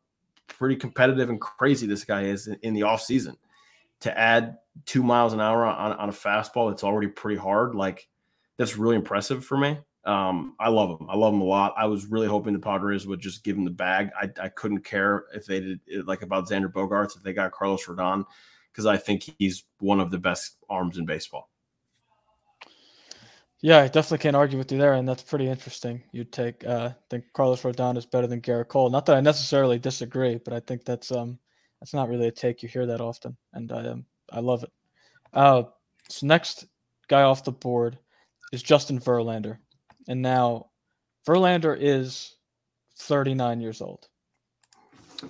pretty 0.47 0.75
competitive 0.75 1.29
and 1.29 1.39
crazy 1.39 1.87
this 1.87 2.03
guy 2.03 2.23
is 2.23 2.47
in, 2.47 2.57
in 2.61 2.73
the 2.73 2.83
off 2.83 3.01
season. 3.01 3.37
To 4.01 4.17
add 4.17 4.57
two 4.85 5.01
miles 5.01 5.31
an 5.31 5.39
hour 5.39 5.65
on, 5.65 5.93
on 5.93 6.09
a 6.09 6.13
fastball 6.13 6.69
that's 6.69 6.83
already 6.83 7.07
pretty 7.07 7.39
hard, 7.39 7.73
like 7.73 8.09
that's 8.57 8.75
really 8.75 8.97
impressive 8.97 9.45
for 9.45 9.57
me. 9.57 9.77
Um, 10.05 10.55
I 10.59 10.67
love 10.67 10.89
him. 10.89 11.09
I 11.09 11.15
love 11.15 11.33
him 11.33 11.39
a 11.39 11.45
lot. 11.45 11.73
I 11.77 11.85
was 11.85 12.07
really 12.07 12.27
hoping 12.27 12.51
the 12.51 12.59
Padres 12.59 13.07
would 13.07 13.21
just 13.21 13.45
give 13.45 13.55
him 13.55 13.63
the 13.63 13.71
bag. 13.71 14.09
I, 14.19 14.29
I 14.41 14.49
couldn't 14.49 14.83
care 14.83 15.25
if 15.33 15.45
they 15.45 15.61
did 15.61 16.05
like 16.05 16.21
about 16.21 16.49
Xander 16.49 16.71
Bogaerts 16.71 17.15
if 17.15 17.23
they 17.23 17.31
got 17.31 17.53
Carlos 17.53 17.85
Rodon 17.85 18.25
because 18.73 18.85
I 18.85 18.97
think 18.97 19.23
he's 19.37 19.63
one 19.79 19.99
of 19.99 20.09
the 20.11 20.17
best 20.17 20.57
arms 20.69 20.97
in 20.97 21.05
baseball. 21.05 21.49
Yeah, 23.61 23.79
I 23.79 23.87
definitely 23.87 24.17
can't 24.17 24.35
argue 24.35 24.57
with 24.57 24.71
you 24.73 24.77
there, 24.77 24.95
and 24.95 25.07
that's 25.07 25.23
pretty 25.23 25.47
interesting. 25.47 26.03
You 26.11 26.25
take 26.25 26.65
uh 26.65 26.89
think 27.09 27.25
Carlos 27.33 27.61
Rodon 27.61 27.97
is 27.97 28.05
better 28.05 28.27
than 28.27 28.41
Gerrit 28.41 28.67
Cole. 28.67 28.89
Not 28.89 29.05
that 29.05 29.15
I 29.15 29.21
necessarily 29.21 29.79
disagree, 29.79 30.37
but 30.43 30.53
I 30.53 30.59
think 30.59 30.83
that's 30.83 31.11
um 31.11 31.39
that's 31.79 31.93
not 31.93 32.09
really 32.09 32.27
a 32.27 32.31
take 32.31 32.61
you 32.61 32.67
hear 32.67 32.85
that 32.87 32.99
often, 32.99 33.37
and 33.53 33.71
I 33.71 33.87
um 33.87 34.05
I 34.31 34.41
love 34.41 34.63
it. 34.63 34.71
Uh, 35.31 35.63
so 36.09 36.27
next 36.27 36.65
guy 37.07 37.21
off 37.21 37.45
the 37.45 37.51
board 37.51 37.97
is 38.51 38.61
Justin 38.61 38.99
Verlander, 38.99 39.59
and 40.07 40.21
now 40.21 40.67
Verlander 41.25 41.77
is 41.79 42.35
39 42.97 43.61
years 43.61 43.81
old. 43.81 44.09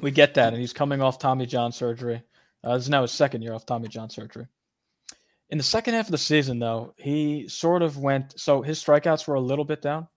We 0.01 0.09
get 0.09 0.33
that, 0.33 0.53
and 0.53 0.61
he's 0.61 0.73
coming 0.73 1.01
off 1.01 1.19
Tommy 1.19 1.45
John 1.45 1.71
surgery. 1.71 2.23
Uh, 2.63 2.75
this 2.75 2.85
is 2.85 2.89
now 2.89 3.01
his 3.01 3.11
second 3.11 3.41
year 3.41 3.53
off 3.53 3.65
Tommy 3.65 3.87
John 3.87 4.09
surgery. 4.09 4.47
In 5.49 5.57
the 5.57 5.63
second 5.63 5.93
half 5.93 6.07
of 6.07 6.11
the 6.11 6.17
season, 6.17 6.59
though, 6.59 6.93
he 6.97 7.47
sort 7.47 7.81
of 7.81 7.97
went. 7.97 8.39
So 8.39 8.61
his 8.61 8.83
strikeouts 8.83 9.27
were 9.27 9.35
a 9.35 9.41
little 9.41 9.65
bit 9.65 9.81
down 9.81 10.07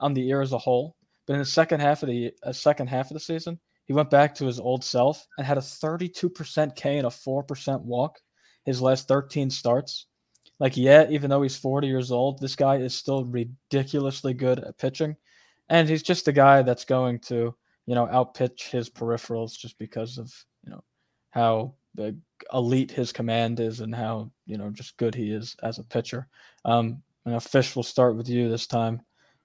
on 0.00 0.14
the 0.14 0.22
year 0.22 0.42
as 0.42 0.52
a 0.52 0.58
whole, 0.58 0.96
but 1.26 1.34
in 1.34 1.38
the 1.38 1.44
second 1.44 1.80
half 1.80 2.02
of 2.02 2.08
the 2.08 2.32
uh, 2.42 2.52
second 2.52 2.88
half 2.88 3.10
of 3.10 3.14
the 3.14 3.20
season, 3.20 3.58
he 3.86 3.92
went 3.92 4.10
back 4.10 4.34
to 4.34 4.46
his 4.46 4.58
old 4.58 4.82
self 4.82 5.26
and 5.38 5.46
had 5.46 5.58
a 5.58 5.62
32% 5.62 6.74
K 6.74 6.98
and 6.98 7.06
a 7.06 7.10
4% 7.10 7.82
walk 7.82 8.18
his 8.64 8.80
last 8.80 9.08
13 9.08 9.50
starts. 9.50 10.06
Like, 10.58 10.76
yeah, 10.76 11.06
even 11.10 11.30
though 11.30 11.42
he's 11.42 11.56
40 11.56 11.86
years 11.86 12.10
old, 12.10 12.40
this 12.40 12.56
guy 12.56 12.76
is 12.76 12.94
still 12.94 13.24
ridiculously 13.24 14.34
good 14.34 14.60
at 14.60 14.78
pitching. 14.78 15.16
And 15.68 15.88
he's 15.88 16.02
just 16.02 16.28
a 16.28 16.32
guy 16.32 16.62
that's 16.62 16.84
going 16.84 17.20
to, 17.20 17.54
you 17.86 17.94
know, 17.94 18.06
outpitch 18.06 18.70
his 18.70 18.88
peripherals 18.88 19.58
just 19.58 19.78
because 19.78 20.18
of, 20.18 20.32
you 20.64 20.70
know, 20.70 20.82
how 21.30 21.74
elite 22.52 22.90
his 22.90 23.12
command 23.12 23.60
is 23.60 23.80
and 23.80 23.94
how 23.94 24.30
you 24.46 24.58
know 24.58 24.70
just 24.70 24.96
good 24.96 25.14
he 25.14 25.30
is 25.32 25.56
as 25.62 25.78
a 25.78 25.84
pitcher. 25.84 26.28
Um, 26.64 27.02
and 27.24 27.42
Fish 27.42 27.74
will 27.74 27.82
start 27.82 28.16
with 28.16 28.28
you 28.28 28.48
this 28.48 28.66
time. 28.66 29.00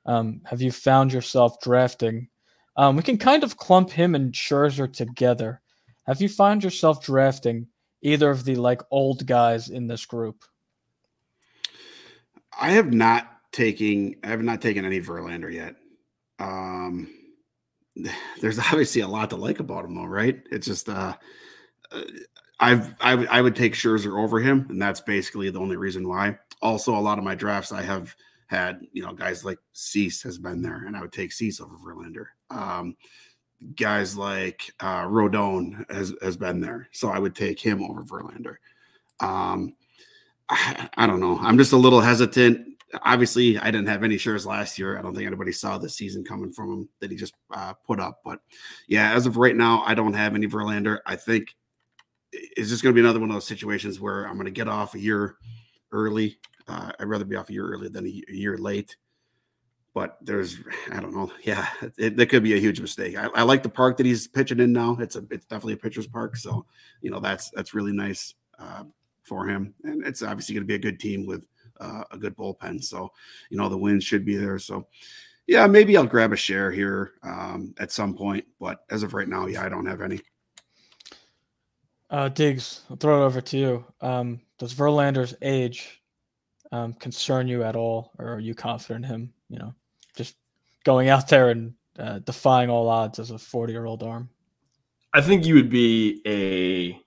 Um, 0.06 0.42
have 0.46 0.62
you 0.62 0.72
found 0.72 1.14
yourself 1.14 1.60
drafting? 1.62 2.30
Um, 2.76 2.96
we 2.96 3.04
can 3.04 3.18
kind 3.18 3.44
of 3.44 3.58
clump 3.58 3.90
him 3.92 4.16
and 4.16 4.34
Scherzer 4.34 4.92
together. 4.92 5.62
Have 6.06 6.22
you 6.22 6.30
found 6.30 6.64
yourself 6.64 7.04
drafting 7.04 7.68
either 8.02 8.30
of 8.30 8.44
the 8.44 8.56
like 8.56 8.82
old 8.92 9.26
guys 9.26 9.70
in 9.70 9.88
this 9.88 10.06
group? 10.06 10.44
I 12.60 12.72
have 12.72 12.94
not 12.94 13.30
taking 13.52 14.16
I 14.24 14.28
have 14.28 14.42
not 14.42 14.62
taken 14.62 14.86
any 14.86 15.00
Verlander 15.00 15.54
yet. 15.54 15.76
Um, 16.40 17.14
there's 18.42 18.60
obviously 18.60 19.02
a 19.02 19.08
lot 19.08 19.30
to 19.30 19.36
like 19.36 19.60
about 19.60 19.86
him, 19.86 19.96
though, 19.96 20.06
right? 20.06 20.42
It's 20.52 20.68
just 20.68 20.90
uh, 20.90 21.16
I've 22.60 22.94
I, 23.00 23.12
w- 23.12 23.30
I 23.32 23.42
would 23.42 23.56
take 23.56 23.74
Scherzer 23.74 24.22
over 24.22 24.40
him, 24.40 24.68
and 24.70 24.82
that's 24.82 25.02
basically 25.02 25.50
the 25.50 25.60
only 25.60 25.78
reason 25.78 26.08
why. 26.08 26.38
Also, 26.62 26.96
a 26.96 27.00
lot 27.00 27.18
of 27.18 27.24
my 27.24 27.36
drafts 27.36 27.72
I 27.72 27.82
have 27.82 28.14
had, 28.48 28.82
you 28.92 29.02
know, 29.04 29.14
guys 29.14 29.46
like 29.46 29.60
Cease 29.74 30.22
has 30.24 30.38
been 30.38 30.62
there, 30.62 30.86
and 30.86 30.96
I 30.96 31.02
would 31.02 31.14
take 31.14 31.32
Cease 31.32 31.62
over 31.62 31.76
Verlander. 31.78 32.26
Um, 32.50 32.98
guys 33.76 34.18
like 34.18 34.72
uh, 34.80 35.04
Rodon 35.04 35.90
has 35.92 36.14
has 36.22 36.36
been 36.36 36.60
there, 36.60 36.90
so 36.92 37.10
I 37.10 37.20
would 37.20 37.36
take 37.36 37.60
him 37.60 37.84
over 37.84 38.04
Verlander. 38.04 38.56
Um, 39.20 39.76
I, 40.50 40.90
I 40.98 41.08
don't 41.08 41.20
know. 41.20 41.38
I'm 41.40 41.58
just 41.58 41.74
a 41.74 41.78
little 41.78 42.02
hesitant. 42.02 42.66
Obviously, 43.04 43.58
I 43.60 43.66
didn't 43.66 43.88
have 43.88 44.04
any 44.04 44.18
shares 44.18 44.48
last 44.48 44.80
year. 44.80 44.98
I 44.98 45.02
don't 45.02 45.14
think 45.14 45.28
anybody 45.28 45.52
saw 45.52 45.78
the 45.78 45.88
season 45.88 46.24
coming 46.24 46.52
from 46.52 46.74
him 46.74 46.90
that 47.00 47.12
he 47.12 47.18
just 47.18 47.36
uh, 47.52 47.74
put 47.86 48.00
up. 48.00 48.22
But 48.26 48.40
yeah, 48.88 49.14
as 49.14 49.28
of 49.28 49.38
right 49.38 49.56
now, 49.56 49.84
I 49.86 49.94
don't 49.94 50.14
have 50.14 50.34
any 50.34 50.48
Verlander. 50.48 51.00
I 51.06 51.16
think 51.16 51.56
is 52.32 52.70
this 52.70 52.82
going 52.82 52.94
to 52.94 53.02
be 53.02 53.06
another 53.06 53.20
one 53.20 53.30
of 53.30 53.36
those 53.36 53.48
situations 53.48 54.00
where 54.00 54.26
I'm 54.26 54.36
going 54.36 54.46
to 54.46 54.52
get 54.52 54.68
off 54.68 54.96
a 54.96 55.00
year 55.00 55.36
early? 55.92 56.40
Uh, 56.68 56.92
I'd 57.00 57.08
rather 57.08 57.26
be 57.26 57.36
off 57.36 57.50
a 57.50 57.54
year 57.54 57.68
early 57.68 57.90
than 57.90 58.06
a 58.06 58.34
year 58.34 58.58
late. 58.58 58.96
But 59.96 60.18
there's, 60.22 60.58
I 60.92 61.00
don't 61.00 61.16
know. 61.16 61.32
Yeah, 61.44 61.68
it, 61.98 62.16
that 62.16 62.28
could 62.28 62.44
be 62.44 62.54
a 62.54 62.60
huge 62.60 62.80
mistake. 62.80 63.18
I, 63.18 63.28
I, 63.36 63.42
like 63.42 63.64
the 63.64 63.70
park 63.70 63.98
that 63.98 64.06
he's 64.06 64.28
pitching 64.28 64.60
in 64.60 64.72
now. 64.72 64.96
It's 65.00 65.16
a, 65.16 65.26
it's 65.32 65.46
definitely 65.46 65.74
a 65.74 65.78
pitcher's 65.78 66.06
park. 66.06 66.38
So, 66.38 66.66
you 67.02 67.10
know, 67.10 67.20
that's 67.20 67.50
that's 67.50 67.74
really 67.74 67.92
nice 67.92 68.36
uh, 68.60 68.84
for 69.24 69.48
him, 69.48 69.74
and 69.84 70.06
it's 70.06 70.22
obviously 70.22 70.54
going 70.54 70.64
to 70.64 70.68
be 70.68 70.76
a 70.76 70.80
good 70.80 71.00
team 71.00 71.26
with 71.26 71.48
uh, 71.80 72.04
a 72.12 72.18
good 72.18 72.38
bullpen. 72.38 72.84
So, 72.84 73.12
you 73.50 73.58
know, 73.58 73.68
the 73.68 73.78
wins 73.78 74.04
should 74.04 74.26
be 74.26 74.38
there. 74.38 74.60
So, 74.60 74.88
yeah, 75.48 75.66
maybe 75.66 75.98
I'll 75.98 76.06
grab 76.06 76.34
a 76.34 76.38
share 76.38 76.72
here 76.72 77.14
um, 77.24 77.74
at 77.80 77.92
some 77.92 78.16
point. 78.16 78.46
But 78.60 78.86
as 78.92 79.02
of 79.02 79.16
right 79.16 79.28
now, 79.28 79.48
yeah, 79.48 79.64
I 79.66 79.70
don't 79.70 79.88
have 79.88 80.02
any. 80.02 80.22
Uh, 82.10 82.30
Deegs, 82.30 82.82
I'll 82.90 82.98
throw 82.98 83.22
it 83.22 83.26
over 83.26 83.42
to 83.42 83.58
you. 83.58 83.86
Um, 84.02 84.42
does 84.58 84.74
Verlander's 84.74 85.36
age 85.42 86.02
um, 86.72 86.94
concern 86.94 87.48
you 87.48 87.64
at 87.64 87.76
all, 87.76 88.12
or 88.18 88.34
are 88.34 88.40
you 88.40 88.56
confident 88.56 89.06
in 89.06 89.12
him? 89.12 89.34
You 89.50 89.60
know, 89.60 89.74
just 90.16 90.36
going 90.84 91.10
out 91.10 91.28
there 91.28 91.50
and 91.50 91.74
uh, 91.98 92.20
defying 92.20 92.70
all 92.70 92.90
odds 92.90 93.20
as 93.20 93.32
a 93.32 93.38
forty-year-old 93.38 94.04
arm. 94.04 94.30
I 95.14 95.22
think 95.22 95.46
you 95.46 95.56
would 95.56 95.70
be 95.70 96.22
a 96.26 97.00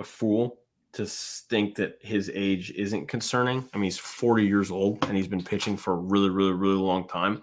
a 0.00 0.04
fool 0.04 0.60
to 0.92 1.04
think 1.06 1.74
that 1.76 1.98
his 2.00 2.30
age 2.34 2.70
isn't 2.70 3.08
concerning. 3.08 3.68
I 3.74 3.76
mean, 3.76 3.84
he's 3.84 3.98
forty 3.98 4.46
years 4.46 4.70
old 4.70 5.04
and 5.06 5.16
he's 5.16 5.28
been 5.28 5.44
pitching 5.44 5.76
for 5.76 5.92
a 5.92 5.96
really, 5.96 6.30
really, 6.30 6.52
really 6.52 6.74
long 6.74 7.06
time. 7.06 7.42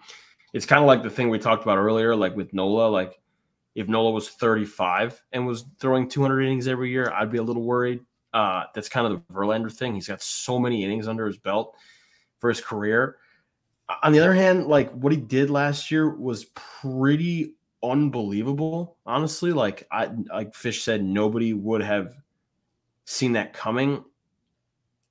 It's 0.53 0.65
kind 0.65 0.82
of 0.82 0.88
like 0.88 1.03
the 1.03 1.10
thing 1.10 1.30
we 1.30 1.38
talked 1.38 1.64
about 1.64 1.77
earlier, 1.77 2.15
like 2.15 2.36
with 2.36 2.53
Nola. 2.53 2.88
Like 2.88 3.19
if 3.76 3.90
Nola 3.90 4.12
was 4.12 4.30
35 4.30 5.22
and 5.34 5.46
was 5.46 5.66
throwing 5.80 6.08
200 6.08 6.42
innings 6.42 6.68
every 6.68 6.90
year, 6.90 7.12
I'd 7.14 7.32
be 7.32 7.38
a 7.38 7.44
little 7.44 7.64
worried. 7.64 8.00
Uh, 8.34 8.64
that's 8.74 8.90
kind 8.90 9.06
of 9.06 9.22
the 9.28 9.34
Verlander 9.34 9.72
thing. 9.72 9.94
He's 9.94 10.08
got 10.08 10.22
so 10.22 10.58
many 10.58 10.84
innings 10.84 11.08
under 11.08 11.28
his 11.28 11.38
belt 11.38 11.76
for 12.40 12.50
his 12.50 12.62
career. 12.62 13.18
On 14.02 14.12
the 14.12 14.20
other 14.20 14.34
hand, 14.34 14.68
like 14.68 14.92
what 14.92 15.14
he 15.14 15.20
did 15.20 15.50
last 15.50 15.92
year 15.92 16.10
was 16.10 16.46
pretty 16.56 17.54
unbelievable. 17.84 18.98
Honestly, 19.06 19.52
like 19.54 19.88
I 19.92 20.10
like 20.34 20.56
Fish 20.56 20.84
said, 20.84 21.04
nobody 21.04 21.54
would 21.54 21.84
have 21.84 22.16
seen 23.06 23.34
that 23.34 23.54
coming. 23.54 24.04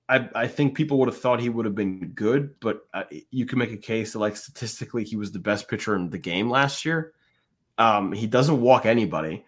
I, 0.09 0.29
I 0.35 0.49
think 0.49 0.77
people 0.77 0.99
would 0.99 1.09
have 1.09 1.19
thought 1.19 1.41
he 1.41 1.49
would 1.49 1.65
have 1.65 1.75
been 1.75 2.09
good, 2.11 2.61
but 2.61 2.87
uh, 2.93 3.05
you 3.31 3.47
can 3.47 3.59
make 3.59 3.73
a 3.73 3.77
case 3.77 4.13
that 4.13 4.19
like 4.19 4.37
statistically 4.37 5.05
he 5.05 5.17
was 5.17 5.33
the 5.33 5.39
best 5.39 5.69
pitcher 5.69 5.97
in 5.97 6.11
the 6.11 6.19
game 6.19 6.51
last 6.51 6.85
year. 6.85 7.14
Um, 7.79 8.13
he 8.13 8.27
doesn't 8.27 8.61
walk 8.61 8.87
anybody. 8.87 9.45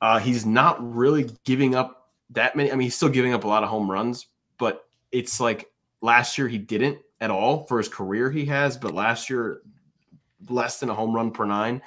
Uh, 0.00 0.18
he's 0.18 0.44
not 0.44 0.76
really 0.94 1.30
giving 1.44 1.74
up 1.74 2.10
that 2.30 2.56
many. 2.56 2.70
I 2.72 2.74
mean, 2.74 2.86
he's 2.86 2.96
still 2.96 3.08
giving 3.08 3.32
up 3.32 3.44
a 3.44 3.48
lot 3.48 3.62
of 3.62 3.68
home 3.68 3.90
runs, 3.90 4.26
but 4.58 4.84
it's 5.10 5.40
like 5.40 5.70
last 6.00 6.38
year 6.38 6.48
he 6.48 6.58
didn't 6.58 6.98
at 7.20 7.30
all 7.30 7.66
for 7.66 7.78
his 7.78 7.88
career. 7.88 8.30
He 8.30 8.44
has, 8.46 8.76
but 8.76 8.92
last 8.92 9.30
year 9.30 9.62
less 10.48 10.80
than 10.80 10.90
a 10.90 10.94
home 10.94 11.14
run 11.14 11.30
per 11.30 11.44
nine. 11.44 11.82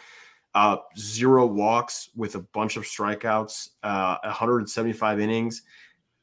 Uh, 0.54 0.78
zero 0.98 1.46
walks 1.46 2.10
with 2.16 2.36
a 2.36 2.40
bunch 2.40 2.78
of 2.78 2.84
strikeouts, 2.84 3.72
uh, 3.84 4.18
175 4.24 5.20
innings, 5.20 5.64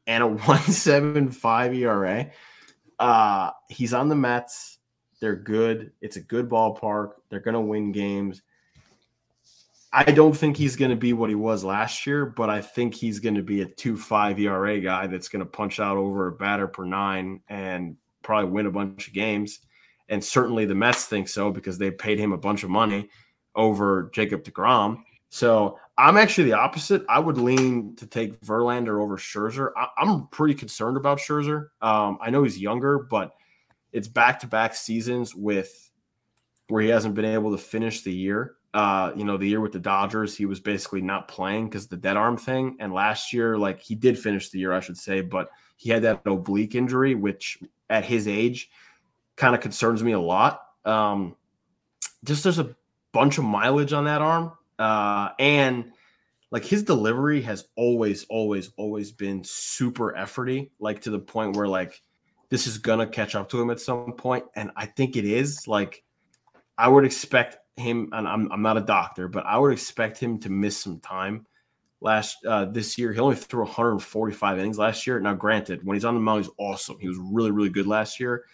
and 0.07 0.23
a 0.23 0.27
175 0.27 1.75
ERA. 1.75 2.31
Uh, 2.99 3.51
he's 3.69 3.93
on 3.93 4.09
the 4.09 4.15
Mets. 4.15 4.79
They're 5.21 5.37
good. 5.37 5.93
It's 6.01 6.17
a 6.17 6.21
good 6.21 6.49
ballpark. 6.49 7.13
They're 7.29 7.41
going 7.41 7.55
to 7.55 7.61
win 7.61 7.93
games. 7.93 8.41
I 9.95 10.05
don't 10.05 10.37
think 10.37 10.57
he's 10.57 10.77
going 10.77 10.91
to 10.91 10.97
be 10.97 11.13
what 11.13 11.29
he 11.29 11.35
was 11.35 11.65
last 11.65 12.07
year, 12.07 12.25
but 12.25 12.49
I 12.49 12.63
think 12.63 12.95
he's 12.95 13.21
going 13.21 13.35
to 13.35 13.43
be 13.43 13.61
a 13.61 13.67
2 13.67 13.97
5 13.97 14.41
ERA 14.41 14.81
guy 14.81 15.07
that's 15.07 15.29
going 15.29 15.45
to 15.45 15.51
punch 15.51 15.81
out 15.81 15.99
over 15.99 16.29
a 16.29 16.33
batter 16.33 16.67
per 16.67 16.85
nine 16.85 17.41
and 17.49 17.97
probably 18.23 18.51
win 18.51 18.67
a 18.67 18.71
bunch 18.71 19.09
of 19.09 19.13
games. 19.13 19.61
And 20.09 20.25
certainly 20.25 20.65
the 20.65 20.75
Mets 20.75 21.05
think 21.05 21.29
so 21.29 21.51
because 21.51 21.77
they 21.77 21.91
paid 21.91 22.19
him 22.19 22.33
a 22.33 22.39
bunch 22.39 22.65
of 22.65 22.71
money 22.71 23.11
over 23.55 24.11
Jacob 24.15 24.45
deGrom. 24.45 25.03
So 25.29 25.79
I'm 25.99 26.17
actually 26.17 26.45
the 26.45 26.59
opposite. 26.59 27.05
I 27.09 27.19
would 27.19 27.39
lean 27.39 27.95
to 27.97 28.07
take 28.07 28.41
Verlander 28.41 29.03
over 29.03 29.17
Scherzer. 29.17 29.73
I, 29.77 29.89
am 29.99 30.29
pretty 30.29 30.55
concerned 30.55 30.97
about 30.97 31.19
Scherzer. 31.19 31.69
Um, 31.83 32.19
I 32.21 32.31
know 32.31 32.43
he's 32.43 32.59
younger, 32.59 32.99
but 32.99 33.33
it's 33.93 34.09
back 34.09 34.41
to 34.41 34.47
back 34.47 34.75
seasons 34.75 35.35
with 35.35 35.91
where 36.69 36.83
he 36.83 36.89
hasn't 36.89 37.15
been 37.15 37.27
able 37.27 37.51
to 37.53 37.59
finish 37.59 38.01
the 38.01 38.13
year. 38.13 38.57
Uh, 38.75 39.13
you 39.15 39.25
know, 39.25 39.37
the 39.37 39.47
year 39.47 39.61
with 39.61 39.73
the 39.73 39.79
Dodgers, 39.79 40.35
he 40.35 40.47
was 40.47 40.61
basically 40.61 41.03
not 41.03 41.29
playing 41.29 41.69
because 41.69 41.89
the 41.89 41.97
dead 41.97 42.17
arm 42.17 42.39
thing. 42.39 42.77
And 42.81 42.93
last 42.93 43.33
year, 43.33 43.59
like 43.59 43.81
he 43.81 43.95
did 43.95 44.19
finish 44.19 44.49
the 44.49 44.59
year, 44.59 44.73
I 44.73 44.81
should 44.81 44.97
say, 44.97 45.21
but 45.21 45.51
he 45.77 45.91
had 45.91 46.03
that 46.03 46.23
oblique 46.25 46.75
injury, 46.75 47.15
which 47.15 47.59
at 47.91 48.05
his 48.05 48.27
age 48.27 48.71
kind 49.37 49.55
of 49.55 49.61
concerns 49.61 50.03
me 50.03 50.13
a 50.13 50.21
lot. 50.21 50.63
Um, 50.85 51.37
just 52.25 52.45
there's 52.45 52.59
a 52.59 52.75
bunch 53.13 53.39
of 53.39 53.45
mileage 53.45 53.93
on 53.93 54.05
that 54.07 54.23
arm. 54.23 54.53
Uh, 54.79 55.31
and 55.39 55.93
like 56.51 56.65
his 56.65 56.83
delivery 56.83 57.43
has 57.43 57.67
always, 57.77 58.25
always, 58.25 58.71
always 58.77 59.13
been 59.13 59.43
super 59.45 60.15
efforty, 60.17 60.71
like 60.79 61.03
to 61.03 61.11
the 61.11 61.19
point 61.19 61.57
where 61.57 61.69
like 61.69 62.01
this 62.51 62.67
is 62.67 62.79
gonna 62.79 63.07
catch 63.07 63.35
up 63.35 63.49
to 63.49 63.61
him 63.61 63.71
at 63.71 63.81
some 63.81 64.13
point, 64.13 64.45
and 64.55 64.71
I 64.77 64.85
think 64.85 65.17
it 65.17 65.25
is. 65.25 65.67
Like 65.67 66.05
I 66.77 66.89
would 66.89 67.05
expect 67.07 67.57
him, 67.77 68.11
and 68.13 68.27
I'm 68.29 68.51
I'm 68.53 68.63
not 68.63 68.77
a 68.77 68.83
doctor, 68.83 69.29
but 69.29 69.47
I 69.47 69.59
would 69.59 69.73
expect 69.73 70.19
him 70.19 70.39
to 70.41 70.51
miss 70.51 70.77
some 70.77 71.01
time 71.01 71.47
last 72.01 72.45
uh, 72.45 72.67
this 72.67 72.99
year. 72.99 73.13
He 73.13 73.21
only 73.21 73.37
threw 73.37 73.63
145 73.63 74.59
innings 74.59 74.79
last 74.79 75.07
year. 75.07 75.21
Now, 75.21 75.35
granted, 75.35 75.85
when 75.85 75.95
he's 75.95 76.05
on 76.05 76.15
the 76.15 76.21
mound, 76.21 76.45
he's 76.45 76.53
awesome. 76.59 76.99
He 77.01 77.09
was 77.09 77.19
really, 77.19 77.51
really 77.51 77.71
good 77.71 77.87
last 77.87 78.21
year. 78.21 78.45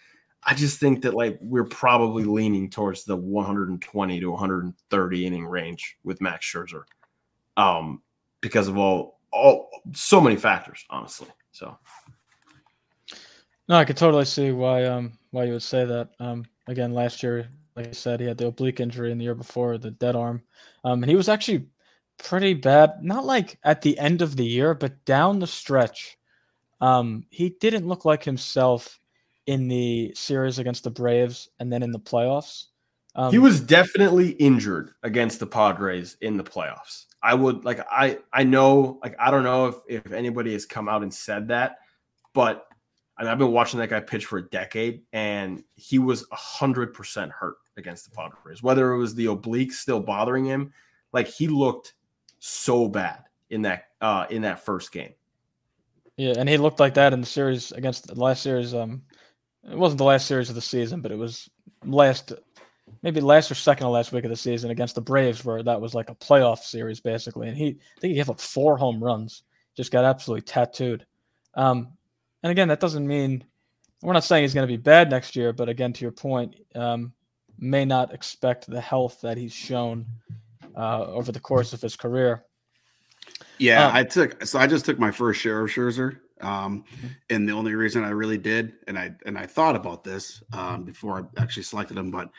I 0.44 0.54
just 0.54 0.78
think 0.78 1.02
that 1.02 1.14
like 1.14 1.38
we're 1.40 1.64
probably 1.64 2.24
leaning 2.24 2.70
towards 2.70 3.04
the 3.04 3.16
120 3.16 4.20
to 4.20 4.30
130 4.30 5.26
inning 5.26 5.46
range 5.46 5.98
with 6.04 6.20
Max 6.20 6.46
Scherzer, 6.46 6.84
um, 7.56 8.02
because 8.40 8.68
of 8.68 8.78
all 8.78 9.18
all 9.32 9.68
so 9.92 10.20
many 10.20 10.36
factors, 10.36 10.84
honestly. 10.90 11.28
So, 11.50 11.76
no, 13.68 13.76
I 13.76 13.84
could 13.84 13.96
totally 13.96 14.24
see 14.24 14.52
why 14.52 14.84
um 14.84 15.18
why 15.32 15.44
you 15.44 15.52
would 15.52 15.62
say 15.62 15.84
that. 15.84 16.10
Um, 16.20 16.44
again, 16.68 16.92
last 16.92 17.22
year, 17.22 17.48
like 17.78 17.88
I 17.88 17.92
said, 17.92 18.18
he 18.18 18.26
had 18.26 18.38
the 18.38 18.48
oblique 18.48 18.80
injury, 18.80 19.12
in 19.12 19.18
the 19.18 19.24
year 19.24 19.36
before 19.36 19.78
the 19.78 19.92
dead 19.92 20.16
arm, 20.16 20.42
um, 20.82 21.02
and 21.02 21.08
he 21.08 21.14
was 21.14 21.28
actually 21.28 21.68
pretty 22.18 22.52
bad. 22.52 22.94
Not 23.02 23.24
like 23.24 23.58
at 23.62 23.82
the 23.82 23.96
end 23.98 24.20
of 24.20 24.34
the 24.34 24.44
year, 24.44 24.74
but 24.74 25.04
down 25.04 25.38
the 25.38 25.46
stretch, 25.46 26.18
um, 26.80 27.24
he 27.30 27.50
didn't 27.60 27.86
look 27.86 28.04
like 28.04 28.24
himself 28.24 28.98
in 29.46 29.68
the 29.68 30.12
series 30.16 30.58
against 30.58 30.82
the 30.82 30.90
Braves 30.90 31.50
and 31.60 31.72
then 31.72 31.84
in 31.84 31.92
the 31.92 32.00
playoffs. 32.00 32.64
Um, 33.14 33.30
he 33.30 33.38
was 33.38 33.60
definitely 33.60 34.30
injured 34.30 34.90
against 35.04 35.38
the 35.38 35.46
Padres 35.46 36.16
in 36.20 36.36
the 36.36 36.44
playoffs. 36.44 37.06
I 37.22 37.34
would 37.34 37.64
like 37.64 37.80
I 37.90 38.18
I 38.32 38.42
know 38.42 38.98
like 39.02 39.14
I 39.20 39.30
don't 39.30 39.44
know 39.44 39.66
if 39.66 39.76
if 39.88 40.12
anybody 40.12 40.52
has 40.52 40.66
come 40.66 40.88
out 40.88 41.02
and 41.02 41.14
said 41.14 41.48
that, 41.48 41.78
but 42.34 42.67
I 43.18 43.24
mean, 43.24 43.32
I've 43.32 43.38
been 43.38 43.52
watching 43.52 43.80
that 43.80 43.90
guy 43.90 44.00
pitch 44.00 44.26
for 44.26 44.38
a 44.38 44.48
decade, 44.48 45.02
and 45.12 45.64
he 45.74 45.98
was 45.98 46.24
hundred 46.30 46.94
percent 46.94 47.32
hurt 47.32 47.56
against 47.76 48.08
the 48.08 48.16
Padres. 48.16 48.62
Whether 48.62 48.92
it 48.92 48.98
was 48.98 49.14
the 49.14 49.26
oblique 49.26 49.72
still 49.72 50.00
bothering 50.00 50.44
him, 50.44 50.72
like 51.12 51.26
he 51.26 51.48
looked 51.48 51.94
so 52.38 52.88
bad 52.88 53.24
in 53.50 53.62
that 53.62 53.88
uh 54.00 54.26
in 54.30 54.42
that 54.42 54.60
first 54.64 54.92
game. 54.92 55.12
Yeah, 56.16 56.34
and 56.38 56.48
he 56.48 56.56
looked 56.56 56.80
like 56.80 56.94
that 56.94 57.12
in 57.12 57.20
the 57.20 57.26
series 57.26 57.72
against 57.72 58.06
the 58.06 58.14
last 58.14 58.42
series 58.42 58.74
um 58.74 59.02
it 59.64 59.76
wasn't 59.76 59.98
the 59.98 60.04
last 60.04 60.26
series 60.26 60.48
of 60.48 60.54
the 60.54 60.60
season, 60.60 61.00
but 61.00 61.12
it 61.12 61.18
was 61.18 61.50
last, 61.84 62.32
maybe 63.02 63.20
last 63.20 63.50
or 63.50 63.54
second 63.54 63.86
to 63.86 63.90
last 63.90 64.12
week 64.12 64.24
of 64.24 64.30
the 64.30 64.36
season 64.36 64.70
against 64.70 64.94
the 64.94 65.00
Braves, 65.00 65.44
where 65.44 65.62
that 65.62 65.80
was 65.80 65.94
like 65.94 66.10
a 66.10 66.14
playoff 66.14 66.58
series 66.58 67.00
basically. 67.00 67.48
And 67.48 67.56
he, 67.56 67.68
I 67.68 68.00
think 68.00 68.12
he 68.12 68.14
gave 68.14 68.30
up 68.30 68.40
four 68.40 68.76
home 68.76 69.02
runs, 69.02 69.42
just 69.76 69.92
got 69.92 70.04
absolutely 70.04 70.42
tattooed. 70.42 71.04
Um, 71.54 71.92
and 72.42 72.50
again, 72.50 72.68
that 72.68 72.80
doesn't 72.80 73.06
mean 73.06 73.44
we're 74.02 74.12
not 74.12 74.24
saying 74.24 74.44
he's 74.44 74.54
going 74.54 74.66
to 74.66 74.72
be 74.72 74.80
bad 74.80 75.10
next 75.10 75.34
year, 75.34 75.52
but 75.52 75.68
again, 75.68 75.92
to 75.92 76.02
your 76.02 76.12
point, 76.12 76.54
um, 76.74 77.12
may 77.58 77.84
not 77.84 78.14
expect 78.14 78.66
the 78.68 78.80
health 78.80 79.20
that 79.22 79.36
he's 79.36 79.52
shown 79.52 80.06
uh, 80.76 81.04
over 81.06 81.32
the 81.32 81.40
course 81.40 81.72
of 81.72 81.80
his 81.80 81.96
career. 81.96 82.44
Yeah, 83.58 83.86
um, 83.86 83.96
I 83.96 84.04
took 84.04 84.44
so 84.46 84.58
I 84.58 84.66
just 84.66 84.84
took 84.84 84.98
my 84.98 85.10
first 85.10 85.40
share 85.40 85.60
of 85.60 85.70
Scherzer 85.70 86.18
um, 86.40 86.84
mm-hmm. 86.94 87.06
and 87.30 87.48
the 87.48 87.52
only 87.52 87.74
reason 87.74 88.04
I 88.04 88.10
really 88.10 88.38
did, 88.38 88.74
and 88.86 88.98
I 88.98 89.12
and 89.26 89.38
I 89.38 89.46
thought 89.46 89.76
about 89.76 90.04
this 90.04 90.42
um, 90.52 90.84
before 90.84 91.18
I 91.18 91.42
actually 91.42 91.64
selected 91.64 91.96
him, 91.96 92.10
but 92.10 92.30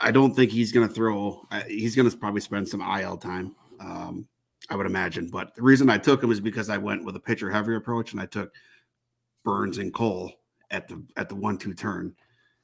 I 0.00 0.10
don't 0.10 0.34
think 0.34 0.50
he's 0.50 0.72
going 0.72 0.88
to 0.88 0.92
throw. 0.92 1.46
He's 1.68 1.96
going 1.96 2.08
to 2.08 2.16
probably 2.16 2.40
spend 2.40 2.68
some 2.68 2.80
IL 2.80 3.16
time, 3.16 3.54
um, 3.80 4.26
I 4.70 4.76
would 4.76 4.86
imagine. 4.86 5.28
But 5.28 5.54
the 5.54 5.62
reason 5.62 5.90
I 5.90 5.98
took 5.98 6.22
him 6.22 6.30
is 6.30 6.40
because 6.40 6.70
I 6.70 6.78
went 6.78 7.04
with 7.04 7.16
a 7.16 7.20
pitcher 7.20 7.50
heavy 7.50 7.74
approach, 7.74 8.12
and 8.12 8.20
I 8.20 8.26
took 8.26 8.52
Burnes 9.44 9.78
and 9.78 9.92
Cole 9.92 10.32
at 10.70 10.88
the 10.88 11.02
at 11.16 11.28
the 11.28 11.34
one 11.34 11.58
two 11.58 11.74
turn, 11.74 12.14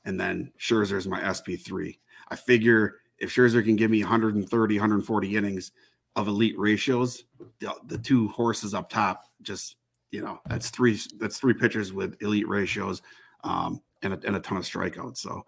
and 0.05 0.19
then 0.19 0.53
Scherzer 0.59 0.97
is 0.97 1.07
my 1.07 1.21
SP 1.33 1.55
three. 1.59 1.99
I 2.29 2.37
figure 2.37 2.97
if 3.19 3.35
Scherzer 3.35 3.65
can 3.65 3.77
give 3.77 3.91
me 3.91 4.03
130, 4.03 4.75
140 4.75 5.37
innings 5.37 5.73
of 6.17 6.27
elite 6.27 6.59
ratios, 6.59 7.25
the, 7.61 7.75
the 7.87 7.99
two 7.99 8.29
horses 8.29 8.75
up 8.75 8.89
top 8.89 9.25
just 9.43 9.77
you 10.11 10.23
know 10.23 10.41
that's 10.49 10.71
three 10.71 10.99
that's 11.19 11.39
three 11.39 11.55
pitchers 11.55 11.93
with 11.93 12.21
elite 12.21 12.49
ratios 12.49 13.03
um, 13.45 13.81
and, 14.03 14.15
a, 14.15 14.21
and 14.27 14.37
a 14.37 14.41
ton 14.41 14.59
of 14.59 14.65
strikeouts. 14.65 15.19
So 15.19 15.45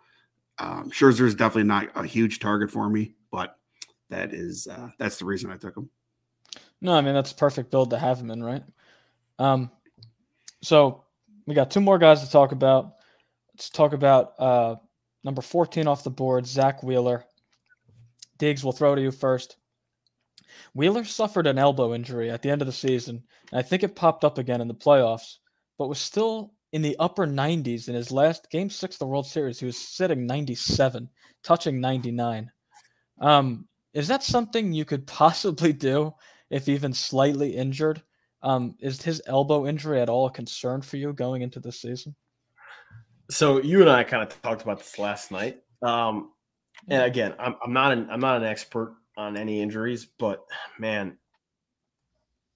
um, 0.59 0.91
Scherzer 0.91 1.23
is 1.23 1.35
definitely 1.35 1.65
not 1.65 1.89
a 1.95 2.07
huge 2.07 2.39
target 2.39 2.71
for 2.71 2.89
me, 2.89 3.15
but 3.31 3.59
that 4.11 4.33
is 4.33 4.69
uh, 4.69 4.91
that's 4.99 5.19
the 5.19 5.25
reason 5.25 5.51
I 5.51 5.57
took 5.57 5.77
him. 5.77 5.91
No, 6.81 6.95
I 6.95 7.01
mean 7.01 7.15
that's 7.15 7.33
a 7.33 7.37
perfect 7.37 7.71
build 7.71 7.91
to 7.91 7.99
have 7.99 8.21
him 8.21 8.31
in, 8.31 8.43
right? 8.43 8.63
Um, 9.39 9.71
so 10.63 11.02
we 11.47 11.55
got 11.55 11.71
two 11.71 11.81
more 11.81 11.99
guys 11.99 12.23
to 12.23 12.31
talk 12.31 12.53
about. 12.53 12.95
Let's 13.55 13.71
talk 13.71 13.93
about 13.93 14.33
uh, 14.39 14.77
number 15.25 15.43
14 15.43 15.87
off 15.87 16.05
the 16.05 16.11
board, 16.11 16.47
Zack 16.47 16.83
Wheeler. 16.83 17.25
Deegs, 18.39 18.65
we'll 18.65 18.73
throw 18.73 18.95
to 18.95 19.03
you 19.03 19.11
first. 19.11 19.57
Wheeler 20.75 21.05
suffered 21.05 21.47
an 21.47 21.59
elbow 21.59 21.95
injury 21.95 22.31
at 22.31 22.43
the 22.43 22.51
end 22.51 22.63
of 22.63 22.67
the 22.67 22.73
season, 22.73 23.23
and 23.51 23.59
I 23.59 23.63
think 23.63 23.83
it 23.83 23.97
popped 23.97 24.25
up 24.25 24.39
again 24.39 24.61
in 24.61 24.69
the 24.69 24.75
playoffs, 24.75 25.39
but 25.79 25.89
was 25.89 25.99
still 25.99 26.53
in 26.73 26.83
the 26.83 26.97
upper 26.99 27.27
90s 27.27 27.89
in 27.89 27.95
his 27.95 28.11
last 28.11 28.51
game 28.51 28.71
six 28.71 28.95
of 28.97 29.01
the 29.01 29.07
World 29.07 29.27
Series. 29.27 29.61
He 29.61 29.67
was 29.67 29.77
sitting 29.77 30.27
97, 30.27 31.09
touching 31.45 31.81
99. 31.81 32.51
Um, 33.21 33.69
is 33.95 34.09
that 34.09 34.23
something 34.23 34.73
you 34.73 34.85
could 34.85 35.07
possibly 35.07 35.73
do 35.73 36.15
if 36.51 36.69
even 36.69 36.93
slightly 36.93 37.55
injured? 37.55 38.03
Um, 38.43 38.75
is 38.81 39.01
his 39.01 39.23
elbow 39.27 39.67
injury 39.67 40.01
at 40.01 40.09
all 40.09 40.27
a 40.27 40.31
concern 40.31 40.83
for 40.83 40.97
you 40.97 41.13
going 41.13 41.43
into 41.43 41.61
the 41.61 41.73
season? 41.73 42.15
So 43.31 43.63
you 43.63 43.81
and 43.81 43.91
I 43.91 44.05
kind 44.05 44.23
of 44.23 44.43
talked 44.43 44.63
about 44.63 44.79
this 44.79 44.99
last 44.99 45.31
night. 45.31 45.63
Um, 45.81 46.33
and 46.89 47.03
again, 47.03 47.35
I'm, 47.39 47.55
I'm 47.65 47.73
not 47.73 47.93
an 47.93 48.09
I'm 48.11 48.21
not 48.21 48.37
an 48.39 48.45
expert 48.45 48.95
on 49.17 49.37
any 49.37 49.61
injuries, 49.61 50.07
but 50.19 50.45
man, 50.79 51.17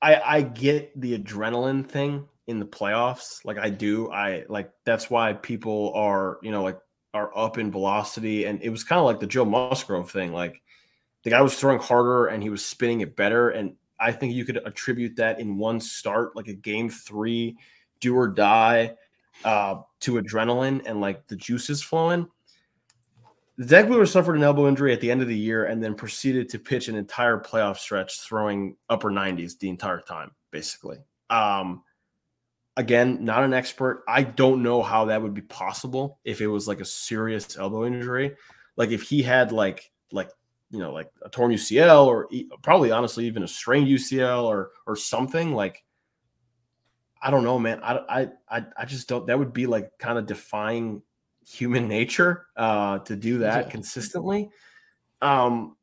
I 0.03 0.17
I 0.17 0.43
get 0.43 1.01
the 1.01 1.19
adrenaline 1.19 1.89
thing 1.89 2.27
in 2.47 2.59
the 2.59 2.67
playoffs. 2.67 3.45
Like 3.45 3.59
I 3.59 3.71
do. 3.71 4.11
I 4.11 4.45
like 4.49 4.71
that's 4.85 5.11
why 5.11 5.33
people 5.33 5.93
are, 5.95 6.39
you 6.43 6.51
know, 6.51 6.63
like 6.63 6.79
are 7.15 7.37
up 7.37 7.59
in 7.59 7.71
velocity. 7.71 8.45
And 8.45 8.63
it 8.63 8.71
was 8.71 8.85
kind 8.85 8.99
of 8.99 9.07
like 9.07 9.21
the 9.21 9.27
Joe 9.27 9.45
Musgrove 9.45 10.11
thing. 10.11 10.33
Like 10.33 10.61
the 11.25 11.31
guy 11.31 11.41
was 11.41 11.59
throwing 11.59 11.81
harder 11.81 12.27
and 12.27 12.43
he 12.43 12.51
was 12.51 12.65
spinning 12.65 13.01
it 13.01 13.17
better. 13.17 13.51
And 13.51 13.75
I 13.99 14.13
think 14.13 14.35
you 14.35 14.45
could 14.45 14.59
attribute 14.65 15.17
that 15.17 15.41
in 15.41 15.59
one 15.59 15.81
start, 15.81 16.37
like 16.37 16.49
a 16.49 16.55
game 16.55 16.91
three, 16.91 17.57
do 18.01 18.15
or 18.15 18.29
die, 18.29 18.95
uh, 19.45 19.77
to 20.01 20.15
adrenaline 20.15 20.83
and 20.87 21.01
like 21.01 21.27
the 21.29 21.37
juices 21.37 21.83
flowing. 21.83 22.27
Zack 23.63 23.89
Wheeler 23.89 24.07
suffered 24.07 24.37
an 24.37 24.43
elbow 24.43 24.69
injury 24.69 24.93
at 24.93 25.01
the 25.01 25.11
end 25.11 25.23
of 25.23 25.29
the 25.29 25.37
year 25.37 25.65
and 25.65 25.83
then 25.83 25.95
proceeded 25.95 26.49
to 26.51 26.59
pitch 26.59 26.89
an 26.89 26.97
entire 26.97 27.39
playoff 27.39 27.79
stretch, 27.79 28.21
throwing 28.21 28.77
upper 28.91 29.11
90s 29.11 29.59
the 29.59 29.71
entire 29.71 30.01
time, 30.01 30.31
basically. 30.51 30.99
Um, 31.31 31.83
again, 32.77 33.25
not 33.25 33.45
an 33.45 33.55
expert. 33.55 34.05
I 34.07 34.25
don't 34.25 34.63
know 34.63 34.83
how 34.83 35.07
that 35.07 35.23
would 35.23 35.33
be 35.33 35.43
possible 35.43 36.19
if 36.25 36.43
it 36.43 36.49
was 36.49 36.69
like 36.69 36.81
a 36.81 36.85
serious 36.85 37.57
elbow 37.57 37.87
injury. 37.87 38.37
Like 38.77 38.91
if 38.91 39.03
he 39.03 39.23
had 39.23 39.53
like 39.53 39.91
like 40.13 40.31
you 40.71 40.79
know 40.79 40.93
like 40.93 41.11
a 41.23 41.29
torn 41.29 41.53
UCL 41.53 42.07
or 42.07 42.29
probably 42.63 42.91
honestly 42.91 43.27
even 43.27 43.43
a 43.43 43.49
strained 43.49 43.89
UCL 43.89 44.45
or 44.45 44.71
or 44.87 44.97
something 44.97 45.53
like 45.53 45.83
I 47.21 47.31
don't 47.31 47.45
know, 47.45 47.59
man. 47.59 47.81
I 47.83 48.29
I 48.49 48.65
I 48.77 48.85
just 48.85 49.09
don't. 49.09 49.27
That 49.27 49.39
would 49.39 49.53
be 49.53 49.67
like 49.67 49.91
kind 49.99 50.19
of 50.19 50.27
defying 50.27 51.03
human 51.47 51.89
nature 51.99 52.47
uh, 52.57 52.99
to 53.01 53.17
do 53.17 53.39
that 53.39 53.65
yeah. 53.65 53.71
consistently. 53.71 54.51
Um, 55.23 55.77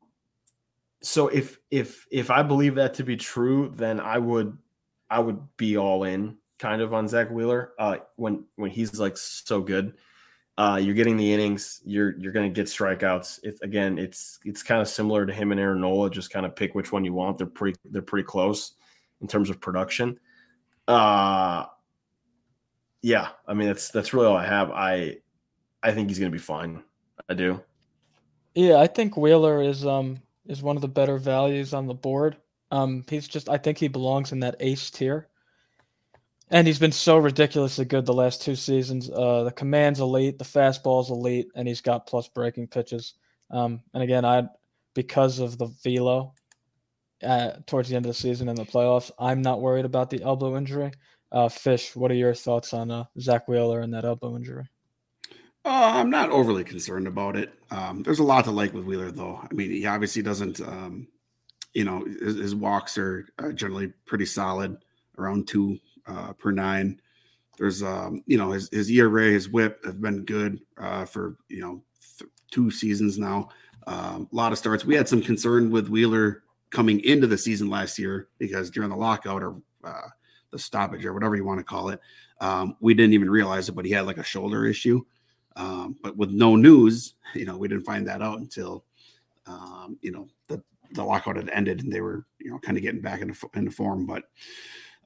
so 1.02 1.28
if 1.28 1.58
if 1.70 2.06
if 2.10 2.30
I 2.30 2.42
believe 2.42 2.76
that 2.76 2.94
to 2.94 3.04
be 3.04 3.16
true, 3.16 3.72
then 3.76 4.00
I 4.00 4.18
would 4.18 4.56
I 5.10 5.18
would 5.18 5.40
be 5.56 5.76
all 5.76 6.04
in 6.04 6.38
kind 6.58 6.80
of 6.80 6.94
on 6.94 7.08
Zack 7.08 7.30
Wheeler 7.30 7.72
uh, 7.78 7.96
when 8.16 8.44
when 8.56 8.70
he's 8.70 8.98
like 8.98 9.16
so 9.16 9.60
good. 9.60 9.94
Uh, 10.56 10.78
you're 10.80 10.94
getting 10.94 11.16
the 11.16 11.32
innings. 11.32 11.80
You're 11.84 12.16
you're 12.18 12.32
going 12.32 12.48
to 12.48 12.54
get 12.54 12.66
strikeouts. 12.66 13.60
Again, 13.62 13.98
it's 13.98 14.38
it's 14.44 14.62
kind 14.62 14.80
of 14.80 14.88
similar 14.88 15.26
to 15.26 15.32
him 15.32 15.50
and 15.50 15.60
Aaron 15.60 15.80
Nola. 15.80 16.10
Just 16.10 16.30
kind 16.30 16.46
of 16.46 16.54
pick 16.54 16.74
which 16.74 16.92
one 16.92 17.04
you 17.04 17.12
want. 17.12 17.38
They're 17.38 17.46
pretty 17.46 17.78
they're 17.84 18.02
pretty 18.02 18.26
close 18.26 18.74
in 19.20 19.26
terms 19.26 19.50
of 19.50 19.60
production. 19.60 20.18
Uh 20.86 21.66
yeah, 23.02 23.30
I 23.46 23.54
mean 23.54 23.66
that's 23.66 23.90
that's 23.90 24.14
really 24.14 24.26
all 24.26 24.36
I 24.36 24.46
have. 24.46 24.70
I 24.70 25.16
I 25.82 25.92
think 25.92 26.08
he's 26.08 26.18
going 26.18 26.30
to 26.30 26.36
be 26.36 26.42
fine. 26.42 26.82
I 27.28 27.34
do. 27.34 27.60
Yeah, 28.54 28.76
I 28.76 28.86
think 28.86 29.16
Wheeler 29.16 29.60
is 29.60 29.84
um 29.84 30.22
is 30.46 30.62
one 30.62 30.76
of 30.76 30.82
the 30.82 30.88
better 30.88 31.18
values 31.18 31.74
on 31.74 31.86
the 31.86 31.94
board. 31.94 32.36
Um, 32.70 33.04
he's 33.08 33.28
just 33.28 33.48
I 33.48 33.58
think 33.58 33.78
he 33.78 33.88
belongs 33.88 34.32
in 34.32 34.40
that 34.40 34.56
ace 34.60 34.90
tier. 34.90 35.28
And 36.50 36.66
he's 36.66 36.78
been 36.78 36.92
so 36.92 37.16
ridiculously 37.16 37.84
good 37.84 38.06
the 38.06 38.12
last 38.12 38.42
two 38.42 38.54
seasons. 38.54 39.10
Uh, 39.10 39.44
the 39.44 39.50
command's 39.50 40.00
elite, 40.00 40.38
the 40.38 40.44
fastball's 40.44 41.10
elite, 41.10 41.48
and 41.54 41.66
he's 41.66 41.80
got 41.80 42.06
plus 42.06 42.28
breaking 42.28 42.68
pitches. 42.68 43.14
Um, 43.50 43.80
and 43.94 44.02
again, 44.02 44.24
I 44.24 44.48
because 44.94 45.38
of 45.40 45.58
the 45.58 45.66
velo 45.82 46.34
uh, 47.22 47.52
towards 47.66 47.88
the 47.88 47.96
end 47.96 48.06
of 48.06 48.10
the 48.10 48.14
season 48.14 48.48
and 48.48 48.58
the 48.58 48.64
playoffs, 48.64 49.10
I'm 49.18 49.42
not 49.42 49.60
worried 49.60 49.84
about 49.84 50.10
the 50.10 50.22
elbow 50.22 50.56
injury. 50.56 50.92
Uh, 51.32 51.48
Fish, 51.48 51.96
what 51.96 52.10
are 52.10 52.14
your 52.14 52.34
thoughts 52.34 52.72
on 52.72 52.90
uh, 52.90 53.04
Zack 53.18 53.48
Wheeler 53.48 53.80
and 53.80 53.92
that 53.92 54.04
elbow 54.04 54.36
injury? 54.36 54.68
Uh, 55.64 55.92
I'm 55.94 56.10
not 56.10 56.30
overly 56.30 56.62
concerned 56.62 57.08
about 57.08 57.36
it. 57.36 57.52
Um, 57.70 58.02
there's 58.02 58.18
a 58.18 58.24
lot 58.24 58.44
to 58.44 58.50
like 58.50 58.72
with 58.74 58.84
Wheeler, 58.84 59.10
though. 59.10 59.40
I 59.42 59.52
mean, 59.52 59.70
he 59.70 59.86
obviously 59.86 60.22
doesn't, 60.22 60.60
um, 60.60 61.08
you 61.72 61.84
know, 61.84 62.04
his, 62.04 62.36
his 62.36 62.54
walks 62.54 62.98
are 62.98 63.26
generally 63.54 63.92
pretty 64.04 64.26
solid, 64.26 64.76
around 65.18 65.48
two 65.48 65.78
uh, 66.06 66.32
per 66.34 66.50
nine. 66.50 67.00
There's, 67.58 67.82
um, 67.82 68.22
you 68.26 68.36
know, 68.36 68.50
his, 68.50 68.68
his 68.70 68.90
ERA, 68.90 69.30
his 69.30 69.48
whip 69.48 69.84
have 69.84 70.00
been 70.00 70.24
good 70.24 70.60
uh, 70.76 71.04
for, 71.04 71.36
you 71.48 71.60
know, 71.60 71.82
th- 72.18 72.30
two 72.50 72.70
seasons 72.70 73.18
now. 73.18 73.48
Um, 73.86 74.28
a 74.32 74.34
lot 74.34 74.52
of 74.52 74.58
starts. 74.58 74.84
We 74.84 74.96
had 74.96 75.08
some 75.08 75.22
concern 75.22 75.70
with 75.70 75.88
Wheeler 75.88 76.42
coming 76.70 77.00
into 77.04 77.26
the 77.26 77.38
season 77.38 77.70
last 77.70 77.98
year 77.98 78.28
because 78.38 78.70
during 78.70 78.90
the 78.90 78.96
lockout 78.96 79.42
or 79.42 79.56
uh, 79.84 80.08
the 80.50 80.58
stoppage 80.58 81.04
or 81.04 81.12
whatever 81.12 81.36
you 81.36 81.44
want 81.44 81.60
to 81.60 81.64
call 81.64 81.90
it, 81.90 82.00
um, 82.40 82.76
we 82.80 82.94
didn't 82.94 83.14
even 83.14 83.30
realize 83.30 83.68
it, 83.68 83.72
but 83.72 83.84
he 83.84 83.92
had 83.92 84.06
like 84.06 84.18
a 84.18 84.24
shoulder 84.24 84.66
issue. 84.66 85.02
Um, 85.56 85.96
but 86.02 86.16
with 86.16 86.30
no 86.30 86.56
news, 86.56 87.14
you 87.34 87.44
know, 87.44 87.56
we 87.56 87.68
didn't 87.68 87.84
find 87.84 88.06
that 88.08 88.22
out 88.22 88.38
until, 88.38 88.84
um, 89.46 89.98
you 90.00 90.10
know, 90.10 90.28
the, 90.48 90.62
the 90.92 91.04
lockout 91.04 91.36
had 91.36 91.50
ended 91.50 91.82
and 91.82 91.92
they 91.92 92.00
were, 92.00 92.24
you 92.40 92.50
know, 92.50 92.58
kind 92.58 92.76
of 92.76 92.82
getting 92.82 93.00
back 93.00 93.20
into, 93.20 93.34
into 93.54 93.70
form. 93.70 94.06
But 94.06 94.24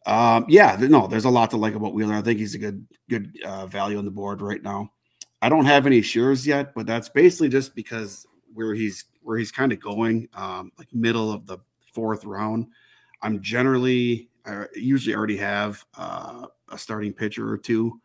um, 0.07 0.45
yeah, 0.49 0.77
no, 0.79 1.07
there's 1.07 1.25
a 1.25 1.31
lot 1.31 1.51
to 1.51 1.57
like 1.57 1.75
about 1.75 1.95
Wheeler. 1.95 2.15
I 2.15 2.23
think 2.23 2.39
he's 2.39 2.55
a 2.55 2.59
good, 2.59 2.87
good 3.09 3.39
uh, 3.45 3.67
value 3.67 3.99
on 3.99 4.05
the 4.05 4.11
board 4.11 4.41
right 4.41 4.63
now. 4.63 4.93
I 5.41 5.49
don't 5.49 5.67
have 5.67 5.87
any 5.87 6.03
shares 6.03 6.47
yet, 6.47 6.75
but 6.75 6.87
that's 6.87 7.09
basically 7.09 7.49
just 7.49 7.75
because 7.75 8.27
where 8.53 8.75
he's 8.75 9.05
where 9.23 9.39
he's 9.39 9.53
kind 9.53 9.73
of 9.73 9.81
going, 9.81 10.29
um, 10.35 10.73
like 10.79 10.89
middle 10.93 11.31
of 11.31 11.47
the 11.47 11.59
fourth 11.93 12.25
round. 12.25 12.67
I'm 13.23 13.43
generally, 13.43 14.31
I 14.47 14.65
usually 14.75 15.15
already 15.15 15.37
have 15.37 15.85
uh, 15.97 16.47
a 16.71 16.79
starting 16.79 17.13
pitcher 17.13 17.49
or 17.49 17.59
two 17.59 18.01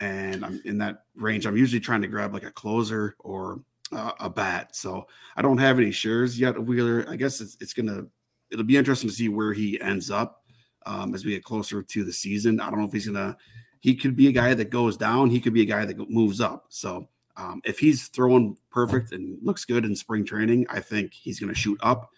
and 0.00 0.44
I'm 0.44 0.60
in 0.64 0.78
that 0.78 1.04
range. 1.16 1.46
I'm 1.46 1.56
usually 1.56 1.80
trying 1.80 2.02
to 2.02 2.08
grab 2.08 2.32
like 2.32 2.44
a 2.44 2.50
closer 2.50 3.16
or 3.20 3.60
uh, 3.92 4.12
a 4.20 4.30
bat. 4.30 4.74
So 4.76 5.06
I 5.36 5.42
don't 5.42 5.58
have 5.58 5.78
any 5.78 5.90
shares 5.90 6.38
yet 6.38 6.56
of 6.56 6.66
Wheeler. 6.66 7.06
I 7.08 7.16
guess 7.16 7.40
it's, 7.40 7.56
it's 7.60 7.72
gonna 7.72 8.04
it'll 8.50 8.64
be 8.64 8.76
interesting 8.76 9.10
to 9.10 9.16
see 9.16 9.28
where 9.28 9.52
he 9.52 9.80
ends 9.80 10.10
up 10.10 10.43
um, 10.86 11.14
as 11.14 11.24
we 11.24 11.32
get 11.32 11.44
closer 11.44 11.82
to 11.82 12.04
the 12.04 12.12
season. 12.12 12.60
I 12.60 12.70
don't 12.70 12.78
know 12.78 12.86
if 12.86 12.92
he's 12.92 13.06
gonna. 13.06 13.36
He 13.80 13.94
could 13.94 14.16
be 14.16 14.28
a 14.28 14.32
guy 14.32 14.54
that 14.54 14.70
goes 14.70 14.96
down. 14.96 15.30
He 15.30 15.40
could 15.40 15.52
be 15.52 15.62
a 15.62 15.66
guy 15.66 15.84
that 15.84 16.10
moves 16.10 16.40
up. 16.40 16.66
So 16.70 17.08
um, 17.36 17.60
if 17.64 17.78
he's 17.78 18.08
throwing 18.08 18.56
perfect 18.70 19.12
and 19.12 19.36
looks 19.42 19.64
good 19.64 19.84
in 19.84 19.94
spring 19.94 20.24
training, 20.24 20.66
I 20.70 20.80
think 20.80 21.12
he's 21.12 21.38
to 21.40 21.54
shoot 21.54 21.78
up. 21.82 22.10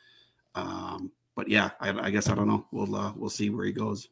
Um, 0.54 1.10
but 1.34 1.48
yeah, 1.48 1.70
I, 1.80 1.90
I, 2.06 2.10
guess 2.10 2.28
I 2.28 2.34
don't 2.34 2.46
know. 2.46 2.66
We'll 2.70 2.94
uh, 2.94 3.12
we'll 3.16 3.30
see 3.30 3.50
where 3.50 3.66
he 3.66 3.72
goes. 3.72 4.08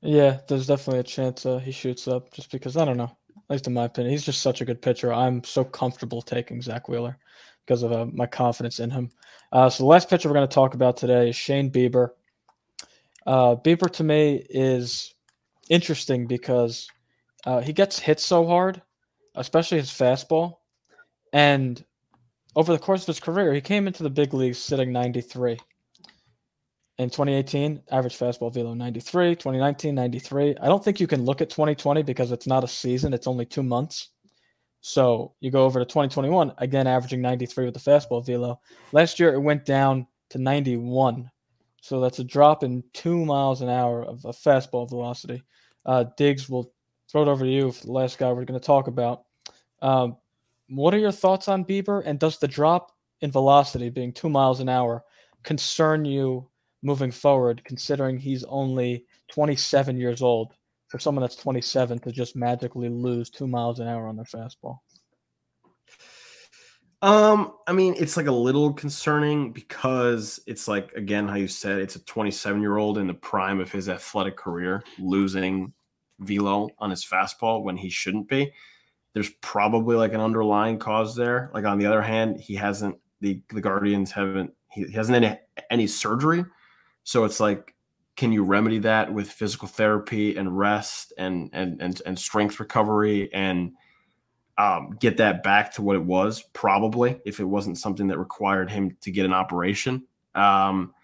Yeah, 0.00 0.40
there's 0.48 0.66
definitely 0.66 1.00
a 1.00 1.04
chance 1.04 1.46
uh, 1.46 1.58
he 1.58 1.70
shoots 1.70 2.08
up 2.08 2.32
just 2.32 2.50
because 2.50 2.76
I 2.76 2.84
don't 2.84 2.96
know. 2.96 3.16
At 3.36 3.50
least 3.56 3.66
in 3.66 3.74
my 3.74 3.84
opinion, 3.84 4.12
he's 4.12 4.24
just 4.24 4.42
such 4.42 4.60
a 4.60 4.64
good 4.64 4.82
pitcher. 4.82 5.12
I'm 5.12 5.44
so 5.44 5.64
comfortable 5.64 6.22
taking 6.22 6.60
Zack 6.60 6.88
Wheeler 6.88 7.18
because 7.64 7.82
of 7.82 7.92
uh, 7.92 8.06
my 8.06 8.26
confidence 8.26 8.80
in 8.80 8.90
him. 8.90 9.10
Uh, 9.52 9.68
so 9.68 9.84
the 9.84 9.88
last 9.88 10.08
pitcher 10.08 10.28
we're 10.28 10.34
going 10.34 10.48
to 10.48 10.54
talk 10.54 10.74
about 10.74 10.96
today 10.96 11.28
is 11.28 11.36
Shane 11.36 11.70
Bieber. 11.70 12.10
Uh, 13.26 13.56
Bieber 13.56 13.90
to 13.92 14.04
me 14.04 14.44
is 14.50 15.14
interesting 15.68 16.26
because 16.26 16.88
uh, 17.46 17.60
he 17.60 17.72
gets 17.72 17.98
hit 17.98 18.20
so 18.20 18.46
hard, 18.46 18.82
especially 19.34 19.78
his 19.78 19.90
fastball, 19.90 20.56
and 21.32 21.84
over 22.54 22.72
the 22.72 22.78
course 22.78 23.02
of 23.02 23.06
his 23.06 23.20
career, 23.20 23.52
he 23.54 23.60
came 23.60 23.86
into 23.86 24.02
the 24.02 24.10
big 24.10 24.34
leagues 24.34 24.58
sitting 24.58 24.92
93 24.92 25.58
in 26.98 27.08
2018, 27.08 27.82
average 27.90 28.18
fastball 28.18 28.52
velo 28.52 28.74
93, 28.74 29.34
2019, 29.34 29.94
93. 29.94 30.56
I 30.60 30.66
don't 30.66 30.84
think 30.84 31.00
you 31.00 31.06
can 31.06 31.24
look 31.24 31.40
at 31.40 31.50
2020 31.50 32.02
because 32.02 32.32
it's 32.32 32.46
not 32.46 32.64
a 32.64 32.68
season, 32.68 33.14
it's 33.14 33.26
only 33.26 33.46
two 33.46 33.62
months. 33.62 34.10
So 34.82 35.32
you 35.40 35.50
go 35.50 35.64
over 35.64 35.78
to 35.78 35.84
2021, 35.84 36.52
again, 36.58 36.86
averaging 36.86 37.22
93 37.22 37.66
with 37.66 37.74
the 37.74 37.80
fastball 37.80 38.24
velo. 38.24 38.60
Last 38.92 39.18
year, 39.20 39.32
it 39.32 39.40
went 39.40 39.64
down 39.64 40.06
to 40.30 40.38
91. 40.38 41.30
So 41.82 42.00
that's 42.00 42.20
a 42.20 42.24
drop 42.24 42.62
in 42.62 42.84
two 42.92 43.24
miles 43.24 43.60
an 43.60 43.68
hour 43.68 44.04
of, 44.04 44.24
a 44.24 44.28
fastball 44.28 44.88
velocity. 44.88 45.42
Uh, 45.84 46.04
Deegs, 46.16 46.48
will 46.48 46.72
throw 47.10 47.22
it 47.22 47.28
over 47.28 47.44
to 47.44 47.50
you 47.50 47.72
for 47.72 47.86
the 47.86 47.92
last 47.92 48.18
guy 48.18 48.30
we're 48.30 48.44
going 48.44 48.58
to 48.58 48.64
talk 48.64 48.86
about. 48.86 49.24
Um, 49.82 50.16
what 50.68 50.94
are 50.94 50.98
your 50.98 51.10
thoughts 51.10 51.48
on 51.48 51.64
Bieber? 51.64 52.00
And 52.06 52.20
does 52.20 52.38
the 52.38 52.46
drop 52.46 52.92
in 53.20 53.32
velocity, 53.32 53.90
being 53.90 54.12
two 54.12 54.28
miles 54.28 54.60
an 54.60 54.68
hour, 54.68 55.02
concern 55.42 56.04
you 56.04 56.48
moving 56.84 57.10
forward, 57.10 57.64
considering 57.64 58.16
he's 58.16 58.44
only 58.44 59.04
27 59.32 59.96
years 59.98 60.22
old. 60.22 60.54
For 60.86 61.00
someone 61.00 61.22
that's 61.22 61.36
27 61.36 61.98
to 62.00 62.12
just 62.12 62.36
magically 62.36 62.90
lose 62.90 63.28
two 63.28 63.48
miles 63.48 63.80
an 63.80 63.88
hour 63.88 64.06
on 64.06 64.14
their 64.14 64.26
fastball. 64.26 64.78
Um, 67.02 67.54
I 67.66 67.72
mean, 67.72 67.94
it's 67.98 68.16
like 68.16 68.26
a 68.26 68.32
little 68.32 68.72
concerning 68.72 69.52
because 69.52 70.40
it's 70.46 70.68
like 70.68 70.92
again 70.92 71.26
how 71.26 71.34
you 71.34 71.48
said 71.48 71.80
it's 71.80 71.96
a 71.96 72.04
27 72.04 72.60
year 72.60 72.76
old 72.76 72.96
in 72.96 73.08
the 73.08 73.14
prime 73.14 73.60
of 73.60 73.72
his 73.72 73.88
athletic 73.88 74.36
career 74.36 74.84
losing 74.98 75.72
velo 76.20 76.68
on 76.78 76.90
his 76.90 77.04
fastball 77.04 77.64
when 77.64 77.76
he 77.76 77.90
shouldn't 77.90 78.28
be. 78.28 78.52
There's 79.14 79.30
probably 79.40 79.96
like 79.96 80.14
an 80.14 80.20
underlying 80.20 80.78
cause 80.78 81.16
there. 81.16 81.50
Like 81.52 81.64
on 81.64 81.78
the 81.78 81.86
other 81.86 82.02
hand, 82.02 82.40
he 82.40 82.54
hasn't 82.54 82.96
the 83.20 83.42
the 83.50 83.60
Guardians 83.60 84.12
haven't 84.12 84.52
he 84.70 84.90
hasn't 84.92 85.16
any 85.16 85.38
any 85.70 85.86
surgery 85.88 86.44
so 87.04 87.24
it's 87.24 87.40
like, 87.40 87.74
can 88.16 88.32
you 88.32 88.44
remedy 88.44 88.78
that 88.80 89.12
with 89.12 89.30
physical 89.30 89.68
therapy 89.68 90.36
and 90.36 90.56
rest 90.56 91.12
and 91.18 91.50
and 91.52 91.80
and, 91.80 92.02
and 92.04 92.18
strength 92.18 92.60
recovery 92.60 93.32
and 93.32 93.72
um, 94.58 94.96
get 95.00 95.16
that 95.16 95.42
back 95.42 95.74
to 95.74 95.82
what 95.82 95.96
it 95.96 96.04
was? 96.04 96.42
Probably, 96.52 97.20
if 97.24 97.40
it 97.40 97.44
wasn't 97.44 97.78
something 97.78 98.08
that 98.08 98.18
required 98.18 98.70
him 98.70 98.96
to 99.00 99.10
get 99.10 99.24
an 99.24 99.32
operation. 99.32 100.04
Um, 100.34 100.94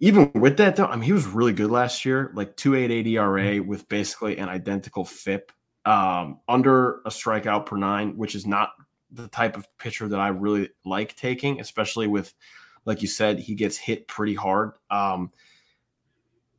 even 0.00 0.30
with 0.34 0.56
that, 0.56 0.76
though, 0.76 0.86
I 0.86 0.96
mean, 0.96 1.02
he 1.02 1.12
was 1.12 1.26
really 1.26 1.52
good 1.52 1.70
last 1.70 2.04
year, 2.04 2.30
like 2.34 2.56
2.88 2.56 3.06
ERA 3.06 3.42
mm-hmm. 3.42 3.68
with 3.68 3.88
basically 3.88 4.38
an 4.38 4.48
identical 4.48 5.04
FIP, 5.04 5.52
um, 5.84 6.40
under 6.48 7.00
a 7.00 7.10
strikeout 7.10 7.66
per 7.66 7.76
nine, 7.76 8.16
which 8.16 8.34
is 8.34 8.46
not 8.46 8.70
the 9.12 9.28
type 9.28 9.56
of 9.56 9.66
pitcher 9.78 10.08
that 10.08 10.20
I 10.20 10.28
really 10.28 10.70
like 10.84 11.16
taking, 11.16 11.60
especially 11.60 12.06
with, 12.06 12.32
like 12.86 13.02
you 13.02 13.08
said, 13.08 13.38
he 13.38 13.54
gets 13.54 13.76
hit 13.76 14.08
pretty 14.08 14.34
hard. 14.34 14.72
Um, 14.90 15.30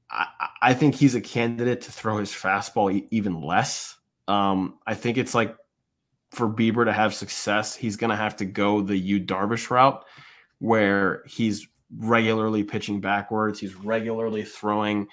I, 0.10 0.28
I 0.62 0.74
think 0.74 0.96
he's 0.96 1.16
a 1.16 1.22
candidate 1.22 1.82
to 1.82 1.92
throw 1.92 2.18
his 2.18 2.32
fastball 2.32 3.08
even 3.10 3.42
less. 3.42 3.98
Um, 4.28 4.78
I 4.86 4.94
think 4.94 5.18
it's 5.18 5.34
like 5.34 5.56
for 6.32 6.48
Bieber 6.48 6.86
to 6.86 6.94
have 6.94 7.14
success, 7.14 7.76
he's 7.76 7.98
going 7.98 8.10
to 8.10 8.16
have 8.16 8.36
to 8.38 8.46
go 8.46 8.82
the 8.82 8.98
Yu 8.98 9.20
Darvish 9.20 9.70
route, 9.70 10.06
where 10.60 11.24
he's 11.28 11.68
regularly 11.98 12.64
pitching 12.64 13.02
backwards, 13.02 13.60
he's 13.60 13.76
regularly 13.76 14.44
throwing, 14.44 15.08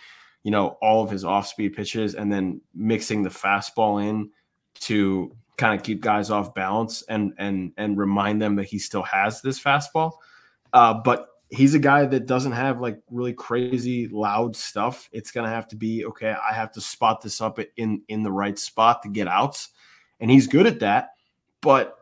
you 0.44 0.50
know, 0.50 0.78
all 0.80 1.02
of 1.02 1.10
his 1.10 1.24
off-speed 1.24 1.74
pitches, 1.74 2.14
and 2.14 2.32
then 2.32 2.60
mixing 2.74 3.22
the 3.22 3.30
fastball 3.30 4.02
in 4.02 4.30
to 4.74 5.34
kind 5.56 5.78
of 5.78 5.84
keep 5.84 6.00
guys 6.00 6.30
off 6.30 6.54
balance 6.54 7.02
and 7.08 7.32
and 7.36 7.72
and 7.76 7.98
remind 7.98 8.40
them 8.40 8.54
that 8.54 8.66
he 8.66 8.78
still 8.78 9.02
has 9.02 9.42
this 9.42 9.60
fastball. 9.60 10.12
Uh, 10.72 10.94
but 10.94 11.28
he's 11.50 11.74
a 11.74 11.78
guy 11.78 12.06
that 12.06 12.26
doesn't 12.26 12.52
have 12.52 12.80
like 12.80 13.00
really 13.10 13.32
crazy 13.32 14.06
loud 14.08 14.54
stuff. 14.54 15.08
It's 15.12 15.32
gonna 15.32 15.48
have 15.48 15.66
to 15.68 15.76
be 15.76 16.04
okay. 16.06 16.30
I 16.48 16.54
have 16.54 16.72
to 16.72 16.80
spot 16.80 17.20
this 17.20 17.40
up 17.40 17.58
in 17.76 18.02
in 18.08 18.22
the 18.22 18.32
right 18.32 18.58
spot 18.58 19.02
to 19.02 19.08
get 19.08 19.26
outs, 19.26 19.70
and 20.20 20.30
he's 20.30 20.46
good 20.46 20.66
at 20.66 20.80
that. 20.80 21.10
But 21.60 21.98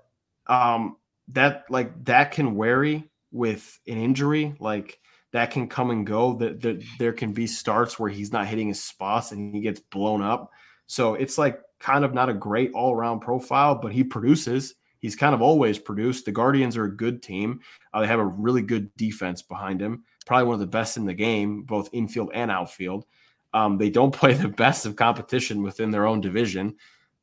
um, 0.46 0.96
that 1.28 1.64
like 1.70 2.04
that 2.04 2.32
can 2.32 2.58
vary 2.58 3.08
with 3.32 3.78
an 3.86 3.98
injury. 3.98 4.54
Like 4.58 4.98
that 5.32 5.50
can 5.50 5.68
come 5.68 5.90
and 5.90 6.06
go. 6.06 6.34
That, 6.34 6.60
that 6.62 6.82
there 6.98 7.12
can 7.12 7.32
be 7.32 7.46
starts 7.46 7.98
where 7.98 8.10
he's 8.10 8.32
not 8.32 8.46
hitting 8.46 8.68
his 8.68 8.82
spots 8.82 9.32
and 9.32 9.54
he 9.54 9.60
gets 9.60 9.80
blown 9.80 10.22
up. 10.22 10.50
So 10.86 11.14
it's 11.14 11.36
like 11.38 11.60
kind 11.78 12.04
of 12.04 12.14
not 12.14 12.28
a 12.28 12.34
great 12.34 12.72
all 12.72 12.92
around 12.92 13.20
profile, 13.20 13.74
but 13.74 13.92
he 13.92 14.04
produces. 14.04 14.74
He's 14.98 15.16
kind 15.16 15.34
of 15.34 15.42
always 15.42 15.78
produced. 15.78 16.24
The 16.24 16.32
Guardians 16.32 16.76
are 16.76 16.84
a 16.84 16.96
good 16.96 17.22
team. 17.22 17.60
Uh, 17.92 18.00
they 18.00 18.06
have 18.06 18.18
a 18.18 18.24
really 18.24 18.62
good 18.62 18.94
defense 18.96 19.42
behind 19.42 19.80
him, 19.80 20.04
probably 20.24 20.46
one 20.46 20.54
of 20.54 20.60
the 20.60 20.66
best 20.66 20.96
in 20.96 21.04
the 21.04 21.14
game, 21.14 21.62
both 21.62 21.90
infield 21.92 22.30
and 22.34 22.50
outfield. 22.50 23.04
Um, 23.52 23.78
they 23.78 23.90
don't 23.90 24.14
play 24.14 24.34
the 24.34 24.48
best 24.48 24.86
of 24.86 24.96
competition 24.96 25.62
within 25.62 25.90
their 25.90 26.06
own 26.06 26.20
division. 26.20 26.76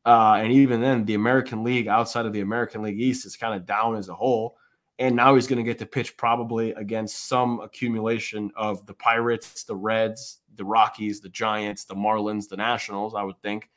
Uh, 0.06 0.34
and 0.36 0.52
even 0.52 0.82
then, 0.82 1.06
the 1.06 1.14
American 1.14 1.64
League 1.64 1.88
outside 1.88 2.26
of 2.26 2.34
the 2.34 2.42
American 2.42 2.82
League 2.82 3.00
East 3.00 3.26
is 3.26 3.38
kind 3.38 3.56
of 3.56 3.66
down 3.66 3.96
as 3.96 4.10
a 4.10 4.16
whole. 4.16 4.58
And 5.00 5.16
now 5.16 5.36
he's 5.36 5.48
going 5.48 5.58
to 5.58 5.64
get 5.64 5.80
to 5.80 5.86
pitch 5.86 6.18
probably 6.18 6.72
against 6.74 7.28
some 7.28 7.60
accumulation 7.62 8.52
of 8.56 8.86
the 8.86 8.94
Pirates, 8.94 9.64
the 9.64 9.76
Reds, 9.76 10.40
the 10.56 10.66
Rockies, 10.66 11.20
the 11.20 11.30
Giants, 11.30 11.86
the 11.86 11.96
Marlins, 11.96 12.48
the 12.48 12.58
Nationals, 12.58 13.16
I 13.16 13.24
would 13.24 13.42
think, 13.42 13.70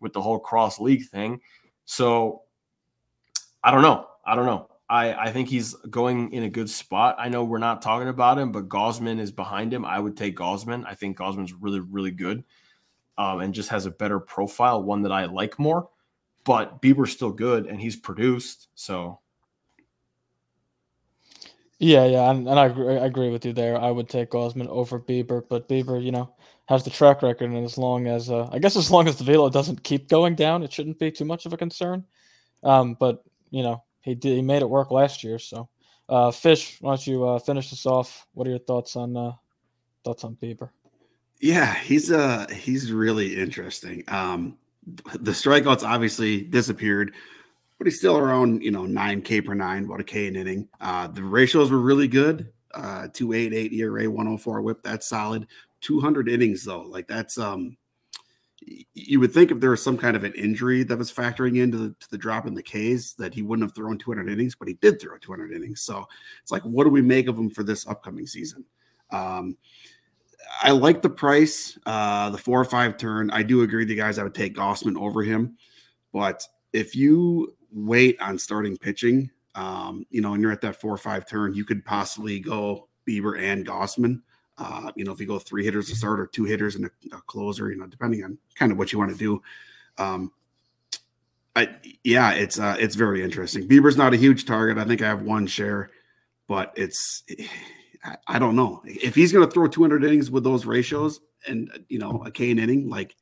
with 0.00 0.12
the 0.12 0.20
whole 0.20 0.40
cross 0.40 0.80
league 0.80 1.06
thing. 1.06 1.40
So 1.84 2.42
I 3.62 3.70
don't 3.70 3.82
know. 3.82 4.08
I 4.24 4.34
don't 4.34 4.46
know. 4.46 4.68
I, 4.88 5.12
I 5.14 5.32
think 5.32 5.48
he's 5.48 5.74
going 5.90 6.32
in 6.32 6.44
a 6.44 6.48
good 6.48 6.70
spot. 6.70 7.16
I 7.18 7.28
know 7.28 7.44
we're 7.44 7.58
not 7.58 7.82
talking 7.82 8.08
about 8.08 8.38
him, 8.38 8.52
but 8.52 8.68
Gausman 8.68 9.20
is 9.20 9.32
behind 9.32 9.72
him. 9.72 9.84
I 9.84 9.98
would 9.98 10.16
take 10.16 10.36
Gausman. 10.36 10.84
I 10.86 10.94
think 10.94 11.18
Gausman's 11.18 11.52
really, 11.52 11.80
really 11.80 12.12
good 12.12 12.44
um, 13.18 13.40
and 13.40 13.54
just 13.54 13.70
has 13.70 13.86
a 13.86 13.90
better 13.90 14.20
profile, 14.20 14.82
one 14.82 15.02
that 15.02 15.12
I 15.12 15.26
like 15.26 15.58
more. 15.58 15.88
But 16.44 16.80
Bieber's 16.80 17.12
still 17.12 17.32
good 17.32 17.66
and 17.66 17.80
he's 17.80 17.96
produced. 17.96 18.68
So. 18.74 19.20
Yeah, 21.78 22.06
yeah, 22.06 22.30
and, 22.30 22.48
and 22.48 22.58
I, 22.58 22.66
agree, 22.66 22.96
I 22.96 23.04
agree 23.04 23.30
with 23.30 23.44
you 23.44 23.52
there. 23.52 23.78
I 23.78 23.90
would 23.90 24.08
take 24.08 24.30
Gausman 24.30 24.66
over 24.68 24.98
Bieber, 24.98 25.42
but 25.46 25.68
Bieber, 25.68 26.02
you 26.02 26.10
know, 26.10 26.34
has 26.66 26.84
the 26.84 26.90
track 26.90 27.22
record, 27.22 27.50
and 27.50 27.64
as 27.64 27.78
long 27.78 28.06
as 28.06 28.30
uh, 28.30 28.48
I 28.50 28.58
guess 28.58 28.76
as 28.76 28.90
long 28.90 29.08
as 29.08 29.16
the 29.16 29.24
velo 29.24 29.48
doesn't 29.48 29.84
keep 29.84 30.08
going 30.08 30.34
down, 30.34 30.62
it 30.62 30.72
shouldn't 30.72 30.98
be 30.98 31.10
too 31.10 31.24
much 31.24 31.46
of 31.46 31.52
a 31.52 31.56
concern. 31.56 32.04
Um, 32.62 32.94
but 32.94 33.22
you 33.50 33.62
know, 33.62 33.84
he 34.00 34.14
did 34.14 34.34
he 34.34 34.42
made 34.42 34.62
it 34.62 34.70
work 34.70 34.90
last 34.90 35.22
year. 35.22 35.38
So, 35.38 35.68
uh, 36.08 36.30
Fish, 36.30 36.78
why 36.80 36.92
don't 36.92 37.06
you 37.06 37.26
uh, 37.26 37.38
finish 37.38 37.70
this 37.70 37.86
off? 37.86 38.26
What 38.34 38.46
are 38.46 38.50
your 38.50 38.58
thoughts 38.58 38.96
on 38.96 39.16
uh, 39.16 39.32
thoughts 40.04 40.24
on 40.24 40.36
Bieber? 40.36 40.70
Yeah, 41.40 41.74
he's 41.74 42.10
uh 42.10 42.46
he's 42.50 42.92
really 42.92 43.36
interesting. 43.36 44.04
Um, 44.08 44.56
the 45.18 45.32
strikeouts 45.32 45.82
obviously 45.82 46.42
disappeared, 46.42 47.14
but 47.78 47.86
he's 47.86 47.98
still 47.98 48.16
around 48.16 48.62
you 48.62 48.70
know 48.70 48.86
nine 48.86 49.22
K 49.22 49.40
per 49.40 49.54
nine, 49.54 49.84
about 49.84 50.00
a 50.00 50.04
K 50.04 50.28
an 50.28 50.36
inning. 50.36 50.68
Uh, 50.80 51.08
the 51.08 51.22
ratios 51.22 51.70
were 51.70 51.80
really 51.80 52.08
good. 52.08 52.52
Uh, 52.74 53.08
two 53.12 53.32
eight 53.32 53.52
eight 53.52 53.72
ERA, 53.72 54.10
one 54.10 54.26
hundred 54.26 54.36
oh 54.36 54.38
four 54.38 54.62
WHIP. 54.62 54.82
That's 54.82 55.08
solid. 55.08 55.46
200 55.82 56.28
innings 56.28 56.64
though 56.64 56.80
like 56.80 57.06
that's 57.06 57.38
um 57.38 57.76
you 58.94 59.20
would 59.20 59.32
think 59.32 59.50
if 59.50 59.60
there 59.60 59.70
was 59.70 59.82
some 59.82 59.96
kind 59.96 60.16
of 60.16 60.24
an 60.24 60.32
injury 60.34 60.82
that 60.82 60.98
was 60.98 61.12
factoring 61.12 61.62
into 61.62 61.76
the, 61.76 61.94
the, 62.10 62.18
drop 62.18 62.46
in 62.46 62.54
the 62.54 62.62
K's 62.62 63.14
that 63.14 63.32
he 63.34 63.42
wouldn't 63.42 63.68
have 63.68 63.74
thrown 63.76 63.98
200 63.98 64.28
innings, 64.28 64.56
but 64.56 64.66
he 64.66 64.74
did 64.74 65.00
throw 65.00 65.16
200 65.18 65.52
innings. 65.52 65.82
So 65.82 66.04
it's 66.42 66.50
like, 66.50 66.62
what 66.62 66.84
do 66.84 66.90
we 66.90 67.02
make 67.02 67.28
of 67.28 67.38
him 67.38 67.50
for 67.50 67.62
this 67.62 67.86
upcoming 67.86 68.26
season? 68.26 68.64
Um, 69.12 69.56
I 70.62 70.70
like 70.70 71.02
the 71.02 71.10
price, 71.10 71.78
uh, 71.86 72.30
the 72.30 72.38
four 72.38 72.60
or 72.60 72.64
five 72.64 72.96
turn. 72.96 73.30
I 73.30 73.42
do 73.42 73.62
agree, 73.62 73.84
the 73.84 73.94
guys 73.94 74.18
I 74.18 74.22
would 74.22 74.34
take 74.34 74.54
Gausman 74.54 74.96
over 74.96 75.22
him, 75.22 75.56
but 76.12 76.46
if 76.72 76.94
you 76.94 77.54
wait 77.72 78.20
on 78.20 78.38
starting 78.38 78.76
pitching, 78.76 79.30
um, 79.54 80.06
you 80.10 80.20
know, 80.20 80.34
and 80.34 80.42
you're 80.42 80.52
at 80.52 80.60
that 80.60 80.80
four 80.80 80.92
or 80.92 80.98
five 80.98 81.26
turn, 81.26 81.54
you 81.54 81.64
could 81.64 81.84
possibly 81.84 82.38
go 82.40 82.88
Bieber 83.08 83.40
and 83.40 83.66
Gausman. 83.66 84.20
Uh, 84.58 84.90
you 84.96 85.04
know, 85.04 85.12
if 85.12 85.20
you 85.20 85.26
go 85.26 85.38
three 85.38 85.64
hitters 85.64 85.88
to 85.88 85.96
start 85.96 86.20
or 86.20 86.26
two 86.26 86.44
hitters 86.44 86.76
and 86.76 86.86
a, 86.86 86.90
a 87.12 87.20
closer, 87.22 87.70
you 87.70 87.76
know, 87.76 87.86
depending 87.86 88.24
on 88.24 88.38
kind 88.54 88.72
of 88.72 88.78
what 88.78 88.92
you 88.92 88.98
want 88.98 89.10
to 89.10 89.16
do. 89.16 89.42
Um, 89.98 90.32
I, 91.54 91.74
yeah, 92.04 92.32
it's 92.32 92.58
uh, 92.58 92.76
it's 92.78 92.94
very 92.94 93.22
interesting. 93.22 93.66
Bieber's 93.66 93.96
not 93.96 94.12
a 94.12 94.16
huge 94.18 94.44
target. 94.44 94.76
I 94.76 94.84
think 94.84 95.00
I 95.00 95.06
have 95.06 95.22
one 95.22 95.46
share, 95.46 95.90
but 96.46 96.72
it's 96.76 97.22
I, 98.06 98.16
I 98.26 98.38
don't 98.38 98.56
know 98.56 98.82
if 98.84 99.14
he's 99.14 99.32
going 99.32 99.46
to 99.46 99.52
throw 99.52 99.66
200 99.66 100.04
innings 100.04 100.30
with 100.30 100.44
those 100.44 100.64
ratios 100.64 101.20
and 101.46 101.70
you 101.88 101.98
know 101.98 102.22
a 102.24 102.30
K 102.30 102.50
inning 102.50 102.88
like 102.88 103.16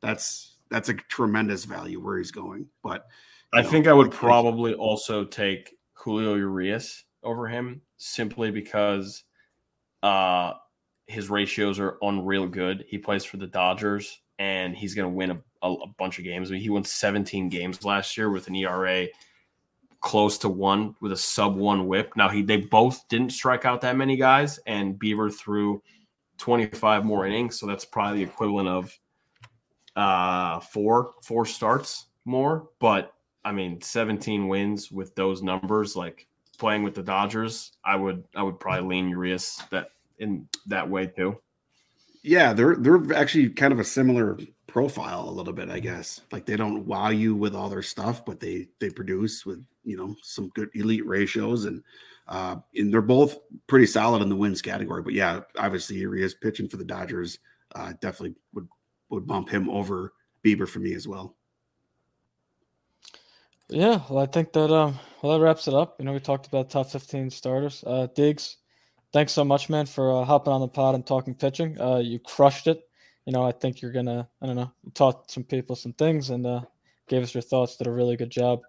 that's 0.00 0.56
that's 0.70 0.88
a 0.88 0.94
tremendous 0.94 1.64
value 1.64 2.00
where 2.00 2.18
he's 2.18 2.30
going. 2.30 2.66
But 2.82 3.06
I 3.52 3.62
know, 3.62 3.68
think 3.68 3.86
I 3.86 3.92
would 3.92 4.08
like, 4.08 4.16
probably 4.16 4.74
also 4.74 5.24
take 5.24 5.74
Julio 5.94 6.34
Urias 6.34 7.04
over 7.22 7.46
him 7.46 7.82
simply 7.98 8.50
because 8.50 9.24
uh, 10.02 10.52
his 11.06 11.30
ratios 11.30 11.78
are 11.78 11.98
unreal 12.02 12.48
good. 12.48 12.84
He 12.88 12.98
plays 12.98 13.24
for 13.24 13.36
the 13.36 13.46
Dodgers 13.46 14.20
and 14.38 14.74
he's 14.74 14.94
going 14.94 15.10
to 15.10 15.14
win 15.14 15.30
a, 15.30 15.42
a, 15.62 15.72
a, 15.72 15.86
bunch 15.98 16.18
of 16.18 16.24
games. 16.24 16.50
I 16.50 16.54
mean, 16.54 16.62
he 16.62 16.70
won 16.70 16.84
17 16.84 17.48
games 17.48 17.84
last 17.84 18.16
year 18.16 18.30
with 18.30 18.48
an 18.48 18.56
ERA 18.56 19.06
close 20.02 20.36
to 20.38 20.48
one 20.48 20.94
with 21.00 21.12
a 21.12 21.16
sub 21.16 21.56
one 21.56 21.86
whip. 21.86 22.12
Now 22.16 22.28
he 22.28 22.42
they 22.42 22.58
both 22.58 23.08
didn't 23.08 23.32
strike 23.32 23.64
out 23.64 23.80
that 23.80 23.96
many 23.96 24.16
guys, 24.16 24.58
and 24.66 24.98
Bieber 24.98 25.32
threw 25.32 25.82
25 26.38 27.04
more 27.04 27.26
innings, 27.26 27.58
so 27.58 27.66
that's 27.66 27.84
probably 27.84 28.18
the 28.18 28.30
equivalent 28.30 28.68
of 28.68 28.98
uh 29.96 30.60
four 30.60 31.12
four 31.22 31.46
starts 31.46 32.06
more. 32.24 32.68
But 32.78 33.14
I 33.44 33.52
mean, 33.52 33.80
17 33.80 34.48
wins 34.48 34.92
with 34.92 35.14
those 35.14 35.42
numbers, 35.42 35.96
like 35.96 36.26
playing 36.58 36.82
with 36.82 36.94
the 36.94 37.02
Dodgers, 37.02 37.72
I 37.84 37.96
would 37.96 38.24
I 38.34 38.42
would 38.42 38.60
probably 38.60 38.88
lean 38.88 39.08
Urias 39.08 39.62
that 39.70 39.90
in 40.18 40.48
that 40.66 40.88
way 40.88 41.06
too. 41.06 41.38
Yeah, 42.22 42.52
they're 42.52 42.76
they're 42.76 43.12
actually 43.14 43.50
kind 43.50 43.72
of 43.72 43.80
a 43.80 43.84
similar 43.84 44.38
profile 44.72 45.28
a 45.28 45.30
little 45.30 45.52
bit, 45.52 45.68
I 45.68 45.78
guess. 45.78 46.22
Like 46.32 46.46
they 46.46 46.56
don't 46.56 46.86
wow 46.86 47.10
you 47.10 47.36
with 47.36 47.54
all 47.54 47.68
their 47.68 47.82
stuff, 47.82 48.24
but 48.24 48.40
they 48.40 48.68
they 48.80 48.88
produce 48.88 49.44
with 49.44 49.64
you 49.84 49.96
know 49.96 50.16
some 50.22 50.48
good 50.54 50.70
elite 50.74 51.06
ratios 51.06 51.66
and 51.66 51.82
uh 52.28 52.56
and 52.74 52.92
they're 52.92 53.02
both 53.02 53.36
pretty 53.66 53.86
solid 53.86 54.22
in 54.22 54.30
the 54.30 54.36
wins 54.36 54.62
category. 54.62 55.02
But 55.02 55.12
yeah, 55.12 55.40
obviously 55.58 55.96
Urias 55.96 56.34
pitching 56.34 56.68
for 56.68 56.78
the 56.78 56.84
Dodgers 56.84 57.38
uh 57.74 57.92
definitely 58.00 58.34
would 58.54 58.66
would 59.10 59.26
bump 59.26 59.50
him 59.50 59.68
over 59.68 60.14
Bieber 60.44 60.66
for 60.68 60.78
me 60.78 60.94
as 60.94 61.06
well. 61.06 61.36
Yeah, 63.68 64.00
well, 64.08 64.22
I 64.22 64.26
think 64.26 64.52
that 64.52 64.70
um, 64.70 64.98
well, 65.22 65.38
that 65.38 65.44
wraps 65.44 65.68
it 65.68 65.74
up. 65.74 65.96
You 65.98 66.04
know, 66.04 66.12
we 66.12 66.20
talked 66.20 66.46
about 66.46 66.70
top 66.70 66.90
fifteen 66.90 67.30
starters. 67.30 67.84
Uh, 67.86 68.06
Deegs, 68.14 68.56
thanks 69.12 69.32
so 69.32 69.44
much, 69.44 69.70
man, 69.70 69.86
for 69.86 70.12
uh, 70.12 70.24
hopping 70.24 70.52
on 70.52 70.60
the 70.60 70.68
pod 70.68 70.94
and 70.94 71.06
talking 71.06 71.34
pitching. 71.34 71.80
Uh, 71.80 71.98
you 71.98 72.18
crushed 72.18 72.66
it. 72.66 72.82
You 73.26 73.32
know, 73.32 73.44
I 73.44 73.52
think 73.52 73.80
you're 73.80 73.92
gonna, 73.92 74.28
I 74.40 74.46
don't 74.46 74.56
know, 74.56 74.72
taught 74.94 75.30
some 75.30 75.44
people 75.44 75.76
some 75.76 75.92
things 75.92 76.30
and 76.30 76.46
uh, 76.46 76.62
gave 77.08 77.22
us 77.22 77.34
your 77.34 77.42
thoughts. 77.42 77.76
Did 77.76 77.86
a 77.86 77.92
really 77.92 78.16
good 78.16 78.30
job. 78.30 78.62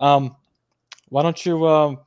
Um, 0.00 0.36
why 1.08 1.22
don't 1.22 1.44
you, 1.44 1.66
um, 1.66 1.98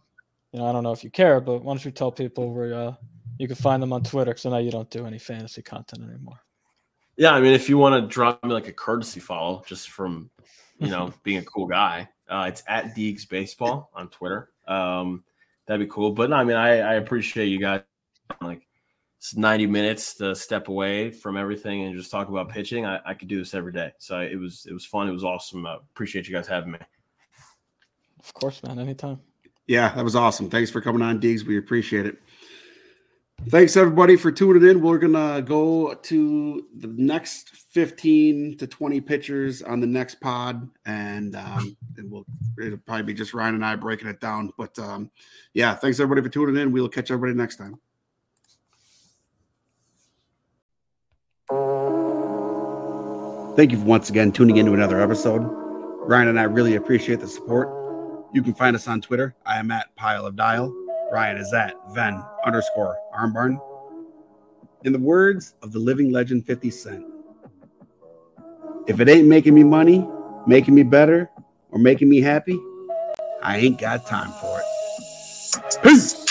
you 0.51 0.59
know, 0.59 0.65
I 0.65 0.71
don't 0.71 0.83
know 0.83 0.91
if 0.91 1.03
you 1.03 1.09
care, 1.09 1.39
but 1.39 1.63
why 1.63 1.73
don't 1.73 1.85
you 1.85 1.91
tell 1.91 2.11
people 2.11 2.53
where 2.53 2.73
uh, 2.73 2.93
you 3.37 3.47
can 3.47 3.55
find 3.55 3.81
them 3.81 3.93
on 3.93 4.03
Twitter? 4.03 4.31
Because 4.31 4.45
I 4.45 4.49
know 4.49 4.57
you 4.57 4.71
don't 4.71 4.89
do 4.89 5.05
any 5.05 5.19
fantasy 5.19 5.61
content 5.61 6.03
anymore. 6.03 6.39
Yeah, 7.15 7.31
I 7.31 7.41
mean, 7.41 7.53
if 7.53 7.69
you 7.69 7.77
want 7.77 8.01
to 8.01 8.07
drop 8.07 8.43
me 8.43 8.51
like 8.51 8.67
a 8.67 8.73
courtesy 8.73 9.19
follow, 9.19 9.63
just 9.67 9.89
from 9.89 10.29
you 10.79 10.89
know 10.89 11.13
being 11.23 11.37
a 11.37 11.43
cool 11.43 11.67
guy, 11.67 12.09
uh, 12.27 12.45
it's 12.47 12.63
at 12.67 12.95
Deegs 12.95 13.27
Baseball 13.27 13.91
on 13.93 14.09
Twitter. 14.09 14.49
Um, 14.67 15.23
that'd 15.65 15.85
be 15.85 15.91
cool. 15.91 16.11
But 16.11 16.29
no, 16.29 16.37
I 16.37 16.43
mean, 16.43 16.57
I, 16.57 16.79
I 16.79 16.93
appreciate 16.95 17.47
you 17.47 17.59
guys. 17.59 17.81
Like, 18.41 18.67
it's 19.23 19.37
90 19.37 19.67
minutes 19.67 20.15
to 20.15 20.35
step 20.35 20.67
away 20.67 21.09
from 21.09 21.37
everything 21.37 21.83
and 21.83 21.95
just 21.95 22.11
talk 22.11 22.27
about 22.27 22.49
pitching. 22.49 22.85
I, 22.85 22.99
I 23.05 23.13
could 23.13 23.29
do 23.29 23.39
this 23.39 23.53
every 23.53 23.71
day. 23.71 23.93
So 23.97 24.19
it 24.19 24.35
was 24.37 24.65
it 24.69 24.73
was 24.73 24.83
fun. 24.83 25.07
It 25.07 25.13
was 25.13 25.23
awesome. 25.23 25.65
I 25.65 25.75
appreciate 25.75 26.27
you 26.27 26.35
guys 26.35 26.45
having 26.45 26.71
me. 26.71 26.79
Of 28.19 28.33
course. 28.33 28.59
course, 28.59 28.63
man. 28.63 28.79
Anytime. 28.79 29.21
Yeah, 29.65 29.95
that 29.95 30.03
was 30.03 30.17
awesome. 30.17 30.49
Thanks 30.49 30.71
for 30.71 30.81
coming 30.81 31.01
on, 31.01 31.21
Deegs. 31.21 31.43
We 31.45 31.57
appreciate 31.57 32.05
it. 32.05 32.17
Thanks 33.47 33.77
everybody 33.77 34.17
for 34.17 34.29
tuning 34.29 34.69
in. 34.69 34.81
We're 34.81 34.97
gonna 34.97 35.41
go 35.41 35.93
to 35.93 36.67
the 36.75 36.87
next 36.87 37.51
15 37.71 38.57
to 38.57 38.67
20 38.67 38.99
pitchers 38.99 39.61
on 39.61 39.79
the 39.79 39.87
next 39.87 40.15
pod, 40.19 40.69
and 40.85 41.37
um, 41.37 41.77
and 41.95 42.11
we'll 42.11 42.25
it'll 42.61 42.77
probably 42.79 43.03
be 43.03 43.13
just 43.13 43.33
Ryan 43.33 43.55
and 43.55 43.65
I 43.65 43.77
breaking 43.77 44.09
it 44.09 44.19
down. 44.19 44.51
But 44.57 44.77
um, 44.79 45.09
yeah, 45.53 45.75
thanks 45.75 46.01
everybody 46.01 46.27
for 46.27 46.33
tuning 46.33 46.61
in. 46.61 46.73
We'll 46.73 46.89
catch 46.89 47.09
everybody 47.09 47.37
next 47.37 47.55
time. 47.55 47.79
Thank 53.55 53.71
you 53.71 53.77
for 53.77 53.85
once 53.85 54.09
again 54.09 54.31
tuning 54.31 54.57
into 54.57 54.73
another 54.73 54.99
episode. 54.99 55.41
Ryan 55.43 56.29
and 56.29 56.39
I 56.39 56.43
really 56.43 56.73
appreciate 56.73 57.19
the 57.19 57.27
support. 57.27 57.69
You 58.33 58.41
can 58.41 58.55
find 58.55 58.75
us 58.75 58.87
on 58.87 58.99
Twitter. 58.99 59.35
I 59.45 59.59
am 59.59 59.69
at 59.69 59.95
Pile 59.95 60.25
of 60.25 60.35
Dial. 60.35 60.73
Ryan 61.11 61.37
is 61.37 61.53
at 61.53 61.75
Ven 61.93 62.19
underscore 62.43 62.97
Armbarn. 63.15 63.61
In 64.85 64.91
the 64.91 64.97
words 64.97 65.53
of 65.61 65.71
the 65.71 65.77
living 65.77 66.11
legend 66.11 66.47
50 66.47 66.71
Cent, 66.71 67.05
if 68.87 68.99
it 68.99 69.07
ain't 69.07 69.27
making 69.27 69.53
me 69.53 69.63
money, 69.63 70.03
making 70.47 70.73
me 70.73 70.81
better, 70.81 71.29
or 71.69 71.77
making 71.77 72.09
me 72.09 72.21
happy, 72.21 72.59
I 73.43 73.57
ain't 73.57 73.79
got 73.79 74.07
time 74.07 74.31
for 74.41 74.61
it. 74.61 75.83
Peace. 75.83 76.22